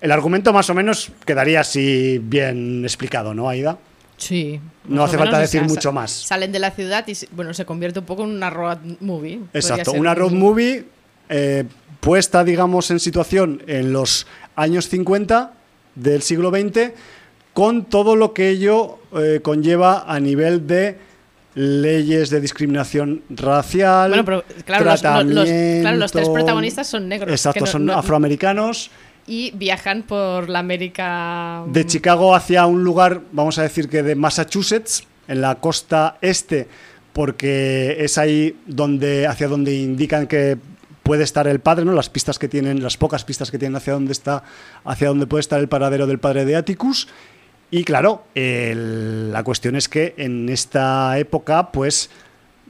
el 0.00 0.12
argumento 0.12 0.52
más 0.52 0.68
o 0.68 0.74
menos 0.74 1.12
quedaría 1.24 1.60
así 1.60 2.20
bien 2.22 2.84
explicado, 2.84 3.34
¿no, 3.34 3.48
Aida? 3.48 3.78
Sí. 4.16 4.60
No 4.86 5.04
hace 5.04 5.18
falta 5.18 5.38
decir 5.38 5.62
mucho 5.62 5.92
más. 5.92 6.10
Salen 6.10 6.52
de 6.52 6.58
la 6.58 6.70
ciudad 6.70 7.04
y 7.08 7.14
bueno, 7.32 7.54
se 7.54 7.64
convierte 7.64 8.00
un 8.00 8.04
poco 8.04 8.24
en 8.24 8.30
una 8.30 8.50
road 8.50 8.78
movie. 9.00 9.40
Exacto, 9.52 9.92
una 9.92 10.14
road 10.14 10.32
movie 10.32 10.84
eh, 11.28 11.64
puesta, 12.00 12.44
digamos, 12.44 12.90
en 12.90 13.00
situación 13.00 13.62
en 13.66 13.92
los 13.92 14.26
años 14.56 14.88
50 14.88 15.52
del 15.94 16.22
siglo 16.22 16.50
XX, 16.50 16.92
con 17.52 17.84
todo 17.84 18.16
lo 18.16 18.32
que 18.32 18.50
ello 18.50 18.98
eh, 19.16 19.40
conlleva 19.42 20.04
a 20.06 20.18
nivel 20.20 20.66
de 20.66 20.98
leyes 21.54 22.30
de 22.30 22.40
discriminación 22.40 23.22
racial. 23.28 24.10
Bueno, 24.10 24.24
pero 24.24 24.44
claro, 24.64 24.84
los, 24.84 25.00
claro 25.00 25.96
los, 25.96 26.12
tres 26.12 26.28
protagonistas 26.28 26.86
son 26.86 27.08
negros. 27.08 27.30
Exacto, 27.30 27.66
son 27.66 27.90
afroamericanos 27.90 28.90
y 29.26 29.52
viajan 29.52 30.02
por 30.02 30.48
la 30.48 30.58
América... 30.58 31.64
De 31.68 31.86
Chicago 31.86 32.34
hacia 32.34 32.66
un 32.66 32.82
lugar, 32.84 33.20
vamos 33.32 33.58
a 33.58 33.62
decir 33.62 33.88
que 33.88 34.02
de 34.02 34.14
Massachusetts, 34.14 35.04
en 35.28 35.40
la 35.40 35.56
costa 35.56 36.18
este, 36.20 36.68
porque 37.12 37.96
es 38.00 38.18
ahí 38.18 38.56
donde, 38.66 39.26
hacia 39.26 39.48
donde 39.48 39.74
indican 39.74 40.26
que 40.26 40.58
puede 41.02 41.24
estar 41.24 41.46
el 41.46 41.60
padre, 41.60 41.84
¿no? 41.84 41.92
Las 41.92 42.08
pistas 42.08 42.38
que 42.38 42.48
tienen, 42.48 42.82
las 42.82 42.96
pocas 42.96 43.24
pistas 43.24 43.50
que 43.50 43.58
tienen 43.58 43.76
hacia 43.76 43.92
dónde 43.92 44.12
está, 44.12 44.44
hacia 44.84 45.08
dónde 45.08 45.26
puede 45.26 45.40
estar 45.40 45.60
el 45.60 45.68
paradero 45.68 46.06
del 46.06 46.18
padre 46.18 46.44
de 46.44 46.56
Atticus. 46.56 47.08
Y 47.70 47.84
claro, 47.84 48.24
la 48.34 49.42
cuestión 49.44 49.76
es 49.76 49.88
que 49.88 50.14
en 50.18 50.48
esta 50.48 51.18
época, 51.18 51.72
pues 51.72 52.10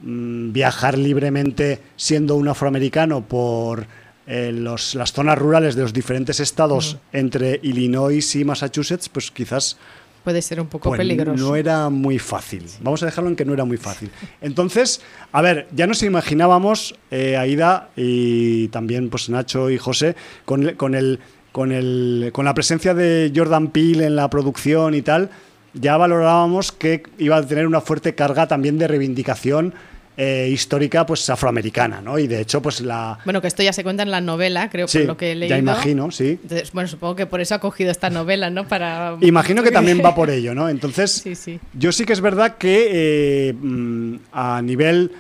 mm, 0.03 0.53
viajar 0.53 0.97
libremente 0.97 1.81
siendo 1.97 2.37
un 2.37 2.49
afroamericano 2.49 3.23
por 3.23 3.87
en 4.33 4.65
las 4.65 5.13
zonas 5.13 5.39
rurales 5.39 5.75
de 5.75 5.83
los 5.83 5.93
diferentes 5.93 6.41
estados 6.41 6.97
entre 7.13 7.61
Illinois 7.63 8.35
y 8.35 8.45
Massachusetts, 8.47 9.11
pues 9.11 9.31
quizás 9.31 9.77
puede 10.25 10.41
ser 10.41 10.59
un 10.59 10.69
poco 10.69 10.89
pues, 10.89 10.99
peligroso. 10.99 11.45
No 11.45 11.55
era 11.55 11.91
muy 11.91 12.19
fácil. 12.19 12.65
Vamos 12.81 13.03
a 13.03 13.07
dejarlo 13.07 13.29
en 13.29 13.37
que 13.37 13.45
no 13.45 13.53
era 13.53 13.67
muy 13.67 13.77
fácil. 13.77 14.11
Entonces, 14.41 15.03
a 15.33 15.43
ver, 15.43 15.69
ya 15.73 15.87
nos 15.87 16.03
imaginábamos, 16.03 16.95
eh, 17.11 17.37
Aida 17.37 17.91
y 17.95 18.69
también 18.69 19.11
pues 19.11 19.29
Nacho 19.29 19.69
y 19.69 19.77
José, 19.77 20.17
con, 20.47 20.77
con, 20.77 20.95
el, 20.95 21.19
con, 21.53 21.71
el, 21.71 22.31
con 22.33 22.47
la 22.47 22.55
presencia 22.55 22.95
de 22.95 23.31
Jordan 23.37 23.69
Peele 23.69 24.07
en 24.07 24.17
la 24.17 24.31
producción 24.31 24.95
y 24.95 25.03
tal, 25.03 25.29
ya 25.75 25.99
valorábamos 25.99 26.73
que 26.73 27.03
iba 27.19 27.37
a 27.37 27.47
tener 27.47 27.67
una 27.67 27.83
fuerte 27.83 28.15
carga 28.15 28.47
también 28.47 28.79
de 28.79 28.89
reivindicación 28.89 29.75
eh, 30.17 30.49
histórica 30.53 31.07
pues 31.07 31.29
afroamericana, 31.31 32.03
¿no? 32.03 32.19
Y 32.19 32.27
de 32.27 32.43
hecho, 32.43 32.61
pues 32.61 32.83
la... 32.83 33.19
Bueno, 33.25 33.41
que 33.41 33.49
esto 33.49 33.63
ya 33.63 33.73
se 33.73 33.83
cuenta 33.83 34.03
en 34.03 34.11
la 34.11 34.21
novela, 34.21 34.69
creo, 34.69 34.87
por 34.87 35.05
lo 35.05 35.17
que 35.17 35.33
he 35.33 35.35
leído. 35.35 35.57
ya 35.57 35.59
imagino, 35.59 36.11
sí. 36.11 36.39
Entonces, 36.43 36.71
bueno, 36.73 36.89
supongo 36.89 37.17
que 37.17 37.27
por 37.27 37.41
eso 37.41 37.55
ha 37.55 37.61
cogido 37.61 37.91
esta 37.91 38.11
novela, 38.11 38.51
¿no? 38.51 38.69
Para... 38.69 39.17
Imagino 39.23 39.63
que 39.63 39.71
también 39.71 40.03
va 40.05 40.15
por 40.15 40.29
ello, 40.31 40.55
¿no? 40.55 40.69
Entonces, 40.69 41.25
yo 41.73 41.93
sí 41.93 42.05
que 42.05 42.13
es 42.13 42.21
verdad 42.21 42.57
que 42.59 42.89
eh, 42.93 43.53
mm, 43.55 44.17
a 44.33 44.61
nivel, 44.61 45.13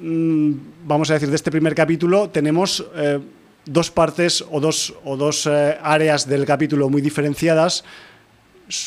mm, 0.00 0.52
vamos 0.84 1.10
a 1.10 1.14
decir, 1.14 1.30
de 1.30 1.36
este 1.36 1.52
primer 1.52 1.76
capítulo, 1.76 2.28
tenemos 2.28 2.84
eh, 2.96 3.20
dos 3.66 3.92
partes 3.92 4.44
o 4.50 4.58
dos, 4.58 4.94
o 5.04 5.16
dos 5.16 5.46
áreas 5.46 6.28
del 6.28 6.44
capítulo 6.44 6.90
muy 6.90 7.02
diferenciadas. 7.02 7.84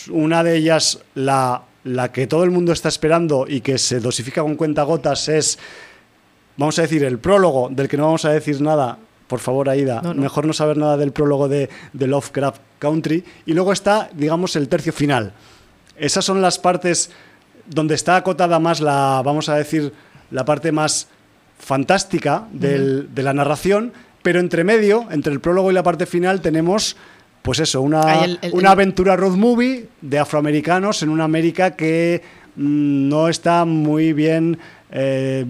Una 0.10 0.44
de 0.44 0.58
ellas, 0.58 1.00
la 1.14 1.64
la 1.86 2.12
que 2.12 2.28
todo 2.28 2.44
el 2.44 2.52
mundo 2.52 2.74
está 2.74 2.90
esperando 2.90 3.46
y 3.48 3.62
que 3.62 3.78
se 3.78 4.00
dosifica 4.00 4.42
con 4.42 4.56
cuentagotas 4.56 5.30
es, 5.30 5.60
vamos 6.58 6.78
a 6.80 6.82
decir, 6.82 7.04
el 7.04 7.20
prólogo, 7.20 7.70
del 7.70 7.88
que 7.88 7.96
no 7.96 8.06
vamos 8.06 8.26
a 8.26 8.32
decir 8.32 8.60
nada, 8.60 8.98
por 9.28 9.40
favor, 9.40 9.70
Aida, 9.70 10.02
mejor 10.14 10.46
no 10.46 10.54
saber 10.54 10.78
nada 10.78 10.98
del 10.98 11.12
prólogo 11.12 11.48
de, 11.48 11.70
de, 11.94 12.08
Lovecraft 12.08 12.62
Country. 12.80 13.24
Y 13.46 13.54
luego 13.54 13.72
está, 13.72 14.10
digamos, 14.14 14.56
el 14.56 14.68
tercio 14.68 14.94
final. 14.94 15.34
Esas 15.96 16.26
son 16.26 16.42
las 16.42 16.58
partes 16.58 17.12
donde 17.68 17.96
está 17.96 18.16
acotada 18.16 18.60
más 18.60 18.82
la, 18.82 19.22
vamos 19.24 19.48
a 19.50 19.56
decir, 19.56 19.94
la 20.32 20.44
parte 20.44 20.72
más 20.72 21.08
fantástica 21.60 22.48
de 22.52 23.08
la 23.16 23.34
narración, 23.34 23.94
pero 24.24 24.40
entre 24.40 24.64
medio, 24.64 25.06
entre 25.12 25.34
el 25.34 25.40
prólogo 25.40 25.70
y 25.70 25.76
la 25.76 25.84
parte 25.84 26.08
final, 26.08 26.42
tenemos 26.42 26.98
pues 27.46 27.60
eso, 27.60 27.82
una, 27.82 28.26
una 28.54 28.72
aventura 28.72 29.16
road 29.16 29.36
movie 29.36 29.88
de 30.02 30.18
afroamericanos 30.18 31.04
en 31.04 31.10
una 31.10 31.26
América 31.26 31.76
que 31.76 32.24
mm, 32.56 33.08
no 33.08 33.30
está 33.30 33.66
muy 33.66 34.14
bien 34.14 34.58
eh, 34.92 35.46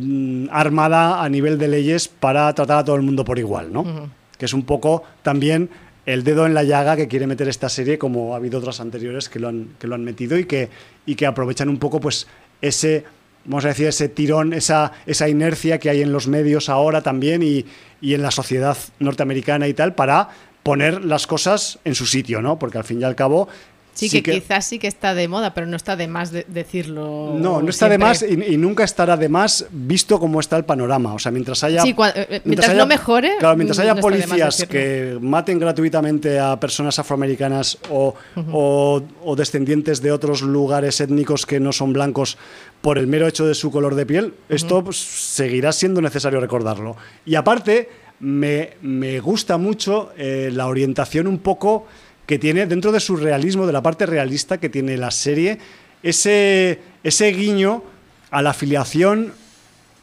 armada 0.52 1.24
a 1.24 1.30
nivel 1.30 1.58
de 1.58 1.70
leyes 1.70 2.10
para 2.10 2.54
tratar 2.54 2.80
a 2.80 2.84
todo 2.84 2.98
el 2.98 3.02
mundo 3.02 3.24
por 3.24 3.39
igual, 3.39 3.72
¿no? 3.72 4.12
Que 4.38 4.46
es 4.46 4.54
un 4.54 4.64
poco 4.64 5.04
también 5.24 5.70
el 6.06 6.26
dedo 6.26 6.46
en 6.46 6.54
la 6.54 6.64
llaga 6.64 6.98
que 6.98 7.08
quiere 7.08 7.28
meter 7.28 7.48
esta 7.48 7.70
serie, 7.70 7.98
como 7.98 8.34
ha 8.34 8.38
habido 8.38 8.60
otras 8.60 8.82
anteriores 8.82 9.30
que 9.30 9.39
lo 9.39 9.48
han, 9.48 9.70
que 9.80 9.88
lo 9.88 9.96
han 9.96 10.04
metido 10.04 10.38
y 10.38 10.43
que, 10.43 10.68
y 11.06 11.16
que 11.16 11.26
aprovechan 11.26 11.70
un 11.70 11.78
poco 11.78 12.02
pues 12.02 12.28
ese 12.62 13.06
vamos 13.46 13.64
a 13.64 13.70
decir, 13.70 13.88
ese 13.88 14.10
tirón, 14.10 14.54
esa, 14.54 14.91
esa 15.06 15.30
inercia 15.30 15.78
que 15.78 15.89
hay 15.89 16.02
en 16.02 16.12
los 16.12 16.28
medios 16.28 16.68
ahora 16.68 17.02
también 17.02 17.41
y, 17.43 17.64
y 18.02 18.16
en 18.16 18.24
la 18.24 18.32
sociedad 18.32 18.76
norteamericana 19.00 19.68
y 19.68 19.74
tal, 19.74 19.93
para 19.93 20.30
poner 20.66 21.05
las 21.05 21.28
cosas 21.28 21.78
en 21.86 21.93
su 21.93 22.07
sitio, 22.07 22.41
¿no? 22.41 22.57
Porque 22.57 22.80
al 22.80 22.84
fin 22.84 22.99
y 22.99 23.03
al 23.03 23.16
cabo 23.16 23.47
Sí, 23.95 24.09
que, 24.09 24.22
quizás 24.22 24.66
sí 24.66 24.78
que 24.78 24.88
está 24.88 25.13
de 25.16 25.30
moda, 25.30 25.53
pero 25.53 25.68
no 25.68 25.78
está 25.78 25.95
de 25.95 26.09
más 26.09 26.32
decirlo. 26.32 27.34
No, 27.39 27.61
no 27.61 27.70
está 27.70 27.88
de 27.88 27.97
más 27.97 28.24
y, 28.24 28.57
nunca 28.57 28.84
estará 28.84 29.16
de 29.16 29.30
más 29.30 29.68
visto 29.72 30.20
cómo 30.20 30.41
está 30.41 30.57
el 30.57 30.66
panorama. 30.66 31.13
O 31.13 31.20
sea, 31.20 31.32
mientras 31.32 31.63
haya. 31.63 31.82
Sí, 31.82 31.95
eh, 32.13 32.41
mientras, 32.43 32.76
no 32.76 32.86
mejore. 32.86 33.38
Claro, 33.39 33.55
mientras 33.55 33.80
haya 33.80 33.95
policías 33.95 34.66
que 34.70 35.18
maten 35.22 35.59
gratuitamente 35.59 36.41
a 36.41 36.59
personas 36.59 36.99
afroamericanas 36.99 37.78
o, 37.89 38.13
o, 38.51 39.36
descendientes 39.38 40.01
de 40.01 40.11
otros 40.11 40.41
lugares 40.41 40.99
étnicos 40.99 41.45
que 41.45 41.61
no 41.61 41.72
son 41.72 41.93
blancos 41.93 42.38
por 42.82 42.97
el 42.97 43.07
mero 43.07 43.28
hecho 43.28 43.45
de 43.45 43.55
su 43.55 43.72
color 43.72 43.95
de 43.95 44.05
piel, 44.05 44.34
esto 44.49 44.84
pues, 44.84 44.97
seguirá 44.97 45.72
siendo 45.72 46.01
necesario 46.01 46.41
recordarlo. 46.41 46.97
Y 47.26 47.36
aparte 47.36 47.89
me, 48.26 49.19
gusta 49.19 49.57
mucho 49.57 50.11
eh, 50.17 50.49
la 50.51 50.67
orientación 50.67 51.28
un 51.28 51.38
poco 51.38 51.86
que 52.26 52.39
tiene 52.39 52.65
dentro 52.65 52.91
de 52.91 52.99
su 52.99 53.15
realismo, 53.15 53.67
de 53.67 53.73
la 53.73 53.84
parte 53.84 54.07
realista 54.07 54.57
que 54.59 54.69
tiene 54.69 54.97
la 54.97 55.11
serie, 55.11 55.59
ese, 56.01 56.80
ese 57.03 57.28
guiño 57.28 57.84
a 58.32 58.41
la 58.41 58.49
afiliación 58.49 59.32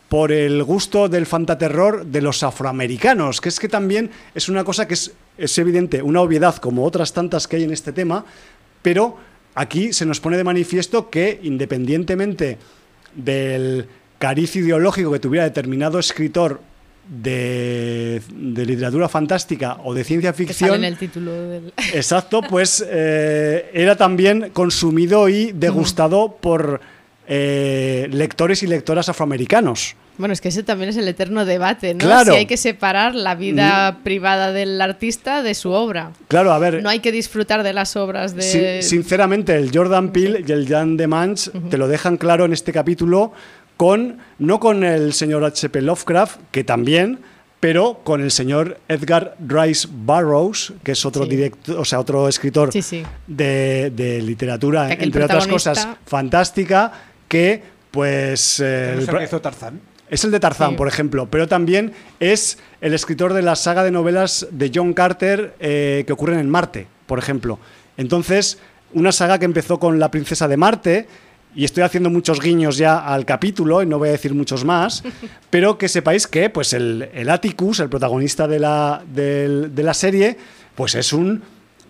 por 0.08 0.30
el 0.30 0.62
gusto 0.62 1.08
del 1.08 1.26
fantaterror 1.26 2.06
de 2.06 2.22
los 2.22 2.44
afroamericanos, 2.44 3.40
que 3.40 3.48
es 3.48 3.58
que 3.58 3.68
también 3.68 4.10
es 4.34 4.48
una 4.48 4.62
cosa 4.62 4.86
que 4.86 4.94
es, 4.94 5.12
es 5.36 5.58
evidente, 5.58 6.00
una 6.00 6.20
obviedad 6.20 6.56
como 6.56 6.84
otras 6.84 7.12
tantas 7.12 7.48
que 7.48 7.56
hay 7.56 7.64
en 7.64 7.72
este 7.72 7.92
tema, 7.92 8.24
pero 8.82 9.16
aquí 9.56 9.92
se 9.92 10.06
nos 10.06 10.20
pone 10.20 10.36
de 10.36 10.44
manifiesto 10.44 11.10
que 11.10 11.40
independientemente 11.42 12.58
del 13.16 13.88
cariz 14.18 14.54
ideológico 14.54 15.10
que 15.10 15.18
tuviera 15.18 15.44
determinado 15.44 15.98
escritor 15.98 16.60
de, 17.08 18.22
de 18.30 18.66
literatura 18.66 19.08
fantástica 19.08 19.78
o 19.84 19.94
de 19.94 20.04
ciencia 20.04 20.32
Que 20.32 20.36
sale 20.38 20.48
ficción, 20.48 20.74
en 20.76 20.84
el 20.84 20.96
título 20.96 21.32
del... 21.32 21.72
Exacto, 21.94 22.42
pues 22.42 22.84
eh, 22.88 23.70
era 23.74 23.96
también 23.96 24.50
consumido 24.52 25.28
y 25.28 25.52
degustado 25.52 26.36
por 26.40 26.80
eh, 27.28 28.08
lectores 28.12 28.62
y 28.62 28.66
lectoras 28.66 29.08
afroamericanos. 29.08 29.96
Bueno, 30.18 30.34
es 30.34 30.42
que 30.42 30.48
ese 30.48 30.62
también 30.62 30.90
es 30.90 30.96
el 30.98 31.08
eterno 31.08 31.46
debate, 31.46 31.94
¿no? 31.94 32.00
Claro. 32.00 32.32
Si 32.32 32.38
hay 32.38 32.46
que 32.46 32.58
separar 32.58 33.14
la 33.14 33.34
vida 33.34 34.00
privada 34.04 34.52
del 34.52 34.78
artista 34.80 35.42
de 35.42 35.54
su 35.54 35.70
obra. 35.70 36.12
Claro, 36.28 36.52
a 36.52 36.58
ver, 36.58 36.82
No 36.82 36.90
hay 36.90 37.00
que 37.00 37.10
disfrutar 37.10 37.62
de 37.62 37.72
las 37.72 37.96
obras 37.96 38.36
de... 38.36 38.42
sin- 38.42 38.82
sinceramente, 38.82 39.56
el 39.56 39.70
Jordan 39.74 40.12
Peele 40.12 40.44
y 40.46 40.52
el 40.52 40.68
Jan 40.68 40.98
de 40.98 41.06
Manch 41.06 41.50
te 41.70 41.78
lo 41.78 41.88
dejan 41.88 42.18
claro 42.18 42.44
en 42.44 42.52
este 42.52 42.72
capítulo 42.72 43.32
con, 43.82 44.18
no 44.38 44.60
con 44.60 44.84
el 44.84 45.12
señor 45.12 45.44
H.P. 45.44 45.82
Lovecraft, 45.82 46.38
que 46.52 46.62
también, 46.62 47.18
pero 47.58 47.98
con 48.04 48.20
el 48.20 48.30
señor 48.30 48.78
Edgar 48.86 49.34
Rice 49.44 49.88
Burroughs, 49.90 50.72
que 50.84 50.92
es 50.92 51.04
otro 51.04 51.24
Sí. 51.24 51.30
directo, 51.30 51.80
o 51.80 51.84
sea, 51.84 51.98
otro 51.98 52.28
escritor 52.28 52.70
Sí, 52.72 52.80
sí. 52.80 53.02
de, 53.26 53.90
de 53.92 54.22
literatura, 54.22 54.86
aquel 54.86 55.02
entre 55.08 55.24
otras 55.24 55.48
cosas, 55.48 55.88
fantástica, 56.06 56.92
que 57.26 57.60
pues 57.90 58.60
eh, 58.60 58.84
¿No 58.86 58.92
el 58.92 58.98
es 58.98 59.00
el 59.00 59.06
pro- 59.10 59.18
que 59.18 59.24
hizo 59.24 59.40
Tarzán? 59.40 59.80
es 60.08 60.22
el 60.24 60.30
de 60.30 60.38
Tarzán, 60.38 60.70
Sí. 60.70 60.76
por 60.76 60.86
ejemplo, 60.86 61.26
pero 61.28 61.48
también 61.48 61.92
es 62.20 62.58
el 62.80 62.94
escritor 62.94 63.32
de 63.32 63.42
la 63.42 63.56
saga 63.56 63.82
de 63.82 63.90
novelas 63.90 64.46
de 64.52 64.70
John 64.72 64.92
Carter 64.92 65.54
eh, 65.58 66.04
que 66.06 66.12
ocurren 66.12 66.38
en 66.38 66.48
Marte, 66.48 66.86
por 67.06 67.18
ejemplo. 67.18 67.58
Entonces, 67.96 68.58
una 68.94 69.10
saga 69.10 69.40
que 69.40 69.44
empezó 69.44 69.80
con 69.80 69.98
la 69.98 70.08
princesa 70.12 70.46
de 70.46 70.56
Marte, 70.56 71.08
y 71.54 71.64
estoy 71.64 71.82
haciendo 71.82 72.10
muchos 72.10 72.40
guiños 72.40 72.76
ya 72.76 72.98
al 72.98 73.24
capítulo, 73.24 73.82
y 73.82 73.86
no 73.86 73.98
voy 73.98 74.08
a 74.08 74.12
decir 74.12 74.34
muchos 74.34 74.64
más, 74.64 75.02
pero 75.50 75.78
que 75.78 75.88
sepáis 75.88 76.26
que 76.26 76.50
pues 76.50 76.72
el, 76.72 77.08
el 77.14 77.30
Atticus, 77.30 77.80
el 77.80 77.88
protagonista 77.88 78.48
de 78.48 78.58
la, 78.58 79.02
de 79.06 79.82
la 79.82 79.94
serie, 79.94 80.36
pues 80.74 80.94
es 80.94 81.12
un 81.12 81.42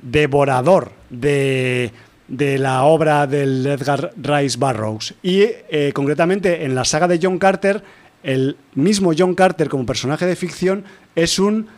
devorador 0.03 0.93
de, 1.11 1.93
de 2.29 2.59
la 2.59 2.85
obra 2.85 3.27
del 3.27 3.67
Edgar 3.67 4.13
Rice 4.17 4.59
Burroughs. 4.59 5.15
Y 5.23 5.43
eh, 5.43 5.93
concretamente 5.95 6.65
en 6.65 6.75
la 6.75 6.85
saga 6.85 7.07
de 7.07 7.21
John 7.23 7.39
Carter, 7.39 7.83
el 8.23 8.57
mismo 8.75 9.13
John 9.17 9.35
Carter 9.35 9.69
como 9.69 9.87
personaje 9.87 10.27
de 10.27 10.37
ficción 10.37 10.85
es 11.15 11.39
un 11.39 11.69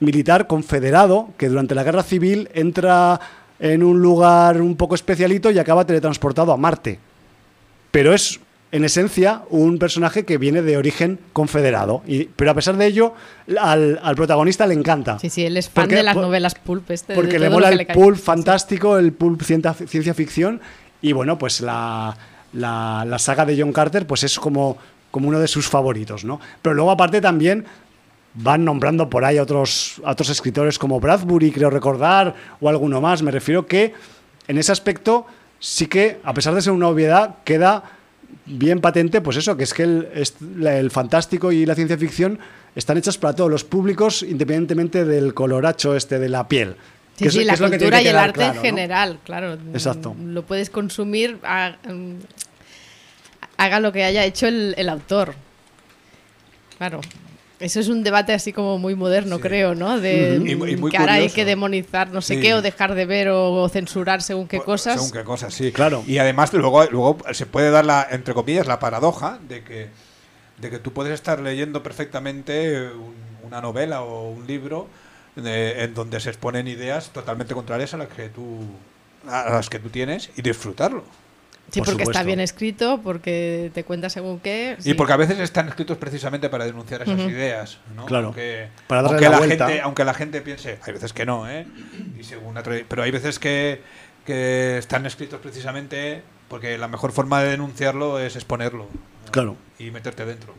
militar 0.00 0.46
confederado 0.46 1.30
que 1.38 1.48
durante 1.48 1.74
la 1.74 1.84
guerra 1.84 2.02
civil 2.02 2.48
entra 2.52 3.20
en 3.58 3.82
un 3.82 4.02
lugar 4.02 4.60
un 4.60 4.76
poco 4.76 4.94
especialito 4.94 5.50
y 5.50 5.58
acaba 5.58 5.86
teletransportado 5.86 6.52
a 6.52 6.56
Marte. 6.56 6.98
Pero 7.94 8.12
es 8.12 8.40
en 8.72 8.84
esencia 8.84 9.42
un 9.50 9.78
personaje 9.78 10.24
que 10.24 10.36
viene 10.36 10.60
de 10.60 10.76
origen 10.76 11.20
confederado. 11.32 12.02
Y, 12.08 12.24
pero 12.24 12.50
a 12.50 12.54
pesar 12.54 12.76
de 12.76 12.86
ello, 12.86 13.14
al, 13.56 14.00
al 14.02 14.16
protagonista 14.16 14.66
le 14.66 14.74
encanta. 14.74 15.20
Sí, 15.20 15.30
sí, 15.30 15.44
él 15.46 15.56
es 15.56 15.70
fan 15.70 15.84
Porque- 15.84 15.94
de 15.94 16.02
las 16.02 16.14
por- 16.14 16.24
novelas 16.24 16.56
pulp. 16.56 16.90
Este, 16.90 17.14
porque 17.14 17.38
le 17.38 17.50
mola 17.50 17.68
el 17.68 17.86
cae. 17.86 17.94
pulp 17.94 18.16
fantástico, 18.18 18.98
el 18.98 19.12
pulp 19.12 19.42
ciencia, 19.42 19.74
ciencia 19.74 20.12
ficción. 20.12 20.60
Y 21.00 21.12
bueno, 21.12 21.38
pues 21.38 21.60
la, 21.60 22.16
la- 22.52 23.04
la 23.06 23.18
saga 23.20 23.46
de 23.46 23.56
John 23.60 23.72
Carter 23.72 24.08
pues 24.08 24.24
es 24.24 24.40
como, 24.40 24.76
como 25.12 25.28
uno 25.28 25.38
de 25.38 25.46
sus 25.46 25.68
favoritos, 25.68 26.24
¿no? 26.24 26.40
Pero 26.60 26.74
luego 26.74 26.90
aparte 26.90 27.20
también 27.20 27.64
van 28.34 28.64
nombrando 28.64 29.08
por 29.08 29.24
ahí 29.24 29.38
a 29.38 29.44
otros, 29.44 30.00
a 30.04 30.10
otros 30.10 30.30
escritores 30.30 30.80
como 30.80 30.98
Bradbury, 30.98 31.52
creo 31.52 31.70
recordar, 31.70 32.34
o 32.60 32.68
alguno 32.68 33.00
más. 33.00 33.22
Me 33.22 33.30
refiero 33.30 33.68
que 33.68 33.94
en 34.48 34.58
ese 34.58 34.72
aspecto 34.72 35.26
sí 35.66 35.86
que, 35.86 36.20
a 36.24 36.34
pesar 36.34 36.54
de 36.54 36.60
ser 36.60 36.72
una 36.74 36.88
obviedad, 36.88 37.36
queda 37.44 37.82
bien 38.44 38.80
patente, 38.82 39.22
pues 39.22 39.38
eso, 39.38 39.56
que 39.56 39.64
es 39.64 39.72
que 39.72 39.84
el, 39.84 40.08
la- 40.58 40.76
el 40.78 40.90
fantástico 40.90 41.52
y 41.52 41.64
la 41.64 41.74
ciencia 41.74 41.96
ficción 41.96 42.38
están 42.76 42.98
hechas 42.98 43.16
para 43.16 43.34
todos 43.34 43.50
los 43.50 43.64
públicos, 43.64 44.22
independientemente 44.22 45.04
del 45.06 45.32
coloracho 45.32 45.96
este 45.96 46.18
de 46.18 46.28
la 46.28 46.46
piel. 46.48 46.76
Sí, 47.16 47.24
Que 47.24 47.28
es- 47.28 47.32
sí, 47.34 47.38
que 47.40 47.44
la 47.46 47.52
es 47.54 47.60
lo 47.60 47.66
que 47.70 47.78
cultura 47.78 47.98
que 47.98 48.04
y 48.04 48.08
el 48.08 48.16
arte 48.16 48.34
claro, 48.40 48.50
en 48.50 48.56
¿no? 48.56 48.62
general, 48.62 49.18
claro. 49.24 49.54
Exacto. 49.72 50.14
Lo 50.22 50.42
puedes 50.44 50.68
consumir, 50.68 51.38
a- 51.44 51.76
mm, 51.88 52.14
haga 53.56 53.80
lo 53.80 53.90
que 53.92 54.04
haya 54.04 54.24
hecho 54.24 54.46
el, 54.48 54.74
el 54.76 54.88
autor. 54.90 55.34
Claro. 56.76 57.00
Eso 57.64 57.80
es 57.80 57.88
un 57.88 58.02
debate 58.04 58.34
así 58.34 58.52
como 58.52 58.78
muy 58.78 58.94
moderno, 58.94 59.40
creo, 59.40 59.74
¿no? 59.74 59.98
De 59.98 60.36
Y 60.36 60.54
muy- 60.54 60.72
y 60.72 60.76
muy 60.76 60.90
que 60.90 60.98
ahora 60.98 61.14
hay 61.14 61.30
que 61.30 61.46
demonizar 61.46 62.10
no 62.10 62.20
sé 62.20 62.34
Sí. 62.34 62.40
qué 62.42 62.52
o 62.54 62.60
dejar 62.60 62.94
de 62.94 63.06
ver 63.06 63.28
o, 63.30 63.52
o 63.54 63.68
censurar 63.70 64.20
según 64.20 64.46
qué 64.48 64.60
cosas. 64.60 64.96
Según 64.96 65.10
qué 65.12 65.24
cosas, 65.24 65.54
sí. 65.54 65.72
Claro. 65.72 66.04
Y 66.06 66.18
además 66.18 66.52
luego, 66.52 66.84
luego 66.90 67.16
se 67.32 67.46
puede 67.46 67.70
dar 67.70 67.86
la, 67.86 68.06
entre 68.10 68.34
comillas, 68.34 68.66
la 68.66 68.78
paradoja 68.80 69.38
de 69.48 69.64
que, 69.64 69.88
de 70.58 70.70
que 70.70 70.78
tú 70.78 70.92
puedes 70.92 71.14
estar 71.14 71.40
leyendo 71.40 71.82
perfectamente 71.82 72.88
un- 72.90 73.14
una 73.44 73.62
novela 73.62 74.02
o 74.02 74.28
un 74.28 74.46
libro 74.46 74.86
de- 75.34 75.84
en 75.84 75.94
donde 75.94 76.20
se 76.20 76.28
exponen 76.28 76.68
ideas 76.68 77.10
totalmente 77.14 77.54
contrarias 77.54 77.94
a 77.94 77.96
las 77.96 78.08
que 78.08 78.28
tú 78.28 78.58
a 79.26 79.48
las 79.50 79.70
que 79.70 79.78
tú 79.78 79.88
tienes 79.88 80.28
y 80.36 80.42
disfrutarlo. 80.42 81.02
Sí, 81.70 81.80
Por 81.80 81.88
porque 81.88 82.04
está 82.04 82.22
bien 82.22 82.38
escrito, 82.40 83.00
porque 83.02 83.70
te 83.74 83.82
cuenta 83.82 84.08
según 84.08 84.38
qué. 84.38 84.76
Y 84.84 84.94
porque 84.94 85.12
a 85.12 85.16
veces 85.16 85.40
están 85.40 85.66
escritos 85.68 85.98
precisamente 85.98 86.48
para 86.48 86.66
denunciar 86.66 87.02
esas 87.02 87.18
ideas, 87.20 87.78
¿no? 87.96 88.06
Claro. 88.06 88.26
Aunque, 88.26 88.68
Para 88.86 89.02
darle 89.02 89.16
aunque 89.16 89.24
la 89.24 89.30
la 89.32 89.38
vuelta. 89.38 89.66
gente, 89.66 89.80
aunque 89.82 90.04
la 90.04 90.14
gente 90.14 90.40
piense, 90.42 90.78
hay 90.82 90.92
veces 90.92 91.12
que 91.12 91.26
no, 91.26 91.50
¿eh? 91.50 91.66
Y 92.18 92.22
según 92.22 92.54
pero 92.88 93.02
hay 93.02 93.10
veces 93.10 93.38
que, 93.40 93.80
que 94.24 94.78
están 94.78 95.04
escritos 95.06 95.40
precisamente 95.40 96.22
porque 96.48 96.78
la 96.78 96.86
mejor 96.86 97.10
forma 97.10 97.42
de 97.42 97.50
denunciarlo 97.50 98.20
es 98.20 98.36
exponerlo. 98.36 98.86
¿no? 99.26 99.32
Claro. 99.32 99.56
Y 99.78 99.90
meterte 99.90 100.24
dentro. 100.24 100.54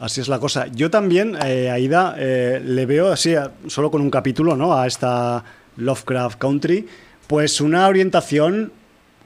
Así 0.00 0.20
es 0.20 0.28
la 0.28 0.38
cosa. 0.40 0.66
Yo 0.66 0.90
también, 0.90 1.38
eh, 1.46 1.70
Aida, 1.70 2.14
eh, 2.18 2.60
le 2.62 2.84
veo 2.86 3.10
así, 3.12 3.34
a- 3.36 3.52
solo 3.68 3.90
con 3.90 4.02
un 4.02 4.10
capítulo, 4.10 4.56
¿no? 4.56 4.74
A 4.74 4.86
esta 4.86 5.44
Lovecraft 5.76 6.38
Country, 6.38 6.86
pues 7.28 7.60
una 7.60 7.86
orientación 7.86 8.72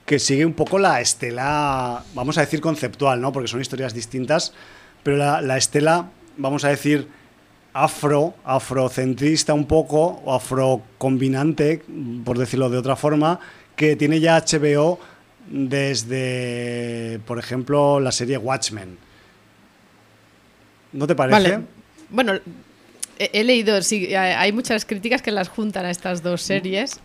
que 0.06 0.18
sigue 0.18 0.46
un 0.46 0.54
poco 0.54 0.78
la 0.78 1.00
estela, 1.00 2.04
vamos 2.14 2.38
a 2.38 2.40
decir 2.42 2.60
conceptual, 2.60 3.20
¿no? 3.20 3.32
Porque 3.32 3.48
son 3.48 3.60
historias 3.60 3.92
distintas, 3.92 4.54
pero 5.02 5.16
la, 5.16 5.42
la 5.42 5.56
estela, 5.56 6.10
vamos 6.36 6.64
a 6.64 6.68
decir, 6.68 7.08
afro, 7.72 8.34
afrocentrista 8.44 9.52
un 9.52 9.66
poco, 9.66 10.22
o 10.24 10.32
afrocombinante, 10.32 11.82
por 12.24 12.38
decirlo 12.38 12.70
de 12.70 12.78
otra 12.78 12.96
forma, 12.96 13.38
que 13.74 13.96
tiene 13.96 14.20
ya 14.20 14.40
HBO 14.40 14.98
desde, 15.48 17.20
por 17.26 17.38
ejemplo, 17.38 18.00
la 18.00 18.12
serie 18.12 18.38
Watchmen. 18.38 18.96
¿No 20.92 21.06
te 21.06 21.14
parece? 21.14 21.50
Vale. 21.50 21.64
Bueno, 22.08 22.32
he, 23.18 23.44
leído, 23.44 23.82
sí, 23.82 24.14
hay 24.14 24.52
muchas 24.52 24.84
críticas 24.84 25.20
que 25.20 25.30
las 25.30 25.48
juntan 25.48 25.84
a 25.84 25.90
estas 25.90 26.22
dos 26.22 26.42
series. 26.42 27.00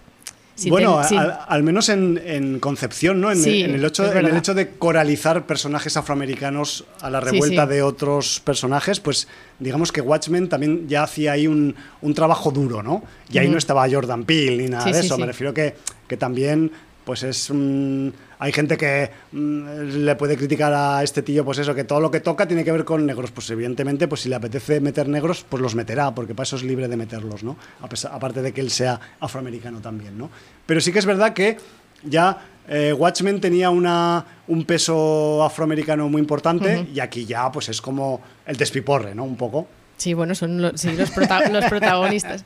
Bueno, 0.68 1.02
ten- 1.08 1.18
al, 1.18 1.40
al 1.48 1.64
menos 1.64 1.90
en, 1.90 2.22
en 2.24 2.60
concepción, 2.60 3.20
¿no? 3.22 3.32
En, 3.32 3.38
Sí, 3.42 3.64
en 3.64 3.74
el 3.76 3.84
hecho, 3.86 4.12
en 4.12 4.26
el 4.26 4.38
hecho 4.38 4.54
de 4.54 4.70
coralizar 4.70 5.46
personajes 5.48 5.98
afroamericanos 5.98 6.86
a 7.02 7.10
la 7.10 7.20
revuelta 7.20 7.64
sí. 7.66 7.70
de 7.74 7.82
otros 7.82 8.42
personajes, 8.44 9.00
pues 9.00 9.28
digamos 9.60 9.92
que 9.92 10.02
Watchmen 10.02 10.50
también 10.50 10.88
ya 10.88 11.04
hacía 11.04 11.32
ahí 11.34 11.48
un, 11.48 11.76
un 12.02 12.14
trabajo 12.14 12.52
duro, 12.52 12.84
¿no? 12.84 13.04
Y 13.32 13.38
ahí 13.40 13.48
no 13.50 13.58
estaba 13.58 13.90
Jordan 13.90 14.24
Peele 14.26 14.64
ni 14.64 14.70
nada 14.70 14.86
de 14.86 15.00
eso. 15.00 15.18
Me 15.18 15.26
refiero 15.26 15.54
que, 15.54 15.76
que 16.08 16.18
también, 16.18 16.72
pues 17.12 17.24
es. 17.24 17.50
mm, 17.52 18.08
hay 18.40 18.54
gente 18.54 18.78
que 18.78 19.10
mm, 19.34 20.06
le 20.06 20.16
puede 20.16 20.38
criticar 20.38 20.72
a 20.74 21.04
este 21.04 21.22
tío, 21.22 21.44
pues 21.44 21.58
eso, 21.58 21.76
que 21.76 21.84
todo 21.84 22.00
lo 22.00 22.10
que 22.10 22.22
toca 22.22 22.48
tiene 22.48 22.64
que 22.64 22.72
ver 22.72 22.86
con 22.86 23.06
negros. 23.06 23.32
Pues 23.32 23.50
evidentemente, 23.50 24.08
pues 24.08 24.22
si 24.22 24.30
le 24.30 24.36
apetece 24.36 24.80
meter 24.80 25.10
negros, 25.10 25.46
pues 25.50 25.62
los 25.62 25.76
meterá, 25.76 26.16
porque 26.16 26.34
para 26.34 26.44
eso 26.44 26.56
es 26.56 26.64
libre 26.64 26.88
de 26.88 26.96
meterlos, 26.96 27.44
¿no? 27.44 27.58
A 27.82 27.90
pesar- 27.90 28.14
aparte 28.14 28.42
de 28.42 28.54
que 28.54 28.62
él 28.62 28.70
sea 28.72 28.98
afroamericano 29.20 29.82
también, 29.82 30.18
¿no? 30.18 30.30
Pero 30.66 30.80
sí 30.80 30.94
que 30.94 31.00
es 31.00 31.06
verdad 31.06 31.34
que 31.34 31.58
ya 32.06 32.38
eh, 32.70 32.94
Watchmen 32.94 33.42
tenía 33.42 33.70
una, 33.72 34.26
un 34.48 34.64
peso 34.64 35.44
afroamericano 35.44 36.08
muy 36.08 36.22
importante 36.22 36.88
y 36.96 37.02
aquí 37.02 37.26
ya 37.26 37.52
pues 37.52 37.68
es 37.68 37.82
como 37.82 38.22
el 38.46 38.56
despiporre, 38.56 39.14
¿no? 39.14 39.26
Un 39.26 39.36
poco. 39.36 39.68
Sí, 39.98 40.14
bueno, 40.14 40.34
son 40.34 40.62
lo- 40.62 40.78
sí, 40.78 40.94
los, 40.94 41.12
prota- 41.12 41.50
los 41.50 41.66
protagonistas. 41.66 42.46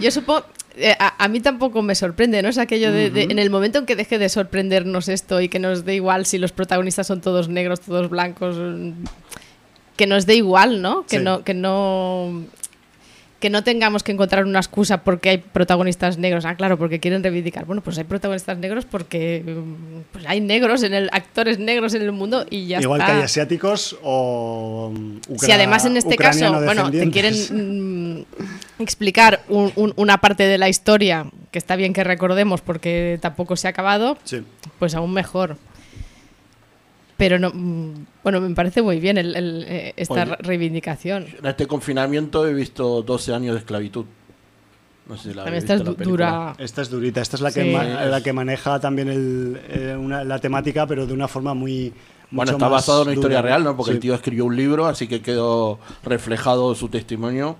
Yo 0.00 0.10
supongo. 0.12 0.44
Eh, 0.76 0.94
a, 0.98 1.24
a 1.24 1.28
mí 1.28 1.40
tampoco 1.40 1.82
me 1.82 1.94
sorprende, 1.94 2.42
¿no? 2.42 2.48
Es 2.48 2.58
aquello 2.58 2.92
de, 2.92 3.10
de- 3.10 3.24
En 3.24 3.38
el 3.38 3.50
momento 3.50 3.78
en 3.78 3.86
que 3.86 3.96
deje 3.96 4.18
de 4.18 4.28
sorprendernos 4.28 5.08
esto 5.08 5.40
y 5.40 5.48
que 5.48 5.58
nos 5.58 5.84
dé 5.84 5.94
igual 5.94 6.26
si 6.26 6.38
los 6.38 6.52
protagonistas 6.52 7.06
son 7.06 7.20
todos 7.20 7.48
negros, 7.48 7.80
todos 7.80 8.08
blancos. 8.10 8.56
mm, 8.56 8.92
Que 9.96 10.06
nos 10.06 10.24
dé 10.26 10.36
igual, 10.36 10.80
¿no? 10.82 11.04
Que 11.06 11.18
Sí. 11.18 11.22
no. 11.24 11.42
Que 11.44 11.54
no 11.54 12.42
que 13.40 13.50
no 13.50 13.64
tengamos 13.64 14.04
que 14.04 14.12
encontrar 14.12 14.44
una 14.44 14.60
excusa 14.60 15.02
porque 15.02 15.30
hay 15.30 15.38
protagonistas 15.38 16.16
negros. 16.16 16.44
Ah, 16.44 16.54
claro, 16.54 16.78
porque 16.78 17.00
quieren 17.00 17.24
reivindicar. 17.24 17.64
Bueno, 17.64 17.82
pues 17.82 17.98
hay 17.98 18.04
protagonistas 18.04 18.56
negros 18.58 18.84
porque 18.84 19.42
mm, 19.44 20.12
pues 20.12 20.24
hay 20.28 20.40
negros 20.40 20.84
en 20.84 20.94
el 20.94 21.08
actores 21.10 21.58
negros 21.58 21.92
en 21.94 22.02
el 22.02 22.12
mundo 22.12 22.46
y 22.48 22.68
ya 22.68 22.80
Igual 22.80 23.00
está. 23.00 23.12
que 23.14 23.18
hay 23.18 23.24
asiáticos 23.24 23.98
o 24.00 24.92
mm, 24.94 25.38
si 25.40 25.50
además 25.50 25.84
en 25.86 25.96
este 25.96 26.14
caso, 26.14 26.52
bueno, 26.62 26.88
te 26.92 27.10
quieren 27.10 27.34
explicar 28.82 29.42
un- 29.48 29.72
un- 29.76 29.92
una 29.96 30.18
parte 30.18 30.44
de 30.44 30.58
la 30.58 30.68
historia 30.68 31.26
que 31.50 31.58
está 31.58 31.76
bien 31.76 31.92
que 31.92 32.04
recordemos 32.04 32.60
porque 32.60 33.18
tampoco 33.20 33.56
se 33.56 33.66
ha 33.66 33.70
acabado, 33.70 34.18
Sí. 34.24 34.42
pues 34.78 34.94
aún 34.94 35.12
mejor. 35.12 35.56
Pero 37.16 37.38
no, 37.38 37.50
mm, 37.54 38.06
bueno, 38.24 38.40
me 38.40 38.54
parece 38.54 38.82
muy 38.82 38.98
bien 38.98 39.16
el- 39.18 39.36
el, 39.36 39.64
eh, 39.68 39.92
esta 39.96 40.24
Oye. 40.24 40.36
reivindicación. 40.40 41.26
En 41.38 41.46
este 41.46 41.66
confinamiento 41.66 42.46
he 42.48 42.52
visto 42.54 43.02
12 43.02 43.32
años 43.32 43.54
de 43.54 43.60
esclavitud. 43.60 44.06
No 45.06 45.16
sé 45.16 45.30
si 45.30 45.34
la 45.34 45.44
esta 45.56 45.74
es 45.74 45.84
la 45.84 45.92
dura. 45.92 46.54
Esta 46.58 46.82
es 46.82 46.88
durita, 46.90 47.20
esta 47.20 47.36
es 47.36 47.42
la 47.42 47.52
que, 47.52 47.62
Sí. 47.62 47.72
la 47.72 48.20
que 48.22 48.32
maneja 48.32 48.80
también 48.80 49.08
el, 49.08 49.60
eh, 49.68 49.96
una- 49.98 50.24
la 50.24 50.38
temática, 50.38 50.86
pero 50.86 51.06
de 51.06 51.12
una 51.12 51.28
forma 51.28 51.54
muy... 51.54 51.92
Bueno, 52.32 52.52
está 52.52 52.66
basado 52.68 53.02
en 53.02 53.08
una 53.08 53.14
historia 53.14 53.38
dura. 53.38 53.48
real, 53.48 53.64
¿no? 53.64 53.76
Porque 53.76 53.90
Sí. 53.92 53.96
el 53.96 54.00
tío 54.00 54.14
escribió 54.14 54.44
un 54.46 54.56
libro, 54.56 54.86
así 54.86 55.06
que 55.06 55.20
quedó 55.22 55.78
reflejado 56.02 56.74
su 56.74 56.88
testimonio 56.88 57.56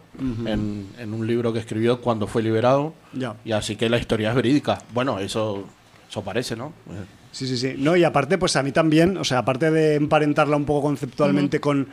en, 0.46 0.88
en 0.98 1.12
un 1.14 1.26
libro 1.26 1.52
que 1.52 1.58
escribió 1.58 2.00
cuando 2.00 2.26
fue 2.26 2.42
liberado. 2.42 2.94
Ya. 3.12 3.36
Y 3.44 3.52
así 3.52 3.76
que 3.76 3.88
la 3.90 3.98
historia 3.98 4.30
es 4.30 4.34
verídica. 4.36 4.78
Bueno, 4.94 5.18
eso, 5.18 5.64
eso 6.10 6.22
parece, 6.22 6.56
¿no? 6.56 6.72
Sí, 7.32 7.46
sí, 7.46 7.56
sí. 7.56 7.74
No, 7.78 7.96
y 7.96 8.04
aparte, 8.04 8.38
pues 8.38 8.56
a 8.56 8.62
mí 8.62 8.72
también, 8.72 9.16
o 9.18 9.24
sea, 9.24 9.38
aparte 9.38 9.70
de 9.70 9.94
emparentarla 9.94 10.56
un 10.56 10.64
poco 10.64 10.82
conceptualmente 10.88 11.60
con, 11.60 11.88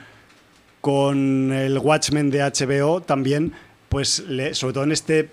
con 0.81 1.51
el 1.51 1.77
Watchmen 1.79 2.29
de 2.29 2.39
HBO, 2.43 3.01
también, 3.01 3.53
pues, 3.89 4.19
le- 4.27 4.53
sobre 4.53 4.73
todo 4.73 4.83
en 4.85 4.91
este 4.91 5.29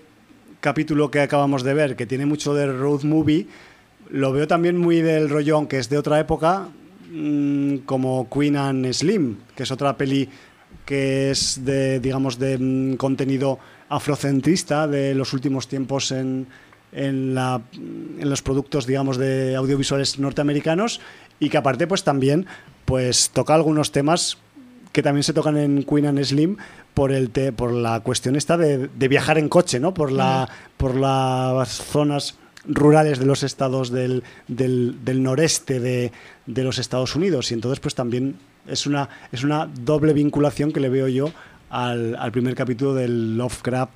capítulo 0.59 1.11
que 1.11 1.21
acabamos 1.21 1.63
de 1.63 1.73
ver, 1.73 1.95
que 1.95 2.05
tiene 2.05 2.25
mucho 2.25 2.53
de 2.53 2.67
road 2.71 3.03
movie, 3.03 3.47
lo 4.09 4.31
veo 4.33 4.47
también 4.47 4.77
muy 4.77 5.01
del 5.01 5.29
rollo, 5.29 5.55
aunque 5.55 5.77
es 5.79 5.89
de 5.89 5.97
otra 5.97 6.19
época, 6.19 6.67
mm, 7.11 7.77
como 7.85 8.27
Queen 8.29 8.55
and 8.57 8.91
Slim, 8.93 9.37
que 9.55 9.63
es 9.63 9.71
otra 9.71 9.97
peli 9.97 10.29
que 10.85 11.31
es 11.31 11.65
de, 11.65 11.99
digamos, 11.99 12.39
de 12.39 12.57
mm, 12.57 12.95
contenido 12.95 13.59
afrocentrista 13.89 14.87
de 14.87 15.13
los 15.15 15.33
últimos 15.33 15.67
tiempos 15.67 16.11
en, 16.11 16.47
en, 16.91 17.35
la, 17.35 17.61
en 17.73 18.29
los 18.29 18.41
productos, 18.41 18.85
digamos, 18.85 19.17
de 19.17 19.55
audiovisuales 19.55 20.19
norteamericanos 20.19 21.01
y 21.39 21.49
que 21.49 21.57
aparte, 21.57 21.87
pues 21.87 22.03
también, 22.03 22.45
pues 22.85 23.29
toca 23.31 23.53
algunos 23.53 23.91
temas 23.91 24.37
que 24.93 25.03
también 25.03 25.23
se 25.23 25.33
tocan 25.33 25.57
en 25.57 25.83
Queen 25.83 26.05
and 26.07 26.23
Slim 26.23 26.57
por 26.93 27.11
el 27.11 27.29
te- 27.29 27.51
por 27.51 27.71
la 27.71 27.99
cuestión 27.99 28.35
esta 28.35 28.57
de, 28.57 28.87
de 28.87 29.07
viajar 29.07 29.37
en 29.37 29.47
coche, 29.49 29.79
¿no? 29.79 29.93
Por 29.93 30.11
la 30.11 30.49
por 30.77 30.95
las 30.95 31.69
zonas 31.69 32.37
rurales 32.67 33.19
de 33.19 33.25
los 33.25 33.43
estados 33.43 33.91
del, 33.91 34.23
del, 34.47 34.97
del 35.03 35.23
noreste 35.23 35.79
de, 35.79 36.11
de 36.45 36.63
los 36.63 36.79
Estados 36.79 37.15
Unidos 37.15 37.51
y 37.51 37.53
entonces 37.53 37.79
pues 37.79 37.95
también 37.95 38.35
es 38.67 38.85
una 38.85 39.07
es 39.31 39.43
una 39.43 39.67
doble 39.81 40.13
vinculación 40.13 40.71
que 40.71 40.79
le 40.79 40.89
veo 40.89 41.07
yo 41.07 41.31
al, 41.69 42.15
al 42.15 42.31
primer 42.31 42.55
capítulo 42.55 42.93
del 42.93 43.37
Lovecraft 43.37 43.91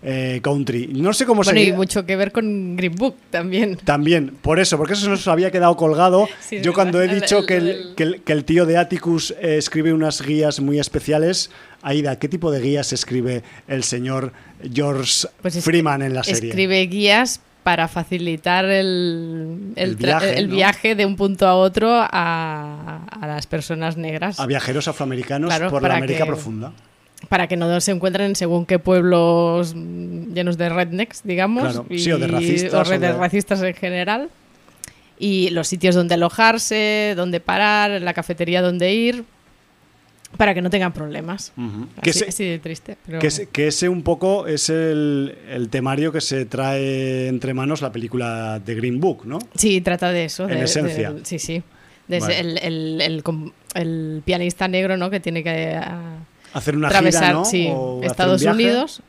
eh, 0.00 0.38
Country. 0.44 0.86
No 0.94 1.12
sé 1.12 1.26
cómo 1.26 1.42
Bueno, 1.42 1.58
y 1.58 1.64
seguir- 1.64 1.74
mucho 1.74 2.06
que 2.06 2.14
ver 2.14 2.30
con 2.30 2.76
Green 2.76 2.94
Book 2.94 3.16
también. 3.30 3.76
también, 3.78 4.32
por 4.42 4.60
eso, 4.60 4.76
porque 4.78 4.92
eso 4.92 5.08
nos 5.10 5.26
había 5.26 5.50
quedado 5.50 5.76
colgado. 5.76 6.28
Sí, 6.40 6.60
Yo 6.62 6.72
cuando 6.72 7.02
he 7.02 7.08
dicho 7.08 7.38
el- 7.40 7.46
que, 7.46 7.56
el, 7.56 7.68
el- 7.68 7.94
que, 7.96 8.02
el, 8.04 8.22
que 8.22 8.32
el 8.32 8.44
tío 8.44 8.64
de 8.64 8.76
Atticus 8.76 9.32
eh, 9.40 9.56
escribe 9.58 9.92
unas 9.92 10.22
guías 10.22 10.60
muy 10.60 10.78
especiales, 10.78 11.50
Aida, 11.82 12.16
¿qué 12.20 12.28
tipo 12.28 12.52
de 12.52 12.60
guías 12.60 12.92
escribe 12.92 13.42
el 13.66 13.82
señor 13.82 14.32
George 14.72 15.26
Pues 15.42 15.56
es- 15.56 15.64
Freeman 15.64 16.02
en 16.02 16.14
la 16.14 16.22
serie? 16.22 16.50
Escribe 16.50 16.80
guías 16.86 17.40
para 17.68 17.86
facilitar 17.86 18.64
el, 18.64 19.74
el, 19.76 19.96
viaje, 19.96 20.38
el 20.38 20.48
¿no? 20.48 20.54
viaje 20.54 20.94
de 20.94 21.04
un 21.04 21.16
punto 21.16 21.46
a 21.46 21.54
otro 21.54 21.90
a, 21.92 23.04
a 23.10 23.26
las 23.26 23.46
personas 23.46 23.98
negras. 23.98 24.40
A 24.40 24.46
viajeros 24.46 24.88
afroamericanos 24.88 25.50
Claro, 25.50 25.68
por 25.68 25.82
la 25.82 25.96
América 25.96 26.20
que- 26.24 26.30
profunda. 26.30 26.72
Para 27.28 27.46
que 27.46 27.58
no 27.58 27.78
se 27.82 27.90
encuentren 27.90 28.34
según 28.36 28.64
qué 28.64 28.78
pueblos 28.78 29.74
llenos 29.74 30.56
de 30.56 30.70
rednecks, 30.70 31.20
digamos. 31.24 31.64
Claro, 31.64 31.86
sí, 31.94 32.10
o 32.10 32.18
de 32.18 32.26
racistas, 32.28 32.88
o 32.88 32.94
o 32.94 32.98
de- 32.98 33.12
racistas 33.12 33.60
en 33.62 33.74
general. 33.74 34.30
Y 35.18 35.50
los 35.50 35.68
sitios 35.68 35.94
donde 35.94 36.14
alojarse, 36.14 37.12
donde 37.16 37.40
parar, 37.40 38.00
la 38.00 38.14
cafetería 38.14 38.62
donde 38.62 38.94
ir. 38.94 39.24
Para 40.36 40.52
que 40.54 40.60
no 40.62 40.68
tengan 40.70 40.92
problemas. 40.92 41.52
Que 42.02 42.10
Así, 42.10 42.18
se- 42.20 42.28
así 42.28 42.44
de 42.44 42.58
triste. 42.58 42.96
pero- 43.06 43.18
Que, 43.18 43.28
ese, 43.28 43.46
que 43.48 43.68
ese 43.68 43.88
un 43.88 44.02
poco 44.02 44.46
es 44.46 44.68
el, 44.68 45.36
el 45.48 45.68
temario 45.70 46.12
que 46.12 46.20
se 46.20 46.44
trae 46.44 47.28
entre 47.28 47.54
manos 47.54 47.80
la 47.80 47.90
película 47.92 48.58
de 48.60 48.74
Green 48.74 49.00
Book, 49.00 49.24
¿no? 49.24 49.38
Sí, 49.54 49.80
trata 49.80 50.12
de 50.12 50.26
eso. 50.26 50.44
En 50.48 50.58
de- 50.58 50.64
esencia. 50.64 51.12
del- 51.12 51.24
sí, 51.26 51.38
sí. 51.38 51.62
De 52.08 52.18
ese- 52.18 52.26
Vale. 52.28 52.40
el, 52.40 52.58
el- 52.58 53.00
el 53.00 53.24
el 53.74 54.22
pianista 54.24 54.66
negro, 54.68 54.96
¿no? 54.96 55.10
Que 55.10 55.20
tiene 55.20 55.42
que 55.42 55.74
ah, 55.76 56.18
Hacer 56.54 56.76
una 56.76 56.88
atravesar 56.88 57.22
gira, 57.24 57.32
¿no? 57.34 57.44
sí, 57.44 57.68
Estados. 58.02 58.42
Unidos 58.44 59.02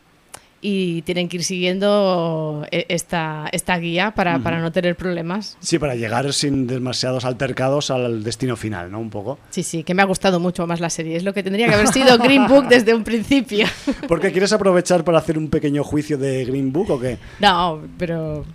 y 0.61 1.01
tienen 1.03 1.29
que 1.29 1.37
ir 1.37 1.43
siguiendo 1.43 2.65
eh, 2.71 2.85
esta, 2.89 3.47
esta 3.51 3.77
guía 3.77 4.11
para, 4.11 4.39
para 4.39 4.59
no 4.59 4.71
tener 4.71 4.95
problemas. 4.95 5.57
Sí, 5.59 5.79
para 5.79 5.95
llegar 5.95 6.31
sin 6.33 6.67
demasiados 6.67 7.25
altercados 7.25 7.91
al 7.91 8.23
destino 8.23 8.55
final, 8.57 8.91
¿no? 8.91 8.99
Un 8.99 9.09
poco. 9.09 9.39
Sí, 9.49 9.63
sí, 9.63 9.83
que 9.83 9.93
me 9.93 10.01
ha 10.01 10.05
gustado 10.05 10.39
mucho 10.39 10.67
más 10.67 10.79
la 10.79 10.89
serie. 10.89 11.15
Es 11.15 11.23
lo 11.23 11.33
que 11.33 11.43
tendría 11.43 11.67
que 11.67 11.75
haber 11.75 11.87
sido 11.87 12.17
Green 12.17 12.47
Book 12.47 12.67
desde 12.69 12.93
un 12.93 13.03
principio. 13.03 13.67
Porque 14.07 14.31
quieres 14.31 14.51
aprovechar 14.53 15.03
para 15.03 15.19
hacer 15.19 15.37
un 15.37 15.49
pequeño 15.49 15.83
juicio 15.83 16.17
de 16.17 16.45
Green 16.45 16.71
Book 16.71 16.89
o 16.91 16.99
qué? 16.99 17.17
No, 17.39 17.81
pero 17.97 18.45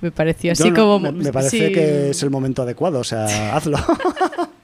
me 0.00 0.10
pareció 0.10 0.52
así 0.52 0.70
no- 0.70 0.76
como... 0.76 1.00
me, 1.00 1.12
me 1.12 1.32
parece 1.32 1.68
sí. 1.68 1.72
que 1.72 2.10
es 2.10 2.22
el 2.22 2.30
momento 2.30 2.62
adecuado, 2.62 3.00
o 3.00 3.04
sea, 3.04 3.56
hazlo. 3.56 3.78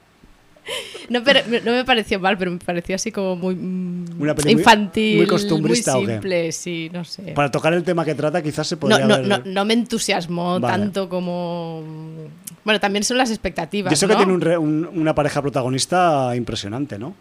No, 1.09 1.23
pero 1.23 1.41
no 1.65 1.71
me 1.71 1.83
pareció 1.85 2.19
mal, 2.19 2.37
pero 2.37 2.51
me 2.51 2.57
pareció 2.59 2.95
así 2.95 3.11
como 3.11 3.35
muy 3.35 3.55
mm, 3.55 4.21
Una 4.21 4.35
peli 4.35 4.53
muy- 4.53 4.61
infantil, 4.61 5.17
muy 5.17 5.27
costumbrista, 5.27 5.93
¿o 5.95 5.97
muy 5.99 6.05
qué? 6.07 6.11
simple, 6.13 6.51
sí, 6.51 6.89
no 6.93 7.03
sé. 7.03 7.21
para 7.33 7.51
tocar 7.51 7.73
el 7.73 7.83
tema 7.83 8.03
que 8.05 8.15
trata, 8.15 8.41
quizás 8.41 8.67
se 8.67 8.75
No, 8.75 8.79
podría 8.81 9.05
no, 9.05 9.17
no, 9.19 9.39
no 9.45 9.65
me 9.65 9.73
entusiasmó 9.73 10.59
Vale. 10.59 10.77
tanto 10.77 11.09
como... 11.09 11.83
Bueno, 12.63 12.79
también 12.79 13.03
son 13.03 13.17
las 13.17 13.29
expectativas, 13.29 13.91
Y 13.91 13.95
eso 13.95 14.07
¿no? 14.07 14.13
que 14.13 14.17
tiene 14.17 14.33
un 14.33 14.41
re- 14.41 14.57
un- 14.57 14.89
una 14.93 15.13
pareja 15.13 15.41
protagonista 15.41 16.35
impresionante, 16.35 16.97
¿no? 16.97 17.13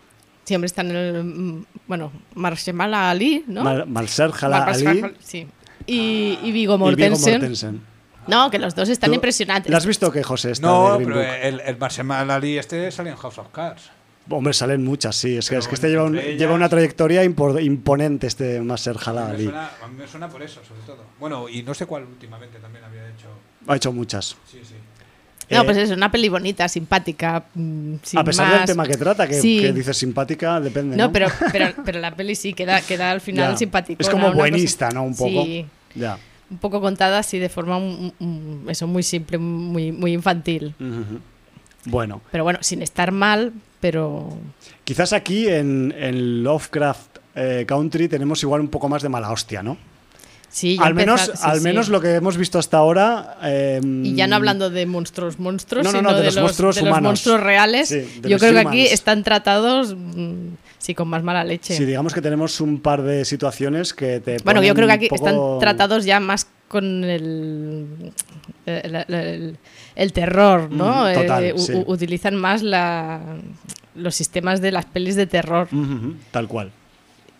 Siempre 0.44 0.66
están 0.66 0.90
el... 0.90 1.24
mm, 1.24 1.64
Bueno, 1.86 2.12
Marshall 2.34 2.94
Ali, 2.94 3.44
¿no? 3.46 3.62
Mal, 3.64 3.86
Malser 3.86 4.30
Ali 4.42 5.02
Sí. 5.20 5.46
Y, 5.86 6.38
y 6.42 6.52
Viggo 6.52 6.52
y 6.52 6.52
Viggo 6.52 6.78
Mortensen. 6.78 7.32
Mortensen. 7.34 7.91
No, 8.26 8.50
que 8.50 8.58
los 8.58 8.74
dos 8.74 8.88
están 8.88 9.10
¿Tú- 9.10 9.14
impresionantes. 9.14 9.70
¿La 9.70 9.78
has 9.78 9.86
visto 9.86 10.10
que 10.12 10.22
José 10.22 10.52
está 10.52 10.66
No, 10.66 10.92
de 10.98 11.04
Green 11.04 11.08
pero 11.08 11.16
Book? 11.20 11.36
el, 11.42 11.60
el 11.60 11.76
Marshall 11.78 12.30
Ali 12.30 12.58
este 12.58 12.90
sale 12.90 13.10
en 13.10 13.16
House 13.16 13.38
of 13.38 13.48
Cards. 13.52 13.90
Hombre, 14.30 14.52
salen 14.54 14.84
muchas, 14.84 15.16
sí. 15.16 15.36
Es 15.36 15.46
que, 15.46 15.50
Pero 15.56 15.60
es 15.62 15.68
que 15.68 15.74
este 15.74 15.88
lleva, 15.88 16.04
un- 16.04 16.14
entre 16.14 16.28
ellas- 16.30 16.40
lleva 16.40 16.54
una 16.54 16.68
trayectoria 16.68 17.24
impor- 17.24 17.60
imponente, 17.62 18.28
este 18.28 18.60
Malser 18.60 18.96
A 19.04 19.10
Hala 19.10 19.22
mí, 19.22 19.26
me 19.28 19.34
Ali. 19.34 19.44
suena, 19.44 19.70
a 19.82 19.88
mí 19.88 19.94
me 19.98 20.06
suena 20.06 20.28
por 20.28 20.42
eso, 20.42 20.60
sobre 20.66 20.80
todo. 20.82 21.04
Bueno, 21.18 21.48
y 21.48 21.62
no 21.64 21.74
sé 21.74 21.86
cuál 21.86 22.04
últimamente 22.04 22.58
también 22.60 22.84
había 22.84 23.02
hecho. 23.08 23.26
Ha 23.66 23.76
hecho 23.76 23.92
muchas. 23.92 24.36
Sí, 24.48 24.60
sí. 24.62 24.74
No, 25.50 25.62
Eh, 25.62 25.64
pues 25.64 25.76
es 25.76 25.90
una 25.90 26.10
peli 26.10 26.28
bonita, 26.28 26.68
simpática, 26.68 27.44
mm, 27.54 27.94
sin 28.04 28.18
a 28.20 28.24
pesar 28.24 28.48
del 28.48 28.58
más. 28.60 28.66
tema 28.66 28.86
que 28.86 28.96
trata, 28.96 29.26
que, 29.26 29.34
Sí. 29.34 29.60
que 29.60 29.72
dices 29.72 29.96
simpática, 29.96 30.60
depende. 30.60 30.96
No, 30.96 31.06
No, 31.08 31.12
pero, 31.12 31.26
pero, 31.50 31.74
pero 31.84 31.98
la 32.00 32.14
peli 32.14 32.36
sí 32.36 32.54
queda, 32.54 32.80
queda 32.80 33.10
al 33.10 33.20
final 33.20 33.50
Ya. 33.54 33.56
simpático. 33.58 34.00
Es 34.00 34.08
como 34.08 34.32
buenista, 34.32 34.88
¿no? 34.90 35.02
Un 35.02 35.16
poco. 35.16 35.42
Sí, 35.44 35.66
Ya. 35.96 36.16
Un 36.52 36.58
poco 36.58 36.80
contada 36.80 37.18
así 37.18 37.38
de 37.40 37.48
forma 37.48 37.76
un- 37.78 38.12
un- 38.20 38.64
eso 38.68 38.86
muy 38.86 39.02
simple, 39.02 39.38
muy, 39.38 39.90
muy 39.90 40.12
infantil. 40.12 40.74
Bueno, 41.84 42.20
Pero 42.30 42.44
bueno, 42.44 42.60
sin 42.62 42.80
estar 42.82 43.10
mal, 43.10 43.52
pero 43.80 44.28
quizás 44.84 45.12
aquí 45.12 45.48
en, 45.48 45.92
en 45.98 46.44
Lovecraft 46.44 47.18
eh, 47.34 47.64
Country 47.66 48.06
tenemos 48.08 48.40
igual 48.44 48.60
un 48.60 48.68
poco 48.68 48.88
más 48.88 49.02
de 49.02 49.08
mala 49.08 49.30
hostia, 49.32 49.62
¿no? 49.62 49.76
sí. 50.48 50.76
ya 50.76 50.84
al 50.84 50.94
menos, 50.94 51.22
sí, 51.22 51.30
al 51.42 51.58
sí. 51.58 51.64
menos 51.64 51.88
lo 51.88 52.00
que 52.00 52.14
hemos 52.14 52.36
visto 52.36 52.58
hasta 52.60 52.76
ahora. 52.76 53.38
eh, 53.42 53.80
Y 53.82 54.14
ya 54.14 54.26
no 54.28 54.36
hablando 54.36 54.70
de 54.70 54.86
monstruos, 54.86 55.40
monstruos, 55.40 55.84
No, 55.84 55.90
no, 55.92 55.98
sino 55.98 56.10
no, 56.10 56.16
de 56.16 56.20
de, 56.22 56.26
los 56.26 56.36
monstruos 56.42 56.76
de 56.76 56.82
los 56.82 56.88
humanos. 56.90 57.08
monstruos 57.10 57.40
reales. 57.40 57.88
Sí, 57.88 58.06
Yo 58.22 58.28
los 58.30 58.40
creo 58.40 58.52
que 58.52 58.68
aquí 58.68 58.82
están 58.86 59.24
tratados, 59.24 59.96
mm, 59.96 60.48
sí, 60.82 60.94
con 60.94 61.09
más 61.09 61.22
mala 61.22 61.44
leche. 61.44 61.74
Sí, 61.76 61.84
digamos 61.84 62.12
que 62.12 62.20
tenemos 62.20 62.60
un 62.60 62.80
par 62.80 63.02
de 63.02 63.24
situaciones 63.24 63.94
que 63.94 64.20
te. 64.20 64.36
Bueno, 64.44 64.62
yo 64.62 64.74
creo 64.74 64.86
que 64.86 64.92
aquí 64.94 65.09
poco- 65.09 65.26
están 65.26 65.59
tratados 65.60 66.04
ya 66.04 66.20
más 66.20 66.46
con 66.68 67.04
el, 67.04 68.12
el, 68.66 68.94
el- 69.09 69.56
el 69.94 70.12
terror, 70.12 70.70
¿no? 70.70 71.04
Mm, 71.10 71.14
total, 71.14 71.44
Eh, 71.44 71.54
sí. 71.56 71.72
u- 71.74 71.84
utilizan 71.92 72.34
más 72.34 72.62
la, 72.62 73.20
los 73.94 74.14
sistemas 74.14 74.60
de 74.60 74.72
las 74.72 74.86
pelis 74.86 75.16
de 75.16 75.26
terror. 75.26 75.68
Tal 76.30 76.48
cual. 76.48 76.72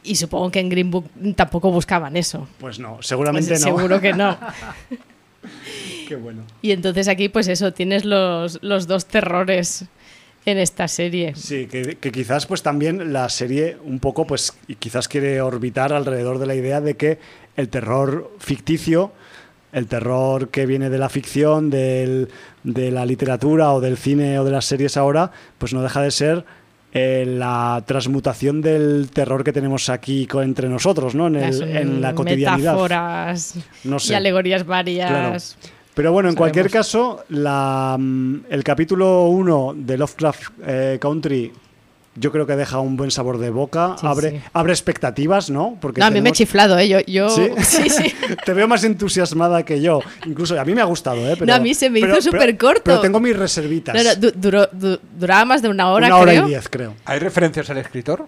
Y 0.05 0.17
supongo 0.17 0.51
que 0.51 0.61
en 0.61 0.69
Green 0.69 0.91
Book 0.91 1.07
tampoco 1.37 1.71
buscaban 1.71 2.17
eso. 2.17 2.47
Pues 2.59 2.79
no, 2.79 2.97
Pues 2.97 3.07
seguramente 3.07 3.53
no. 3.53 3.57
Seguro 3.59 4.01
que 4.01 4.13
no. 4.13 4.37
Qué 6.09 6.17
bueno. 6.17 6.43
Y 6.61 6.73
entonces 6.73 7.09
aquí, 7.09 7.29
pues 7.29 7.49
eso, 7.49 7.73
tienes 7.73 8.05
los, 8.05 8.59
los 8.63 8.87
dos 8.87 9.07
terrores 9.07 9.85
en 10.45 10.59
esta 10.59 10.89
serie. 10.89 11.35
Sí, 11.37 11.67
que, 11.67 11.97
que, 11.97 12.13
quizás 12.13 12.47
pues 12.47 12.63
también 12.63 13.13
la 13.13 13.29
serie 13.29 13.77
un 13.85 14.01
poco 14.01 14.27
pues 14.27 14.55
y 14.67 14.75
quizás 14.75 15.09
quiere 15.09 15.41
orbitar 15.41 15.93
alrededor 15.93 16.39
de 16.39 16.47
la 16.47 16.55
idea 16.55 16.81
de 16.81 16.95
que 16.95 17.19
el 17.57 17.69
terror 17.69 18.33
ficticio, 18.39 19.13
el 19.73 19.87
terror 19.87 20.49
que 20.49 20.67
viene 20.67 20.91
de 20.91 20.99
la 20.99 21.09
ficción, 21.09 21.71
del, 21.71 22.29
de 22.63 22.91
la 22.91 23.07
literatura 23.07 23.73
o 23.73 23.81
del 23.81 23.97
cine 23.97 24.39
o 24.39 24.45
de 24.45 24.51
las 24.51 24.65
series 24.65 24.97
ahora, 24.97 25.31
pues 25.59 25.73
no 25.73 25.83
deja 25.83 26.03
de 26.03 26.11
ser 26.11 26.45
eh, 26.95 27.25
la 27.27 27.83
transmutación 27.87 28.61
del 28.61 29.11
terror 29.11 29.45
que 29.45 29.53
tenemos 29.53 29.89
aquí 29.89 30.29
entre 30.43 30.69
nosotros, 30.69 31.15
¿no? 31.15 31.29
En, 31.29 31.37
el, 31.37 31.63
en 31.63 32.01
la 32.03 32.15
cotidianidad. 32.15 32.73
Metáforas 32.73 33.55
y 34.09 34.13
alegorías 34.13 34.67
varias. 34.67 35.57
Pero 35.95 36.13
bueno, 36.13 36.29
en 36.29 36.35
cualquier 36.35 36.71
caso, 36.71 37.25
la, 37.29 37.97
mm, 37.99 38.47
el 38.49 38.65
capítulo 38.65 39.25
1 39.27 39.75
de 39.77 39.99
Lovecraft 39.99 40.43
eh, 40.67 40.99
Country 41.01 41.53
yo 42.15 42.31
creo 42.31 42.47
que 42.47 42.57
deja 42.57 42.79
un 42.79 42.97
buen 42.97 43.11
sabor 43.11 43.39
de 43.39 43.51
boca, 43.51 43.97
abre, 44.03 44.43
abre 44.53 44.73
expectativas, 44.73 45.49
¿no? 45.49 45.79
Porque 45.81 46.01
no, 46.01 46.07
a 46.07 46.11
mí 46.11 46.21
me 46.21 46.29
he 46.29 46.33
chiflado, 46.33 46.79
¿eh? 46.79 47.05
Yo, 47.07 47.29
¿Sí? 47.31 47.51
sí, 47.89 48.13
Te 48.45 48.53
veo 48.53 48.69
más 48.69 48.85
entusiasmada 48.85 49.65
que 49.65 49.81
yo. 49.81 50.01
Incluso 50.27 50.59
a 50.61 50.65
mí 50.65 50.75
me 50.75 50.83
ha 50.83 50.85
gustado, 50.85 51.27
¿eh? 51.27 51.37
no, 51.41 51.55
a 51.55 51.59
mí 51.59 51.75
se 51.75 51.89
me 51.89 52.01
hizo 52.01 52.21
súper 52.21 52.57
corto. 52.59 52.83
Pero 52.85 53.01
tengo 53.01 53.19
mis 53.19 53.37
reservitas. 53.37 54.21
duró, 54.37 54.69
duraba 55.19 55.45
más 55.47 55.63
de 55.63 55.69
una 55.69 55.91
hora, 55.91 56.09
Una 56.09 56.17
hora 56.17 56.35
y 56.35 56.43
diez, 56.43 56.69
creo. 56.69 56.95
¿Hay 57.07 57.19
referencias 57.19 57.71
al 57.71 57.79
escritor? 57.79 58.27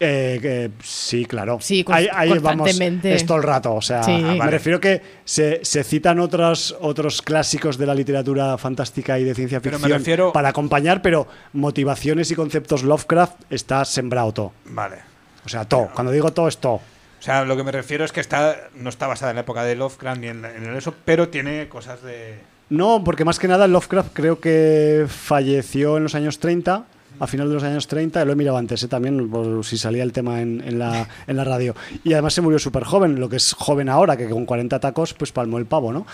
Eh, 0.00 0.70
sí, 0.82 1.24
claro. 1.24 1.58
Sí, 1.60 1.84
ahí, 1.88 2.38
vamos 2.38 2.70
es 2.78 3.26
todo 3.26 3.38
el 3.38 3.42
rato. 3.42 3.74
O 3.74 3.82
sea, 3.82 4.02
me 4.06 4.50
refiero 4.50 4.80
que 4.80 5.02
se, 5.24 5.62
citan 5.64 6.20
otros, 6.20 6.76
otros 6.80 7.22
clásicos 7.22 7.78
de 7.78 7.86
la 7.86 7.94
literatura 7.94 8.56
fantástica 8.58 9.18
y 9.18 9.24
de 9.24 9.34
ciencia 9.34 9.60
ficción 9.60 10.32
para 10.32 10.50
acompañar, 10.50 11.02
pero 11.02 11.26
motivaciones 11.52 12.30
y 12.30 12.34
conceptos 12.34 12.82
Lovecraft 12.82 13.42
está 13.50 13.84
sembrado 13.84 14.32
todo. 14.32 14.52
Vale. 14.66 14.96
O 15.44 15.48
sea, 15.48 15.64
todo. 15.64 15.90
Cuando 15.94 16.12
digo 16.12 16.32
todo, 16.32 16.48
es 16.48 16.58
todo. 16.58 16.74
O 16.74 17.22
sea, 17.22 17.44
lo 17.44 17.56
que 17.56 17.64
me 17.64 17.72
refiero 17.72 18.04
es 18.04 18.12
que 18.12 18.20
está 18.20 18.68
no 18.74 18.88
está 18.88 19.08
basada 19.08 19.32
en 19.32 19.36
la 19.36 19.40
época 19.40 19.64
de 19.64 19.74
Lovecraft 19.74 20.20
ni 20.20 20.28
en, 20.28 20.44
en 20.44 20.76
eso, 20.76 20.94
pero 21.04 21.28
tiene 21.28 21.68
cosas 21.68 22.00
de... 22.02 22.38
No, 22.70 23.02
porque 23.02 23.24
más 23.24 23.40
que 23.40 23.48
nada 23.48 23.66
Lovecraft 23.66 24.10
creo 24.12 24.38
que 24.38 25.06
falleció 25.08 25.96
en 25.96 26.04
los 26.04 26.14
años 26.14 26.38
30 26.38 26.84
a 27.18 27.26
final 27.26 27.48
de 27.48 27.54
los 27.54 27.62
años 27.62 27.86
30, 27.86 28.24
lo 28.24 28.32
he 28.32 28.36
mirado 28.36 28.56
antes 28.56 28.82
¿eh? 28.82 28.88
también, 28.88 29.28
por 29.28 29.64
si 29.64 29.78
salía 29.78 30.02
el 30.02 30.12
tema 30.12 30.40
en, 30.40 30.78
la, 30.78 31.08
en 31.26 31.36
la 31.36 31.44
radio. 31.44 31.74
Y 32.04 32.12
además 32.12 32.34
se 32.34 32.40
murió 32.40 32.58
súper 32.58 32.84
joven, 32.84 33.20
lo 33.20 33.28
que 33.28 33.36
es 33.36 33.54
joven 33.54 33.88
ahora, 33.88 34.16
que 34.16 34.28
con 34.28 34.46
40 34.46 34.78
tacos 34.80 35.14
pues 35.14 35.32
palmó 35.32 35.58
el 35.58 35.66
pavo, 35.66 35.92
¿no? 35.92 36.06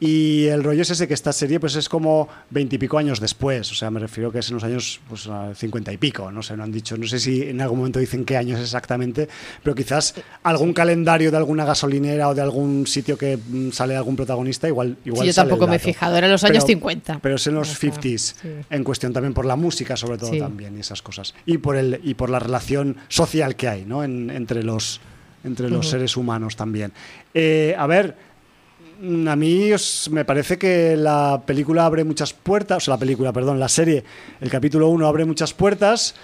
Y 0.00 0.46
el 0.46 0.64
rollo 0.64 0.80
es 0.80 0.88
ese 0.88 1.06
que 1.06 1.12
esta 1.12 1.30
serie 1.30 1.60
pues 1.60 1.76
es 1.76 1.90
como 1.90 2.26
veintipico 2.48 2.96
años 2.96 3.20
después, 3.20 3.70
o 3.70 3.74
sea, 3.74 3.90
me 3.90 4.00
refiero 4.00 4.32
que 4.32 4.38
es 4.38 4.48
en 4.48 4.54
los 4.54 4.64
años 4.64 4.98
pues 5.06 5.28
cincuenta 5.54 5.92
y 5.92 5.98
pico, 5.98 6.32
no 6.32 6.42
sé, 6.42 6.56
no 6.56 6.64
han 6.64 6.72
dicho, 6.72 6.96
no 6.96 7.06
sé 7.06 7.20
si 7.20 7.42
en 7.42 7.60
algún 7.60 7.78
momento 7.78 7.98
dicen 7.98 8.24
qué 8.24 8.38
años 8.38 8.58
exactamente, 8.58 9.28
pero 9.62 9.74
quizás 9.74 10.14
algún 10.42 10.72
calendario 10.72 11.30
de 11.30 11.36
alguna 11.36 11.66
gasolinera 11.66 12.30
o 12.30 12.34
de 12.34 12.40
algún 12.40 12.86
sitio 12.86 13.18
que 13.18 13.36
mm, 13.36 13.72
sale 13.72 13.94
algún 13.94 14.16
protagonista, 14.16 14.66
igual 14.68 14.96
igual 15.04 15.20
sí, 15.20 15.26
yo 15.28 15.34
tampoco 15.34 15.66
me 15.66 15.76
he 15.76 15.78
fijado, 15.78 16.16
eran 16.16 16.30
los 16.30 16.44
años 16.44 16.64
50. 16.64 17.18
Pero 17.20 17.34
es 17.34 17.46
en 17.46 17.54
los 17.56 17.82
50s, 17.82 18.36
en 18.70 18.84
cuestión 18.84 19.12
también 19.12 19.34
por 19.34 19.44
la 19.44 19.56
música 19.56 19.98
sobre 19.98 20.16
todo 20.16 20.30
también 20.38 20.78
y 20.78 20.80
esas 20.80 21.02
cosas. 21.02 21.34
Y 21.44 21.58
por 21.58 21.76
el 21.76 22.00
y 22.02 22.14
por 22.14 22.30
la 22.30 22.38
relación 22.38 22.96
social 23.08 23.54
que 23.54 23.68
hay, 23.68 23.84
¿no? 23.84 24.02
entre 24.02 24.62
los 24.62 25.00
entre 25.44 25.70
los 25.70 25.88
seres 25.88 26.16
humanos 26.16 26.56
también. 26.56 26.92
Eh, 27.32 27.74
a 27.78 27.86
ver, 27.86 28.14
a 29.00 29.36
mí 29.36 29.70
me 30.10 30.24
parece 30.24 30.58
que 30.58 30.96
la 30.96 31.42
película 31.46 31.86
abre 31.86 32.04
muchas 32.04 32.32
puertas, 32.34 32.78
o 32.78 32.80
sea, 32.80 32.94
la 32.94 33.00
película, 33.00 33.32
perdón, 33.32 33.58
la 33.58 33.68
serie, 33.68 34.04
el 34.40 34.50
capítulo 34.50 34.88
1 34.88 35.06
abre 35.06 35.24
muchas 35.24 35.54
puertas, 35.54 36.14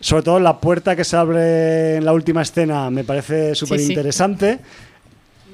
sobre 0.00 0.22
todo 0.22 0.38
la 0.38 0.60
puerta 0.60 0.94
que 0.94 1.04
se 1.04 1.16
abre 1.16 1.96
en 1.96 2.04
la 2.04 2.12
última 2.12 2.42
escena 2.42 2.90
me 2.90 3.04
parece 3.04 3.54
súper 3.54 3.80
interesante. 3.80 4.58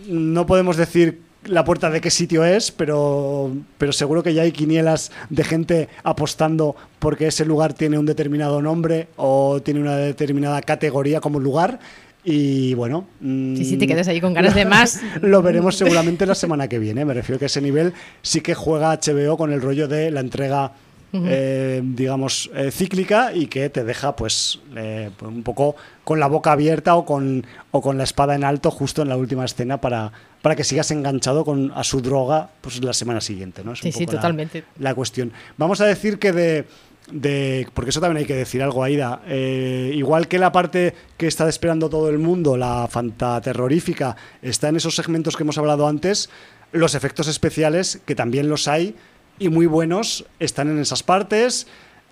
No 0.08 0.44
podemos 0.46 0.76
decir 0.76 1.20
la 1.44 1.64
puerta 1.64 1.90
de 1.90 2.00
qué 2.00 2.10
sitio 2.10 2.44
es, 2.44 2.72
pero, 2.72 3.52
pero 3.78 3.92
seguro 3.92 4.24
que 4.24 4.34
ya 4.34 4.42
hay 4.42 4.50
quinielas 4.50 5.12
de 5.30 5.44
gente 5.44 5.88
apostando 6.02 6.74
porque 6.98 7.28
ese 7.28 7.44
lugar 7.44 7.74
tiene 7.74 7.98
un 7.98 8.06
determinado 8.06 8.60
nombre 8.60 9.08
o 9.16 9.60
tiene 9.62 9.80
una 9.80 9.96
determinada 9.96 10.60
categoría 10.62 11.20
como 11.20 11.38
lugar 11.38 11.78
y 12.24 12.74
bueno. 12.74 13.06
Sí, 13.20 13.64
sí, 13.64 13.76
te 13.76 13.86
quedas 13.86 14.06
ahí 14.08 14.20
con 14.20 14.32
ganas 14.32 14.54
de 14.54 14.64
más. 14.64 15.00
lo 15.22 15.42
veremos 15.42 15.76
seguramente 15.76 16.24
la 16.26 16.34
semana 16.34 16.68
que 16.68 16.78
viene. 16.78 17.04
Me 17.04 17.14
refiero 17.14 17.38
que 17.38 17.46
ese 17.46 17.60
nivel 17.60 17.92
sí 18.22 18.40
que 18.40 18.54
juega 18.54 18.96
HBO 18.96 19.36
con 19.36 19.52
el 19.52 19.60
rollo 19.60 19.88
de 19.88 20.10
la 20.10 20.20
entrega. 20.20 20.72
Eh, 21.14 21.82
digamos, 21.84 22.50
eh, 22.54 22.70
cíclica 22.70 23.34
y 23.34 23.46
que 23.46 23.68
te 23.68 23.84
deja 23.84 24.16
pues, 24.16 24.60
eh, 24.74 25.10
pues, 25.14 25.30
un 25.30 25.42
poco 25.42 25.76
con 26.04 26.18
la 26.18 26.26
boca 26.26 26.52
abierta 26.52 26.96
o 26.96 27.04
con, 27.04 27.44
o 27.70 27.82
con 27.82 27.98
la 27.98 28.04
espada 28.04 28.34
en 28.34 28.44
alto 28.44 28.70
justo 28.70 29.02
en 29.02 29.10
la 29.10 29.18
última 29.18 29.44
escena 29.44 29.78
para, 29.78 30.10
para 30.40 30.56
que 30.56 30.64
sigas 30.64 30.90
enganchado 30.90 31.44
con, 31.44 31.70
a 31.74 31.84
su 31.84 32.00
droga 32.00 32.48
pues, 32.62 32.82
la 32.82 32.94
semana 32.94 33.20
siguiente. 33.20 33.62
¿no? 33.62 33.76
sí, 33.76 33.92
sí, 33.92 34.06
totalmente. 34.06 34.64
la 34.78 34.94
cuestión. 34.94 35.34
Vamos 35.58 35.82
a 35.82 35.84
decir 35.84 36.18
que 36.18 36.32
de, 36.32 36.64
de, 37.12 37.68
porque 37.74 37.90
eso 37.90 38.00
también 38.00 38.18
hay 38.18 38.24
que 38.24 38.34
decir 38.34 38.62
algo, 38.62 38.82
Aida. 38.82 39.22
Eh, 39.26 39.92
igual 39.94 40.28
que 40.28 40.38
la 40.38 40.50
parte 40.50 40.94
que 41.16 41.26
está 41.26 41.48
esperando 41.48 41.88
todo 41.88 42.08
el 42.08 42.18
mundo, 42.18 42.56
la 42.56 42.88
fantaterrorífica, 42.88 44.16
está 44.40 44.68
en 44.68 44.76
esos 44.76 44.96
segmentos 44.96 45.36
que 45.36 45.42
hemos 45.42 45.58
hablado 45.58 45.86
antes, 45.86 46.30
los 46.72 46.94
efectos 46.94 47.28
especiales, 47.28 48.00
que 48.06 48.14
también 48.14 48.48
los 48.48 48.66
hay, 48.66 48.96
y 49.38 49.48
muy 49.48 49.66
buenos, 49.66 50.24
están 50.40 50.68
en 50.70 50.78
esas 50.78 51.02
partes. 51.02 51.66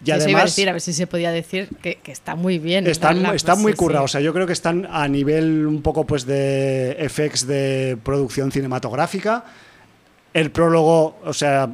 Y 0.05 0.11
además, 0.13 0.31
iba 0.31 0.41
a 0.41 0.45
decir, 0.45 0.69
a 0.69 0.73
ver 0.73 0.81
si 0.81 0.93
se 0.93 1.07
podía 1.07 1.31
decir 1.31 1.69
que, 1.83 1.99
está 2.07 2.35
muy 2.35 2.59
bien. 2.59 2.87
Están, 2.87 3.19
muy 3.59 3.75
currados. 3.75 4.11
O 4.11 4.13
sea, 4.13 4.21
yo 4.21 4.33
creo 4.33 4.47
que 4.47 4.53
están 4.53 4.87
a 4.91 5.07
nivel 5.09 5.67
un 5.67 5.83
poco 5.83 6.07
pues 6.07 6.25
de 6.25 6.93
effects 6.93 7.47
de 7.47 7.99
producción 8.03 8.51
cinematográfica. 8.51 9.45
El 10.33 10.51
prólogo, 10.51 11.19
o 11.23 11.33
sea, 11.35 11.69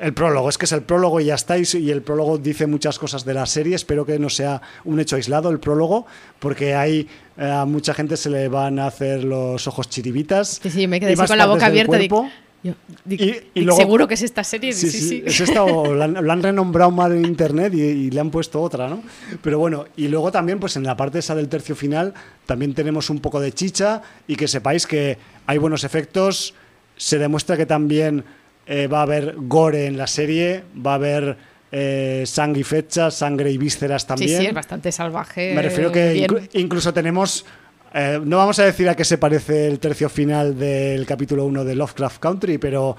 el 0.00 0.14
prólogo, 0.14 0.48
es 0.48 0.58
que 0.58 0.64
es 0.64 0.72
el 0.72 0.82
prólogo 0.82 1.20
y 1.20 1.26
ya 1.26 1.34
estáis, 1.34 1.74
y 1.74 1.90
el 1.90 2.02
prólogo 2.02 2.38
dice 2.38 2.66
muchas 2.66 2.98
cosas 2.98 3.24
de 3.24 3.34
la 3.34 3.46
serie, 3.46 3.74
espero 3.74 4.04
que 4.04 4.18
no 4.18 4.28
sea 4.28 4.60
un 4.84 5.00
hecho 5.00 5.16
aislado 5.16 5.50
el 5.50 5.60
prólogo, 5.60 6.06
porque 6.38 6.74
hay 6.74 7.08
eh, 7.36 7.50
a 7.50 7.64
mucha 7.64 7.94
gente 7.94 8.16
se 8.16 8.30
le 8.30 8.48
van 8.48 8.78
a 8.78 8.86
hacer 8.86 9.24
los 9.24 9.66
ojos 9.66 9.88
chiribitas. 9.88 10.60
Sí, 10.62 10.70
sí, 10.70 10.86
me 10.86 11.00
quedé 11.00 11.16
con 11.16 11.38
la 11.38 11.46
boca 11.46 11.66
abierta. 11.66 11.98
y, 12.00 13.66
seguro 13.76 14.06
que 14.06 14.14
es 14.14 14.22
esta 14.22 14.44
serie. 14.44 14.72
Sí, 14.72 14.88
sí, 14.90 15.22
Es 15.26 15.40
esta, 15.40 15.64
o 15.64 15.94
la, 15.94 16.04
han 16.04 16.42
renombrado 16.42 16.90
mal 16.90 17.12
en 17.12 17.24
internet 17.24 17.74
y, 17.74 18.10
le 18.10 18.20
han 18.20 18.30
puesto 18.30 18.62
otra, 18.62 18.88
¿no? 18.88 19.02
Pero 19.42 19.58
bueno, 19.58 19.86
y 19.96 20.08
luego 20.08 20.30
también, 20.30 20.60
pues 20.60 20.76
en 20.76 20.84
la 20.84 20.96
parte 20.96 21.18
esa 21.18 21.34
del 21.34 21.48
tercio 21.48 21.74
final, 21.74 22.14
también 22.46 22.72
tenemos 22.72 23.10
un 23.10 23.18
poco 23.18 23.40
de 23.40 23.52
chicha 23.52 24.02
y 24.28 24.36
que 24.36 24.46
sepáis 24.46 24.86
que 24.86 25.18
hay 25.46 25.58
buenos 25.58 25.82
efectos. 25.82 26.54
Se 26.96 27.18
demuestra 27.18 27.56
que 27.56 27.66
también 27.66 28.24
eh, 28.66 28.86
va 28.86 29.00
a 29.00 29.02
haber 29.02 29.34
gore 29.36 29.86
en 29.86 29.96
la 29.96 30.06
serie, 30.06 30.64
va 30.84 30.92
a 30.92 30.94
haber 30.94 31.36
eh, 31.70 32.22
sangre 32.26 32.60
y 32.60 32.64
fechas, 32.64 33.14
sangre 33.14 33.50
y 33.50 33.58
vísceras 33.58 34.06
también. 34.06 34.30
Sí, 34.30 34.36
sí, 34.36 34.46
es 34.46 34.54
bastante 34.54 34.92
salvaje. 34.92 35.54
Me 35.54 35.62
refiero 35.62 35.90
que 35.90 36.26
incluso 36.54 36.92
tenemos... 36.94 37.44
Eh, 37.92 38.20
no 38.24 38.38
vamos 38.38 38.58
a 38.58 38.64
decir 38.64 38.88
a 38.88 38.96
qué 38.96 39.04
se 39.04 39.18
parece 39.18 39.68
el 39.68 39.78
tercio 39.78 40.08
final 40.08 40.58
del 40.58 41.06
capítulo 41.06 41.44
1 41.46 41.64
de 41.64 41.74
Lovecraft 41.76 42.18
Country, 42.18 42.58
pero 42.58 42.96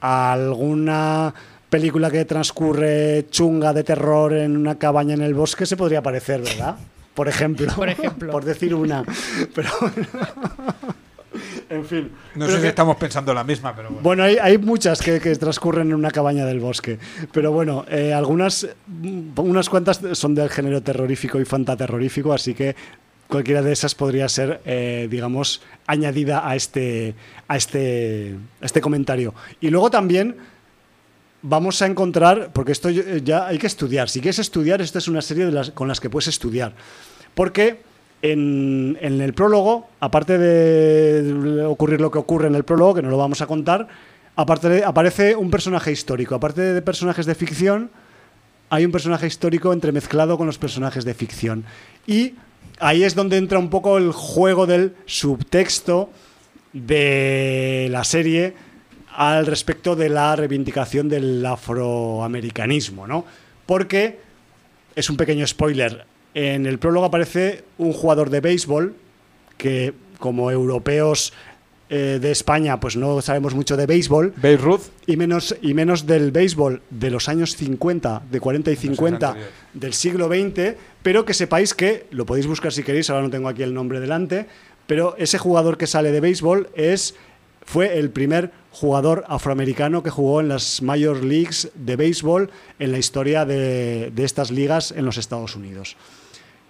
alguna 0.00 1.34
película 1.70 2.10
que 2.10 2.24
transcurre 2.24 3.26
chunga 3.30 3.72
de 3.72 3.84
terror 3.84 4.32
en 4.34 4.56
una 4.56 4.78
cabaña 4.78 5.14
en 5.14 5.22
el 5.22 5.34
bosque 5.34 5.66
se 5.66 5.76
podría 5.76 6.02
parecer, 6.02 6.42
¿verdad? 6.42 6.76
Por 7.14 7.28
ejemplo. 7.28 7.72
Por 7.76 7.88
ejemplo. 7.88 8.32
por 8.32 8.44
decir 8.44 8.74
una. 8.74 9.04
Pero 9.54 9.70
en 11.68 11.84
fin. 11.84 12.10
No 12.34 12.46
sé 12.46 12.60
si 12.60 12.66
estamos 12.66 12.96
pensando 12.96 13.32
la 13.34 13.44
misma, 13.44 13.74
pero 13.74 13.88
bueno. 13.88 14.02
Bueno, 14.02 14.24
hay, 14.24 14.58
muchas 14.58 15.00
que, 15.00 15.18
transcurren 15.36 15.88
en 15.88 15.94
una 15.94 16.10
cabaña 16.10 16.44
del 16.44 16.60
bosque. 16.60 16.98
Pero 17.32 17.52
bueno, 17.52 17.84
eh, 17.88 18.12
algunas, 18.12 18.66
unas 19.36 19.68
cuantas 19.68 20.00
son 20.12 20.34
del 20.34 20.48
género 20.50 20.82
terrorífico 20.82 21.40
y 21.40 21.44
fantaterrorífico, 21.44 22.32
así 22.32 22.54
que 22.54 22.74
cualquiera 23.28 23.62
de 23.62 23.72
esas 23.72 23.94
podría 23.94 24.28
ser, 24.28 24.60
eh, 24.64 25.08
digamos, 25.10 25.62
añadida 25.86 26.48
a 26.48 26.56
este, 26.56 27.14
a, 27.48 27.56
este, 27.56 28.36
a 28.60 28.66
este 28.66 28.80
comentario. 28.80 29.34
Y 29.60 29.70
luego 29.70 29.90
también 29.90 30.36
vamos 31.42 31.82
a 31.82 31.86
encontrar, 31.86 32.50
porque 32.52 32.72
esto 32.72 32.90
ya 32.90 33.46
hay 33.46 33.58
que 33.58 33.66
estudiar. 33.66 34.08
Si 34.08 34.20
quieres 34.20 34.38
estudiar, 34.38 34.80
esta 34.80 34.98
es 34.98 35.08
una 35.08 35.22
serie 35.22 35.46
de 35.46 35.52
las, 35.52 35.70
con 35.70 35.88
las 35.88 36.00
que 36.00 36.10
puedes 36.10 36.28
estudiar. 36.28 36.74
Porque 37.34 37.82
en, 38.24 38.96
el 39.20 39.34
prólogo, 39.34 39.86
aparte 40.00 40.38
de 40.38 41.62
ocurrir 41.64 42.00
lo 42.00 42.10
que 42.10 42.18
ocurre 42.18 42.48
en 42.48 42.54
el 42.54 42.64
prólogo, 42.64 42.94
que 42.94 43.02
no 43.02 43.10
lo 43.10 43.18
vamos 43.18 43.42
a 43.42 43.46
contar, 43.46 43.86
aparece 44.36 45.36
un 45.36 45.50
personaje 45.50 45.92
histórico. 45.92 46.34
Aparte 46.34 46.62
de 46.62 46.80
personajes 46.80 47.26
de 47.26 47.34
ficción, 47.34 47.90
hay 48.70 48.86
un 48.86 48.92
personaje 48.92 49.26
histórico 49.26 49.74
entremezclado 49.74 50.38
con 50.38 50.46
los 50.46 50.56
personajes 50.56 51.04
de 51.04 51.12
ficción. 51.12 51.64
Y 52.06 52.34
ahí 52.80 53.04
es 53.04 53.14
donde 53.14 53.36
entra 53.36 53.58
un 53.58 53.68
poco 53.68 53.98
el 53.98 54.10
juego 54.12 54.66
del 54.66 54.94
subtexto 55.04 56.08
de 56.72 57.88
la 57.90 58.04
serie 58.04 58.54
al 59.14 59.44
respecto 59.44 59.94
de 59.94 60.08
la 60.08 60.34
reivindicación 60.34 61.10
del 61.10 61.44
afroamericanismo, 61.44 63.06
¿no? 63.06 63.24
porque 63.66 64.18
es 64.96 65.10
un 65.10 65.16
pequeño 65.16 65.46
spoiler. 65.46 66.06
En 66.34 66.66
el 66.66 66.78
prólogo 66.78 67.06
aparece 67.06 67.64
un 67.78 67.92
jugador 67.92 68.28
de 68.28 68.40
béisbol 68.40 68.94
que 69.56 69.94
como 70.18 70.50
europeos 70.50 71.32
eh, 71.90 72.18
de 72.20 72.30
España 72.32 72.80
pues 72.80 72.96
no 72.96 73.20
sabemos 73.20 73.54
mucho 73.54 73.76
de 73.76 73.86
béisbol 73.86 74.32
Beirut. 74.38 74.80
y 75.06 75.16
menos, 75.16 75.54
y 75.60 75.74
menos 75.74 76.06
del 76.06 76.32
béisbol 76.32 76.82
de 76.90 77.10
los 77.10 77.28
años 77.28 77.56
50, 77.56 78.22
de 78.30 78.40
40 78.40 78.70
y 78.72 78.76
50 78.76 79.26
anteriores. 79.28 79.54
del 79.74 79.92
siglo 79.92 80.28
XX, 80.28 80.76
pero 81.02 81.24
que 81.24 81.34
sepáis 81.34 81.74
que, 81.74 82.06
lo 82.10 82.26
podéis 82.26 82.46
buscar 82.46 82.72
si 82.72 82.82
queréis, 82.82 83.10
ahora 83.10 83.22
no 83.22 83.30
tengo 83.30 83.48
aquí 83.48 83.62
el 83.62 83.74
nombre 83.74 84.00
delante, 84.00 84.46
pero 84.86 85.14
ese 85.18 85.38
jugador 85.38 85.76
que 85.76 85.86
sale 85.86 86.10
de 86.10 86.20
béisbol 86.20 86.68
es, 86.74 87.14
fue 87.64 87.98
el 87.98 88.10
primer 88.10 88.50
jugador 88.72 89.24
afroamericano 89.28 90.02
que 90.02 90.10
jugó 90.10 90.40
en 90.40 90.48
las 90.48 90.80
Major 90.80 91.22
Leagues 91.22 91.70
de 91.74 91.96
béisbol 91.96 92.50
en 92.78 92.92
la 92.92 92.98
historia 92.98 93.44
de, 93.44 94.10
de 94.10 94.24
estas 94.24 94.50
ligas 94.50 94.90
en 94.90 95.04
los 95.04 95.18
Estados 95.18 95.54
Unidos. 95.54 95.96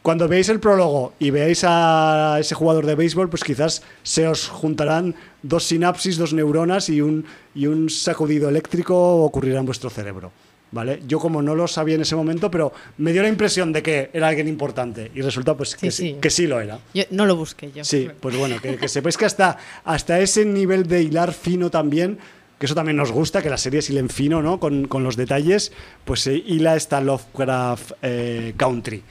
Cuando 0.04 0.28
veáis 0.28 0.50
el 0.50 0.60
prólogo 0.60 1.14
y 1.18 1.30
veáis 1.30 1.64
a 1.66 2.36
ese 2.38 2.54
jugador 2.54 2.84
de 2.84 2.94
béisbol, 2.94 3.30
pues 3.30 3.42
quizás 3.42 3.80
se 4.02 4.28
os 4.28 4.48
juntarán 4.48 5.14
dos 5.42 5.64
sinapsis, 5.64 6.18
dos 6.18 6.34
neuronas 6.34 6.90
y 6.90 7.00
un, 7.00 7.24
y 7.54 7.68
un 7.68 7.88
sacudido 7.88 8.50
eléctrico 8.50 8.94
ocurrirá 9.24 9.60
en 9.60 9.64
vuestro 9.64 9.88
cerebro. 9.88 10.30
¿Vale? 10.72 11.00
Yo 11.08 11.18
como 11.18 11.40
no 11.40 11.54
lo 11.54 11.66
sabía 11.66 11.94
en 11.94 12.02
ese 12.02 12.16
momento, 12.16 12.50
pero 12.50 12.70
me 12.98 13.12
dio 13.12 13.22
la 13.22 13.30
impresión 13.30 13.72
de 13.72 13.82
que 13.82 14.10
era 14.12 14.28
alguien 14.28 14.46
importante 14.46 15.10
y 15.14 15.22
resulta 15.22 15.56
pues 15.56 15.74
que 15.74 15.90
Sí, 15.90 16.18
que 16.20 16.28
sí 16.28 16.46
lo 16.46 16.60
era. 16.60 16.80
Yo 16.92 17.04
no 17.10 17.24
lo 17.24 17.36
busqué 17.36 17.72
yo. 17.72 17.82
Sí, 17.82 18.10
pues 18.20 18.36
bueno, 18.36 18.60
que, 18.60 18.76
que 18.76 18.88
sepáis 18.88 19.16
que 19.16 19.24
hasta, 19.24 19.56
hasta 19.84 20.20
ese 20.20 20.44
nivel 20.44 20.86
de 20.86 21.00
hilar 21.00 21.32
fino 21.32 21.70
también, 21.70 22.18
que 22.64 22.66
eso 22.66 22.74
también 22.74 22.96
nos 22.96 23.12
gusta, 23.12 23.42
que 23.42 23.50
la 23.50 23.58
serie 23.58 23.82
hilen 23.86 24.08
fino, 24.08 24.40
¿no? 24.40 24.58
Con, 24.58 24.88
con 24.88 25.04
los 25.04 25.16
detalles, 25.16 25.70
pues 26.06 26.20
se 26.20 26.34
hila 26.34 26.76
esta 26.76 27.02
Lovecraft 27.02 27.92
eh, 28.00 28.54
Country. 28.56 29.02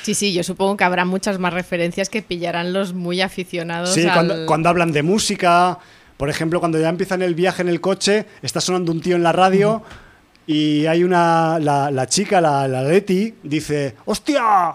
Sí, 0.00 0.14
sí, 0.14 0.32
yo 0.32 0.42
supongo 0.42 0.78
que 0.78 0.84
habrá 0.84 1.04
muchas 1.04 1.38
más 1.38 1.52
referencias 1.52 2.08
que 2.08 2.22
pillarán 2.22 2.72
los 2.72 2.94
muy 2.94 3.20
aficionados. 3.20 3.92
Sí, 3.92 4.06
al- 4.06 4.14
cuando, 4.14 4.46
cuando 4.46 4.68
hablan 4.70 4.92
de 4.92 5.02
música, 5.02 5.78
por 6.16 6.30
ejemplo, 6.30 6.58
cuando 6.58 6.80
ya 6.80 6.88
empiezan 6.88 7.20
el 7.20 7.34
viaje 7.34 7.60
en 7.60 7.68
el 7.68 7.82
coche, 7.82 8.24
está 8.40 8.62
sonando 8.62 8.92
un 8.92 9.02
tío 9.02 9.16
en 9.16 9.22
la 9.22 9.32
radio 9.32 9.82
y 10.46 10.86
hay 10.86 11.04
una, 11.04 11.58
la, 11.58 11.90
la 11.90 12.06
chica, 12.06 12.40
la, 12.40 12.66
la 12.66 12.82
Leti, 12.82 13.34
dice, 13.42 13.94
¡hostia! 14.06 14.74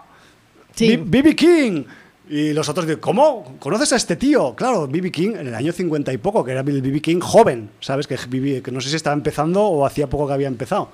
Sí. 0.76 0.95
B.B. 1.03 1.35
King. 1.35 1.84
Y 2.30 2.52
los 2.54 2.68
otros 2.68 2.86
dicen, 2.86 2.99
¿cómo? 2.99 3.56
¿Conoces 3.60 3.94
a 3.94 3.95
este 3.95 4.16
tío? 4.16 4.54
Claro, 4.56 4.88
B.B. 4.88 5.12
King 5.12 5.32
en 5.38 5.48
el 5.48 5.56
año 5.56 5.72
50 5.72 6.12
y 6.12 6.18
poco, 6.18 6.44
que 6.44 6.52
era 6.52 6.62
el 6.62 6.82
B.B. 6.82 7.02
King 7.02 7.20
joven, 7.20 7.70
¿sabes? 7.80 8.06
Que, 8.06 8.18
que 8.18 8.72
no 8.72 8.82
sé 8.82 8.90
si 8.90 8.95
estaba 8.98 9.16
empezando 9.16 9.64
o 9.64 9.86
hacía 9.86 10.08
poco 10.08 10.28
que 10.28 10.34
había 10.34 10.48
empezado. 10.48 10.90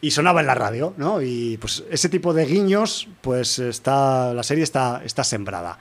Y 0.00 0.10
sonaba 0.10 0.40
en 0.40 0.46
la 0.46 0.54
radio, 0.54 0.94
¿no? 0.96 1.20
Y 1.20 1.58
pues 1.58 1.84
ese 1.90 2.08
tipo 2.08 2.32
de 2.32 2.46
guiños, 2.46 3.08
pues 3.20 3.58
está, 3.58 4.32
la 4.34 4.42
serie 4.42 4.64
está, 4.64 5.02
está 5.04 5.24
sembrada. 5.24 5.78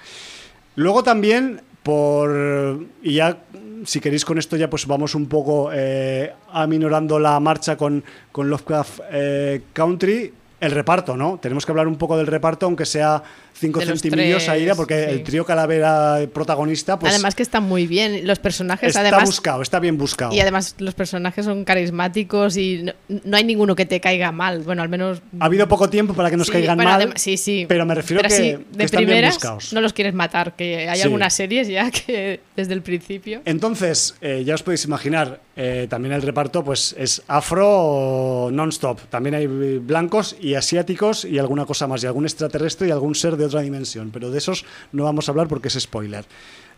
Luego 0.75 1.03
también, 1.03 1.61
por. 1.83 2.85
Y 3.01 3.15
ya, 3.15 3.39
si 3.85 3.99
queréis 3.99 4.25
con 4.25 4.37
esto, 4.37 4.57
ya 4.57 4.69
pues 4.69 4.85
vamos 4.85 5.15
un 5.15 5.27
poco 5.27 5.69
eh, 5.73 6.33
aminorando 6.51 7.17
la 7.17 7.39
marcha 7.39 7.77
con, 7.77 8.03
con 8.31 8.49
Lovecraft 8.49 8.99
eh, 9.11 9.63
Country. 9.73 10.33
El 10.61 10.71
reparto, 10.71 11.17
¿no? 11.17 11.37
Tenemos 11.41 11.65
que 11.65 11.71
hablar 11.71 11.87
un 11.87 11.97
poco 11.97 12.17
del 12.17 12.27
reparto, 12.27 12.65
aunque 12.67 12.85
sea 12.85 13.21
cinco 13.53 13.79
De 13.79 13.87
los 13.87 13.99
centimillos 14.01 14.47
ahí, 14.47 14.63
tres, 14.65 14.77
porque 14.77 15.03
sí. 15.05 15.09
el 15.11 15.23
trío 15.23 15.43
Calavera 15.43 16.19
protagonista, 16.33 16.97
pues. 16.97 17.13
además 17.13 17.35
que 17.35 17.43
está 17.43 17.59
muy 17.59 17.87
bien. 17.87 18.25
Los 18.27 18.39
personajes, 18.39 18.87
está 18.89 19.01
además. 19.01 19.25
buscado, 19.25 19.61
está 19.61 19.79
bien 19.79 19.97
buscado. 19.97 20.33
Y 20.33 20.39
además 20.39 20.75
los 20.79 20.93
personajes 20.93 21.45
son 21.45 21.65
carismáticos 21.65 22.57
y 22.57 22.83
no, 22.83 22.93
no 23.23 23.37
hay 23.37 23.43
ninguno 23.43 23.75
que 23.75 23.85
te 23.85 23.99
caiga 23.99 24.31
mal. 24.31 24.59
Bueno, 24.61 24.81
al 24.83 24.89
menos. 24.89 25.21
Ha 25.39 25.45
habido 25.45 25.67
poco 25.67 25.89
tiempo 25.89 26.13
para 26.13 26.29
que 26.29 26.37
nos 26.37 26.47
Sí, 26.47 26.53
caigan 26.53 26.77
bueno, 26.77 26.91
mal. 26.91 27.13
sí, 27.15 27.37
sí. 27.37 27.65
Pero 27.67 27.85
me 27.85 27.95
refiero 27.95 28.21
Pero 28.21 28.29
que, 28.35 28.41
sí, 28.41 28.87
que 28.89 28.97
de 28.97 29.05
bien 29.05 29.25
buscados. 29.25 29.73
no 29.73 29.81
los 29.81 29.93
quieres 29.93 30.13
matar, 30.13 30.55
que 30.55 30.87
hay 30.89 31.01
algunas 31.01 31.33
series 31.33 31.67
ya 31.67 31.89
que 32.05 32.39
desde 32.55 32.73
el 32.73 32.81
principio. 32.81 33.41
Entonces, 33.45 34.15
eh, 34.21 34.43
ya 34.45 34.55
os 34.55 34.63
podéis 34.63 34.85
imaginar, 34.85 35.39
eh, 35.63 35.85
también 35.87 36.13
el 36.13 36.23
reparto 36.23 36.63
pues 36.63 36.95
es 36.97 37.21
afro 37.27 38.49
non-stop. 38.51 38.99
También 39.09 39.35
hay 39.35 39.45
blancos 39.77 40.35
y 40.41 40.55
asiáticos 40.55 41.23
y 41.23 41.37
alguna 41.37 41.65
cosa 41.67 41.85
más, 41.87 42.01
y 42.03 42.07
algún 42.07 42.25
extraterrestre 42.25 42.87
y 42.87 42.91
algún 42.91 43.13
ser 43.13 43.37
de 43.37 43.45
otra 43.45 43.61
dimensión. 43.61 44.09
Pero 44.11 44.31
de 44.31 44.39
esos 44.39 44.65
no 44.91 45.03
vamos 45.03 45.27
a 45.27 45.31
hablar 45.31 45.47
porque 45.47 45.67
es 45.67 45.77
spoiler. 45.79 46.25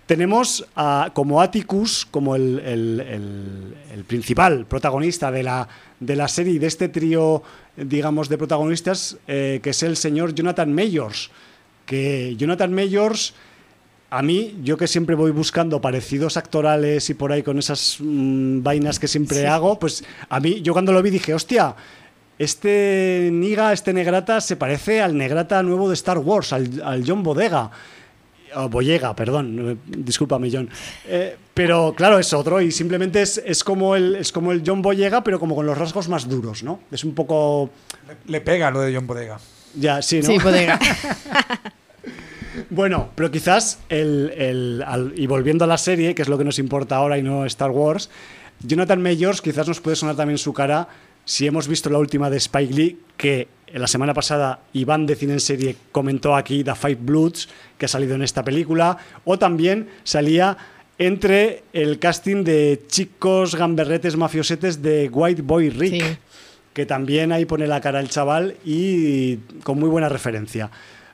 Tenemos 0.05 0.65
como 1.13 1.39
Atticus, 1.41 2.05
como 2.11 2.35
el, 2.35 2.59
el- 2.59 4.03
principal 4.05 4.65
protagonista 4.65 5.31
de 5.31 5.43
la, 5.43 5.67
de 6.01 6.15
la 6.17 6.27
serie 6.27 6.59
de 6.59 6.67
este 6.67 6.89
trío, 6.89 7.41
digamos, 7.77 8.27
de 8.27 8.37
protagonistas, 8.37 9.15
eh, 9.29 9.61
que 9.63 9.69
es 9.69 9.81
el 9.81 9.95
señor 9.95 10.35
Jonathan 10.35 10.73
Mayors. 10.73 11.31
Que 11.85 12.35
Jonathan 12.37 12.73
Mayors 12.73 13.33
a 14.15 14.21
mí, 14.21 14.59
yo 14.63 14.77
que 14.77 14.85
siempre 14.87 15.15
voy 15.15 15.31
buscando 15.31 15.81
parecidos 15.81 16.37
actorales 16.37 17.09
y 17.09 17.15
por 17.15 17.31
ahí 17.31 17.41
con 17.41 17.57
esas 17.57 17.97
mm, 17.99 18.61
vainas 18.61 18.99
que 18.99 19.07
siempre 19.07 19.37
Sí. 19.39 19.45
hago, 19.45 19.79
pues 19.79 20.03
a 20.29 20.39
mí, 20.39 20.61
yo 20.61 20.73
cuando 20.73 20.91
lo 20.91 21.01
vi 21.01 21.09
dije, 21.09 21.33
hostia, 21.33 21.75
este 22.37 23.29
Niga, 23.31 23.73
este 23.73 23.91
Negrata 23.91 24.39
se 24.39 24.55
parece 24.55 25.01
al 25.01 25.17
Negrata 25.17 25.63
nuevo 25.63 25.87
de 25.89 25.95
Star 25.95 26.19
Wars, 26.19 26.53
al, 26.53 26.81
al 26.83 27.03
John 27.07 27.23
Bodega. 27.23 27.71
O 28.55 28.69
Boyega, 28.69 29.15
perdón, 29.15 29.79
discúlpame 29.87 30.47
John. 30.53 30.69
Eh, 31.07 31.35
pero 31.55 31.95
claro, 31.97 32.19
es 32.19 32.31
otro 32.33 32.61
y 32.61 32.71
simplemente 32.71 33.19
es, 33.23 33.41
es, 33.43 33.63
como 33.63 33.95
el, 33.95 34.15
es 34.17 34.31
como 34.31 34.51
el 34.51 34.61
John 34.63 34.83
Boyega, 34.83 35.23
pero 35.23 35.39
como 35.39 35.55
con 35.55 35.65
los 35.65 35.75
rasgos 35.75 36.07
más 36.07 36.29
duros, 36.29 36.61
¿no? 36.61 36.81
Es 36.91 37.03
un 37.03 37.15
poco... 37.15 37.71
Le, 38.07 38.31
le 38.31 38.41
pega 38.41 38.69
lo 38.69 38.81
de 38.81 38.93
John 38.93 39.07
Bodega. 39.07 39.39
Ya, 39.73 40.03
sí, 40.03 40.19
¿no? 40.19 40.27
Sí, 40.27 40.37
bodega. 40.37 40.79
Bueno, 42.69 43.09
pero 43.15 43.31
quizás, 43.31 43.79
el, 43.89 44.31
el- 44.37 44.83
al- 44.85 45.13
y 45.15 45.27
volviendo 45.27 45.65
a 45.65 45.67
la 45.67 45.77
serie, 45.77 46.13
que 46.15 46.21
es 46.21 46.27
lo 46.29 46.37
que 46.37 46.43
nos 46.43 46.59
importa 46.59 46.95
ahora 46.97 47.17
y 47.17 47.21
no 47.23 47.45
Star 47.45 47.71
Wars, 47.71 48.09
Jonathan 48.61 49.01
Mayors 49.01 49.41
quizás 49.41 49.67
nos 49.67 49.81
puede 49.81 49.95
sonar 49.95 50.15
también 50.15 50.37
su 50.37 50.53
cara 50.53 50.87
si 51.25 51.47
hemos 51.47 51.67
visto 51.67 51.89
la 51.89 51.97
última 51.99 52.29
de 52.29 52.37
Spike 52.37 52.73
Lee, 52.73 52.99
que 53.17 53.47
la 53.73 53.87
semana 53.87 54.13
pasada 54.13 54.59
Iván 54.73 55.05
de 55.05 55.15
Cine 55.15 55.33
en 55.33 55.39
Serie 55.39 55.75
comentó 55.91 56.35
aquí 56.35 56.63
The 56.63 56.75
Five 56.75 56.99
Bloods, 57.01 57.49
que 57.77 57.85
ha 57.85 57.89
salido 57.89 58.13
en 58.15 58.21
esta 58.21 58.43
película, 58.43 58.97
o 59.25 59.39
también 59.39 59.89
salía 60.03 60.57
entre 60.99 61.63
el 61.73 61.97
casting 61.97 62.43
de 62.43 62.83
chicos 62.87 63.55
gamberretes 63.55 64.15
mafiosetes 64.15 64.81
de 64.81 65.09
White 65.11 65.41
Boy 65.41 65.69
Rick 65.71 66.03
Sí. 66.03 66.17
que 66.73 66.85
también 66.85 67.31
ahí 67.31 67.45
pone 67.45 67.65
la 67.67 67.81
cara 67.81 67.99
el 67.99 68.09
chaval 68.09 68.57
y 68.63 69.37
con 69.63 69.79
muy 69.79 69.89
buena 69.89 70.07
referencia. 70.09 70.69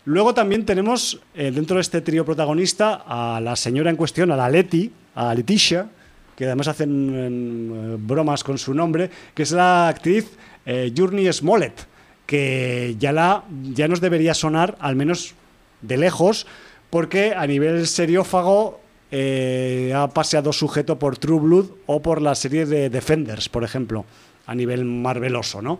Luego 0.09 0.33
también 0.33 0.65
tenemos 0.65 1.21
eh, 1.35 1.51
dentro 1.51 1.75
de 1.75 1.81
este 1.81 2.01
trío 2.01 2.25
protagonista 2.25 3.03
a 3.05 3.39
la 3.39 3.55
señora 3.55 3.91
en 3.91 3.95
cuestión, 3.95 4.31
a 4.31 4.35
la 4.35 4.49
Leti, 4.49 4.91
a 5.13 5.35
Leticia, 5.35 5.87
que 6.35 6.45
además 6.45 6.69
hacen 6.69 7.11
eh, 7.13 7.95
bromas 7.99 8.43
con 8.43 8.57
su 8.57 8.73
nombre, 8.73 9.11
que 9.35 9.43
es 9.43 9.51
la 9.51 9.87
actriz 9.87 10.35
eh, 10.65 10.91
Journey 10.97 11.31
Smollett, 11.31 11.85
que 12.25 12.95
ya, 12.97 13.11
la, 13.11 13.43
ya 13.61 13.87
nos 13.87 14.01
debería 14.01 14.33
sonar, 14.33 14.75
al 14.79 14.95
menos 14.95 15.35
de 15.83 15.97
lejos, 15.97 16.47
porque 16.89 17.35
a 17.37 17.45
nivel 17.45 17.85
seriófago 17.85 18.81
ha 19.11 20.07
paseado 20.11 20.51
sujeto 20.53 20.97
por 20.97 21.19
True 21.19 21.39
Blood 21.39 21.65
o 21.85 22.01
por 22.01 22.19
la 22.19 22.33
serie 22.33 22.65
de 22.65 22.89
Defenders, 22.89 23.47
por 23.47 23.63
ejemplo, 23.63 24.05
a 24.47 24.55
nivel 24.55 24.85
marveloso, 24.85 25.61
¿no? 25.61 25.79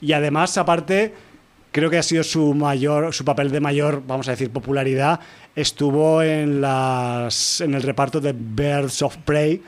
Y 0.00 0.12
además, 0.12 0.56
aparte, 0.56 1.12
creo 1.76 1.90
que 1.90 1.98
ha 1.98 2.02
sido 2.02 2.24
su 2.24 2.54
mayor, 2.54 3.12
su 3.12 3.22
papel 3.24 3.50
de 3.50 3.60
mayor, 3.60 4.02
vamos 4.06 4.26
a 4.28 4.30
decir, 4.30 4.48
popularidad, 4.50 5.20
estuvo 5.54 6.22
en 6.22 6.62
las 6.62 7.60
en 7.60 7.74
el 7.74 7.82
reparto 7.82 8.18
de 8.20 8.32
Birds 8.32 9.02
of 9.02 9.18
Prey 9.18 9.62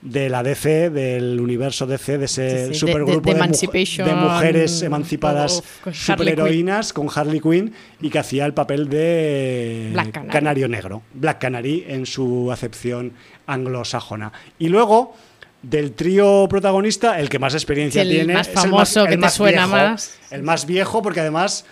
de 0.00 0.28
la 0.28 0.44
DC, 0.44 0.90
del 0.90 1.40
universo 1.40 1.84
DC, 1.84 2.18
de 2.18 2.24
ese 2.26 2.50
Sí, 2.50 2.56
sí, 2.62 2.68
de- 2.68 2.74
supergrupo 2.74 3.14
de- 3.14 3.20
de 3.20 3.32
de, 3.32 3.32
mu- 3.40 3.44
Emancipation 3.44 4.06
de 4.08 4.14
mujeres 4.14 4.82
emancipadas 4.82 5.60
superheroínas 5.92 6.92
con 6.92 7.08
Harley 7.12 7.40
Quinn 7.40 7.72
y 8.00 8.08
que 8.08 8.20
hacía 8.20 8.46
el 8.46 8.54
papel 8.54 8.88
de 8.88 9.88
Black 9.92 10.12
Canary. 10.12 10.30
Canario 10.32 10.68
Negro, 10.68 11.02
Black 11.14 11.40
Canary 11.40 11.84
en 11.88 12.06
su 12.06 12.50
acepción 12.52 13.12
anglosajona. 13.48 14.32
Y 14.60 14.68
luego 14.68 15.16
del 15.62 15.92
trío 15.92 16.46
protagonista, 16.48 17.18
el 17.18 17.28
que 17.28 17.38
más 17.38 17.54
experiencia 17.54 18.02
Sí, 18.02 18.08
el 18.08 18.16
tiene, 18.16 18.34
más 18.34 18.48
es 18.48 18.54
famoso, 18.54 19.04
que 19.06 19.16
te 19.16 19.28
suena 19.28 19.66
viejo, 19.66 19.76
más. 19.76 20.18
el 20.30 20.42
más 20.42 20.66
viejo, 20.66 21.02
porque 21.02 21.20
además, 21.20 21.64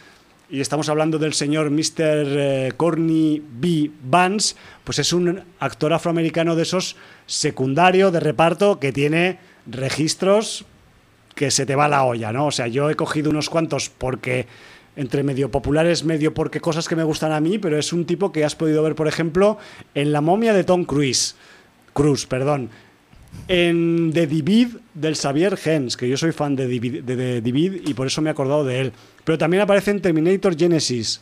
y 0.50 0.60
estamos 0.60 0.88
hablando 0.88 1.18
del 1.18 1.34
señor 1.34 1.70
Mr. 1.70 1.94
eh, 1.98 2.72
Corny 2.76 3.42
B. 3.48 3.90
Vance, 4.02 4.56
pues 4.84 4.98
es 4.98 5.12
un 5.12 5.42
actor 5.60 5.92
afroamericano 5.92 6.56
de 6.56 6.62
esos 6.62 6.96
secundario 7.26 8.10
de 8.10 8.20
reparto 8.20 8.80
que 8.80 8.92
tiene 8.92 9.38
registros 9.66 10.64
que 11.34 11.50
se 11.50 11.66
te 11.66 11.76
va 11.76 11.86
la 11.86 12.04
olla, 12.04 12.32
¿no? 12.32 12.46
O 12.46 12.50
sea, 12.50 12.66
yo 12.66 12.88
he 12.90 12.94
cogido 12.94 13.30
unos 13.30 13.50
cuantos 13.50 13.90
porque 13.90 14.46
entre 14.96 15.22
medio 15.22 15.50
populares, 15.50 16.04
medio 16.04 16.32
porque 16.32 16.60
cosas 16.60 16.88
que 16.88 16.96
me 16.96 17.04
gustan 17.04 17.30
a 17.32 17.40
mí, 17.40 17.58
pero 17.58 17.78
es 17.78 17.92
un 17.92 18.06
tipo 18.06 18.32
que 18.32 18.44
has 18.44 18.56
podido 18.56 18.82
ver, 18.82 18.94
por 18.94 19.06
ejemplo, 19.06 19.58
en 19.94 20.12
La 20.12 20.22
momia 20.22 20.54
de 20.54 20.64
Tom 20.64 20.84
Cruise. 20.84 21.36
Cruise, 21.92 22.26
perdón. 22.26 22.70
En 23.48 24.10
The 24.12 24.26
Divid 24.26 24.68
del 24.94 25.14
Xavier 25.16 25.58
Hens, 25.64 25.96
que 25.96 26.08
yo 26.08 26.16
soy 26.16 26.32
fan 26.32 26.56
de 26.56 26.66
Divid, 26.66 27.02
de, 27.04 27.16
de 27.16 27.40
Divid 27.40 27.86
y 27.88 27.94
por 27.94 28.06
eso 28.08 28.20
me 28.20 28.30
he 28.30 28.32
acordado 28.32 28.64
de 28.64 28.80
él. 28.80 28.92
Pero 29.24 29.38
también 29.38 29.62
aparece 29.62 29.90
en 29.92 30.00
Terminator 30.02 30.56
Genesis. 30.58 31.20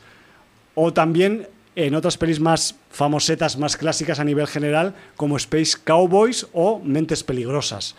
O 0.74 0.92
también 0.92 1.46
en 1.76 1.94
otras 1.94 2.16
pelis 2.16 2.40
más 2.40 2.76
famosetas, 2.90 3.58
más 3.58 3.76
clásicas 3.76 4.18
a 4.20 4.24
nivel 4.24 4.46
general, 4.46 4.94
como 5.16 5.36
Space 5.36 5.76
Cowboys 5.84 6.46
o 6.52 6.80
Mentes 6.82 7.22
Peligrosas. 7.22 7.94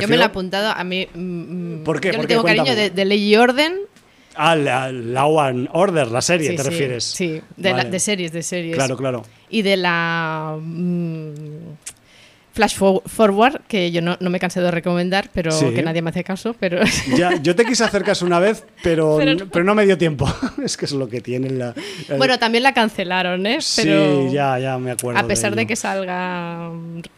Yo 0.00 0.08
me 0.08 0.16
lo 0.16 0.22
he 0.22 0.26
apuntado 0.26 0.70
a 0.70 0.82
mí. 0.84 1.06
mm, 1.12 1.82
¿Por 1.84 2.00
qué? 2.00 2.08
Yo 2.08 2.14
¿Por 2.14 2.22
le 2.22 2.28
qué? 2.28 2.34
tengo 2.34 2.44
cariño 2.44 2.74
de, 2.74 2.90
de 2.90 3.04
Ley 3.04 3.22
y 3.32 3.36
Orden. 3.36 3.74
Ah, 4.34 4.56
la, 4.56 4.90
Law 4.90 5.40
and 5.40 5.68
Order, 5.72 6.08
la 6.08 6.22
serie, 6.22 6.50
Sí, 6.50 6.56
¿te 6.56 6.62
sí, 6.62 6.68
refieres? 6.70 7.04
Sí, 7.04 7.42
la- 7.58 7.84
de 7.84 7.98
series, 8.00 8.32
de 8.32 8.42
series. 8.42 8.74
Claro, 8.76 8.96
claro. 8.96 9.22
Y 9.50 9.60
de 9.62 9.76
la. 9.76 10.56
mm, 10.58 11.71
Flash 12.52 12.76
For- 12.76 13.02
Forward, 13.06 13.62
que 13.66 13.90
yo 13.90 14.02
no, 14.02 14.16
no 14.20 14.28
me 14.28 14.38
cansé 14.38 14.60
de 14.60 14.70
recomendar, 14.70 15.30
pero 15.32 15.50
Sí. 15.50 15.70
que 15.74 15.82
nadie 15.82 16.02
me 16.02 16.10
hace 16.10 16.22
caso. 16.22 16.54
Pero 16.60 16.80
Ya, 17.16 17.40
yo 17.42 17.56
te 17.56 17.64
quise 17.64 17.82
hacer 17.84 18.02
caso 18.04 18.26
una 18.26 18.38
vez, 18.38 18.64
pero, 18.82 19.16
Pero 19.18 19.46
pero, 19.48 19.64
no. 19.64 19.74
me 19.74 19.86
dio 19.86 19.96
tiempo. 19.96 20.26
es 20.64 20.76
que 20.76 20.84
es 20.84 20.92
lo 20.92 21.08
que 21.08 21.20
tiene 21.20 21.50
la. 21.50 21.74
el- 22.08 22.18
bueno, 22.18 22.38
también 22.38 22.62
la 22.62 22.74
cancelaron, 22.74 23.46
¿eh? 23.46 23.58
Pero 23.76 24.28
sí, 24.28 24.34
ya, 24.34 24.58
ya 24.58 24.76
me 24.78 24.90
acuerdo. 24.90 25.18
a 25.18 25.26
pesar 25.26 25.54
de, 25.56 25.66
que 25.66 25.76
salga 25.76 26.70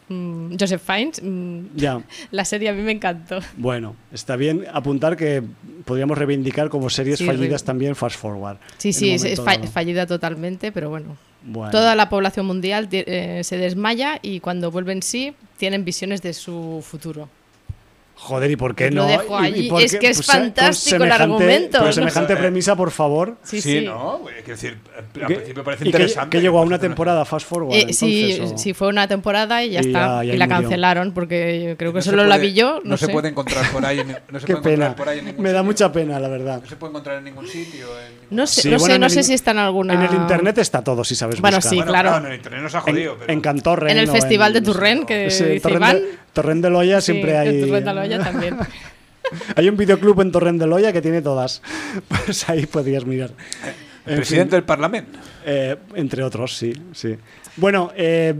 mm, 0.08 0.54
Joseph 0.58 0.82
Fiennes, 0.84 1.20
mm, 1.22 1.76
Ya, 1.76 2.00
la 2.30 2.44
serie 2.44 2.68
a 2.68 2.72
mí 2.72 2.82
me 2.82 2.92
encantó. 2.92 3.40
bueno, 3.56 3.96
está 4.12 4.36
bien 4.36 4.64
apuntar 4.72 5.16
que 5.16 5.42
podríamos 5.84 6.16
reivindicar 6.16 6.68
como 6.68 6.88
series 6.90 7.18
Sí, 7.18 7.26
fallidas 7.26 7.64
también 7.64 7.96
Fast 7.96 8.18
Forward. 8.18 8.58
Sí, 8.78 8.92
sí, 8.92 9.10
es, 9.12 9.40
fa- 9.40 9.56
dado. 9.56 9.66
fallida 9.68 10.06
totalmente, 10.06 10.70
pero 10.72 10.90
bueno. 10.90 11.16
Toda 11.52 11.94
la 11.94 12.08
población 12.08 12.46
mundial 12.46 12.88
eh, 12.90 13.42
se 13.44 13.58
desmaya 13.58 14.18
y 14.22 14.40
cuando 14.40 14.70
vuelven 14.70 15.02
sí 15.02 15.34
tienen 15.58 15.84
visiones 15.84 16.22
de 16.22 16.32
su 16.32 16.82
futuro. 16.86 17.28
Joder, 18.16 18.50
¿y 18.50 18.56
por 18.56 18.74
qué 18.74 18.90
Lo 18.90 19.02
no? 19.02 19.08
dejo 19.08 19.38
¿Y- 19.40 19.42
y 19.42 19.46
allí. 19.46 19.68
por 19.68 19.82
Es 19.82 19.92
qué? 19.92 19.98
que 19.98 20.08
es 20.10 20.16
Pues, 20.18 20.28
eh, 20.28 20.32
con 20.32 20.40
fantástico 20.40 21.04
el 21.04 21.12
argumento. 21.12 21.84
No 21.84 21.92
semejante 21.92 22.36
premisa, 22.36 22.74
por 22.76 22.90
favor. 22.90 23.36
Sí, 23.42 23.60
Sí, 23.60 23.80
sí. 23.80 23.84
¿no? 23.84 24.18
Güey, 24.18 24.36
Quiero 24.36 24.50
decir, 24.54 24.78
al 24.96 25.26
¿Qué- 25.26 25.34
principio 25.34 25.64
parece 25.64 25.82
y 25.82 25.84
que- 25.84 25.88
interesante. 25.90 26.30
que 26.36 26.40
llegó 26.42 26.58
a 26.58 26.60
pues, 26.62 26.68
una 26.68 26.78
temporada 26.78 27.24
Fast 27.24 27.46
Forward. 27.46 27.74
Eh, 27.76 27.92
sí, 27.92 28.32
entonces, 28.32 28.54
o- 28.54 28.58
sí, 28.58 28.72
fue 28.72 28.88
una 28.88 29.08
temporada 29.08 29.62
y 29.64 29.70
ya 29.70 29.82
Y 29.82 29.86
está. 29.86 30.22
ya- 30.22 30.24
ya 30.24 30.34
y 30.34 30.36
la 30.38 30.46
murió. 30.46 30.60
cancelaron 30.62 31.12
porque 31.12 31.64
yo 31.70 31.76
creo 31.76 31.92
que 31.92 31.98
No 31.98 32.02
se 32.02 32.10
solo 32.10 32.24
la 32.24 32.36
puede- 32.36 32.46
vi 32.48 32.54
yo. 32.54 32.80
No, 32.84 32.90
No, 32.90 32.96
se 32.96 33.06
sé. 33.06 33.12
puede 33.12 33.28
encontrar 33.28 33.70
por 33.72 33.84
ahí. 33.84 34.00
en- 34.00 34.16
No 34.30 34.40
se 34.40 34.46
Qué 34.46 34.56
puede 34.56 34.76
pena. 34.76 34.96
por 34.96 35.08
ahí 35.08 35.18
en 35.18 35.24
ningún 35.26 35.42
Me 35.42 35.50
da 35.50 35.58
sitio. 35.58 35.64
mucha 35.64 35.92
pena, 35.92 36.20
la 36.20 36.28
verdad. 36.28 36.60
No 36.62 36.68
se 36.68 36.76
puede 36.76 36.90
encontrar 36.92 37.18
en 37.18 37.24
ningún 37.24 37.46
sitio. 37.46 37.86
en 37.98 38.12
ningún- 38.20 38.36
No 38.36 38.46
sé, 38.46 38.62
Sí, 38.62 38.70
no, 38.70 38.78
bueno, 38.78 38.94
sé, 38.94 38.98
no 39.00 39.08
sé 39.10 39.22
si 39.24 39.34
está 39.34 39.50
en 39.50 39.58
alguna. 39.58 39.94
En 39.94 40.02
el 40.02 40.14
internet 40.14 40.56
está 40.58 40.82
todo, 40.82 41.04
si 41.04 41.14
sabes 41.14 41.40
Bueno, 41.40 41.56
buscar. 41.58 41.70
sí, 41.70 41.76
Bueno, 41.76 41.90
claro. 41.90 42.16
en 42.18 42.26
el 42.26 42.34
internet 42.36 42.62
nos 42.62 42.74
ha 42.74 42.78
En, 42.78 42.84
jodido. 42.84 43.16
en 43.26 43.40
Cantorren 43.40 43.90
En 43.90 43.98
el 43.98 44.08
Festival 44.08 44.52
de 44.52 44.58
en- 44.60 44.64
Turren, 44.64 45.04
que 45.06 45.30
Sí, 45.30 45.44
dice 45.44 45.70
Iván. 45.70 46.00
Torrent 46.34 46.62
de 46.62 46.68
Loya 46.70 47.00
Sí, 47.00 47.12
siempre 47.12 47.32
en 47.32 47.38
hay. 47.38 47.70
De 47.70 47.90
Aloya 47.90 48.18
también. 48.22 48.56
Hay 49.56 49.68
un 49.70 49.76
videoclub 49.76 50.20
en 50.20 50.30
Torrent 50.30 50.60
de 50.60 50.66
Loya 50.66 50.92
que 50.92 51.00
tiene 51.00 51.22
todas. 51.22 51.62
Pues 52.26 52.46
ahí 52.50 52.66
podrías 52.66 53.06
mirar. 53.06 53.30
El 54.04 54.12
En 54.12 54.16
presidente 54.18 54.50
fin, 54.50 54.56
del 54.58 54.64
Parlamento. 54.64 55.18
eh, 55.46 55.76
entre 55.94 56.22
otros, 56.22 56.54
sí, 56.56 56.74
sí. 56.92 57.16
Bueno, 57.56 57.90
eh, 57.96 58.34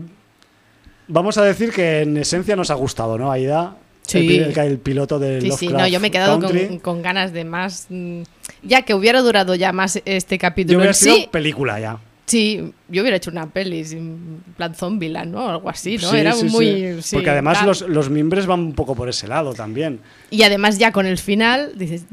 vamos 1.09 1.39
a 1.39 1.45
decir 1.45 1.73
que 1.73 2.03
en 2.03 2.19
esencia 2.19 2.55
nos 2.55 2.71
ha 2.71 2.75
gustado, 2.75 3.17
¿no, 3.17 3.33
Aida? 3.33 3.77
Sí. 4.03 4.37
El, 4.37 4.51
el, 4.51 4.59
el 4.59 4.79
piloto 4.79 5.19
de 5.19 5.41
Sí, 5.41 5.51
sí, 5.53 5.69
no, 5.69 5.89
yo 5.89 5.99
me 6.01 6.09
he 6.09 6.11
quedado 6.11 6.39
con, 6.39 6.79
con 6.81 7.01
ganas 7.03 7.33
de 7.33 7.45
más. 7.45 7.87
mm, 7.89 8.23
Ya 8.63 8.83
que 8.83 8.93
hubiera 8.95 9.23
durado 9.23 9.55
ya 9.55 9.73
más 9.73 10.01
este 10.05 10.37
Yo 10.37 10.41
capítulo 10.41 10.79
hubiera 10.81 10.91
en 10.91 10.95
sido 10.95 11.31
película 11.31 11.81
ya. 11.81 11.99
Sí, 12.27 12.73
yo 12.89 13.03
hubiera 13.03 13.19
hecho 13.19 13.31
una 13.31 13.51
peli, 13.51 13.81
en 13.93 14.43
plan 14.57 14.75
Zombieland, 14.75 15.33
¿no? 15.33 15.49
Algo 15.49 15.69
así, 15.69 15.99
¿no? 15.99 16.09
Sí, 16.11 16.17
Era 16.17 16.33
sí, 16.33 16.45
muy. 16.47 17.03
sí. 17.03 17.17
Porque 17.17 17.31
además 17.31 17.65
los, 17.67 17.83
los 17.83 18.09
miembros 18.09 18.47
van 18.47 18.61
un 18.61 18.73
poco 18.73 18.95
por 18.95 19.09
ese 19.11 19.29
lado 19.29 19.53
también. 19.53 20.01
Y 20.31 20.43
además, 20.43 20.79
ya 20.79 20.91
con 20.91 21.05
el 21.05 21.19
final, 21.19 21.73
dices, 21.77 22.05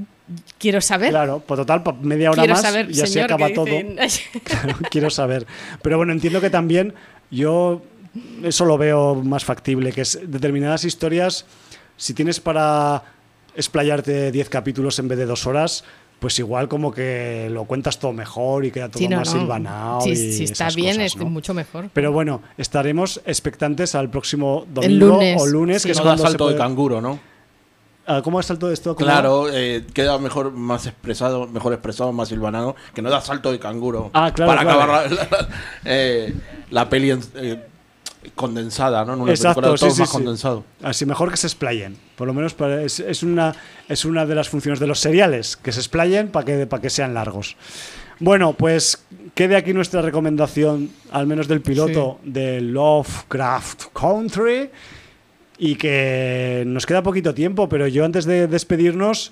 quiero 0.59 0.81
saber. 0.81 1.11
Claro, 1.11 1.41
pues 1.45 1.57
total, 1.59 1.81
pa- 1.83 1.93
media 1.93 2.29
hora 2.31 2.41
quiero 2.41 2.55
más 2.55 2.61
saber, 2.61 2.87
y 2.91 2.99
así 2.99 3.13
señor, 3.13 3.31
acaba 3.31 3.53
todo. 3.53 3.67
Claro, 4.43 4.77
quiero 4.91 5.09
saber. 5.09 5.47
Pero 5.81 5.95
bueno, 5.95 6.11
entiendo 6.11 6.41
que 6.41 6.49
también 6.49 6.93
yo 7.29 7.81
eso 8.43 8.65
lo 8.65 8.77
veo 8.77 9.15
más 9.15 9.45
factible, 9.45 9.93
que 9.93 10.01
es 10.01 10.19
determinadas 10.25 10.83
historias, 10.83 11.45
si 11.95 12.13
tienes 12.13 12.41
para 12.41 13.01
explayarte 13.55 14.31
10 14.31 14.49
capítulos 14.49 14.99
en 14.99 15.07
vez 15.07 15.17
de 15.17 15.25
dos 15.25 15.45
horas, 15.47 15.83
pues 16.21 16.37
igual 16.37 16.67
como 16.67 16.91
que 16.93 17.47
lo 17.49 17.65
cuentas 17.65 17.97
todo 17.97 18.13
mejor 18.13 18.63
y 18.63 18.69
queda 18.69 18.89
todo 18.89 18.99
Sí, 18.99 19.07
no, 19.07 19.17
más 19.17 19.33
no. 19.33 19.39
silvanado. 19.41 20.01
Sí, 20.01 20.11
y 20.11 20.15
sí, 20.15 20.43
está 20.43 20.65
esas 20.67 20.75
bien, 20.75 20.97
cosas, 20.97 21.05
es 21.07 21.17
¿no? 21.17 21.25
mucho 21.25 21.53
mejor. 21.55 21.89
Pero 21.93 22.11
bueno, 22.11 22.43
estaremos 22.59 23.21
expectantes 23.25 23.95
al 23.95 24.11
próximo 24.11 24.67
domingo 24.71 25.07
lunes, 25.07 25.41
o 25.41 25.47
lunes, 25.47 25.81
sí. 25.81 25.87
que 25.87 25.93
es 25.93 25.97
No 25.97 26.03
da 26.03 26.09
cuando 26.11 26.23
se 26.23 26.29
salto 26.29 26.49
de 26.49 26.57
canguro, 26.57 27.01
¿no? 27.01 27.19
Ah, 28.05 28.21
¿Cómo 28.23 28.39
es 28.39 28.45
salto 28.45 28.67
de 28.67 28.75
esto? 28.75 28.95
¿Cómo 28.95 29.05
Claro, 29.05 29.47
eh, 29.51 29.83
queda 29.95 30.19
mejor, 30.19 30.51
más 30.51 30.85
expresado, 30.85 31.47
mejor 31.47 31.73
expresado, 31.73 32.11
más 32.13 32.29
silvanado, 32.29 32.75
que 32.93 33.01
no 33.01 33.09
da 33.09 33.19
salto 33.21 33.51
de 33.51 33.57
canguro. 33.57 34.11
Ah, 34.13 34.31
claro, 34.31 34.51
Para 34.51 34.61
claro. 34.61 34.79
acabar 34.93 35.11
la, 35.11 35.17
la- 35.23 35.47
eh, 35.85 36.35
la 36.69 36.87
peli 36.87 37.09
en- 37.11 37.21
eh, 37.35 37.63
condensada, 38.35 39.03
¿no? 39.05 39.13
En 39.13 39.21
una 39.21 39.31
Exacto, 39.31 39.61
película 39.61 39.77
sí, 39.77 39.85
todo 39.85 39.95
sí, 39.95 39.99
más 40.01 40.09
sí. 40.09 40.13
condensado. 40.13 40.63
Así 40.83 41.05
mejor 41.05 41.31
que 41.31 41.37
se 41.37 41.47
explayen. 41.47 41.97
Por 42.15 42.27
lo 42.27 42.33
menos 42.33 42.53
para- 42.53 42.83
es, 42.83 42.99
es 42.99 43.23
una, 43.23 43.53
es 43.89 44.05
una 44.05 44.25
de 44.25 44.35
las 44.35 44.49
funciones 44.49 44.79
de 44.79 44.87
los 44.87 44.99
seriales, 44.99 45.57
que 45.57 45.71
se 45.71 45.79
explayen 45.79 46.29
para 46.29 46.45
que, 46.45 46.67
para 46.67 46.81
que 46.81 46.89
sean 46.89 47.13
largos. 47.13 47.55
Bueno, 48.19 48.53
pues 48.53 49.03
quede 49.33 49.55
aquí 49.55 49.73
nuestra 49.73 50.01
recomendación, 50.01 50.91
al 51.11 51.25
menos 51.25 51.47
del 51.47 51.61
piloto 51.61 52.19
de 52.23 52.61
Lovecraft 52.61 53.85
Country. 53.93 54.69
Y 55.63 55.75
que 55.75 56.63
nos 56.65 56.87
queda 56.87 57.03
poquito 57.03 57.35
tiempo, 57.35 57.69
pero 57.69 57.85
yo 57.87 58.03
antes 58.03 58.25
de 58.25 58.47
despedirnos 58.47 59.31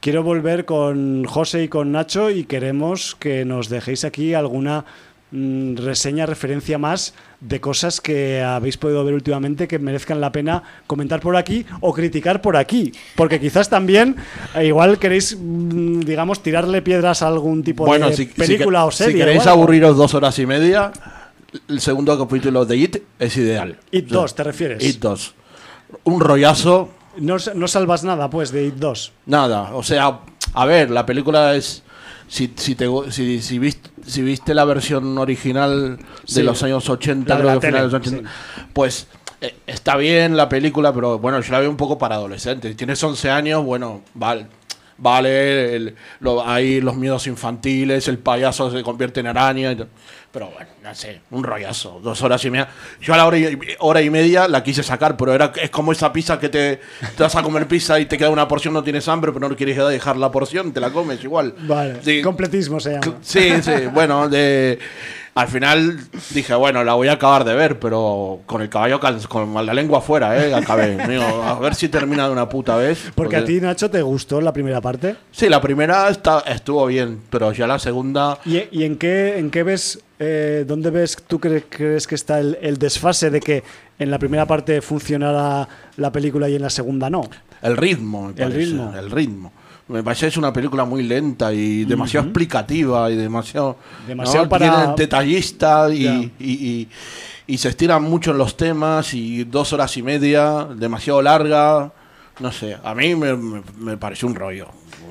quiero 0.00 0.24
volver 0.24 0.64
con 0.64 1.24
José 1.24 1.62
y 1.64 1.68
con 1.68 1.92
Nacho 1.92 2.30
y 2.30 2.44
queremos 2.44 3.14
que 3.14 3.44
nos 3.44 3.68
dejéis 3.68 4.04
aquí 4.04 4.34
alguna 4.34 4.84
reseña, 5.30 6.26
referencia 6.26 6.78
más 6.78 7.14
de 7.40 7.60
cosas 7.60 8.00
que 8.00 8.42
habéis 8.42 8.76
podido 8.76 9.04
ver 9.04 9.14
últimamente 9.14 9.68
que 9.68 9.78
merezcan 9.78 10.20
la 10.20 10.32
pena 10.32 10.62
comentar 10.86 11.20
por 11.20 11.36
aquí 11.36 11.66
o 11.80 11.92
criticar 11.92 12.40
por 12.40 12.56
aquí. 12.56 12.92
Porque 13.14 13.38
quizás 13.38 13.68
también, 13.68 14.16
eh, 14.54 14.66
igual 14.66 14.98
queréis, 14.98 15.36
mm, 15.38 16.00
digamos, 16.00 16.42
tirarle 16.42 16.82
piedras 16.82 17.22
a 17.22 17.28
algún 17.28 17.62
tipo 17.62 17.84
Bueno, 17.84 18.08
de 18.08 18.16
si, 18.16 18.24
si 18.26 18.32
película 18.32 18.80
que- 18.80 18.86
o 18.86 18.90
serie. 18.90 19.12
si 19.14 19.18
queréis 19.18 19.46
aburriros 19.46 19.96
dos 19.96 20.14
horas 20.14 20.38
y 20.38 20.46
media, 20.46 20.92
el 21.68 21.80
segundo 21.80 22.18
capítulo 22.18 22.64
de 22.64 22.76
It 22.76 22.96
es 23.18 23.36
ideal. 23.36 23.78
It 23.90 24.06
O 24.06 24.08
sea, 24.08 24.18
2, 24.20 24.34
¿te 24.34 24.44
refieres? 24.44 24.84
It 24.84 24.98
2. 25.00 25.34
Un 26.04 26.20
rollazo, 26.20 26.90
No, 27.20 27.36
no 27.54 27.66
salvas 27.68 28.04
nada, 28.04 28.30
pues, 28.30 28.52
de 28.52 28.66
It 28.66 28.74
2. 28.74 29.12
nada. 29.26 29.74
O 29.74 29.82
sea, 29.82 30.20
a 30.54 30.66
ver, 30.66 30.88
la 30.90 31.04
película 31.04 31.54
es. 31.56 31.82
Si, 32.28 32.52
si, 32.56 32.74
te, 32.74 32.86
si, 33.10 33.40
si, 33.40 33.58
viste, 33.58 33.88
si 34.08 34.22
viste 34.22 34.54
la 34.54 34.64
versión 34.64 35.16
original 35.18 35.98
de 36.26 36.42
los 36.42 36.62
años 36.62 36.88
80, 36.88 37.28
La 37.28 37.36
de 37.36 37.42
creo 37.42 37.60
que 37.60 37.66
finales 37.66 37.92
de 37.92 38.00
tele, 38.00 38.22
los 38.22 38.24
80, 38.24 38.30
pues 38.72 39.06
eh, 39.40 39.54
está 39.66 39.96
bien 39.96 40.36
la 40.36 40.48
película, 40.48 40.92
pero 40.92 41.18
bueno, 41.18 41.40
yo 41.40 41.52
la 41.52 41.60
veo 41.60 41.70
un 41.70 41.76
poco 41.76 41.98
para 41.98 42.16
adolescentes. 42.16 42.76
Tienes 42.76 43.02
11 43.02 43.30
años, 43.30 43.64
bueno, 43.64 44.02
vale. 44.14 44.46
Vale, 45.00 45.76
el- 45.76 45.94
lo- 46.20 46.46
ahí 46.46 46.80
los 46.80 46.96
miedos 46.96 47.26
infantiles, 47.28 48.08
el 48.08 48.18
payaso 48.18 48.70
se 48.70 48.82
convierte 48.82 49.20
en 49.20 49.28
araña. 49.28 49.76
Pero 50.30 50.50
bueno, 50.50 50.68
no 50.82 50.94
sé, 50.94 51.20
un 51.30 51.42
rollazo, 51.42 52.00
dos 52.02 52.20
horas 52.22 52.44
y 52.44 52.50
media. 52.50 52.68
Yo 53.00 53.14
a 53.14 53.16
la 53.16 53.26
hora 53.26 53.38
y, 53.38 53.58
hora 53.78 54.02
y 54.02 54.10
media 54.10 54.46
la 54.46 54.62
quise 54.62 54.82
sacar, 54.82 55.16
pero 55.16 55.32
era 55.32 55.52
es 55.60 55.70
como 55.70 55.90
esa 55.92 56.12
pizza 56.12 56.38
que 56.38 56.48
te, 56.50 56.80
te 57.16 57.22
vas 57.22 57.34
a 57.34 57.42
comer 57.42 57.66
pizza 57.66 57.98
y 57.98 58.04
te 58.06 58.18
queda 58.18 58.28
una 58.28 58.46
porción, 58.46 58.74
no 58.74 58.82
tienes 58.84 59.08
hambre, 59.08 59.32
pero 59.32 59.48
no 59.48 59.56
quieres 59.56 59.76
dejar 59.76 60.16
la 60.18 60.30
porción, 60.30 60.72
te 60.72 60.80
la 60.80 60.90
comes 60.90 61.22
igual. 61.24 61.54
Vale, 61.60 62.02
Sí. 62.02 62.20
completismo 62.20 62.78
se 62.78 62.90
llama. 62.92 63.18
Sí, 63.22 63.50
sí, 63.62 63.72
bueno, 63.92 64.28
de, 64.28 64.78
al 65.40 65.48
final 65.48 65.98
dije, 66.34 66.54
bueno, 66.54 66.82
la 66.82 66.94
voy 66.94 67.08
a 67.08 67.12
acabar 67.12 67.44
de 67.44 67.54
ver, 67.54 67.78
pero 67.78 68.40
con 68.46 68.60
el 68.60 68.68
caballo, 68.68 68.98
con 69.28 69.54
la 69.66 69.72
lengua 69.72 69.98
afuera, 69.98 70.44
¿eh? 70.44 70.52
Acabé. 70.52 70.96
Digo, 71.08 71.22
a 71.24 71.58
ver 71.60 71.74
si 71.74 71.88
termina 71.88 72.26
de 72.26 72.32
una 72.32 72.48
puta 72.48 72.76
vez. 72.76 73.12
Porque 73.14 73.36
a 73.36 73.44
ti, 73.44 73.60
Nacho, 73.60 73.88
te 73.90 74.02
gustó 74.02 74.40
la 74.40 74.52
primera 74.52 74.80
parte. 74.80 75.16
Sí, 75.30 75.48
la 75.48 75.60
primera 75.60 76.08
está, 76.08 76.40
estuvo 76.40 76.84
bien, 76.86 77.20
pero 77.30 77.52
ya 77.52 77.66
la 77.66 77.78
segunda... 77.78 78.38
¿Y, 78.44 78.62
y 78.72 78.84
en 78.84 78.96
qué 78.98 79.38
en 79.38 79.50
qué 79.50 79.62
ves, 79.62 80.00
eh, 80.18 80.64
dónde 80.66 80.90
ves, 80.90 81.16
tú 81.26 81.38
cre- 81.38 81.64
crees 81.68 82.06
que 82.06 82.14
está 82.16 82.40
el, 82.40 82.58
el 82.60 82.76
desfase 82.78 83.30
de 83.30 83.40
que 83.40 83.62
en 83.98 84.10
la 84.10 84.18
primera 84.18 84.46
parte 84.46 84.80
funcionara 84.82 85.68
la 85.96 86.10
película 86.12 86.48
y 86.48 86.56
en 86.56 86.62
la 86.62 86.70
segunda 86.70 87.08
no? 87.10 87.22
El 87.62 87.76
ritmo, 87.76 88.32
me 88.36 88.42
El 88.44 88.52
ritmo. 88.52 88.92
El 88.96 89.10
ritmo. 89.10 89.52
Me 89.88 90.02
parece 90.02 90.26
que 90.26 90.28
es 90.28 90.36
una 90.36 90.52
película 90.52 90.84
muy 90.84 91.02
lenta 91.02 91.52
y 91.52 91.84
demasiado 91.84 92.26
explicativa 92.26 93.10
y 93.10 93.16
demasiado, 93.16 93.76
Demasiado 94.06 94.44
¿no? 94.44 94.48
para- 94.50 94.94
detallista 94.94 95.88
y, 95.92 96.02
Ya. 96.02 96.14
y, 96.14 96.32
y- 96.40 96.88
y 97.46 97.56
se 97.58 97.70
estiran 97.70 98.02
mucho 98.02 98.32
en 98.32 98.38
los 98.38 98.56
temas 98.56 99.14
y 99.14 99.44
dos 99.44 99.72
horas 99.72 99.96
y 99.96 100.02
media, 100.02 100.66
demasiado 100.76 101.22
larga. 101.22 101.90
No 102.40 102.52
sé, 102.52 102.76
a 102.84 102.94
mí 102.94 103.14
me, 103.14 103.34
me- 103.34 103.62
me 103.78 103.96
pareció 103.96 104.28
un 104.28 104.34
rollo. 104.34 104.68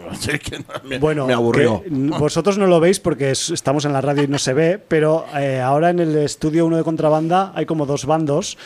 Me, 0.86 1.00
Bueno, 1.00 1.26
me 1.28 1.34
aburrió. 1.34 1.84
vosotros 1.90 2.58
no 2.58 2.66
lo 2.68 2.80
veis 2.80 3.00
porque 3.00 3.32
es- 3.32 3.50
estamos 3.50 3.84
en 3.84 3.92
la 3.94 4.00
radio 4.00 4.24
y 4.24 4.28
no 4.28 4.38
se 4.38 4.54
ve, 4.54 4.78
pero 4.88 5.26
eh, 5.36 5.60
ahora 5.60 5.90
en 5.90 6.00
el 6.00 6.16
estudio 6.18 6.66
1 6.66 6.78
de 6.78 6.84
contrabanda 6.84 7.52
hay 7.56 7.66
como 7.66 7.86
dos 7.86 8.06
bandos. 8.06 8.58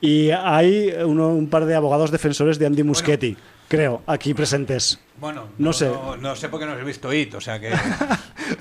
Y 0.00 0.30
hay 0.30 0.90
uno- 1.04 1.28
un 1.30 1.48
par 1.48 1.64
de 1.66 1.74
abogados 1.74 2.10
defensores 2.10 2.58
de 2.58 2.66
Andy 2.66 2.82
Muschietti, 2.82 3.36
creo, 3.68 4.02
aquí 4.06 4.34
presentes. 4.34 4.98
Bueno, 5.18 5.48
No 5.58 5.72
sé. 5.72 5.86
No, 5.88 6.16
no 6.16 6.36
sé 6.36 6.48
por 6.50 6.60
qué 6.60 6.66
no 6.66 6.74
he 6.78 6.84
visto 6.84 7.12
IT, 7.12 7.34
o 7.34 7.40
sea 7.40 7.58
que. 7.58 7.70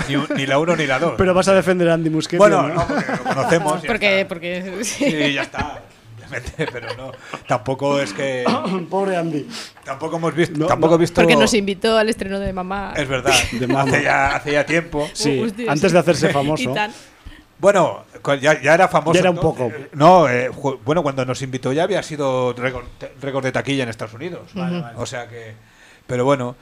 ni, 0.07 0.15
ni 0.35 0.45
la 0.45 0.57
1 0.59 0.75
ni 0.77 0.87
la 0.87 0.99
2. 0.99 1.15
Pero 1.17 1.33
vas 1.33 1.47
a 1.49 1.53
defender 1.53 1.89
a 1.89 1.95
Andy 1.95 2.09
Muschietti. 2.09 2.37
Bueno, 2.37 2.59
¿o 2.59 2.67
no? 2.67 2.75
no, 2.75 2.87
porque 2.87 3.11
lo 3.11 3.23
conocemos. 3.23 3.81
ya 3.81 3.87
Porque, 3.87 4.21
está. 4.21 4.27
porque 4.29 4.79
Sí, 4.83 5.33
ya 5.33 5.41
está. 5.41 5.81
Pero 6.57 6.87
no. 6.97 7.11
Tampoco 7.47 7.99
es 7.99 8.11
que. 8.13 8.43
Pobre 8.89 9.15
Andy. 9.17 9.47
Tampoco 9.83 10.15
hemos 10.17 10.33
visto. 10.33 10.57
No, 10.57 10.65
tampoco 10.65 10.93
no. 10.93 10.97
he 10.97 10.99
visto. 11.01 11.21
porque 11.21 11.35
nos 11.35 11.53
invitó 11.53 11.97
al 11.97 12.09
estreno 12.09 12.39
de 12.39 12.51
mamá. 12.51 12.93
Es 12.95 13.07
verdad. 13.07 13.33
De 13.51 13.67
Mamo. 13.67 13.79
hace, 13.93 14.03
ya, 14.03 14.35
hace 14.35 14.51
ya 14.53 14.65
tiempo. 14.65 15.07
Sí, 15.13 15.41
Hostia, 15.41 15.71
antes 15.71 15.91
sí. 15.91 15.93
de 15.93 15.99
hacerse 15.99 16.29
Y 16.29 16.33
famoso. 16.33 16.73
tan. 16.73 16.91
Bueno, 17.57 18.03
ya, 18.41 18.61
ya 18.61 18.73
era 18.73 18.87
famoso. 18.87 19.13
Ya 19.15 19.21
era 19.21 19.31
un 19.31 19.37
poco. 19.37 19.71
No, 19.93 20.29
eh, 20.29 20.49
bueno, 20.83 21.01
cuando 21.03 21.25
nos 21.25 21.41
invitó 21.41 21.71
ya 21.73 21.83
había 21.83 22.03
sido 22.03 22.53
récord 22.53 23.43
de 23.43 23.51
taquilla 23.51 23.83
en 23.83 23.89
Estados 23.89 24.13
Unidos. 24.13 24.51
O 24.97 25.05
sea 25.05 25.27
que. 25.27 25.53
Pero 26.07 26.25
bueno. 26.25 26.55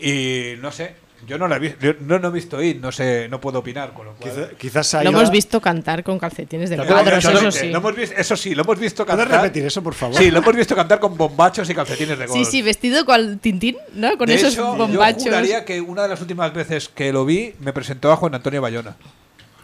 Y 0.00 0.54
no 0.60 0.70
sé. 0.70 0.94
Yo 1.26 1.36
no 1.36 1.48
la 1.48 1.56
he 1.56 1.58
visto. 1.58 1.84
No, 2.00 2.20
no 2.20 2.28
he 2.28 2.30
visto 2.30 2.62
IT, 2.62 2.80
no 2.80 2.92
sé, 2.92 3.26
no 3.28 3.40
puedo 3.40 3.58
opinar. 3.58 3.92
Con 3.92 4.06
lo 4.06 4.14
cual. 4.14 4.30
Quizá- 4.32 4.56
quizás 4.56 4.92
Lo 4.92 4.98
ahí 5.00 5.06
hemos 5.08 5.30
visto 5.32 5.60
cantar 5.60 6.04
con 6.04 6.16
calcetines 6.16 6.70
de 6.70 6.76
cuadros, 6.76 7.24
eso 7.24 7.50
sí. 7.50 7.70
lo 7.70 7.78
hemos 7.78 7.96
visto- 7.96 8.14
eso 8.16 8.36
sí, 8.36 8.54
lo 8.54 8.62
hemos 8.62 8.78
visto 8.78 9.04
¿Puedes 9.04 9.24
cantar. 9.24 9.42
repetir 9.42 9.66
eso, 9.66 9.82
por 9.82 9.94
favor? 9.94 10.16
Sí, 10.16 10.30
lo 10.30 10.38
hemos 10.38 10.54
visto 10.54 10.76
cantar 10.76 11.00
con 11.00 11.16
bombachos 11.16 11.68
y 11.68 11.74
calcetines 11.74 12.16
de 12.20 12.28
Sí, 12.28 12.32
golf. 12.34 12.48
sí, 12.48 12.62
vestido 12.62 13.04
con 13.04 13.40
Tintín, 13.40 13.76
¿no? 13.94 14.16
Con 14.16 14.28
de 14.28 14.36
esos 14.36 14.52
hecho, 14.54 14.76
bombachos. 14.76 15.24
Yo 15.24 15.30
juraría 15.30 15.64
que 15.64 15.80
una 15.80 16.02
de 16.02 16.08
las 16.10 16.20
últimas 16.20 16.52
veces 16.54 16.88
que 16.88 17.12
lo 17.12 17.24
vi 17.24 17.52
me 17.58 17.72
presentó 17.72 18.12
a 18.12 18.16
Juan 18.16 18.36
Antonio 18.36 18.62
Bayona. 18.62 18.94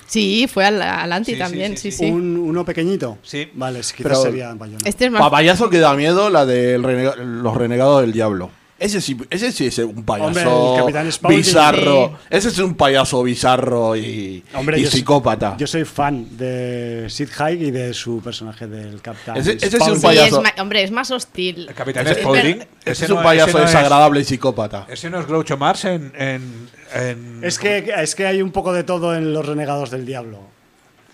Sí, 0.07 0.47
fue 0.53 0.65
al, 0.67 0.81
al 0.83 1.13
Anti 1.13 1.33
Sí, 1.33 1.39
también, 1.39 1.77
sí, 1.77 1.91
sí, 1.91 1.99
sí. 1.99 2.05
sí. 2.07 2.11
Un- 2.11 2.37
uno 2.37 2.65
pequeñito. 2.65 3.19
Sí. 3.23 3.49
Vale, 3.55 3.81
quizás 3.81 3.95
Pero- 4.03 4.23
sería 4.23 4.55
Bayona. 4.55 4.83
Este 4.85 5.07
es 5.07 5.11
más. 5.11 5.21
Pa' 5.23 5.31
payaso 5.31 5.71
que 5.71 5.79
da 5.79 5.95
miedo 5.95 6.31
la 6.31 6.45
de 6.47 6.79
los 6.79 7.57
renegados 7.57 8.01
del 8.03 8.13
diablo. 8.13 8.51
Ese 8.77 9.01
sí, 9.01 9.17
ese 9.31 9.53
sí 9.53 9.67
es 9.67 9.79
un 9.79 10.05
payaso 10.05 10.75
Hombre, 10.85 11.37
bizarro. 11.37 12.09
Sí. 12.21 12.27
Ese 12.31 12.49
es 12.49 12.59
un 12.59 12.75
payaso 12.75 13.23
bizarro 13.23 13.97
y, 13.97 14.43
Hombre, 14.55 14.79
y 14.79 14.83
yo 14.83 14.91
soy- 14.91 14.99
psicópata. 15.01 15.57
Yo 15.57 15.67
soy 15.67 15.85
fan 15.85 16.37
de 16.37 17.07
Sid 17.09 17.29
Haig 17.39 17.63
y 17.63 17.71
de 17.71 17.95
su 17.95 18.21
personaje 18.21 18.67
del 18.67 19.01
Capitán. 19.01 19.37
Ese- 19.37 19.53
ese 19.53 19.77
es 19.77 19.81
un. 19.83 19.97
Sí, 19.97 20.03
payaso. 20.03 20.37
es 20.39 20.43
ma- 20.43 20.63
hombre, 20.63 20.83
es 20.83 20.91
más 20.91 21.11
hostil. 21.13 21.67
El 21.69 21.75
Capitán 21.75 22.07
Ese- 22.07 22.21
Spaulding. 22.21 22.61
es 22.63 22.67
Ese 22.85 23.05
es 23.05 23.11
no- 23.11 23.17
un 23.19 23.23
payaso 23.23 23.51
ese 23.51 23.59
no 23.59 23.65
es- 23.65 23.71
desagradable 23.73 24.21
y 24.21 24.25
psicópata. 24.25 24.87
Ese 24.89 25.09
no 25.09 25.21
es 25.21 25.27
Groucho 25.27 25.57
Marx 25.57 25.85
en. 25.85 26.13
en, 26.19 26.69
en- 26.95 27.41
Es 27.45 27.59
que, 27.61 27.93
es 27.97 28.15
que 28.17 28.27
hay 28.27 28.43
un 28.43 28.51
poco 28.51 28.73
de 28.73 28.83
todo 28.83 29.15
en 29.15 29.33
Los 29.33 29.47
Renegados 29.47 29.91
del 29.93 30.05
Diablo, 30.05 30.41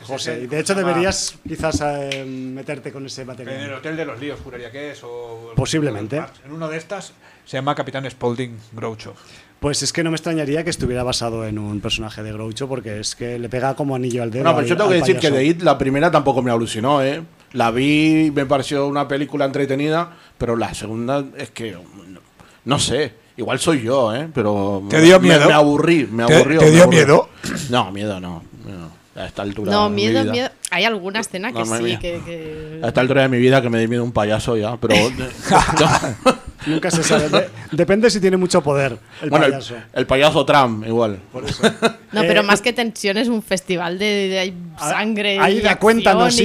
José. 0.06 0.40
Y 0.42 0.46
de 0.46 0.60
hecho 0.60 0.74
deberías 0.74 1.34
quizás 1.46 1.80
eh, 1.84 2.24
meterte 2.24 2.92
con 2.92 3.06
ese 3.06 3.22
En 3.22 3.30
el 3.30 3.36
material. 3.36 3.74
Hotel 3.74 3.96
de 3.96 4.04
los 4.04 4.20
Líos, 4.20 4.40
juraría 4.42 4.70
que 4.70 4.92
es. 4.92 5.00
O 5.04 5.52
Posiblemente. 5.56 6.22
En 6.44 6.52
uno 6.52 6.68
de 6.68 6.76
estas 6.78 7.12
se 7.44 7.56
llama 7.56 7.74
Capitán 7.74 8.08
Spaulding 8.10 8.56
Groucho. 8.72 9.14
Pues 9.60 9.82
es 9.82 9.92
que 9.92 10.02
no 10.02 10.10
me 10.10 10.16
extrañaría 10.16 10.64
que 10.64 10.70
estuviera 10.70 11.02
basado 11.02 11.44
en 11.46 11.58
un 11.58 11.80
personaje 11.82 12.22
de 12.22 12.32
Groucho 12.32 12.66
porque 12.66 13.00
es 13.00 13.14
que 13.14 13.38
le 13.38 13.48
pega 13.50 13.74
como 13.76 13.94
anillo 13.94 14.22
al 14.22 14.30
dedo. 14.30 14.44
No, 14.44 14.54
pero 14.56 14.66
yo 14.66 14.76
tengo 14.76 14.88
que 14.88 14.96
decir 14.96 15.18
que 15.18 15.30
de 15.30 15.44
It, 15.44 15.60
la 15.62 15.76
primera 15.76 16.10
tampoco 16.10 16.40
me 16.40 16.50
alucinó, 16.50 17.02
¿eh? 17.02 17.22
La 17.52 17.70
vi 17.70 18.26
y 18.26 18.30
me 18.30 18.46
pareció 18.46 18.86
una 18.86 19.06
película 19.06 19.44
entretenida, 19.44 20.16
pero 20.38 20.56
la 20.56 20.72
segunda 20.72 21.24
es 21.36 21.50
que. 21.50 21.72
No, 21.72 22.20
no 22.64 22.78
sé, 22.78 23.12
igual 23.36 23.58
soy 23.58 23.82
yo, 23.82 24.14
¿eh? 24.14 24.28
Pero. 24.32 24.82
¿Te 24.88 25.00
dio 25.02 25.20
me- 25.20 25.28
miedo? 25.28 25.46
Me, 25.48 25.52
aburrí, 25.52 26.08
me 26.10 26.24
¿Te- 26.24 26.36
aburrió. 26.36 26.60
te 26.60 26.70
dio 26.70 26.88
miedo? 26.88 27.28
No, 27.68 27.90
miedo 27.92 28.18
no. 28.18 28.42
no. 28.64 28.99
A 29.20 29.26
esta 29.26 29.42
altura. 29.42 29.70
No, 29.70 29.84
de 29.90 29.94
mi 29.94 30.02
miedo, 30.06 30.22
vida. 30.22 30.32
miedo. 30.32 30.48
Hay 30.70 30.84
alguna 30.84 31.20
escena 31.20 31.52
que 31.52 31.58
No, 31.58 31.66
sí, 31.66 31.96
que. 31.98 32.20
que- 32.24 32.80
A 32.82 32.88
esta 32.88 33.00
altura 33.02 33.22
de 33.22 33.28
mi 33.28 33.38
vida 33.38 33.60
que 33.60 33.68
me 33.68 33.78
dé 33.78 33.86
miedo 33.88 34.02
un 34.04 34.12
payaso 34.12 34.56
ya, 34.56 34.76
pero. 34.78 34.94
Nunca 36.66 36.90
se 36.90 37.02
sabe. 37.02 37.28
De- 37.30 37.48
depende 37.72 38.10
si 38.10 38.20
tiene 38.20 38.36
mucho 38.36 38.62
poder 38.62 38.98
el 39.22 39.30
bueno, 39.30 39.46
el, 39.46 39.52
payaso. 39.52 39.74
el 39.94 40.06
payaso 40.06 40.44
Trump, 40.44 40.86
igual. 40.86 41.18
Por 41.32 41.44
eso. 41.44 41.62
No, 42.12 42.22
Eh, 42.22 42.26
pero 42.26 42.40
eh, 42.40 42.44
más 42.44 42.60
que 42.60 42.72
tensión 42.72 43.16
es 43.18 43.28
un 43.28 43.40
festival 43.40 43.96
de, 43.98 44.04
de- 44.04 44.38
hay 44.40 44.54
Ah, 44.78 44.90
sangre. 44.90 45.38
ahí 45.38 45.60
da, 45.60 45.78
cuéntanos, 45.78 46.36
2, 46.36 46.40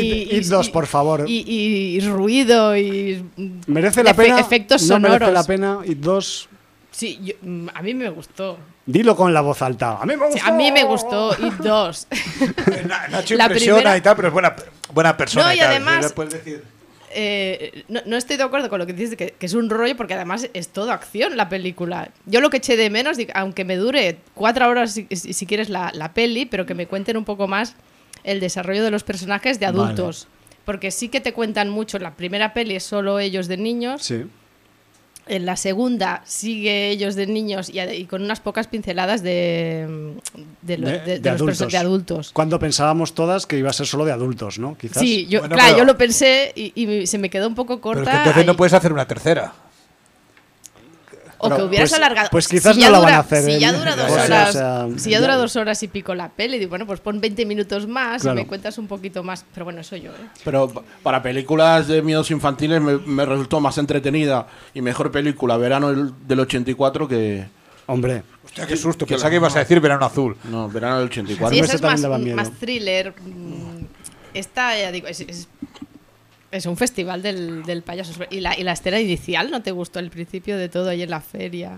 y- 0.68 0.70
por 0.72 0.86
favor. 0.86 1.26
Y, 1.28 1.40
y- 1.40 1.96
y 1.98 2.00
ruido 2.02 2.78
y. 2.78 3.26
¿Merece 3.66 4.04
la 4.04 4.12
efe- 4.14 4.18
pena? 4.26 4.40
Efectos 4.40 4.84
no 4.84 4.88
sonoros. 4.96 5.20
merece 5.22 5.32
la 5.34 5.44
pena. 5.44 5.80
Y 5.86 5.96
dos, 5.96 6.48
Sí, 6.92 7.20
yo- 7.24 7.34
mm, 7.42 7.68
a 7.74 7.82
mí 7.82 7.94
me 7.96 8.10
gustó. 8.10 8.58
Dilo 8.86 9.16
con 9.16 9.34
la 9.34 9.42
voz 9.42 9.62
alta. 9.62 9.98
A 10.02 10.06
mí 10.06 10.16
me 10.16 10.28
Sí, 10.28 10.34
gustó. 10.34 10.48
a 10.48 10.52
mí 10.52 10.72
me 10.72 10.84
gustó 10.84 11.36
y 11.40 11.50
dos. 11.64 12.08
Na- 12.88 13.08
Nacho 13.10 13.36
La 13.36 13.46
impresiona 13.46 13.78
primera- 13.80 13.98
y 13.98 14.02
tal, 14.02 14.16
pero 14.16 14.28
es 14.30 14.34
buena, 14.34 14.56
buena 14.94 15.18
persona. 15.18 15.48
No, 15.48 15.54
y 15.54 15.58
tal. 15.58 15.68
además- 15.68 16.04
Le 16.06 16.10
puedes 16.12 16.34
decir- 16.34 16.64
Eh, 17.18 17.84
no, 17.88 18.02
no 18.06 18.18
estoy 18.18 18.36
de 18.36 18.44
acuerdo 18.44 18.70
con 18.70 18.78
lo 18.78 18.86
que 18.86 18.92
dices 18.92 19.16
que, 19.16 19.32
que 19.32 19.46
es 19.46 19.54
un 19.54 19.70
rollo 19.70 19.96
porque 19.96 20.14
además 20.16 20.50
es 20.54 20.68
todo 20.68 20.92
acción 20.92 21.38
la 21.38 21.48
película. 21.48 22.10
Yo 22.26 22.42
lo 22.42 22.50
que 22.50 22.58
eché 22.58 22.76
de 22.76 22.90
menos, 22.90 23.18
aunque 23.34 23.64
me 23.64 23.78
dure 23.78 24.18
cuatro 24.34 24.68
horas 24.68 24.92
si, 24.92 25.08
si- 25.12 25.46
quieres 25.46 25.70
la, 25.70 25.92
la 25.94 26.14
peli, 26.14 26.46
pero 26.46 26.66
que 26.66 26.76
me 26.76 26.88
cuenten 26.88 27.16
un 27.16 27.24
poco 27.24 27.48
más 27.48 27.76
el 28.26 28.40
desarrollo 28.42 28.84
de 28.84 28.92
los 28.92 29.04
personajes 29.04 29.60
de 29.62 29.66
Vale. 29.68 29.80
adultos. 29.80 30.28
Porque 30.66 30.92
sí 30.92 31.08
que 31.10 31.22
te 31.22 31.32
cuentan 31.32 31.70
mucho. 31.70 32.00
La 32.00 32.16
primera 32.16 32.54
peli 32.54 32.76
es 32.76 32.84
solo 32.84 33.20
ellos 33.20 33.48
de 33.48 33.58
niños. 33.58 34.04
Sí. 34.04 34.26
En 35.28 35.46
la 35.46 35.56
segunda 35.56 36.22
sigue 36.26 36.90
ellos 36.90 37.16
de 37.16 37.26
niños 37.26 37.70
y, 37.70 37.80
y 37.80 38.06
con 38.06 38.22
unas 38.22 38.40
pocas 38.40 38.68
pinceladas 38.68 39.24
de, 39.24 40.14
de, 40.62 40.78
lo- 40.78 40.88
De- 40.88 41.00
de- 41.00 41.20
de 41.20 41.30
adultos. 41.30 41.72
de 41.72 41.78
adultos. 41.78 42.32
Cuando 42.32 42.60
pensábamos 42.60 43.14
todas 43.16 43.48
que 43.48 43.58
iba 43.58 43.70
a 43.72 43.74
ser 43.74 43.88
solo 43.88 44.06
de 44.06 44.12
adultos, 44.12 44.60
¿no? 44.60 44.78
Quizás. 44.78 45.02
Sí, 45.02 45.26
yo, 45.28 45.40
Bueno, 45.40 45.56
claro, 45.56 45.70
pero- 45.74 45.80
yo 45.80 45.86
lo 45.86 45.98
pensé 45.98 46.52
y, 46.56 46.72
y 46.80 47.08
se 47.08 47.18
me 47.18 47.30
quedó 47.32 47.48
un 47.48 47.56
poco 47.56 47.82
corta. 47.82 48.02
Pero 48.02 48.04
es 48.06 48.12
que 48.12 48.18
entonces 48.20 48.42
ahí. 48.42 48.48
no 48.48 48.56
puedes 48.56 48.74
hacer 48.74 48.94
una 48.94 49.08
tercera. 49.08 49.52
O 51.38 51.50
que 51.50 51.62
hubieras 51.62 51.90
pues- 51.90 52.00
alargado. 52.00 52.30
pues 52.32 52.48
quizás 52.48 52.76
ya 52.78 52.88
no 52.88 52.94
la 52.94 53.00
van 53.00 53.14
a 53.16 53.20
hacer, 53.20 53.44
Si 53.44 53.60
ya 53.60 53.74
dura 53.74 53.96
dos 53.96 54.12
horas, 54.12 54.50
o 54.50 54.54
sea, 54.54 54.88
si 54.98 55.10
ya 55.10 55.20
dura 55.20 55.36
dos 55.36 55.56
horas 55.56 55.82
y 55.84 55.88
pico 55.88 56.16
la 56.16 56.30
peli, 56.30 56.58
digo, 56.60 56.70
bueno, 56.70 56.86
pues 56.88 57.00
pon 57.02 57.20
20 57.20 57.46
minutos 57.46 57.88
más 57.88 58.22
Claro. 58.22 58.40
y 58.40 58.44
me 58.44 58.48
cuentas 58.48 58.78
un 58.78 58.88
poquito 58.88 59.24
más. 59.24 59.46
Pero 59.54 59.66
bueno, 59.66 59.82
eso 59.82 59.96
yo, 59.96 60.12
¿eh? 60.12 60.30
Pero 60.44 60.70
pa- 60.70 60.84
para 61.04 61.22
películas 61.22 61.88
de 61.88 62.02
miedos 62.02 62.32
infantiles 62.32 62.82
me, 62.82 62.98
me 62.98 63.26
resultó 63.26 63.60
más 63.60 63.78
entretenida 63.78 64.48
y 64.74 64.82
mejor 64.82 65.12
película 65.12 65.58
verano 65.58 65.90
del, 65.90 66.14
del 66.28 66.40
84 66.40 67.08
que. 67.08 67.46
Hombre, 67.88 68.24
Hostia, 68.44 68.66
qué 68.66 68.78
susto. 68.78 69.06
Pensaba 69.06 69.30
que 69.30 69.36
ibas 69.36 69.56
a 69.56 69.60
decir 69.60 69.80
verano 69.80 70.06
azul. 70.06 70.36
No, 70.46 70.68
verano 70.70 70.98
del 71.00 71.06
84. 71.08 71.54
Sí, 71.54 71.60
esa 71.60 71.76
es 71.76 71.82
más, 72.36 72.52
thriller. 72.60 73.14
mm, 73.24 73.86
Esta, 74.34 74.78
ya 74.78 74.92
digo, 74.92 75.08
es, 75.08 75.22
es, 75.22 75.48
es 76.56 76.66
un 76.66 76.78
festival 76.78 77.22
del, 77.22 77.64
del 77.64 77.82
payaso. 77.82 78.12
¿Y 78.30 78.40
la, 78.40 78.58
¿Y 78.58 78.64
la 78.64 78.74
escena 78.74 79.00
inicial 79.00 79.52
no 79.52 79.62
te 79.62 79.72
gustó? 79.72 80.00
El 80.00 80.10
principio 80.10 80.58
de 80.58 80.70
todo 80.70 80.90
ahí 80.90 81.02
en 81.04 81.10
la 81.10 81.22
feria. 81.22 81.74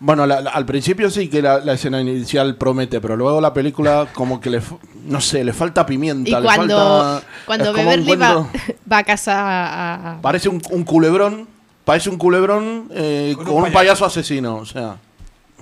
Bueno, 0.00 0.26
la- 0.26 0.40
la- 0.40 0.50
al 0.50 0.66
principio 0.66 1.08
sí 1.10 1.28
que 1.28 1.40
la, 1.40 1.60
la 1.60 1.74
escena 1.74 2.00
inicial 2.00 2.56
promete, 2.56 3.00
pero 3.00 3.16
luego 3.16 3.40
la 3.40 3.54
película 3.54 4.08
como 4.12 4.40
que 4.40 4.50
le, 4.50 4.60
no 5.06 5.20
sé, 5.20 5.44
le 5.44 5.52
falta 5.52 5.86
pimienta. 5.86 6.28
Y 6.30 6.34
le 6.34 6.42
cuando, 6.42 6.76
falta, 6.76 7.26
cuando 7.46 7.72
Beverly 7.72 8.16
va, 8.16 8.46
va 8.92 8.98
a 8.98 9.04
casa 9.04 9.40
a- 9.40 10.14
a- 10.16 10.20
Parece 10.20 10.48
un, 10.48 10.60
un 10.70 10.84
culebrón, 10.84 11.46
parece 11.84 12.10
un 12.10 12.18
culebrón 12.18 12.88
eh, 12.92 13.32
Con 13.36 13.44
con, 13.44 13.54
un 13.54 13.58
un 13.60 13.72
payaso. 13.72 13.78
payaso 13.78 14.04
asesino, 14.06 14.56
o 14.56 14.66
sea, 14.66 14.96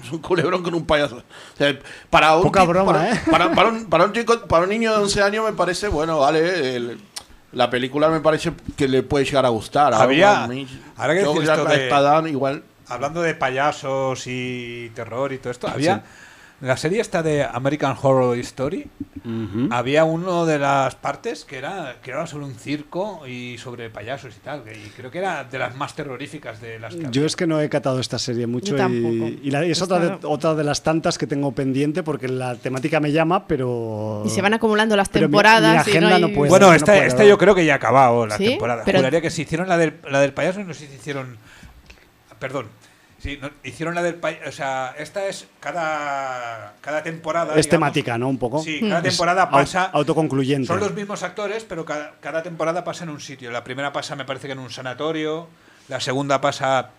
es 0.02 0.10
un 0.10 0.18
culebrón 0.18 0.62
con 0.62 0.74
un 0.74 0.86
payaso. 0.86 1.16
O 1.18 1.56
sea, 1.56 1.78
para 2.10 2.34
un 2.36 2.42
Poca 2.42 2.64
broma, 2.64 2.90
para, 2.92 3.12
¿eh? 3.14 3.20
Para, 3.30 3.52
para 3.52 3.68
un, 3.68 3.84
para 3.84 4.04
un 4.06 4.12
chico, 4.12 4.40
para 4.48 4.64
un 4.64 4.70
niño 4.70 4.90
de 4.92 4.96
11 5.02 5.22
años 5.22 5.44
me 5.44 5.52
parece, 5.52 5.86
bueno, 5.88 6.18
vale, 6.18 6.74
el- 6.76 6.98
la 7.52 7.70
película 7.70 8.08
me 8.08 8.20
parece 8.20 8.52
que 8.76 8.88
le 8.88 9.02
puede 9.02 9.24
llegar 9.24 9.44
a 9.46 9.50
gustar. 9.50 9.92
Había- 9.94 10.46
ahora 10.96 11.14
que 11.14 11.20
yo 11.20 11.32
ya 11.46 11.56
de- 11.76 11.88
igual. 12.28 12.62
Hablando 12.88 13.22
de 13.22 13.34
payasos 13.34 14.24
y 14.26 14.90
terror 14.94 15.32
y 15.32 15.38
todo 15.38 15.50
esto, 15.50 15.66
había 15.68 16.02
la 16.62 16.76
serie 16.76 17.00
esta 17.00 17.22
de 17.22 17.44
American 17.44 17.94
Horror 18.00 18.38
Story. 18.38 18.88
Había 19.70 20.04
uno 20.04 20.46
de 20.46 20.58
las 20.58 20.94
partes 20.96 21.44
que 21.44 21.56
era 21.58 21.96
que 22.02 22.10
era 22.10 22.26
sobre 22.26 22.44
un 22.46 22.54
circo 22.54 23.24
y 23.26 23.56
sobre 23.58 23.88
payasos 23.90 24.34
y 24.36 24.40
tal. 24.40 24.62
Y 24.72 24.88
creo 24.90 25.10
que 25.10 25.18
era 25.18 25.44
de 25.44 25.58
las 25.58 25.76
más 25.76 25.94
terroríficas 25.94 26.60
de 26.60 26.78
las 26.80 26.94
que 26.94 27.02
yo 27.02 27.08
había. 27.08 27.26
es 27.26 27.36
que 27.36 27.46
no 27.46 27.60
he 27.60 27.68
catado 27.68 28.00
esta 28.00 28.18
serie 28.18 28.46
mucho 28.48 28.72
Yo 28.72 28.78
tampoco. 28.78 29.14
y, 29.28 29.40
y 29.44 29.50
la- 29.50 29.64
es 29.64 29.80
otra 29.82 29.98
de, 30.00 30.14
Esta- 30.14 30.26
otra 30.28 30.54
de 30.54 30.64
las 30.64 30.82
tantas 30.82 31.18
que 31.18 31.26
tengo 31.28 31.52
pendiente 31.52 32.02
porque 32.02 32.26
la 32.28 32.56
temática 32.56 32.98
me 33.00 33.12
llama, 33.12 33.46
pero. 33.46 34.22
Y 34.26 34.30
se 34.30 34.42
van 34.42 34.54
acumulando 34.54 34.96
las 34.96 35.08
Pero 35.08 35.28
mi- 35.28 35.32
temporadas. 35.32 35.86
mi 35.86 35.92
y 35.92 35.94
no 35.94 36.06
agenda 36.06 36.16
hay- 36.16 36.22
no 36.22 36.28
puede. 36.32 36.50
Bueno, 36.50 36.68
no 36.68 36.74
esta, 36.74 37.04
esta 37.06 37.24
yo 37.24 37.38
creo 37.38 37.54
que 37.54 37.64
ya 37.64 37.74
ha 37.74 37.76
acabado 37.76 38.26
la 38.26 38.36
¿Sí? 38.36 38.44
temporada. 38.46 38.82
Pero- 38.84 38.98
Juraría 38.98 39.20
que 39.20 39.30
si 39.30 39.42
hicieron 39.42 39.68
la 39.68 39.76
del, 39.76 39.94
la 40.10 40.20
del 40.20 40.32
payaso, 40.32 40.64
no 40.64 40.74
sé 40.74 40.86
si 40.88 40.94
hicieron. 40.94 41.36
Perdón. 42.40 42.66
Sí, 43.22 43.38
no, 43.40 43.50
hicieron 43.62 43.94
la 43.94 44.02
del 44.02 44.16
payaso. 44.16 44.48
O 44.48 44.52
sea, 44.52 44.96
esta 44.98 45.28
es 45.28 45.46
cada, 45.60 46.74
cada 46.80 47.04
temporada. 47.04 47.50
Es 47.50 47.66
digamos, 47.66 47.70
temática, 47.70 48.18
¿no? 48.18 48.28
Un 48.28 48.38
poco. 48.38 48.60
Sí, 48.60 48.80
cada 48.80 49.00
temporada 49.00 49.48
pasa. 49.48 49.84
autoconcluyente. 49.84 50.66
Son 50.66 50.80
los 50.80 50.92
mismos 50.92 51.22
actores, 51.22 51.64
pero 51.64 51.84
cada, 51.84 52.14
cada 52.20 52.42
temporada 52.42 52.82
pasa 52.82 53.04
en 53.04 53.10
un 53.10 53.20
sitio. 53.20 53.52
La 53.52 53.62
primera 53.62 53.92
pasa, 53.92 54.16
me 54.16 54.24
parece 54.24 54.48
que 54.48 54.54
en 54.54 54.58
un 54.58 54.70
sanatorio. 54.70 55.46
La 55.88 56.00
segunda 56.00 56.40
pasa 56.40 56.90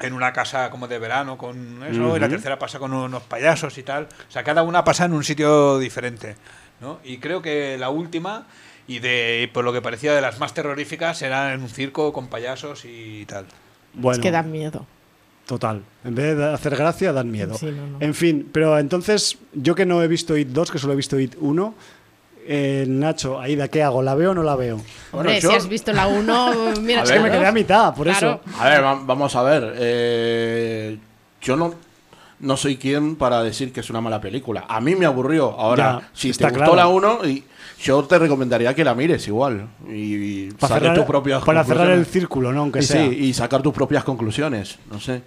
en 0.00 0.14
una 0.14 0.32
casa 0.32 0.70
como 0.70 0.88
de 0.88 0.98
verano 0.98 1.36
con 1.36 1.82
eso. 1.84 2.16
Y 2.16 2.20
la 2.20 2.30
tercera 2.30 2.58
pasa 2.58 2.78
con 2.78 2.94
unos 2.94 3.24
payasos 3.24 3.76
y 3.76 3.82
tal. 3.82 4.08
O 4.26 4.32
sea, 4.32 4.42
cada 4.44 4.62
una 4.62 4.84
pasa 4.84 5.04
en 5.04 5.12
un 5.12 5.22
sitio 5.22 5.78
diferente. 5.78 6.36
¿no? 6.80 6.98
Y 7.04 7.18
creo 7.18 7.42
que 7.42 7.76
la 7.76 7.90
última, 7.90 8.46
y 8.86 9.00
de 9.00 9.50
por 9.52 9.64
lo 9.64 9.74
que 9.74 9.82
parecía 9.82 10.14
de 10.14 10.22
las 10.22 10.38
más 10.38 10.54
terroríficas, 10.54 11.20
era 11.20 11.52
en 11.52 11.60
un 11.60 11.68
circo 11.68 12.14
con 12.14 12.28
payasos 12.28 12.86
y 12.86 13.26
tal. 13.26 13.46
Bueno, 13.92 14.16
Es 14.16 14.22
que 14.22 14.30
dan 14.30 14.50
miedo. 14.50 14.86
Total. 15.48 15.82
En 16.04 16.14
vez 16.14 16.36
de 16.36 16.44
hacer 16.52 16.76
gracia, 16.76 17.12
dan 17.12 17.30
miedo. 17.30 17.54
Sí, 17.56 17.66
no, 17.66 17.86
no. 17.86 17.96
En 18.00 18.14
fin, 18.14 18.48
pero 18.52 18.78
entonces, 18.78 19.38
yo 19.54 19.74
que 19.74 19.86
no 19.86 20.02
he 20.02 20.06
visto 20.06 20.36
IT 20.36 20.48
2, 20.50 20.70
que 20.70 20.78
solo 20.78 20.92
he 20.92 20.96
visto 20.96 21.18
IT 21.18 21.36
1, 21.40 21.74
eh, 22.50 22.84
Nacho, 22.86 23.40
Aida, 23.40 23.68
¿qué 23.68 23.82
hago? 23.82 24.02
¿La 24.02 24.14
veo 24.14 24.30
o 24.32 24.34
no 24.34 24.42
la 24.42 24.56
veo? 24.56 24.76
Bueno, 24.76 25.30
Hombre, 25.30 25.40
yo- 25.40 25.50
si 25.50 25.56
has 25.56 25.66
visto 25.68 25.92
la 25.92 26.06
1, 26.06 26.74
mira, 26.82 27.02
Es 27.02 27.10
que 27.10 27.18
me 27.20 27.30
quedé 27.30 27.46
a 27.46 27.52
mitad, 27.52 27.94
por 27.94 28.06
Claro. 28.06 28.40
eso. 28.46 28.58
A 28.60 28.68
ver, 28.68 28.84
va- 28.84 29.00
vamos 29.04 29.34
a 29.36 29.42
ver. 29.42 29.72
eh, 29.76 30.98
yo 31.40 31.56
no, 31.56 31.74
no 32.40 32.56
soy 32.56 32.76
quien 32.76 33.16
para 33.16 33.42
decir 33.42 33.72
que 33.72 33.80
es 33.80 33.88
una 33.90 34.00
mala 34.02 34.20
película. 34.20 34.66
A 34.68 34.80
mí 34.80 34.94
me 34.96 35.06
aburrió. 35.06 35.50
Ahora, 35.58 36.00
Ya, 36.02 36.08
si 36.12 36.32
te 36.32 36.44
gustó 36.44 36.58
claro. 36.58 36.76
la 36.76 36.88
1, 36.88 37.24
y 37.26 37.44
yo 37.82 38.02
te 38.04 38.18
recomendaría 38.18 38.74
que 38.74 38.84
la 38.84 38.94
mires 38.94 39.26
igual. 39.28 39.66
Y, 39.88 39.92
y 40.46 40.50
Para 40.52 40.74
cerrar, 40.74 40.94
tus 40.94 41.04
propias 41.04 41.42
para 41.44 41.64
cerrar 41.64 41.90
el 41.90 42.04
círculo, 42.06 42.52
¿no? 42.52 42.60
Aunque 42.60 42.80
Y 42.80 42.82
sea. 42.82 43.08
sí, 43.08 43.16
y 43.16 43.32
sacar 43.34 43.62
tus 43.62 43.72
propias 43.72 44.04
conclusiones. 44.04 44.78
No 44.90 44.98
sé. 45.00 45.22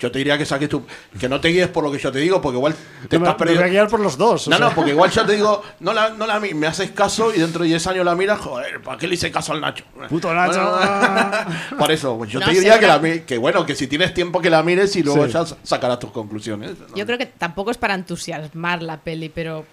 Yo 0.00 0.10
te 0.10 0.18
diría 0.18 0.36
que 0.36 0.44
saques 0.44 0.68
tu. 0.68 0.82
Que 1.18 1.28
no 1.28 1.40
te 1.40 1.48
guíes 1.48 1.68
por 1.68 1.84
lo 1.84 1.90
que 1.92 1.98
yo 1.98 2.10
te 2.10 2.18
digo, 2.18 2.40
porque 2.42 2.56
igual 2.58 2.74
te 3.08 3.18
me, 3.18 3.24
estás 3.24 3.34
me 3.34 3.38
perdiendo. 3.38 3.62
voy 3.62 3.68
a 3.68 3.72
guiar 3.72 3.88
por 3.88 4.00
los 4.00 4.18
dos. 4.18 4.48
o 4.48 4.50
No, 4.50 4.56
sea. 4.56 4.68
no, 4.68 4.74
porque 4.74 4.90
igual 4.90 5.10
yo 5.10 5.24
te 5.24 5.32
digo, 5.36 5.62
no 5.80 5.92
la, 5.92 6.10
no 6.10 6.26
la 6.26 6.40
me 6.40 6.66
haces 6.66 6.90
caso 6.90 7.32
y 7.34 7.38
dentro 7.38 7.62
de 7.62 7.68
10 7.68 7.86
años 7.86 8.04
la 8.04 8.14
miras, 8.16 8.40
joder, 8.40 8.82
¿para 8.82 8.98
qué 8.98 9.06
le 9.06 9.14
hice 9.14 9.30
caso 9.30 9.52
al 9.52 9.60
Nacho? 9.60 9.84
Puto 10.08 10.34
Nacho. 10.34 10.60
Bueno, 10.60 11.30
por 11.78 11.92
eso, 11.92 12.18
pues 12.18 12.30
yo 12.30 12.40
No, 12.40 12.46
te 12.46 12.52
diría 12.52 12.78
que, 12.80 12.86
la, 12.88 13.00
que 13.24 13.38
bueno, 13.38 13.64
que 13.64 13.74
si 13.76 13.86
tienes 13.86 14.12
tiempo 14.12 14.40
que 14.40 14.50
la 14.50 14.62
mires 14.64 14.94
y 14.96 15.02
luego 15.02 15.26
Sí. 15.26 15.32
ya 15.32 15.44
sacarás 15.62 15.98
tus 16.00 16.10
conclusiones. 16.10 16.72
Yo 16.96 17.06
creo 17.06 17.16
que 17.16 17.26
tampoco 17.26 17.70
es 17.70 17.78
para 17.78 17.94
entusiasmar 17.94 18.82
la 18.82 18.98
peli, 19.00 19.28
pero 19.28 19.64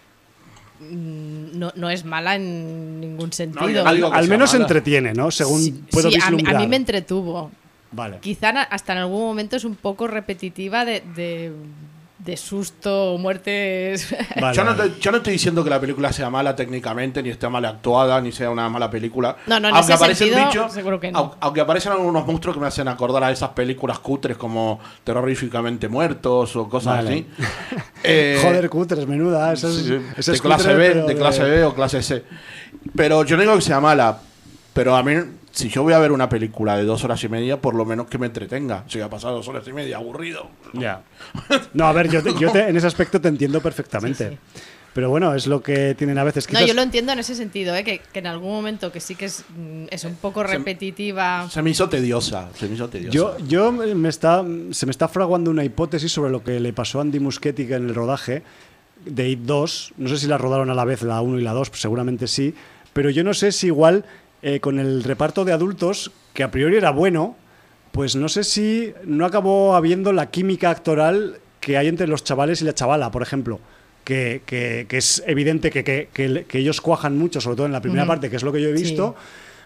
mm, 0.82 1.58
no, 1.58 1.72
no 1.76 1.90
es 1.90 2.06
mala 2.06 2.36
en 2.36 3.00
ningún 3.02 3.34
sentido. 3.34 3.84
no 3.84 4.12
Al 4.14 4.28
menos 4.28 4.54
mala. 4.54 4.64
entretiene, 4.66 5.14
¿no? 5.14 5.32
Según 5.32 5.62
Sí, 5.62 5.84
puedo 5.92 6.10
sí, 6.12 6.20
a 6.22 6.32
mí, 6.32 6.44
a 6.46 6.54
mí 6.60 6.68
me 6.68 6.76
entretuvo. 6.76 7.52
Vale. 7.92 8.20
Quizá 8.22 8.50
hasta 8.50 8.94
en 8.94 9.00
algún 9.00 9.22
momento 9.22 9.56
es 9.58 9.64
un 9.66 9.76
poco 9.76 10.08
repetitiva 10.08 10.86
de, 10.86 11.04
de, 11.16 11.52
de 12.20 12.38
susto 12.38 13.14
o 13.14 13.18
muertes. 13.18 14.16
Vale, 14.40 14.56
yo, 14.56 14.64
no 14.64 14.76
vale. 14.76 14.92
te- 14.92 15.00
yo 15.02 15.12
no 15.12 15.18
estoy 15.18 15.34
diciendo 15.34 15.64
que 15.64 15.70
la 15.70 15.80
película 15.80 16.14
sea 16.14 16.30
mala 16.30 16.56
técnicamente, 16.56 17.22
ni 17.22 17.30
esté 17.30 17.50
mal 17.50 17.66
actuada, 17.66 18.22
ni 18.22 18.32
sea 18.32 18.50
una 18.50 18.70
mala 18.70 18.90
película. 18.90 19.36
No, 19.48 19.60
no, 19.60 19.70
en 19.70 19.76
aunque 19.76 19.92
aparecen 19.94 20.30
sentido, 20.30 20.48
bichos, 20.48 20.72
seguro 20.74 21.00
que 21.00 21.12
no. 21.12 21.20
au- 21.20 21.36
aunque 21.42 21.60
aparecen 21.62 21.92
algunos 21.92 22.26
monstruos 22.26 22.56
que 22.56 22.62
me 22.62 22.68
hacen 22.68 22.88
acordar 22.88 23.24
a 23.26 23.32
esas 23.32 23.50
películas 23.50 24.00
cutres 24.00 24.38
como 24.38 24.80
Terroríficamente 25.04 25.90
Muertos 25.90 26.56
o 26.56 26.70
cosas 26.70 26.98
Vale. 27.04 27.10
así. 27.10 27.28
Eh, 28.04 28.40
Joder, 28.42 28.68
cutres, 28.70 29.06
menuda. 29.06 29.54
Esa 29.54 29.68
es, 29.68 29.76
Sí, 29.76 29.84
sí, 29.86 30.00
esa 30.18 30.32
de 30.32 30.36
es 30.36 30.42
clase 30.42 30.64
cutre, 30.70 30.76
B, 30.94 31.02
de 31.04 31.16
clase 31.16 31.44
B 31.44 31.64
o 31.66 31.76
clase 31.76 32.02
C. 32.02 32.24
Pero 32.96 33.24
yo 33.26 33.36
no 33.36 33.44
digo 33.44 33.56
que 33.56 33.62
sea 33.62 33.80
mala, 33.80 34.18
pero 34.74 34.96
a 34.96 35.04
mí, 35.04 35.14
si 35.52 35.70
yo 35.70 35.84
voy 35.84 35.94
a 35.94 36.00
ver 36.00 36.12
una 36.12 36.30
película 36.30 36.78
de 36.78 36.84
dos 36.84 37.04
horas 37.04 37.24
y 37.24 37.30
media, 37.30 37.60
por 37.62 37.76
lo 37.76 37.86
menos 37.86 38.08
que 38.08 38.18
me 38.18 38.28
entretenga. 38.28 38.84
Si 38.88 39.00
ha 39.02 39.10
pasado 39.10 39.36
dos 39.36 39.48
horas 39.48 39.68
y 39.68 39.74
media 39.74 39.98
aburrido. 39.98 40.50
Ya. 40.74 41.04
No, 41.74 41.86
a 41.86 41.94
ver, 41.94 42.10
yo, 42.10 42.22
te- 42.24 42.34
yo 42.40 42.52
te- 42.52 42.68
en 42.70 42.78
ese 42.78 42.88
aspecto 42.88 43.20
te 43.20 43.28
entiendo 43.28 43.62
perfectamente. 43.62 44.30
Sí, 44.30 44.38
Pero 44.94 45.10
bueno, 45.10 45.34
es 45.36 45.48
lo 45.48 45.62
que 45.62 45.96
tienen 45.96 46.18
a 46.18 46.24
veces. 46.24 46.46
No, 46.48 46.52
Quizás- 46.60 46.68
yo 46.68 46.74
lo 46.74 46.82
entiendo 46.82 47.12
en 47.14 47.20
ese 47.20 47.36
sentido, 47.36 47.74
¿eh? 47.76 47.84
que, 47.84 48.00
que 48.00 48.20
en 48.20 48.28
algún 48.28 48.52
momento 48.52 48.92
que 48.92 49.00
sí 49.00 49.16
que 49.16 49.26
es, 49.26 49.44
mm, 49.50 49.86
es 49.90 50.04
un 50.06 50.16
poco 50.16 50.44
repetitiva. 50.44 51.48
Se 51.50 51.62
me 51.62 51.70
hizo 51.70 51.88
tediosa, 51.90 52.50
se 52.58 52.68
me 52.68 52.76
hizo 52.76 52.90
tediosa. 52.90 53.12
Yo, 53.14 53.38
yo 53.48 53.72
me 53.72 54.10
está, 54.10 54.44
se 54.72 54.86
me 54.86 54.92
está 54.92 55.08
fraguando 55.08 55.52
una 55.52 55.64
hipótesis 55.64 56.12
sobre 56.12 56.32
lo 56.32 56.44
que 56.44 56.60
le 56.60 56.74
pasó 56.74 57.00
a 57.00 57.02
Andy 57.04 57.20
Muschietti 57.20 57.64
en 57.64 57.88
el 57.90 57.96
rodaje 57.96 58.44
de 59.06 59.30
IT 59.30 59.40
2. 59.42 59.94
No 59.98 60.10
sé 60.10 60.18
si 60.18 60.28
la 60.28 60.38
rodaron 60.38 60.70
a 60.70 60.74
la 60.74 60.86
vez, 60.86 61.02
la 61.04 61.22
1 61.22 61.40
y 61.40 61.44
la 61.44 61.52
2, 61.54 61.70
pues 61.70 61.82
seguramente 61.82 62.28
sí. 62.28 62.54
Pero 62.94 63.10
yo 63.10 63.24
no 63.24 63.34
sé 63.34 63.52
si 63.54 63.68
igual 63.68 64.04
eh, 64.42 64.60
con 64.60 64.80
el 64.80 65.04
reparto 65.04 65.46
de 65.46 65.54
adultos, 65.54 66.12
que 66.34 66.44
a 66.44 66.52
priori 66.52 66.78
era 66.78 66.92
bueno, 66.92 67.36
pues 67.92 68.16
no 68.16 68.30
sé 68.30 68.44
si 68.44 68.94
no 69.06 69.26
acabó 69.26 69.76
habiendo 69.76 70.14
la 70.14 70.30
química 70.32 70.70
actoral 70.70 71.38
que 71.60 71.78
hay 71.78 71.88
entre 71.88 72.08
los 72.08 72.24
chavales 72.24 72.62
y 72.62 72.66
la 72.66 72.74
chavala, 72.74 73.12
por 73.12 73.22
ejemplo. 73.22 73.60
Que, 74.04 74.42
que- 74.48 74.88
que 74.90 74.98
es 74.98 75.22
evidente 75.28 75.70
que, 75.70 75.84
que- 75.84 76.48
ellos 76.58 76.82
cuajan 76.82 77.18
mucho, 77.20 77.40
sobre 77.40 77.56
todo 77.58 77.66
en 77.68 77.72
la 77.72 77.82
primera 77.82 78.08
parte, 78.08 78.32
que 78.32 78.36
es 78.36 78.42
lo 78.44 78.52
que 78.52 78.60
yo 78.62 78.70
he 78.70 78.78
Sí. 78.78 78.84
visto. 78.84 79.16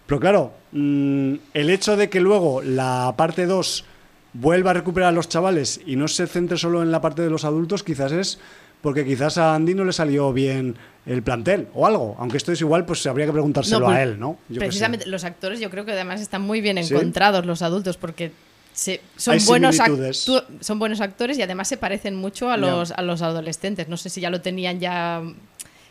Pero 0.05 0.19
claro, 0.19 0.53
mm, 0.73 1.35
el 1.53 1.69
hecho 1.69 1.95
de 1.95 2.09
que 2.09 2.19
luego 2.19 2.61
la 2.61 3.13
parte 3.15 3.45
2 3.45 3.85
vuelva 4.33 4.71
a 4.71 4.73
recuperar 4.73 5.09
a 5.09 5.11
los 5.13 5.29
chavales 5.29 5.79
y 5.85 5.95
no 5.95 6.09
se 6.09 6.27
centre 6.27 6.57
solo 6.57 6.83
en 6.83 6.91
la 6.91 6.99
parte 6.99 7.21
de 7.21 7.29
los 7.29 7.45
adultos, 7.45 7.81
quizás 7.83 8.11
es 8.11 8.39
porque 8.85 9.03
quizás 9.03 9.37
a 9.39 9.55
Andy 9.55 9.73
no 9.73 9.83
le 9.83 9.91
salió 9.91 10.31
bien 10.31 10.75
el 11.07 11.23
plantel 11.23 11.67
o 11.73 11.87
algo. 11.87 12.15
Aunque 12.19 12.37
esto 12.37 12.51
es 12.51 12.61
igual, 12.61 12.85
pues 12.85 13.05
habría 13.07 13.25
que 13.25 13.31
preguntárselo 13.33 13.79
No, 13.79 13.85
a 13.87 13.89
pues, 13.95 14.01
él, 14.03 14.19
¿no? 14.19 14.37
Yo. 14.47 14.59
Precisamente 14.59 15.07
los 15.07 15.23
actores 15.23 15.59
yo 15.59 15.71
creo 15.71 15.85
que 15.85 15.91
además 15.93 16.21
están 16.21 16.43
muy 16.43 16.61
bien 16.61 16.81
¿Sí? 16.83 16.93
encontrados 16.93 17.45
los 17.47 17.63
adultos 17.63 17.97
porque 17.97 18.31
se- 18.73 19.01
son, 19.17 19.37
buenos 19.47 19.77
son 20.61 20.79
buenos 20.79 21.01
actores 21.01 21.37
y 21.39 21.41
además 21.41 21.67
se 21.67 21.77
parecen 21.77 22.15
mucho 22.15 22.49
a 22.51 22.57
los, 22.57 22.91
a 22.91 23.01
los 23.01 23.21
adolescentes. 23.23 23.89
No 23.89 23.97
sé 23.97 24.09
si 24.09 24.21
ya 24.21 24.29
lo 24.29 24.41
tenían 24.41 24.79
ya... 24.79 25.21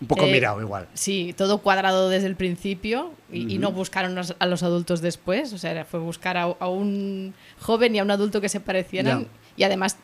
Un 0.01 0.09
poco 0.09 0.25
eh, 0.27 0.33
mirado 0.33 0.61
igual. 0.61 0.87
Sí, 0.95 1.35
todo 1.37 1.59
cuadrado 1.59 2.09
desde 2.09 2.27
el 2.27 2.37
principio 2.37 3.13
y, 3.33 3.55
y 3.55 3.59
no 3.59 3.73
buscaron 3.73 4.15
los- 4.15 4.35
a 4.39 4.47
los 4.47 4.63
adultos 4.63 5.01
después. 5.01 5.53
O 5.53 5.59
sea, 5.59 5.85
fue 5.85 5.99
buscar 6.01 6.37
a, 6.37 6.43
a 6.43 6.69
un 6.69 7.35
joven 7.61 7.95
y 7.95 7.99
a 7.99 8.03
un 8.03 8.11
adulto 8.11 8.41
que 8.41 8.49
se 8.49 8.61
parecieran 8.61 9.27
y 9.57 9.63
además 9.63 9.97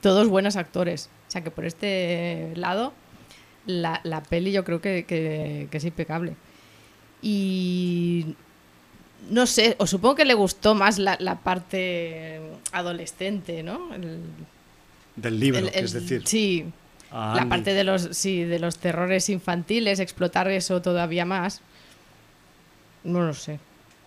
todos 0.00 0.28
buenos 0.28 0.56
actores. 0.56 1.08
O 1.28 1.30
sea, 1.30 1.42
que 1.42 1.50
por 1.50 1.64
este 1.64 2.52
lado 2.56 2.92
la, 3.66 4.00
la 4.04 4.22
peli 4.22 4.52
yo 4.52 4.64
creo 4.64 4.80
que, 4.80 5.04
que- 5.04 5.68
que 5.70 5.76
es 5.78 5.84
impecable. 5.84 6.36
Y 7.22 8.34
no 9.30 9.46
sé, 9.46 9.74
os 9.78 9.90
supongo 9.90 10.14
que 10.14 10.24
le 10.24 10.34
gustó 10.34 10.74
más 10.74 10.98
la, 10.98 11.16
la 11.18 11.36
parte 11.40 12.40
adolescente, 12.72 13.62
¿no? 13.62 13.92
El- 13.94 14.20
Del 15.16 15.40
libro, 15.40 15.58
el- 15.60 15.68
es 15.74 15.92
decir. 15.92 16.22
Sí, 16.26 16.66
la 17.10 17.46
parte 17.48 17.72
de 17.74 17.84
los, 17.84 18.08
sí, 18.12 18.44
de 18.44 18.58
los 18.58 18.78
terrores 18.78 19.28
infantiles, 19.30 19.98
explotar 20.00 20.48
eso 20.50 20.82
todavía 20.82 21.24
más. 21.24 21.60
No 23.04 23.22
lo 23.22 23.34
sé. 23.34 23.58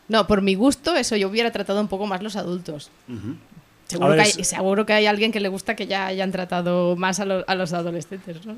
No, 0.07 0.27
por 0.27 0.41
mi 0.41 0.55
gusto, 0.55 0.95
eso 0.95 1.15
yo 1.15 1.27
hubiera 1.29 1.51
tratado 1.51 1.81
un 1.81 1.87
poco 1.87 2.05
más 2.07 2.21
los 2.23 2.35
adultos. 2.35 2.89
Seguro, 3.89 4.09
ver, 4.09 4.17
que 4.17 4.23
hay, 4.37 4.43
seguro 4.43 4.85
que 4.85 4.93
hay 4.93 5.05
alguien 5.07 5.31
que 5.31 5.39
le 5.39 5.49
gusta 5.49 5.75
que 5.75 5.87
ya 5.87 6.05
hayan 6.05 6.31
tratado 6.31 6.95
más 6.95 7.19
a, 7.19 7.25
lo- 7.25 7.43
a 7.47 7.55
los 7.55 7.73
adolescentes, 7.73 8.45
¿no? 8.45 8.55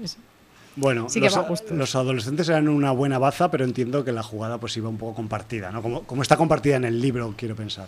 Bueno, 0.75 1.09
Sí 1.09 1.19
los, 1.19 1.35
los 1.71 1.95
adolescentes 1.95 2.47
eran 2.47 2.69
una 2.69 2.91
buena 2.91 3.17
baza, 3.17 3.51
pero 3.51 3.65
entiendo 3.65 4.05
que 4.05 4.11
la 4.11 4.23
jugada 4.23 4.57
pues 4.57 4.75
iba 4.77 4.87
un 4.89 4.97
poco 4.97 5.15
compartida, 5.15 5.71
¿no? 5.71 5.81
Como, 5.81 6.03
como 6.03 6.21
está 6.21 6.37
compartida 6.37 6.75
en 6.77 6.85
el 6.85 7.01
libro, 7.01 7.33
quiero 7.37 7.55
pensar. 7.55 7.87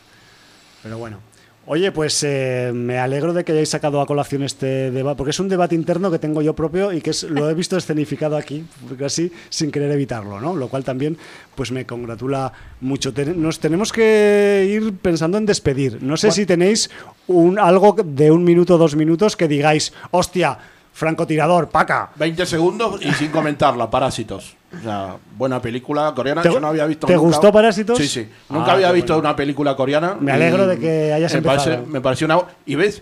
Pero 0.82 0.98
bueno. 0.98 1.18
Oye, 1.66 1.94
pues 1.94 2.22
eh, 2.28 2.72
me 2.76 2.98
alegro 3.00 3.32
de 3.32 3.46
que 3.46 3.54
hayáis 3.54 3.70
sacado 3.70 4.02
a 4.02 4.06
colación 4.06 4.44
este 4.44 4.92
debate, 4.92 5.16
porque 5.18 5.32
es 5.32 5.40
un 5.40 5.48
debate 5.48 5.76
interno 5.76 6.12
que 6.12 6.20
tengo 6.20 6.42
yo 6.42 6.54
propio 6.54 6.92
y 6.92 7.00
que 7.00 7.12
es, 7.12 7.24
lo 7.24 7.50
he 7.50 7.54
visto 7.54 7.78
escenificado 7.78 8.36
aquí, 8.36 8.66
casi 9.00 9.32
sin 9.50 9.72
querer 9.72 9.90
evitarlo, 9.92 10.42
¿no? 10.42 10.58
Lo 10.58 10.68
cual 10.68 10.84
también 10.84 11.18
pues 11.56 11.72
me 11.72 11.86
congratula 11.86 12.52
mucho. 12.82 13.14
Ten- 13.14 13.42
nos 13.42 13.62
tenemos 13.62 13.94
que 13.94 14.70
ir 14.70 14.94
pensando 14.98 15.38
en 15.38 15.46
despedir. 15.46 16.04
No 16.04 16.18
sé 16.18 16.28
si 16.32 16.46
tenéis 16.46 16.90
un, 17.28 17.58
algo 17.58 17.96
de 18.04 18.30
un 18.30 18.44
minuto 18.44 18.76
o 18.76 18.78
dos 18.78 18.98
minutos 18.98 19.38
que 19.38 19.48
digáis, 19.48 19.94
hostia, 20.12 20.58
francotirador, 20.94 21.70
paca. 21.70 22.12
20 22.16 22.46
segundos 22.46 23.02
y 23.04 23.12
sin 23.14 23.30
comentarla, 23.32 23.90
Parásitos. 23.90 24.56
O 24.80 24.82
sea, 24.84 25.18
buena 25.38 25.62
película 25.62 26.14
coreana. 26.16 26.42
¿Te- 26.42 26.52
Yo 26.52 26.60
no 26.60 26.68
había 26.68 26.86
visto 26.86 27.08
te 27.08 27.14
nunca- 27.14 27.28
gustó 27.28 27.52
Parásitos? 27.52 27.98
Sí, 27.98 28.08
sí. 28.08 28.28
Ah, 28.50 28.54
Nunca 28.54 28.72
había 28.74 28.88
qué 28.88 28.94
visto 28.94 29.14
bueno. 29.14 29.28
una 29.30 29.36
película 29.36 29.76
coreana. 29.76 30.16
Me 30.20 30.32
alegro 30.32 30.66
de 30.68 30.80
que 30.80 31.12
hayas 31.14 31.32
me 31.34 31.40
empezado. 31.40 31.64
parece- 31.66 31.88
me 31.92 32.02
pareció 32.02 32.26
una. 32.26 32.40
Y 32.66 32.76
ves, 32.76 33.02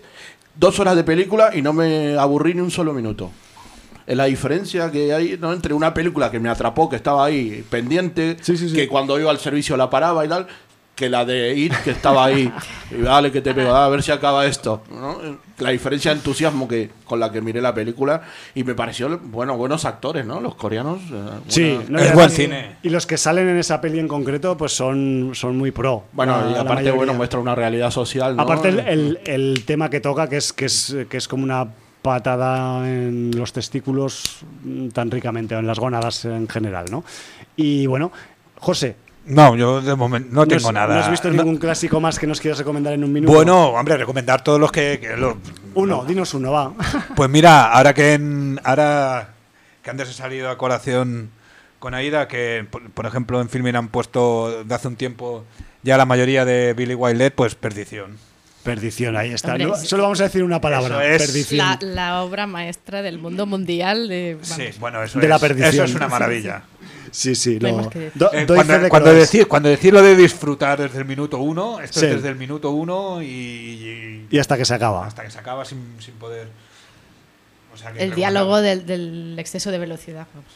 dos 0.56 0.78
horas 0.80 0.96
de 0.96 1.04
película 1.04 1.50
y 1.54 1.62
no 1.62 1.72
me 1.72 2.16
aburrí 2.18 2.54
ni 2.54 2.60
un 2.60 2.70
solo 2.70 2.92
minuto. 2.92 3.30
Es 4.06 4.16
la 4.16 4.24
diferencia 4.24 4.90
que 4.90 5.14
hay 5.14 5.38
¿no? 5.40 5.52
entre 5.52 5.72
una 5.74 5.94
película 5.94 6.30
que 6.30 6.40
me 6.40 6.48
atrapó, 6.48 6.88
que 6.90 6.96
estaba 6.96 7.24
ahí 7.24 7.64
pendiente, 7.70 8.36
Sí, 8.40 8.56
sí, 8.56 8.68
sí. 8.68 8.74
que 8.74 8.88
cuando 8.88 9.18
iba 9.20 9.30
al 9.30 9.38
servicio 9.38 9.76
la 9.76 9.88
paraba 9.88 10.24
y 10.24 10.28
tal, 10.28 10.46
que 10.94 11.08
la 11.08 11.24
de 11.24 11.54
ir 11.54 11.72
que 11.84 11.90
estaba 11.92 12.26
ahí. 12.26 12.52
y 12.90 13.00
dale 13.02 13.32
que 13.32 13.40
te 13.40 13.54
pego, 13.54 13.74
a 13.74 13.88
ver 13.88 14.02
si 14.02 14.12
acaba 14.12 14.46
esto. 14.46 14.82
¿no? 14.90 15.18
La 15.58 15.70
diferencia 15.70 16.10
de 16.10 16.18
entusiasmo 16.18 16.68
que 16.68 16.90
con 17.04 17.18
la 17.18 17.32
que 17.32 17.40
miré 17.40 17.60
la 17.62 17.74
película 17.74 18.22
y 18.54 18.62
me 18.64 18.74
pareció, 18.74 19.18
bueno, 19.24 19.56
buenos 19.56 19.84
actores, 19.84 20.26
¿no? 20.26 20.40
Los 20.40 20.54
coreanos. 20.54 21.00
eh, 21.02 21.10
buena- 21.12 21.40
Sí, 21.48 21.78
no, 21.88 21.98
Es 21.98 22.12
buen 22.14 22.30
cine. 22.30 22.76
Y 22.82 22.90
los 22.90 23.06
que 23.06 23.16
salen 23.16 23.48
en 23.48 23.58
esa 23.58 23.80
peli 23.80 23.98
en 23.98 24.08
concreto, 24.08 24.56
pues 24.56 24.72
son, 24.72 25.30
son 25.34 25.56
muy 25.56 25.70
pro. 25.70 26.04
Bueno, 26.12 26.40
la- 26.44 26.50
y 26.50 26.54
aparte, 26.60 26.90
bueno, 26.90 27.14
muestra 27.14 27.40
una 27.40 27.54
realidad 27.54 27.90
social. 27.90 28.36
¿no? 28.36 28.42
Aparte 28.42 28.68
el, 28.68 28.80
el- 28.80 29.20
el 29.24 29.64
tema 29.64 29.88
que 29.88 30.00
toca, 30.00 30.28
que 30.28 30.36
es, 30.36 30.52
que 30.52 30.66
es, 30.66 30.94
que 31.08 31.16
es 31.16 31.26
como 31.26 31.44
una 31.44 31.68
patada 32.02 32.86
en 32.90 33.30
los 33.36 33.52
testículos 33.52 34.38
mm, 34.64 34.88
tan 34.88 35.10
ricamente, 35.10 35.54
o 35.54 35.58
en 35.60 35.66
las 35.66 35.78
gónadas 35.78 36.24
en 36.24 36.48
general, 36.48 36.86
¿no? 36.90 37.04
Y 37.56 37.86
bueno, 37.86 38.10
José, 38.58 38.96
No, 39.24 39.54
yo 39.56 39.80
de 39.80 39.94
momento 39.94 40.28
no 40.32 40.46
tengo 40.46 40.68
has, 40.68 40.74
nada. 40.74 40.94
¿no 40.96 41.00
has 41.00 41.10
visto 41.10 41.28
No- 41.30 41.36
ningún 41.42 41.58
clásico 41.58 42.00
más 42.00 42.18
que 42.18 42.26
nos 42.26 42.40
quieras 42.40 42.58
recomendar 42.58 42.92
en 42.92 43.04
un 43.04 43.12
minuto? 43.12 43.32
Bueno, 43.32 43.68
hombre, 43.68 43.96
recomendar 43.96 44.42
todos 44.42 44.58
los 44.58 44.72
que. 44.72 44.98
que 45.00 45.16
lo- 45.16 45.38
Uno, 45.74 46.04
dinos 46.04 46.34
uno, 46.34 46.50
va. 46.52 46.72
Pues 47.16 47.30
mira, 47.30 47.72
ahora 47.72 47.94
que 47.94 48.14
en, 48.14 48.60
ahora 48.64 49.28
que 49.82 49.90
antes 49.90 50.08
he 50.10 50.12
salido 50.12 50.50
a 50.50 50.58
colación 50.58 51.30
con 51.78 51.94
Aida, 51.94 52.26
que 52.28 52.66
por, 52.70 52.90
por 52.90 53.06
ejemplo 53.06 53.40
en 53.40 53.48
Filmin 53.48 53.76
han 53.76 53.88
puesto 53.88 54.64
de 54.64 54.74
hace 54.74 54.88
un 54.88 54.96
tiempo 54.96 55.44
ya 55.82 55.96
la 55.96 56.04
mayoría 56.06 56.44
de 56.44 56.74
Billy 56.74 56.94
Wilder, 56.94 57.34
pues 57.34 57.54
perdición. 57.54 58.16
Perdición, 58.64 59.16
ahí 59.16 59.32
está. 59.32 59.52
Hombre, 59.52 59.66
No, 59.66 59.74
sí. 59.76 59.86
solo 59.88 60.04
vamos 60.04 60.20
a 60.20 60.24
decir 60.24 60.44
una 60.44 60.60
palabra, 60.60 61.04
Eso 61.04 61.22
es. 61.24 61.26
perdición. 61.30 61.58
La, 61.66 61.78
la 61.80 62.22
obra 62.22 62.46
maestra 62.46 63.02
del 63.02 63.18
mundo 63.18 63.44
mundial 63.46 64.06
de, 64.08 64.38
Sí, 64.42 64.66
bueno, 64.78 65.02
eso 65.02 65.18
De 65.18 65.26
la 65.26 65.38
perdición. 65.40 65.70
Eso 65.74 65.84
es 65.84 65.94
una 65.96 66.06
maravilla. 66.06 66.62
Sí, 67.12 67.34
sí. 67.36 67.58
No 67.60 67.90
do- 68.14 68.32
Eh, 68.32 68.46
cuando, 68.88 69.10
de 69.12 69.14
decir, 69.20 69.46
cuando 69.46 69.68
decir 69.68 69.92
lo 69.92 70.02
de 70.02 70.16
disfrutar 70.16 70.80
desde 70.80 70.98
el 70.98 71.04
minuto 71.04 71.38
uno, 71.38 71.78
esto 71.80 72.00
Sí. 72.00 72.06
es 72.06 72.14
desde 72.16 72.28
el 72.30 72.36
minuto 72.36 72.70
uno 72.72 73.22
y, 73.22 73.26
y- 73.26 74.26
Y 74.30 74.38
hasta 74.38 74.56
que 74.56 74.64
se 74.64 74.74
acaba. 74.74 75.06
hasta 75.06 75.22
que 75.22 75.30
se 75.30 75.38
acaba 75.38 75.64
sin, 75.64 75.96
sin 76.00 76.14
poder. 76.14 76.48
O 77.72 77.76
sea, 77.76 77.92
que 77.92 78.02
el 78.02 78.14
diálogo 78.14 78.60
del, 78.60 78.84
del 78.86 79.38
exceso 79.38 79.70
de 79.70 79.78
velocidad. 79.78 80.26
vamos. 80.34 80.50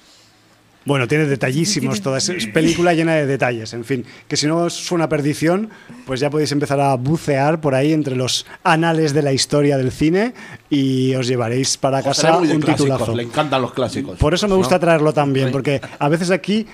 Bueno, 0.87 1.07
tiene 1.09 1.27
detallísimos 1.27 2.01
toda 2.01 2.19
esa 2.19 2.33
es 2.33 2.47
película 2.55 2.95
llena 2.95 3.15
de 3.17 3.27
detalles. 3.27 3.75
En 3.75 3.85
fin, 3.85 4.05
que 4.29 4.37
si 4.37 4.47
no 4.47 4.57
os 4.59 4.73
suena 4.73 5.09
perdición, 5.09 5.69
pues 6.07 6.21
ya 6.21 6.31
podéis 6.31 6.53
empezar 6.53 6.81
a 6.81 6.95
bucear 6.95 7.61
por 7.61 7.75
ahí 7.75 7.93
entre 7.93 8.17
los 8.17 8.47
anales 8.65 9.13
de 9.13 9.23
la 9.23 9.33
historia 9.33 9.77
del 9.77 9.91
cine 9.93 10.33
y 10.71 11.15
os 11.17 11.27
llevaréis 11.27 11.77
para 11.77 12.03
casa 12.03 12.39
un 12.39 12.47
clásicos, 12.61 12.77
titulazo. 12.77 13.15
le 13.17 13.25
encantan 13.25 13.61
los 13.63 13.73
clásicos. 13.75 14.17
Por 14.19 14.33
eso 14.33 14.47
me 14.49 14.55
gusta 14.55 14.77
¿no? 14.77 14.81
traerlo 14.81 15.13
también, 15.13 15.51
porque 15.53 15.81
a 15.99 16.09
veces 16.09 16.31
aquí... 16.31 16.67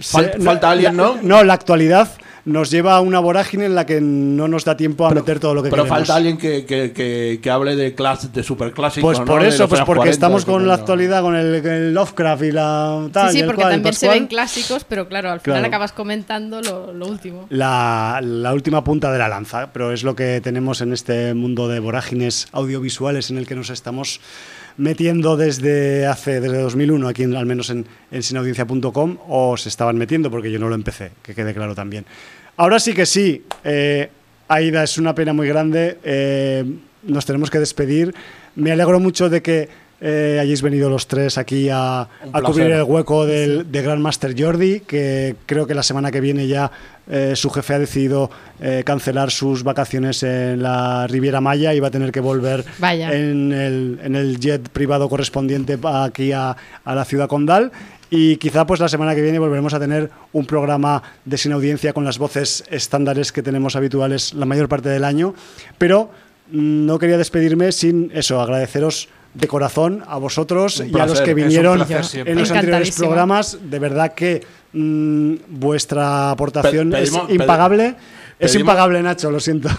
Fal- 0.00 0.42
falta 0.42 0.70
alguien, 0.70 0.96
la- 0.96 1.02
¿no? 1.02 1.16
No, 1.22 1.44
la 1.44 1.52
actualidad 1.54 2.10
nos 2.44 2.70
lleva 2.70 2.96
a 2.96 3.00
una 3.00 3.20
vorágine 3.20 3.66
en 3.66 3.74
la 3.74 3.86
que 3.86 4.00
no 4.00 4.48
nos 4.48 4.64
da 4.64 4.76
tiempo 4.76 5.06
a 5.06 5.10
meter 5.10 5.38
todo 5.38 5.54
lo 5.54 5.62
que 5.62 5.70
Pero 5.70 5.84
queremos. 5.84 5.98
falta 6.00 6.16
alguien 6.16 6.38
que, 6.38 6.64
que, 6.64 6.92
que, 6.92 7.38
que 7.40 7.50
hable 7.50 7.76
de 7.76 7.94
clases 7.94 8.32
de 8.32 8.42
superclásicos. 8.42 9.16
Pues 9.18 9.26
por 9.28 9.44
eso, 9.44 9.68
pues 9.68 9.80
porque 9.82 9.98
40, 9.98 10.10
estamos 10.12 10.44
con 10.44 10.66
la 10.66 10.74
50. 10.76 10.82
actualidad, 10.82 11.22
con 11.22 11.36
el, 11.36 11.54
el 11.66 11.94
Lovecraft 11.94 12.42
y 12.42 12.50
la 12.52 13.08
tal. 13.12 13.30
sí, 13.30 13.36
y 13.36 13.36
sí, 13.36 13.40
el 13.40 13.46
porque 13.46 13.62
cual, 13.62 13.72
también 13.74 13.94
se 13.94 14.06
Pascual. 14.06 14.18
ven 14.20 14.26
clásicos, 14.28 14.84
pero 14.84 15.06
claro, 15.08 15.30
al 15.30 15.40
final 15.40 15.58
Claro. 15.60 15.68
acabas 15.68 15.92
comentando 15.92 16.60
lo, 16.62 16.92
lo 16.92 17.06
último. 17.06 17.46
la, 17.50 18.20
la 18.22 18.52
última 18.52 18.82
punta 18.82 19.12
de 19.12 19.18
la 19.18 19.28
lanza, 19.28 19.72
pero 19.72 19.92
es 19.92 20.02
lo 20.02 20.16
que 20.16 20.40
tenemos 20.40 20.80
en 20.80 20.92
este 20.92 21.34
mundo 21.34 21.68
de 21.68 21.78
vorágines 21.78 22.48
audiovisuales 22.52 23.30
en 23.30 23.38
el 23.38 23.46
que 23.46 23.54
nos 23.54 23.70
estamos 23.70 24.20
metiendo 24.78 25.36
desde 25.36 26.06
hace 26.06 26.40
desde 26.40 26.62
2001 26.62 27.06
aquí 27.06 27.24
en- 27.24 27.36
al 27.36 27.44
menos 27.44 27.68
en, 27.68 27.84
en 28.10 28.22
sinaudiencia.com 28.22 29.18
o 29.28 29.56
se 29.58 29.68
estaban 29.68 29.98
metiendo 29.98 30.30
porque 30.30 30.50
yo 30.50 30.58
no 30.58 30.68
lo 30.70 30.74
empecé 30.74 31.12
que 31.22 31.34
quede 31.34 31.52
claro 31.52 31.74
también 31.74 32.06
ahora 32.62 32.78
sí 32.78 32.94
que 32.94 33.06
sí 33.06 33.44
eh, 33.64 34.08
Aida 34.46 34.84
es 34.84 34.96
una 34.96 35.16
pena 35.16 35.32
muy 35.32 35.48
grande 35.48 35.98
eh, 36.04 36.64
nos 37.02 37.26
tenemos 37.26 37.50
que 37.50 37.58
despedir. 37.58 38.14
Me 38.54 38.70
alegro 38.70 39.00
mucho 39.00 39.28
de 39.28 39.42
que 39.42 39.68
eh, 40.04 40.38
hayáis 40.40 40.62
venido 40.62 40.90
los 40.90 41.06
tres 41.06 41.38
aquí 41.38 41.68
a, 41.70 42.08
cubrir 42.44 42.72
el 42.72 42.82
hueco 42.82 43.24
del, 43.24 43.70
de 43.70 43.82
Grandmaster 43.82 44.34
Jordi, 44.36 44.80
que 44.80 45.36
creo 45.46 45.68
que 45.68 45.74
la 45.74 45.84
semana 45.84 46.10
que 46.10 46.20
viene 46.20 46.48
ya 46.48 46.72
eh, 47.08 47.34
su 47.36 47.50
jefe 47.50 47.74
ha 47.74 47.78
decidido 47.78 48.28
eh, 48.60 48.82
cancelar 48.84 49.30
sus 49.30 49.62
vacaciones 49.62 50.24
en 50.24 50.60
la 50.60 51.06
Riviera 51.06 51.40
Maya 51.40 51.72
y 51.72 51.78
va 51.78 51.86
a 51.86 51.90
tener 51.92 52.10
que 52.10 52.18
volver 52.18 52.64
Vaya. 52.80 53.12
en 53.12 53.52
el, 53.52 54.00
en 54.02 54.16
el 54.16 54.40
jet 54.40 54.68
privado 54.70 55.08
correspondiente 55.08 55.78
aquí 55.84 56.32
a, 56.32 56.56
a 56.84 56.94
la 56.96 57.04
ciudad 57.04 57.28
condal. 57.28 57.70
Y 58.10 58.38
quizá 58.38 58.66
pues 58.66 58.80
la 58.80 58.88
semana 58.88 59.14
que 59.14 59.22
viene 59.22 59.38
volveremos 59.38 59.72
a 59.72 59.78
tener 59.78 60.10
un 60.32 60.46
programa 60.46 61.00
de 61.24 61.38
sin 61.38 61.52
audiencia 61.52 61.92
con 61.92 62.04
las 62.04 62.18
voces 62.18 62.64
estándares 62.70 63.30
que 63.30 63.42
tenemos 63.42 63.76
habituales 63.76 64.34
la 64.34 64.46
mayor 64.46 64.68
parte 64.68 64.88
del 64.88 65.04
año. 65.04 65.32
Pero 65.78 66.10
mm, 66.50 66.86
no 66.86 66.98
quería 66.98 67.18
despedirme 67.18 67.70
sin 67.70 68.10
eso, 68.12 68.40
agradeceros 68.40 69.08
de 69.34 69.48
corazón 69.48 70.04
a 70.06 70.18
vosotros 70.18 70.82
y 70.86 70.98
a 70.98 71.06
los 71.06 71.20
que 71.20 71.34
vinieron 71.34 71.84
placer 71.84 72.28
en 72.28 72.38
los 72.38 72.50
anteriores 72.50 72.96
programas. 72.96 73.58
De 73.62 73.78
verdad 73.78 74.12
que 74.14 74.44
mm, 74.72 75.34
vuestra 75.48 76.30
aportación 76.30 76.90
Pe- 76.90 76.98
pedimos- 77.04 77.28
es 77.28 77.34
impagable. 77.34 77.94
es 78.38 78.54
impagable, 78.54 79.02
Nacho, 79.02 79.30
lo 79.30 79.40
siento. 79.40 79.68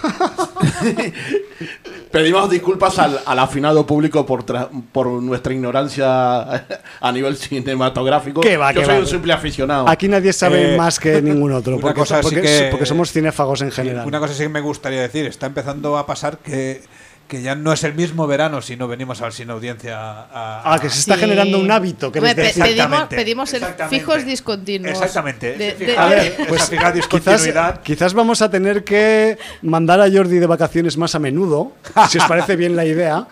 Pedimos 2.12 2.48
disculpas 2.50 3.00
al, 3.00 3.20
al 3.26 3.40
afinado 3.40 3.88
público 3.88 4.24
por, 4.26 4.46
tra- 4.46 4.70
por 4.92 5.08
nuestra 5.08 5.52
ignorancia 5.54 6.66
a 7.02 7.12
nivel 7.12 7.36
cinematográfico. 7.38 8.42
¿Qué 8.42 8.56
va, 8.56 8.72
Yo 8.72 8.82
qué 8.82 8.86
soy 8.86 8.96
va? 8.96 9.00
un 9.02 9.08
simple 9.08 9.34
aficionado. 9.34 9.90
Aquí 9.90 10.08
nadie 10.08 10.32
sabe 10.32 10.76
Eh, 10.76 10.78
más 10.78 11.00
que 11.00 11.22
ningún 11.24 11.52
otro, 11.54 11.74
una 11.74 11.82
porque, 11.82 12.00
cosa 12.00 12.18
sí 12.18 12.24
porque- 12.24 12.42
que- 12.42 12.68
porque 12.70 12.86
somos 12.86 13.12
cinéfagos 13.12 13.62
en 13.64 13.72
general. 13.72 14.06
una 14.06 14.20
cosa 14.20 14.34
sí 14.36 14.44
que 14.44 14.50
me 14.50 14.62
gustaría 14.62 15.02
decir, 15.02 15.26
está 15.26 15.48
empezando 15.48 15.98
a 15.98 16.06
pasar 16.06 16.38
que, 16.38 16.84
que 17.28 17.42
ya 17.42 17.56
no 17.56 17.74
es 17.74 17.84
el 17.84 17.94
mismo 17.96 18.28
verano 18.28 18.62
si 18.62 18.76
no 18.76 18.88
venimos 18.88 19.22
al 19.22 19.34
sin 19.34 19.50
audiencia 19.50 19.98
a, 20.00 20.62
Ah, 20.74 20.80
que 20.80 20.90
se 20.90 21.00
está 21.00 21.16
Sí. 21.16 21.22
generando 21.22 21.60
un 21.60 21.72
hábito, 21.72 22.12
que 22.12 22.20
Hombre, 22.20 22.36
pe- 22.36 22.42
decir. 22.44 22.62
pedimos, 22.64 22.84
Exactamente, 22.84 23.16
pedimos 23.16 23.54
exactamente. 23.54 24.00
fijos 24.00 24.26
discontinuos. 24.26 24.92
Exactamente. 24.92 25.54
De- 25.58 25.72
Fija- 25.74 25.86
de- 25.92 25.98
A 25.98 26.06
ver, 26.08 26.36
pues 26.48 26.70
fija 26.70 26.82
quizás, 26.92 26.94
discontinuidad. 26.96 27.82
quizás 27.82 28.14
vamos 28.14 28.42
a 28.42 28.52
tener 28.52 28.84
que 28.84 29.38
mandar 29.64 30.00
a 30.02 30.12
Jordi 30.12 30.38
de 30.38 30.46
vacaciones 30.48 30.98
más 30.98 31.16
a 31.16 31.20
menudo, 31.20 31.72
si 32.10 32.18
os 32.20 32.26
parece 32.26 32.56
bien 32.56 32.76
la 32.76 32.86
idea. 32.86 33.28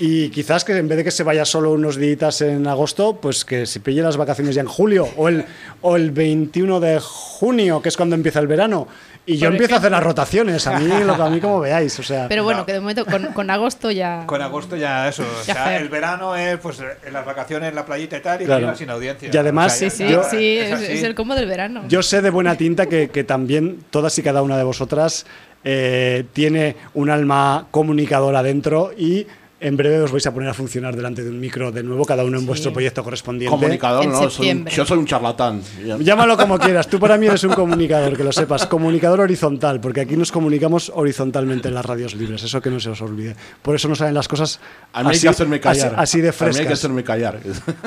Y 0.00 0.28
quizás 0.30 0.62
que 0.64 0.76
en 0.76 0.86
vez 0.86 0.98
de 0.98 1.04
que 1.04 1.10
se 1.10 1.24
vaya 1.24 1.44
solo 1.44 1.72
unos 1.72 1.96
días 1.96 2.40
en 2.42 2.66
agosto, 2.68 3.18
pues 3.20 3.44
que 3.44 3.66
se 3.66 3.80
pille 3.80 4.00
las 4.00 4.16
vacaciones 4.16 4.54
ya 4.54 4.60
en 4.60 4.68
julio 4.68 5.08
o 5.16 5.28
el, 5.28 5.44
o 5.80 5.96
el 5.96 6.12
21 6.12 6.78
de 6.78 7.00
junio, 7.02 7.82
que 7.82 7.88
es 7.88 7.96
cuando 7.96 8.14
empieza 8.14 8.38
el 8.38 8.46
verano. 8.46 8.86
Y 9.28 9.36
yo 9.36 9.48
empiezo 9.48 9.74
a 9.74 9.78
hacer 9.78 9.90
las 9.92 10.02
rotaciones, 10.02 10.66
a 10.66 10.78
mí, 10.80 10.88
lo 11.04 11.14
que 11.16 11.22
a 11.22 11.28
mí 11.28 11.40
como 11.40 11.60
veáis. 11.60 11.98
O 11.98 12.02
sea, 12.02 12.26
Pero 12.28 12.44
bueno, 12.44 12.60
No. 12.60 12.66
que 12.66 12.72
de 12.72 12.80
momento 12.80 13.04
con, 13.04 13.26
con 13.34 13.50
agosto 13.50 13.90
ya. 13.90 14.24
Con 14.26 14.40
agosto 14.42 14.74
ya 14.76 15.06
eso. 15.08 15.22
O 15.40 15.44
sea, 15.44 15.76
el 15.76 15.88
verano 15.88 16.34
es 16.34 16.58
pues 16.58 16.80
en 16.80 17.12
las 17.12 17.24
vacaciones 17.26 17.68
en 17.68 17.74
la 17.74 17.84
playita 17.84 18.16
y 18.16 18.20
tal 18.20 18.42
y 18.42 18.44
Claro. 18.46 18.74
sin 18.74 18.90
audiencia. 18.90 19.30
Y 19.32 19.36
además- 19.36 19.76
Sí, 19.76 19.90
sí, 19.90 20.08
Yo- 20.08 20.22
sí, 20.24 20.58
es 20.58 20.68
es, 20.68 20.72
así. 20.74 20.84
es 20.92 21.02
el 21.02 21.14
combo 21.14 21.34
del 21.34 21.46
verano. 21.46 21.82
Yo 21.88 22.02
sé 22.02 22.22
de 22.22 22.30
buena 22.30 22.56
tinta 22.56 22.86
que, 22.86 23.10
que 23.10 23.22
también 23.22 23.84
todas 23.90 24.18
y 24.18 24.22
cada 24.22 24.42
una 24.42 24.56
de 24.56 24.64
vosotras 24.64 25.26
eh, 25.64 26.24
tiene 26.32 26.76
un 26.94 27.10
alma 27.10 27.66
comunicadora 27.70 28.42
dentro 28.42 28.92
y 28.96 29.26
en 29.60 29.76
breve 29.76 30.00
os 30.00 30.12
vais 30.12 30.24
a 30.26 30.32
poner 30.32 30.48
a 30.48 30.54
funcionar 30.54 30.94
delante 30.94 31.24
de 31.24 31.30
un 31.30 31.40
micro 31.40 31.72
de 31.72 31.82
nuevo, 31.82 32.04
cada 32.04 32.22
uno 32.24 32.38
en 32.38 32.46
vuestro 32.46 32.72
proyecto 32.72 33.02
correspondiente. 33.02 33.50
Comunicador, 33.50 34.04
En 34.04 34.10
no, 34.10 34.16
soy 34.18 34.24
un- 34.26 34.30
septiembre. 34.30 34.74
yo 34.74 34.84
soy 34.86 34.98
un 34.98 35.06
charlatán. 35.06 35.60
Llámalo 35.98 36.36
como 36.36 36.58
quieras, 36.58 36.86
tú 36.88 37.00
para 37.00 37.16
mí 37.18 37.26
eres 37.26 37.42
un 37.42 37.52
comunicador, 37.54 38.16
que 38.16 38.22
lo 38.22 38.30
sepas, 38.32 38.66
comunicador 38.66 39.20
horizontal, 39.20 39.80
porque 39.80 40.00
aquí 40.02 40.16
nos 40.16 40.30
comunicamos 40.30 40.92
horizontalmente 40.94 41.68
en 41.68 41.74
las 41.74 41.84
radios 41.84 42.14
libres, 42.14 42.42
eso 42.44 42.60
que 42.60 42.70
no 42.70 42.78
se 42.78 42.90
os 42.90 43.02
olvide. 43.02 43.34
Por 43.60 43.74
eso 43.74 43.88
no 43.88 43.96
salen 43.96 44.14
las 44.14 44.28
cosas 44.28 44.60
A 44.92 45.02
mí 45.02 45.08
hay 45.10 45.16
así, 45.16 45.22
que 45.22 45.28
hacerme 45.30 45.58
callar. 45.60 45.94
así- 45.96 46.18
así 46.18 46.20
de 46.20 46.28
A 46.28 46.30
mí 46.30 46.36
hay 46.36 46.50
que 46.50 46.54
frescas. 46.54 46.72
hacerme 46.78 47.02
callar. 47.04 47.40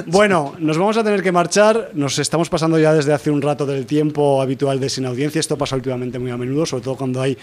Bueno, 0.07 0.55
nos 0.59 0.77
vamos 0.77 0.97
a 0.97 1.03
tener 1.03 1.23
que 1.23 1.31
marchar. 1.31 1.91
Nos 1.93 2.19
estamos 2.19 2.49
pasando 2.49 2.77
ya 2.79 2.93
desde 2.93 3.13
hace 3.13 3.31
un 3.31 3.41
rato 3.41 3.65
del 3.65 3.85
tiempo 3.85 4.41
habitual 4.41 4.79
de 4.79 4.89
sin 4.89 5.05
audiencia. 5.05 5.39
Esto 5.39 5.57
pasa 5.57 5.75
últimamente 5.77 6.19
muy 6.19 6.31
a 6.31 6.37
menudo, 6.37 6.65
sobre 6.65 6.83
todo 6.83 6.95
cuando 6.97 7.21
hay 7.21 7.37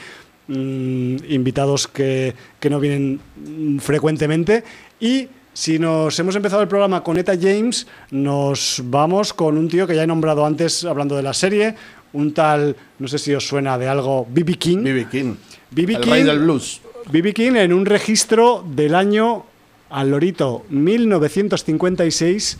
mm, 0.49 1.17
invitados 1.29 1.87
que, 1.87 2.35
que 2.59 2.69
no 2.69 2.81
vienen 2.81 3.21
mm, 3.37 3.79
frecuentemente. 3.79 4.65
Y 5.01 5.29
si 5.53 5.79
nos 5.79 6.19
hemos 6.19 6.37
empezado 6.37 6.63
el 6.63 6.69
programa 6.69 7.03
con 7.03 7.17
Eta 7.19 7.35
James, 7.41 7.87
nos 8.11 8.83
vamos 8.85 9.33
con 9.33 9.57
un 9.59 9.69
tío 9.69 9.87
que 9.87 9.97
ya 9.97 10.05
he 10.05 10.07
nombrado 10.07 10.45
antes 10.47 10.85
hablando 10.85 11.17
de 11.17 11.23
la 11.23 11.35
serie, 11.35 11.75
un 12.13 12.33
tal, 12.33 12.77
no 12.99 13.09
sé 13.09 13.19
si 13.19 13.35
os 13.35 13.47
suena 13.47 13.77
de 13.77 13.89
algo, 13.89 14.27
B.B. 14.31 14.55
King. 14.55 14.85
B.B. 14.85 15.09
King. 15.11 15.35
B.B. 15.71 15.95
el 15.95 16.01
King. 16.01 16.11
rey 16.11 16.23
del 16.23 16.39
blues. 16.39 16.81
B.B. 17.11 17.35
King 17.35 17.57
en 17.57 17.73
un 17.73 17.87
registro 17.87 18.65
del 18.69 18.95
año 18.95 19.47
al 19.91 20.11
lorito 20.11 20.65
1956, 20.69 22.59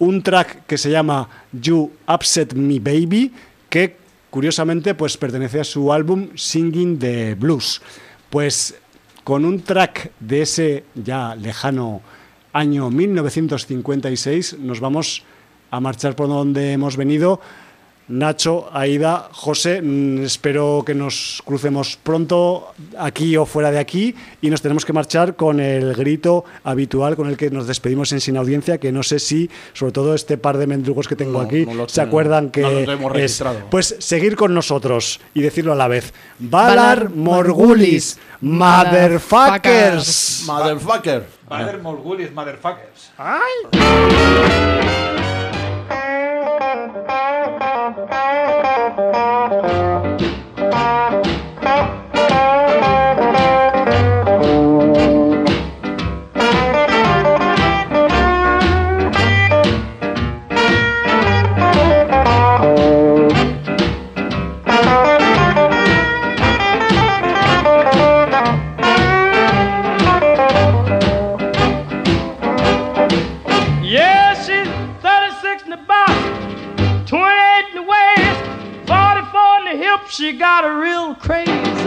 un 0.00 0.22
track 0.22 0.66
que 0.66 0.76
se 0.76 0.90
llama 0.90 1.28
You 1.52 1.90
Upset 2.08 2.54
Me 2.54 2.80
Baby, 2.80 3.32
que 3.68 3.96
curiosamente 4.30 4.94
pues 4.94 5.16
pertenece 5.16 5.60
a 5.60 5.64
su 5.64 5.92
álbum 5.92 6.30
Singing 6.34 6.98
the 6.98 7.34
Blues. 7.34 7.82
Pues 8.30 8.76
con 9.24 9.44
un 9.44 9.60
track 9.60 10.12
de 10.20 10.42
ese 10.42 10.84
ya 10.94 11.34
lejano 11.34 12.00
año 12.52 12.90
1956 12.90 14.58
nos 14.58 14.80
vamos 14.80 15.24
a 15.70 15.80
marchar 15.80 16.16
por 16.16 16.28
donde 16.28 16.72
hemos 16.72 16.96
venido. 16.96 17.40
Nacho, 18.10 18.68
Aida, 18.72 19.28
José, 19.32 19.80
mm, 19.80 20.24
espero 20.24 20.82
que 20.84 20.94
nos 20.94 21.42
crucemos 21.44 21.96
pronto 22.02 22.72
aquí 22.98 23.36
o 23.36 23.46
fuera 23.46 23.70
de 23.70 23.78
aquí 23.78 24.14
y 24.42 24.50
nos 24.50 24.62
tenemos 24.62 24.84
que 24.84 24.92
marchar 24.92 25.36
con 25.36 25.60
el 25.60 25.94
grito 25.94 26.44
habitual 26.64 27.14
con 27.14 27.28
el 27.28 27.36
que 27.36 27.50
nos 27.50 27.68
despedimos 27.68 28.10
en 28.12 28.20
Sin 28.20 28.36
Audiencia, 28.36 28.78
que 28.78 28.90
no 28.90 29.04
sé 29.04 29.20
si, 29.20 29.48
sobre 29.74 29.92
todo 29.92 30.14
este 30.14 30.38
par 30.38 30.58
de 30.58 30.66
mendrugos 30.66 31.06
que 31.06 31.14
tengo 31.14 31.38
No, 31.38 31.44
aquí, 31.46 31.64
no 31.66 31.88
se 31.88 31.94
tengo. 32.00 32.08
acuerdan 32.08 32.50
que 32.50 32.62
No 32.62 32.70
lo 32.72 32.80
tenemos 32.80 33.12
es, 33.12 33.16
registrado. 33.16 33.58
pues 33.70 33.94
seguir 34.00 34.34
con 34.34 34.54
nosotros 34.54 35.20
y 35.32 35.42
decirlo 35.42 35.72
a 35.72 35.76
la 35.76 35.86
vez. 35.86 36.12
Valar 36.40 36.76
Valar 36.76 37.10
Morgulis, 37.14 38.18
motherfuckers. 38.40 40.42
Motherfucker. 40.46 41.26
Mother 41.48 41.78
Morgulis, 41.80 42.32
motherfuckers. 42.32 43.10
Thank 43.16 43.70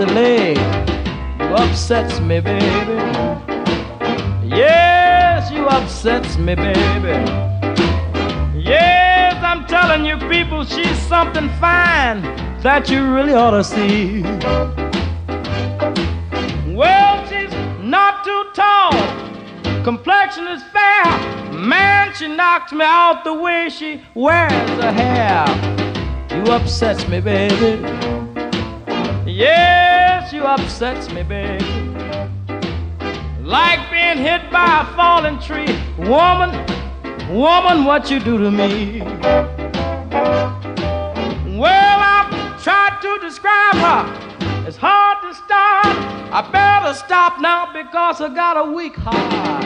You 0.09 1.55
upsets 1.55 2.19
me, 2.19 2.41
baby. 2.41 2.93
Yes, 4.43 5.49
you 5.49 5.65
upsets 5.65 6.37
me, 6.37 6.55
baby. 6.55 7.15
Yes, 8.53 9.41
I'm 9.41 9.65
telling 9.65 10.03
you, 10.03 10.17
people, 10.27 10.65
she's 10.65 10.97
something 11.03 11.47
fine 11.51 12.21
that 12.63 12.89
you 12.89 13.13
really 13.13 13.33
ought 13.33 13.51
to 13.51 13.63
see. 13.63 14.23
Well, 16.75 17.25
she's 17.29 17.53
not 17.81 18.25
too 18.25 18.43
tall, 18.53 18.91
complexion 19.85 20.47
is 20.47 20.63
fair. 20.63 21.05
Man, 21.53 22.13
she 22.13 22.27
knocks 22.27 22.73
me 22.73 22.83
out 22.83 23.23
the 23.23 23.33
way 23.33 23.69
she 23.69 24.01
wears 24.15 24.51
her 24.51 24.91
hair. 24.91 25.45
You 26.29 26.51
upsets 26.51 27.07
me, 27.07 27.21
baby. 27.21 28.12
Yes, 29.35 30.31
you 30.31 30.43
upsets 30.43 31.11
me, 31.11 31.23
baby. 31.23 31.65
Like 33.41 33.89
being 33.89 34.17
hit 34.17 34.51
by 34.51 34.85
a 34.87 34.95
falling 34.95 35.39
tree. 35.39 35.75
Woman, 35.97 36.51
woman, 37.33 37.83
what 37.83 38.11
you 38.11 38.19
do 38.19 38.37
to 38.37 38.51
me? 38.51 39.01
Well, 41.57 41.99
I've 41.99 42.61
tried 42.61 42.99
to 43.01 43.17
describe 43.21 43.73
her. 43.73 44.67
It's 44.67 44.77
hard 44.77 45.17
to 45.23 45.33
start. 45.33 45.97
I 46.31 46.47
better 46.51 46.93
stop 46.93 47.41
now 47.41 47.73
because 47.73 48.21
I 48.21 48.31
got 48.31 48.55
a 48.55 48.71
weak 48.71 48.95
heart. 48.95 49.65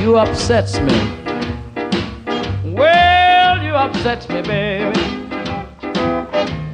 You 0.00 0.18
upsets 0.18 0.78
me. 0.78 0.96
Well, 2.72 3.60
you 3.60 3.74
upsets 3.74 4.28
me, 4.28 4.40
baby. 4.42 5.00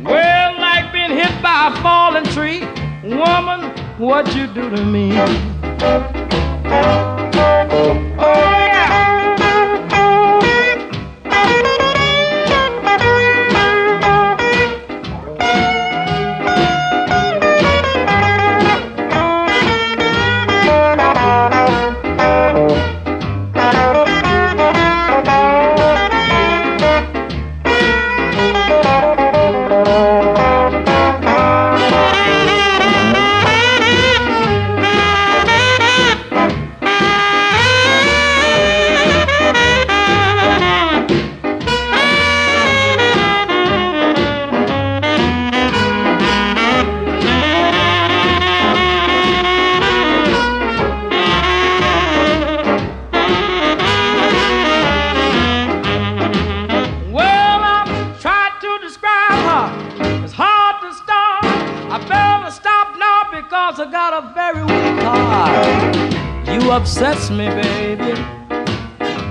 Well, 0.04 0.49
hit 1.20 1.42
by 1.42 1.72
a 1.72 1.82
falling 1.82 2.24
tree. 2.24 2.60
Woman, 3.02 3.60
what 3.98 4.34
you 4.34 4.46
do 4.46 4.70
to 4.70 4.84
me? 4.84 5.12
Oh, 5.12 5.26
Well, 8.16 8.49
upsets 66.90 67.30
me, 67.30 67.46
baby. 67.48 68.20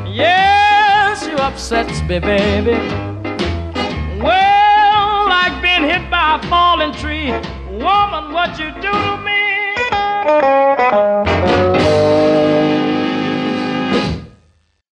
Yes, 0.09 1.27
you 1.27 1.35
upsets 1.35 2.01
me, 2.03 2.17
baby. 2.19 3.08